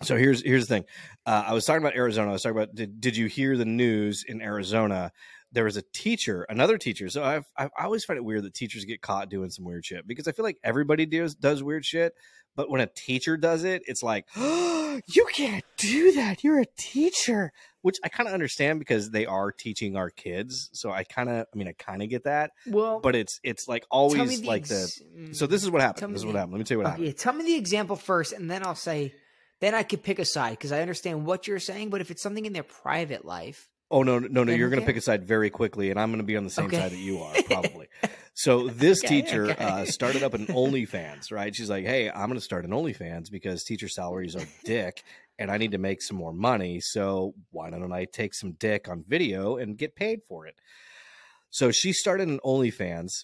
So 0.02 0.16
here's 0.16 0.42
here's 0.42 0.68
the 0.68 0.76
thing. 0.76 0.86
Uh, 1.26 1.44
I 1.48 1.54
was 1.54 1.66
talking 1.66 1.82
about 1.84 1.96
Arizona. 1.96 2.30
I 2.30 2.34
was 2.34 2.42
talking 2.44 2.58
about 2.58 2.74
did, 2.76 3.02
did 3.02 3.18
you 3.18 3.28
hear 3.28 3.58
the 3.58 3.66
news 3.66 4.24
in 4.28 4.42
Arizona? 4.42 5.12
There 5.52 5.64
was 5.64 5.78
a 5.78 5.82
teacher, 5.94 6.46
another 6.50 6.78
teacher. 6.78 7.10
So 7.10 7.24
I've, 7.24 7.46
I've 7.58 7.72
I 7.78 7.86
always 7.86 8.06
find 8.06 8.18
it 8.18 8.24
weird 8.24 8.44
that 8.44 8.54
teachers 8.54 8.86
get 8.86 9.02
caught 9.02 9.30
doing 9.30 9.50
some 9.50 9.66
weird 9.66 9.86
shit 9.86 10.06
because 10.08 10.28
I 10.28 10.32
feel 10.32 10.44
like 10.46 10.58
everybody 10.64 11.06
does 11.06 11.34
does 11.36 11.64
weird 11.64 11.86
shit, 11.86 12.14
but 12.56 12.70
when 12.70 12.82
a 12.82 12.88
teacher 12.88 13.36
does 13.38 13.64
it, 13.64 13.82
it's 13.88 14.04
like 14.04 14.26
you 14.38 15.26
can't 15.34 15.64
do 15.78 16.12
that. 16.14 16.44
You're 16.44 16.60
a 16.60 16.66
teacher, 16.78 17.52
which 17.82 17.98
I 18.04 18.10
kind 18.10 18.28
of 18.28 18.34
understand 18.34 18.80
because 18.80 19.10
they 19.12 19.26
are 19.26 19.52
teaching 19.52 19.96
our 19.96 20.10
kids. 20.10 20.70
So 20.74 20.92
I 20.92 21.04
kind 21.04 21.30
of, 21.30 21.48
I 21.54 21.58
mean, 21.58 21.68
I 21.68 21.74
kind 21.74 22.04
of 22.04 22.10
get 22.10 22.26
that, 22.26 22.52
Well, 22.68 23.00
but 23.00 23.16
it's 23.16 23.40
it's 23.44 23.68
like 23.68 23.86
always 23.90 24.42
the 24.42 24.48
like 24.48 24.68
the. 24.68 24.76
ex- 24.76 25.02
mm, 25.18 25.36
So 25.36 25.48
this 25.48 25.64
is 25.64 25.72
what 25.72 25.82
happened. 25.82 26.14
This 26.14 26.22
is 26.22 26.26
what 26.26 26.34
the- 26.34 26.40
happened. 26.40 26.54
Let 26.54 26.60
me 26.60 26.64
tell 26.66 26.76
you 26.76 26.80
what 26.84 26.90
happened. 26.92 27.08
Okay, 27.08 27.14
tell 27.18 27.34
me 27.34 27.44
the 27.46 27.56
example 27.56 27.96
first, 27.96 28.34
and 28.34 28.50
then 28.52 28.66
I'll 28.66 28.76
say. 28.76 29.14
Then 29.62 29.76
I 29.76 29.84
could 29.84 30.04
pick 30.04 30.20
a 30.20 30.26
side 30.26 30.52
because 30.52 30.72
I 30.72 30.80
understand 30.80 31.26
what 31.26 31.46
you're 31.46 31.60
saying. 31.60 31.90
But 31.90 32.00
if 32.00 32.12
it's 32.12 32.22
something 32.24 32.46
in 32.46 32.54
their 32.54 32.64
private 32.64 33.26
life, 33.26 33.68
Oh 33.92 34.04
no, 34.04 34.20
no, 34.20 34.44
no! 34.44 34.54
You're 34.54 34.70
going 34.70 34.82
to 34.82 34.86
pick 34.86 34.98
a 34.98 35.02
side 35.02 35.24
very 35.26 35.50
quickly, 35.50 35.90
and 35.90 36.00
I'm 36.00 36.10
going 36.10 36.20
to 36.20 36.24
be 36.26 36.38
on 36.38 36.44
the 36.44 36.50
same 36.52 36.66
Okay. 36.66 36.78
side 36.78 36.92
that 36.92 36.98
you 37.00 37.20
are, 37.24 37.34
probably. 37.46 37.88
so 38.36 38.68
this 38.68 39.04
Okay, 39.04 39.22
teacher 39.22 39.50
okay. 39.52 39.64
uh, 39.64 39.86
started 39.86 40.22
up 40.22 40.36
an 40.36 40.46
OnlyFans, 40.48 41.32
right? 41.32 41.56
She's 41.56 41.70
like, 41.72 41.86
"Hey, 41.86 42.08
I'm 42.10 42.28
going 42.28 42.36
to 42.36 42.42
start 42.42 42.66
an 42.66 42.72
OnlyFans 42.72 43.32
because 43.32 43.64
teacher 43.64 43.88
salaries 43.88 44.36
are 44.36 44.46
dick, 44.64 45.02
and 45.40 45.50
I 45.50 45.58
need 45.58 45.72
to 45.72 45.80
make 45.80 46.04
some 46.04 46.18
more 46.18 46.34
money. 46.34 46.80
So 46.82 47.34
why 47.52 47.72
don't 47.72 47.92
I 47.92 48.06
take 48.06 48.36
some 48.36 48.52
dick 48.54 48.88
on 48.88 49.04
video 49.08 49.58
and 49.58 49.76
get 49.76 49.96
paid 49.96 50.20
for 50.28 50.46
it?" 50.46 50.56
So 51.50 51.72
she 51.72 51.92
started 51.92 52.28
an 52.28 52.40
OnlyFans, 52.46 53.24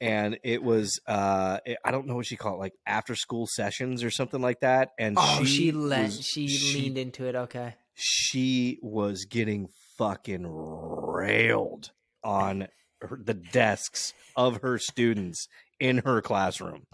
and 0.00 0.38
it 0.44 0.62
was 0.62 1.00
uh, 1.08 1.58
I 1.84 1.90
don't 1.90 2.06
know 2.06 2.14
what 2.14 2.26
she 2.26 2.36
called 2.36 2.58
it, 2.58 2.60
like 2.60 2.74
after 2.86 3.16
school 3.16 3.48
sessions 3.48 4.04
or 4.04 4.10
something 4.12 4.40
like 4.40 4.60
that. 4.60 4.90
And 4.96 5.16
oh, 5.18 5.38
she, 5.40 5.44
she 5.44 5.72
lent, 5.72 6.04
was- 6.04 6.24
she, 6.24 6.46
she- 6.46 6.82
leaned 6.82 6.98
into 6.98 7.26
it. 7.26 7.34
Okay, 7.34 7.74
she 7.94 8.78
was 8.80 9.24
getting 9.24 9.66
fucking 9.98 10.46
railed 10.46 11.90
on 12.22 12.68
her, 13.00 13.18
the 13.22 13.34
desks 13.34 14.12
of 14.36 14.62
her 14.62 14.78
students 14.78 15.46
in 15.80 15.98
her 16.04 16.20
classroom, 16.22 16.84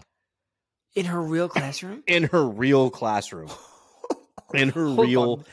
in 0.95 1.05
her 1.05 1.21
real 1.21 1.47
classroom. 1.49 2.03
in 2.07 2.23
her 2.23 2.47
real 2.47 2.89
classroom, 2.89 3.49
in 4.53 4.69
her 4.69 4.85
Hold 4.85 4.99
real 5.07 5.31
on. 5.33 5.45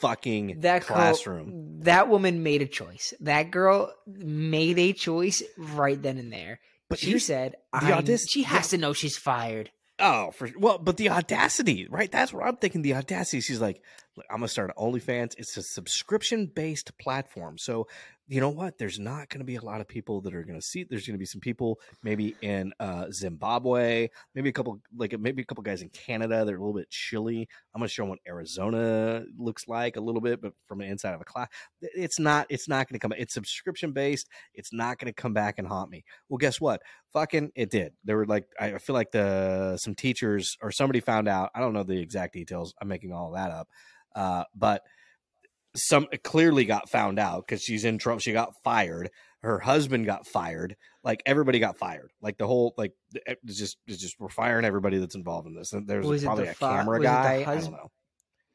fucking 0.00 0.60
that 0.60 0.86
girl- 0.86 0.96
classroom. 0.96 1.80
that 1.82 2.08
woman 2.08 2.42
made 2.42 2.62
a 2.62 2.66
choice. 2.66 3.14
That 3.20 3.50
girl 3.50 3.92
made 4.06 4.78
a 4.78 4.92
choice 4.92 5.42
right 5.56 6.00
then 6.00 6.18
and 6.18 6.32
there. 6.32 6.60
But 6.90 6.98
she 6.98 7.18
said, 7.18 7.54
the 7.72 8.26
"She 8.30 8.42
has 8.42 8.68
to 8.68 8.78
know 8.78 8.92
she's 8.92 9.16
fired." 9.16 9.70
Oh, 10.04 10.32
for 10.32 10.50
well, 10.58 10.78
but 10.78 10.96
the 10.96 11.10
audacity, 11.10 11.86
right? 11.88 12.10
That's 12.10 12.32
what 12.32 12.44
I'm 12.44 12.56
thinking. 12.56 12.82
The 12.82 12.94
audacity. 12.94 13.40
She's 13.40 13.60
like, 13.60 13.80
I'm 14.28 14.38
gonna 14.38 14.48
start 14.48 14.72
an 14.76 14.84
OnlyFans. 14.84 15.34
It's 15.38 15.56
a 15.56 15.62
subscription 15.62 16.46
based 16.46 16.98
platform. 16.98 17.56
So 17.56 17.86
you 18.32 18.40
know 18.40 18.48
what? 18.48 18.78
There's 18.78 18.98
not 18.98 19.28
gonna 19.28 19.44
be 19.44 19.56
a 19.56 19.62
lot 19.62 19.82
of 19.82 19.86
people 19.86 20.22
that 20.22 20.34
are 20.34 20.42
gonna 20.42 20.62
see. 20.62 20.84
There's 20.84 21.06
gonna 21.06 21.18
be 21.18 21.26
some 21.26 21.42
people 21.42 21.78
maybe 22.02 22.34
in 22.40 22.72
uh, 22.80 23.10
Zimbabwe, 23.12 24.08
maybe 24.34 24.48
a 24.48 24.52
couple 24.52 24.80
like 24.96 25.18
maybe 25.20 25.42
a 25.42 25.44
couple 25.44 25.62
guys 25.62 25.82
in 25.82 25.90
Canada. 25.90 26.42
They're 26.46 26.56
a 26.56 26.58
little 26.58 26.72
bit 26.72 26.88
chilly. 26.88 27.46
I'm 27.74 27.80
gonna 27.80 27.88
show 27.88 28.04
them 28.04 28.08
what 28.08 28.20
Arizona 28.26 29.24
looks 29.36 29.68
like 29.68 29.96
a 29.96 30.00
little 30.00 30.22
bit, 30.22 30.40
but 30.40 30.54
from 30.66 30.78
the 30.78 30.86
inside 30.86 31.12
of 31.12 31.20
a 31.20 31.24
class. 31.24 31.48
It's 31.82 32.18
not. 32.18 32.46
It's 32.48 32.68
not 32.68 32.88
gonna 32.88 32.98
come. 32.98 33.12
It's 33.18 33.34
subscription 33.34 33.92
based. 33.92 34.30
It's 34.54 34.72
not 34.72 34.98
gonna 34.98 35.12
come 35.12 35.34
back 35.34 35.58
and 35.58 35.68
haunt 35.68 35.90
me. 35.90 36.02
Well, 36.30 36.38
guess 36.38 36.58
what? 36.58 36.80
fucking 37.12 37.52
it 37.54 37.70
did 37.70 37.92
there 38.04 38.16
were 38.16 38.24
like 38.24 38.46
i 38.58 38.78
feel 38.78 38.94
like 38.94 39.10
the 39.10 39.76
some 39.76 39.94
teachers 39.94 40.56
or 40.62 40.70
somebody 40.70 40.98
found 40.98 41.28
out 41.28 41.50
i 41.54 41.60
don't 41.60 41.74
know 41.74 41.82
the 41.82 42.00
exact 42.00 42.32
details 42.32 42.74
i'm 42.80 42.88
making 42.88 43.12
all 43.12 43.32
that 43.32 43.50
up 43.50 43.68
uh 44.16 44.44
but 44.54 44.82
some 45.74 46.06
clearly 46.22 46.64
got 46.64 46.90
found 46.90 47.18
out 47.18 47.46
because 47.46 47.62
she's 47.62 47.84
in 47.84 47.98
trouble. 47.98 48.20
She 48.20 48.32
got 48.32 48.54
fired. 48.62 49.10
Her 49.40 49.58
husband 49.58 50.06
got 50.06 50.26
fired. 50.26 50.76
Like 51.02 51.22
everybody 51.26 51.58
got 51.58 51.78
fired. 51.78 52.12
Like 52.20 52.38
the 52.38 52.46
whole 52.46 52.74
like 52.76 52.92
eh, 53.26 53.34
it's 53.44 53.58
just 53.58 53.78
it's 53.86 54.00
just 54.00 54.20
we're 54.20 54.28
firing 54.28 54.64
everybody 54.64 54.98
that's 54.98 55.14
involved 55.14 55.48
in 55.48 55.54
this. 55.54 55.72
And 55.72 55.86
there's 55.88 56.06
Was 56.06 56.22
probably 56.22 56.44
the 56.44 56.50
a 56.50 56.54
fi- 56.54 56.76
camera 56.76 56.98
was 56.98 57.06
it 57.06 57.08
the 57.08 57.12
guy. 57.12 57.44
I 57.52 57.60
don't 57.60 57.72
know. 57.72 57.90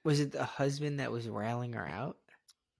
Was 0.04 0.20
it 0.20 0.32
the 0.32 0.46
husband 0.46 1.00
that 1.00 1.12
was 1.12 1.28
railing 1.28 1.74
her 1.74 1.86
out? 1.86 2.18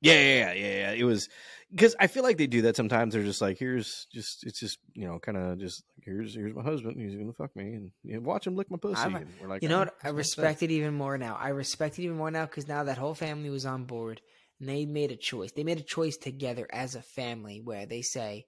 Yeah, 0.02 0.14
yeah, 0.14 0.20
yeah, 0.22 0.54
yeah. 0.54 0.76
yeah. 0.78 0.92
It 0.92 1.04
was 1.04 1.30
because 1.72 1.96
I 2.00 2.08
feel 2.08 2.24
like 2.24 2.38
they 2.38 2.48
do 2.48 2.62
that 2.64 2.76
sometimes. 2.76 3.14
They're 3.14 3.24
just 3.24 3.42
like, 3.42 3.58
here's 3.58 4.08
just 4.14 4.46
it's 4.46 4.60
just 4.60 4.80
you 4.94 5.08
know, 5.08 5.20
kind 5.20 5.38
of 5.38 5.58
just 5.60 5.84
like, 5.98 6.06
here's 6.06 6.34
here's 6.36 6.54
my 6.54 6.64
husband. 6.64 7.00
He's 7.00 7.16
gonna 7.16 7.34
fuck 7.34 7.56
me, 7.56 7.74
and 7.74 7.92
you 8.04 8.16
know, 8.16 8.22
watch 8.22 8.48
him 8.48 8.56
lick 8.56 8.70
my 8.72 8.78
pussy. 8.78 9.02
I'm- 9.02 9.16
and 9.16 9.30
we're 9.42 9.48
like, 9.50 9.62
You 9.62 9.70
know 9.70 9.78
"Oh, 9.78 9.86
what? 9.86 9.96
I 10.04 10.10
respect 10.10 10.64
it 10.64 10.72
even 10.72 10.94
more 10.94 11.18
now. 11.18 11.36
I 11.36 11.50
respect 11.50 12.00
it 12.00 12.04
even 12.04 12.18
more 12.18 12.32
now 12.32 12.46
because 12.46 12.68
now 12.68 12.84
that 12.84 12.98
whole 12.98 13.16
family 13.16 13.50
was 13.50 13.66
on 13.66 13.86
board 13.86 14.22
and 14.60 14.70
they 14.70 14.86
made 14.86 15.12
a 15.12 15.16
choice. 15.18 15.52
They 15.52 15.64
made 15.64 15.80
a 15.80 15.84
choice 15.84 16.18
together 16.18 16.68
as 16.72 16.96
a 16.96 17.02
family 17.02 17.62
where 17.62 17.86
they 17.86 18.02
say, 18.02 18.46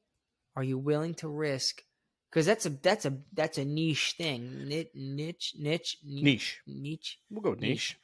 "Are 0.56 0.64
you 0.64 0.78
willing 0.78 1.16
to 1.16 1.28
risk?" 1.28 1.82
Because 2.30 2.46
that's 2.46 2.68
a 2.68 2.70
that's 2.70 3.06
a 3.06 3.18
that's 3.34 3.58
a 3.58 3.66
niche 3.66 4.14
thing. 4.18 4.68
Niche 4.68 4.92
niche 4.94 5.56
niche 5.58 5.98
niche. 6.04 6.62
niche. 6.68 7.20
We'll 7.32 7.42
go 7.42 7.54
niche. 7.54 7.62
Niche. 7.62 7.98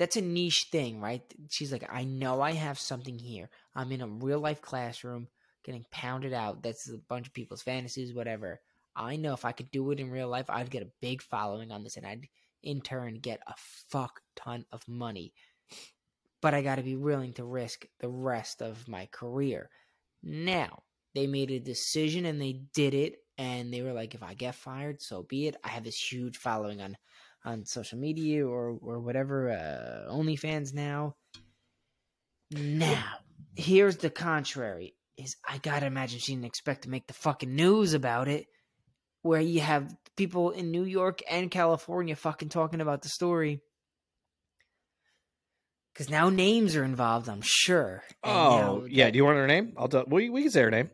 That's 0.00 0.16
a 0.16 0.22
niche 0.22 0.68
thing, 0.72 0.98
right? 0.98 1.22
She's 1.50 1.70
like, 1.70 1.86
I 1.92 2.04
know 2.04 2.40
I 2.40 2.52
have 2.52 2.78
something 2.78 3.18
here. 3.18 3.50
I'm 3.74 3.92
in 3.92 4.00
a 4.00 4.06
real 4.06 4.40
life 4.40 4.62
classroom 4.62 5.28
getting 5.62 5.84
pounded 5.90 6.32
out. 6.32 6.62
That's 6.62 6.88
a 6.88 6.96
bunch 6.96 7.26
of 7.26 7.34
people's 7.34 7.60
fantasies, 7.60 8.14
whatever. 8.14 8.62
I 8.96 9.16
know 9.16 9.34
if 9.34 9.44
I 9.44 9.52
could 9.52 9.70
do 9.70 9.90
it 9.90 10.00
in 10.00 10.10
real 10.10 10.28
life, 10.28 10.46
I'd 10.48 10.70
get 10.70 10.82
a 10.82 10.90
big 11.02 11.20
following 11.20 11.70
on 11.70 11.84
this 11.84 11.98
and 11.98 12.06
I'd 12.06 12.26
in 12.62 12.80
turn 12.80 13.16
get 13.16 13.40
a 13.46 13.52
fuck 13.90 14.22
ton 14.36 14.64
of 14.72 14.88
money. 14.88 15.34
But 16.40 16.54
I 16.54 16.62
got 16.62 16.76
to 16.76 16.82
be 16.82 16.96
willing 16.96 17.34
to 17.34 17.44
risk 17.44 17.84
the 17.98 18.08
rest 18.08 18.62
of 18.62 18.88
my 18.88 19.04
career. 19.12 19.68
Now, 20.22 20.82
they 21.14 21.26
made 21.26 21.50
a 21.50 21.60
decision 21.60 22.24
and 22.24 22.40
they 22.40 22.62
did 22.72 22.94
it 22.94 23.16
and 23.36 23.70
they 23.70 23.82
were 23.82 23.92
like 23.92 24.14
if 24.14 24.22
I 24.22 24.32
get 24.32 24.54
fired, 24.54 25.02
so 25.02 25.24
be 25.24 25.46
it. 25.46 25.56
I 25.62 25.68
have 25.68 25.84
this 25.84 26.10
huge 26.10 26.38
following 26.38 26.80
on 26.80 26.96
on 27.44 27.64
social 27.64 27.98
media 27.98 28.46
or 28.46 28.78
or 28.82 29.00
whatever 29.00 29.50
uh 29.50 30.12
OnlyFans 30.12 30.74
now. 30.74 31.16
Now, 32.50 33.04
here's 33.56 33.98
the 33.98 34.10
contrary 34.10 34.94
is 35.16 35.36
I 35.48 35.58
got 35.58 35.80
to 35.80 35.86
imagine 35.86 36.18
she 36.18 36.32
didn't 36.32 36.46
expect 36.46 36.82
to 36.82 36.90
make 36.90 37.06
the 37.06 37.14
fucking 37.14 37.54
news 37.54 37.94
about 37.94 38.28
it 38.28 38.46
where 39.22 39.40
you 39.40 39.60
have 39.60 39.94
people 40.16 40.50
in 40.50 40.70
New 40.70 40.84
York 40.84 41.20
and 41.30 41.50
California 41.50 42.16
fucking 42.16 42.48
talking 42.48 42.80
about 42.80 43.02
the 43.02 43.08
story. 43.08 43.60
Cuz 45.94 46.08
now 46.08 46.30
names 46.30 46.76
are 46.76 46.84
involved, 46.84 47.28
I'm 47.28 47.42
sure. 47.42 48.02
And 48.24 48.36
Oh 48.36 48.78
now 48.80 48.84
yeah. 48.88 49.10
Do 49.10 49.16
you 49.16 49.24
want 49.24 49.36
her 49.36 49.46
name? 49.46 49.74
I'll 49.76 49.88
tell. 49.88 50.04
We 50.06 50.30
we 50.30 50.42
can 50.42 50.50
say 50.50 50.62
her 50.62 50.70
name. 50.70 50.90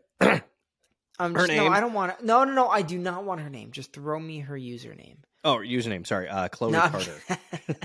I'm 1.19 1.33
Her 1.33 1.47
just, 1.47 1.57
no. 1.57 1.67
I 1.67 1.79
don't 1.79 1.93
want. 1.93 2.23
No, 2.23 2.43
no, 2.43 2.51
no. 2.53 2.67
I 2.67 2.83
do 2.83 2.97
not 2.97 3.23
want 3.23 3.41
her 3.41 3.49
name. 3.49 3.71
Just 3.71 3.91
throw 3.93 4.19
me 4.19 4.39
her 4.41 4.55
username. 4.55 5.17
Oh, 5.43 5.57
username. 5.57 6.05
Sorry, 6.05 6.27
uh, 6.27 6.47
Chloe 6.49 6.71
No, 6.71 6.87
Carter. 6.89 7.21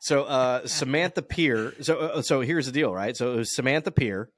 So 0.00 0.24
uh, 0.24 0.66
Samantha 0.66 1.22
Peer. 1.22 1.74
So 1.80 1.98
uh, 1.98 2.22
so 2.22 2.40
here's 2.40 2.66
the 2.66 2.72
deal, 2.72 2.92
right? 2.92 3.16
So 3.16 3.32
it 3.34 3.36
was 3.36 3.54
Samantha 3.54 3.90
Peer. 3.90 4.30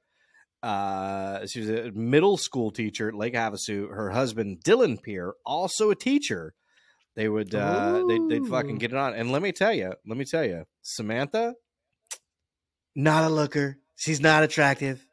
Uh, 0.61 1.45
she 1.47 1.59
was 1.59 1.69
a 1.69 1.91
middle 1.91 2.37
school 2.37 2.71
teacher 2.71 3.09
at 3.09 3.15
Lake 3.15 3.33
Havasu. 3.33 3.89
Her 3.89 4.11
husband 4.11 4.59
Dylan 4.63 5.01
Peer, 5.01 5.33
also 5.45 5.89
a 5.89 5.95
teacher. 5.95 6.53
They 7.15 7.27
would 7.29 7.53
uh, 7.53 8.03
they'd, 8.07 8.29
they'd 8.29 8.47
fucking 8.47 8.77
get 8.77 8.91
it 8.91 8.97
on. 8.97 9.13
And 9.13 9.31
let 9.31 9.41
me 9.41 9.51
tell 9.51 9.73
you, 9.73 9.93
let 10.07 10.17
me 10.17 10.25
tell 10.25 10.45
you, 10.45 10.65
Samantha. 10.81 11.55
Not 12.95 13.23
a 13.23 13.29
looker. 13.29 13.79
She's 13.95 14.21
not 14.21 14.43
attractive. 14.43 15.05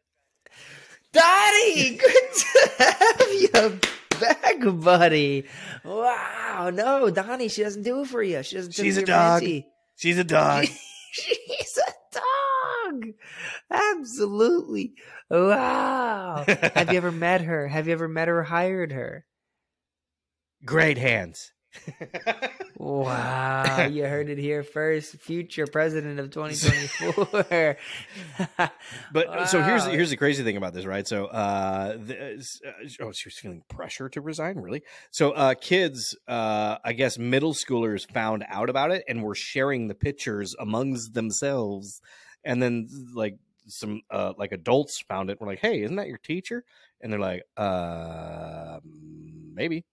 Dottie, 1.12 1.97
good 1.97 2.35
to 2.35 2.70
have 2.78 3.32
you 3.32 3.81
back, 4.20 4.56
buddy. 4.60 5.44
Wow, 5.84 6.70
no, 6.72 7.10
Donnie, 7.10 7.48
she 7.48 7.62
doesn't 7.62 7.82
do 7.82 8.02
it 8.02 8.09
for 8.09 8.22
you. 8.22 8.42
She 8.42 8.56
doesn't. 8.56 8.72
She's 8.72 8.97
a 8.97 9.05
dog. 9.05 9.40
fancy. 9.40 9.66
She's 9.97 10.18
a 10.18 10.24
dog. 10.24 10.66
She's 11.12 11.78
a 11.78 12.18
dog. 12.18 13.05
Absolutely. 13.70 14.94
Wow. 15.30 16.44
Have 16.74 16.90
you 16.90 16.97
ever 16.97 17.12
met 17.12 17.42
her? 17.42 17.68
Have 17.68 17.86
you 17.86 17.92
ever 17.92 18.09
met 18.09 18.28
her 18.28 18.40
or 18.40 18.44
hired 18.44 18.92
her? 18.92 19.24
Great 20.64 20.98
hands. 20.98 21.52
Wow. 22.80 23.88
You 23.90 24.05
heard 24.06 24.30
it 24.30 24.38
here 24.38 24.62
first. 24.62 25.16
Future 25.16 25.66
president 25.66 26.18
of 26.18 26.30
2024. 26.30 27.76
But 29.12 29.48
so 29.51 29.62
here's 29.62 29.84
here's 29.84 30.09
the 30.09 30.16
crazy 30.16 30.42
thing 30.42 30.56
about 30.56 30.72
this, 30.72 30.86
right? 30.86 31.06
So, 31.06 31.26
uh, 31.26 31.98
the, 31.98 32.42
uh, 32.66 33.05
oh, 33.05 33.12
she 33.12 33.28
was 33.28 33.34
feeling 33.38 33.62
pressure 33.68 34.09
to 34.09 34.20
resign, 34.22 34.56
really. 34.59 34.82
So, 35.10 35.32
uh, 35.32 35.55
kids, 35.60 36.16
uh, 36.26 36.78
I 36.82 36.94
guess 36.94 37.18
middle 37.18 37.52
schoolers 37.52 38.10
found 38.10 38.44
out 38.48 38.70
about 38.70 38.92
it 38.92 39.05
and 39.06 39.22
were 39.22 39.34
sharing 39.34 39.88
the 39.88 39.94
pictures 39.94 40.55
amongst 40.59 41.12
themselves, 41.12 42.01
and 42.44 42.62
then 42.62 42.88
like 43.14 43.36
some 43.66 44.01
uh 44.10 44.32
like 44.38 44.52
adults 44.52 45.01
found 45.02 45.28
it. 45.28 45.38
We're 45.38 45.48
like, 45.48 45.60
hey, 45.60 45.82
isn't 45.82 45.97
that 45.97 46.09
your 46.09 46.18
teacher? 46.18 46.64
And 47.02 47.12
they're 47.12 47.20
like, 47.20 47.42
uh, 47.59 48.80
maybe. 49.55 49.84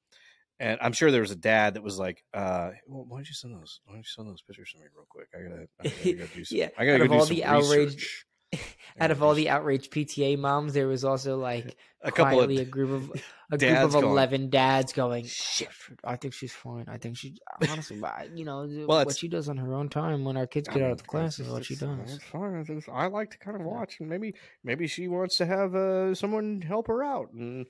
And 0.59 0.79
I'm 0.81 0.93
sure 0.93 1.11
there 1.11 1.21
was 1.21 1.31
a 1.31 1.35
dad 1.35 1.75
that 1.75 1.83
was 1.83 1.99
like, 1.99 2.23
uh, 2.33 2.71
well, 2.87 3.05
why 3.07 3.17
don't 3.17 3.27
you 3.27 3.35
send 3.35 3.53
those? 3.53 3.79
Why 3.85 3.93
don't 3.93 3.99
you 3.99 4.05
send 4.05 4.27
those 4.27 4.41
pictures 4.41 4.71
to 4.71 4.79
me 4.79 4.85
real 4.95 5.05
quick? 5.07 5.27
I 5.35 5.43
gotta, 5.43 5.67
I 5.79 5.83
gotta 5.87 6.13
go 6.13 6.25
do 6.33 6.45
some. 6.45 6.57
Yeah, 6.57 6.69
I 6.77 6.85
gotta 6.85 7.03
out 7.03 7.09
go 7.09 7.15
of 7.15 7.19
all 7.19 7.25
the 7.25 7.43
research. 7.77 8.25
Out 8.99 9.11
of 9.11 9.21
all 9.21 9.33
the 9.35 9.49
outraged 9.49 9.91
PTA 9.91 10.39
moms, 10.39 10.73
there 10.73 10.87
was 10.87 11.03
also 11.03 11.37
like 11.37 11.77
a 12.01 12.11
couple 12.11 12.41
of 12.41 12.49
a 12.49 12.65
group 12.65 12.89
of 12.89 13.21
a 13.51 13.57
group 13.57 13.59
dads 13.59 13.93
of 13.93 14.01
going, 14.01 14.11
eleven 14.11 14.49
dads 14.49 14.93
going. 14.93 15.25
Shit, 15.25 15.67
I 16.03 16.15
think 16.15 16.33
she's 16.33 16.53
fine. 16.53 16.85
I 16.87 16.97
think 16.97 17.17
she 17.17 17.37
honestly, 17.69 18.01
you 18.33 18.45
know, 18.45 18.67
Well, 18.87 19.05
what 19.05 19.17
she 19.17 19.27
does 19.27 19.49
on 19.49 19.57
her 19.57 19.73
own 19.75 19.89
time 19.89 20.23
when 20.23 20.37
our 20.37 20.47
kids 20.47 20.67
get 20.69 20.81
out 20.81 20.91
of 20.91 20.97
the 20.97 21.03
class 21.03 21.39
is 21.39 21.47
what 21.47 21.65
she 21.65 21.75
does. 21.75 22.15
It's 22.15 22.23
fine. 22.23 22.65
It's 22.67 22.87
I 22.91 23.07
like 23.07 23.31
to 23.31 23.37
kind 23.37 23.57
of 23.57 23.63
watch, 23.63 23.99
and 23.99 24.09
maybe 24.09 24.33
maybe 24.63 24.87
she 24.87 25.07
wants 25.07 25.37
to 25.37 25.45
have 25.45 25.75
uh, 25.75 26.15
someone 26.15 26.61
help 26.61 26.87
her 26.87 27.03
out. 27.03 27.33
And 27.33 27.67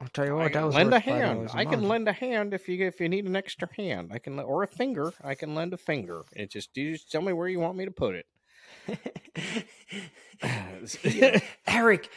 I'll 0.00 0.08
tell 0.08 0.26
you 0.26 0.34
what, 0.34 0.44
that 0.44 0.52
can 0.52 0.66
was 0.66 0.74
lend 0.74 0.88
a 0.88 0.96
worth 0.96 1.04
$5 1.04 1.06
hand. 1.06 1.50
I 1.52 1.64
can 1.66 1.86
lend 1.86 2.08
a 2.08 2.12
hand 2.12 2.54
if 2.54 2.68
you 2.68 2.86
if 2.86 3.00
you 3.00 3.08
need 3.08 3.26
an 3.26 3.36
extra 3.36 3.68
hand. 3.76 4.10
I 4.12 4.18
can 4.18 4.38
or 4.38 4.62
a 4.62 4.66
finger. 4.66 5.12
I 5.22 5.34
can 5.34 5.54
lend 5.54 5.74
a 5.74 5.76
finger. 5.76 6.22
It 6.32 6.50
just 6.50 6.74
you 6.76 6.92
just 6.92 7.12
tell 7.12 7.20
me 7.20 7.34
where 7.34 7.48
you 7.48 7.60
want 7.60 7.76
me 7.76 7.84
to 7.84 7.90
put 7.90 8.14
it. 8.14 8.26
Eric, 11.66 12.08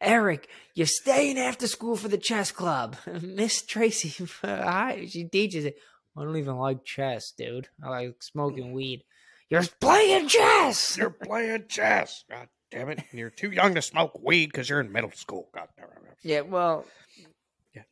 Eric, 0.00 0.48
you're 0.74 0.86
staying 0.86 1.38
after 1.38 1.66
school 1.66 1.96
for 1.96 2.08
the 2.08 2.16
chess 2.16 2.50
club. 2.50 2.96
Miss 3.22 3.62
Tracy, 3.62 4.26
hi, 4.42 5.06
she 5.08 5.24
teaches 5.24 5.66
it. 5.66 5.76
I 6.16 6.22
don't 6.22 6.38
even 6.38 6.56
like 6.56 6.84
chess, 6.84 7.32
dude. 7.36 7.68
I 7.82 7.90
like 7.90 8.22
smoking 8.22 8.68
mm. 8.68 8.72
weed. 8.72 9.04
You're 9.50 9.64
playing 9.80 10.28
chess. 10.28 10.96
You're 10.96 11.10
playing 11.10 11.66
chess. 11.68 12.24
God 12.30 12.48
damn 12.70 12.88
it! 12.90 13.00
You're 13.12 13.30
too 13.30 13.50
young 13.50 13.74
to 13.74 13.82
smoke 13.82 14.20
weed 14.22 14.46
because 14.46 14.68
you're 14.68 14.80
in 14.80 14.92
middle 14.92 15.12
school. 15.12 15.48
God 15.54 15.68
damn 15.76 15.86
it. 15.86 15.92
Yeah, 16.22 16.40
well, 16.42 16.84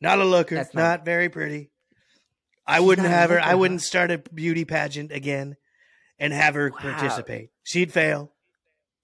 Not 0.01 0.19
a 0.19 0.25
looker. 0.25 0.57
That's 0.57 0.75
not, 0.75 0.83
not- 1.01 1.05
very 1.05 1.29
pretty. 1.29 1.71
I 2.67 2.79
She's 2.79 2.87
wouldn't 2.87 3.07
not 3.07 3.13
a 3.15 3.17
have 3.17 3.31
her. 3.31 3.37
looker, 3.37 3.47
I 3.47 3.51
huh? 3.51 3.59
wouldn't 3.59 3.83
start 3.83 4.11
a 4.11 4.19
beauty 4.19 4.65
pageant 4.65 5.13
again 5.13 5.57
and 6.19 6.33
have 6.33 6.55
her 6.55 6.71
Wow. 6.71 6.79
participate. 6.81 7.51
She'd 7.63 7.93
fail. 7.93 8.33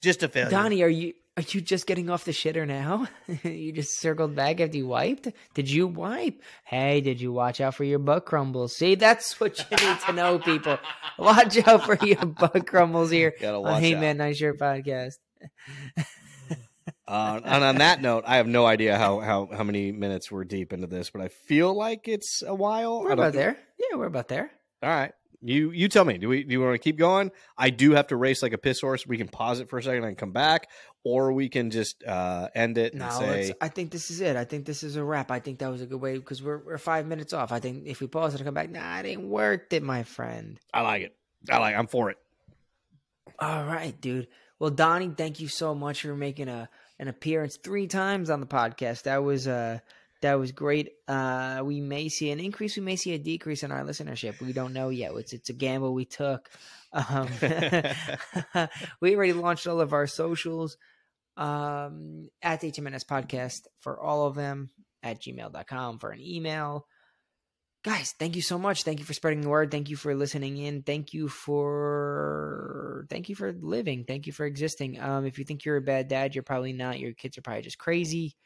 Just 0.02 0.22
a 0.22 0.28
failure. 0.28 0.50
Donnie, 0.50 0.82
are 0.82 0.88
you 0.88 1.12
are 1.36 1.44
you 1.48 1.60
just 1.60 1.86
getting 1.86 2.08
off 2.10 2.24
the 2.24 2.32
shitter 2.32 2.66
now? 2.66 3.06
you 3.44 3.72
just 3.72 4.00
circled 4.00 4.34
back 4.34 4.60
after 4.60 4.76
you 4.78 4.86
wiped? 4.86 5.28
Did 5.54 5.70
you 5.70 5.86
wipe? 5.86 6.42
Hey, 6.64 7.00
did 7.02 7.20
you 7.20 7.32
watch 7.32 7.60
out 7.60 7.74
for 7.74 7.84
your 7.84 7.98
butt 7.98 8.24
crumbles? 8.26 8.74
See, 8.76 8.94
that's 8.94 9.38
what 9.38 9.58
you 9.58 9.76
need 9.76 10.00
to 10.06 10.12
know, 10.14 10.38
people. 10.38 10.78
Watch 11.18 11.58
out 11.68 11.84
for 11.84 11.96
your 12.04 12.24
butt 12.24 12.66
crumbles 12.66 13.10
here 13.10 13.34
Gotta 13.40 13.58
on 13.58 13.62
watch 13.64 13.80
Hey 13.82 13.94
out. 13.94 14.00
Man 14.00 14.16
Nice 14.16 14.38
Shirt 14.38 14.58
Podcast. 14.58 15.14
Uh, 17.06 17.40
and 17.44 17.64
on 17.64 17.78
that 17.78 18.00
note, 18.00 18.22
I 18.26 18.36
have 18.36 18.46
no 18.46 18.64
idea 18.66 18.96
how, 18.96 19.18
how, 19.18 19.48
how 19.52 19.64
many 19.64 19.90
minutes 19.90 20.30
we're 20.30 20.44
deep 20.44 20.72
into 20.72 20.86
this, 20.86 21.10
but 21.10 21.20
I 21.20 21.28
feel 21.28 21.74
like 21.74 22.06
it's 22.06 22.42
a 22.46 22.54
while. 22.54 23.02
We're 23.02 23.12
about 23.12 23.32
there. 23.32 23.56
Yeah, 23.78 23.96
we're 23.96 24.06
about 24.06 24.28
there. 24.28 24.50
All 24.82 24.90
right. 24.90 25.12
You 25.42 25.70
you 25.70 25.88
tell 25.88 26.04
me. 26.04 26.18
Do 26.18 26.28
we 26.28 26.44
do 26.44 26.52
you 26.52 26.60
want 26.60 26.74
to 26.74 26.78
keep 26.78 26.98
going? 26.98 27.30
I 27.56 27.70
do 27.70 27.92
have 27.92 28.08
to 28.08 28.16
race 28.16 28.42
like 28.42 28.52
a 28.52 28.58
piss 28.58 28.82
horse. 28.82 29.06
We 29.06 29.16
can 29.16 29.26
pause 29.26 29.60
it 29.60 29.70
for 29.70 29.78
a 29.78 29.82
second 29.82 30.04
and 30.04 30.16
come 30.16 30.32
back, 30.32 30.68
or 31.02 31.32
we 31.32 31.48
can 31.48 31.70
just 31.70 32.04
uh, 32.04 32.48
end 32.54 32.76
it 32.76 32.92
and 32.92 33.00
No, 33.00 33.08
say 33.10 33.54
I 33.58 33.68
think 33.68 33.90
this 33.90 34.10
is 34.10 34.20
it. 34.20 34.36
I 34.36 34.44
think 34.44 34.66
this 34.66 34.82
is 34.82 34.96
a 34.96 35.02
wrap. 35.02 35.30
I 35.30 35.40
think 35.40 35.60
that 35.60 35.70
was 35.70 35.80
a 35.80 35.86
good 35.86 36.00
way 36.00 36.18
because 36.18 36.42
we're 36.42 36.58
we're 36.58 36.76
five 36.76 37.06
minutes 37.06 37.32
off. 37.32 37.52
I 37.52 37.58
think 37.58 37.86
if 37.86 38.02
we 38.02 38.06
pause 38.06 38.34
it 38.34 38.40
and 38.40 38.46
come 38.46 38.54
back, 38.54 38.70
nah, 38.70 38.98
it 38.98 39.06
ain't 39.06 39.22
worth 39.22 39.72
it, 39.72 39.82
my 39.82 40.02
friend. 40.02 40.60
I 40.74 40.82
like 40.82 41.02
it. 41.02 41.16
I 41.50 41.56
like. 41.56 41.74
I'm 41.74 41.86
for 41.86 42.10
it. 42.10 42.18
All 43.38 43.64
right, 43.64 43.98
dude. 43.98 44.28
Well, 44.60 44.70
Donnie, 44.70 45.10
thank 45.16 45.40
you 45.40 45.48
so 45.48 45.74
much 45.74 46.02
for 46.02 46.14
making 46.14 46.48
a 46.48 46.68
an 46.98 47.08
appearance 47.08 47.56
three 47.56 47.86
times 47.86 48.28
on 48.28 48.40
the 48.40 48.46
podcast. 48.46 49.04
That 49.04 49.24
was 49.24 49.48
uh 49.48 49.78
that 50.20 50.34
was 50.34 50.52
great. 50.52 50.90
Uh 51.08 51.62
we 51.64 51.80
may 51.80 52.10
see 52.10 52.30
an 52.30 52.38
increase, 52.38 52.76
we 52.76 52.82
may 52.82 52.96
see 52.96 53.14
a 53.14 53.18
decrease 53.18 53.62
in 53.62 53.72
our 53.72 53.82
listenership. 53.82 54.38
We 54.38 54.52
don't 54.52 54.74
know 54.74 54.90
yet. 54.90 55.12
It's 55.14 55.32
it's 55.32 55.48
a 55.48 55.54
gamble 55.54 55.94
we 55.94 56.04
took. 56.04 56.50
Um 56.92 57.28
we 59.00 59.16
already 59.16 59.32
launched 59.32 59.66
all 59.66 59.80
of 59.80 59.94
our 59.94 60.06
socials 60.06 60.76
um 61.38 62.28
at 62.42 62.60
HMNS 62.60 63.06
podcast 63.06 63.62
for 63.80 63.98
all 63.98 64.26
of 64.26 64.34
them 64.34 64.68
at 65.02 65.22
gmail.com 65.22 65.98
for 65.98 66.10
an 66.10 66.20
email 66.20 66.86
guys 67.82 68.14
thank 68.18 68.36
you 68.36 68.42
so 68.42 68.58
much. 68.58 68.82
Thank 68.82 68.98
you 68.98 69.04
for 69.04 69.14
spreading 69.14 69.40
the 69.40 69.48
word. 69.48 69.70
Thank 69.70 69.88
you 69.88 69.96
for 69.96 70.14
listening 70.14 70.56
in. 70.58 70.82
Thank 70.82 71.12
you 71.12 71.28
for 71.28 73.06
thank 73.08 73.28
you 73.28 73.34
for 73.34 73.52
living. 73.52 74.04
Thank 74.04 74.26
you 74.26 74.32
for 74.32 74.46
existing. 74.46 75.00
Um 75.00 75.26
if 75.26 75.38
you 75.38 75.44
think 75.44 75.64
you're 75.64 75.76
a 75.76 75.82
bad 75.82 76.08
dad 76.08 76.34
you're 76.34 76.44
probably 76.44 76.72
not. 76.72 76.98
Your 76.98 77.12
kids 77.12 77.38
are 77.38 77.42
probably 77.42 77.62
just 77.62 77.78
crazy. 77.78 78.36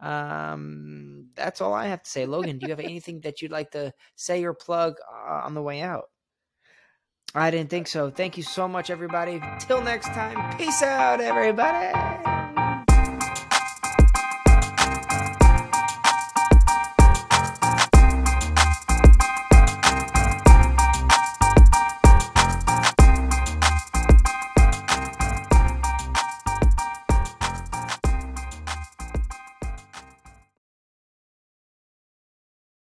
Um 0.00 1.28
that's 1.36 1.60
all 1.60 1.72
i 1.72 1.86
have 1.86 2.02
to 2.02 2.10
say. 2.10 2.26
Logan 2.26 2.58
do 2.58 2.66
you 2.66 2.72
have 2.72 2.80
anything 2.80 3.20
that 3.20 3.40
you'd 3.40 3.52
like 3.52 3.70
to 3.72 3.92
say 4.16 4.44
or 4.44 4.54
plug 4.54 4.94
uh, 5.10 5.42
on 5.44 5.54
the 5.54 5.62
way 5.62 5.80
out? 5.80 6.04
I 7.34 7.50
didn't 7.50 7.70
think 7.70 7.88
so. 7.88 8.10
Thank 8.10 8.36
you 8.36 8.42
so 8.42 8.68
much 8.68 8.90
everybody. 8.90 9.40
Till 9.60 9.80
next 9.80 10.08
time 10.08 10.56
peace 10.58 10.82
out 10.82 11.20
everybody 11.20 12.41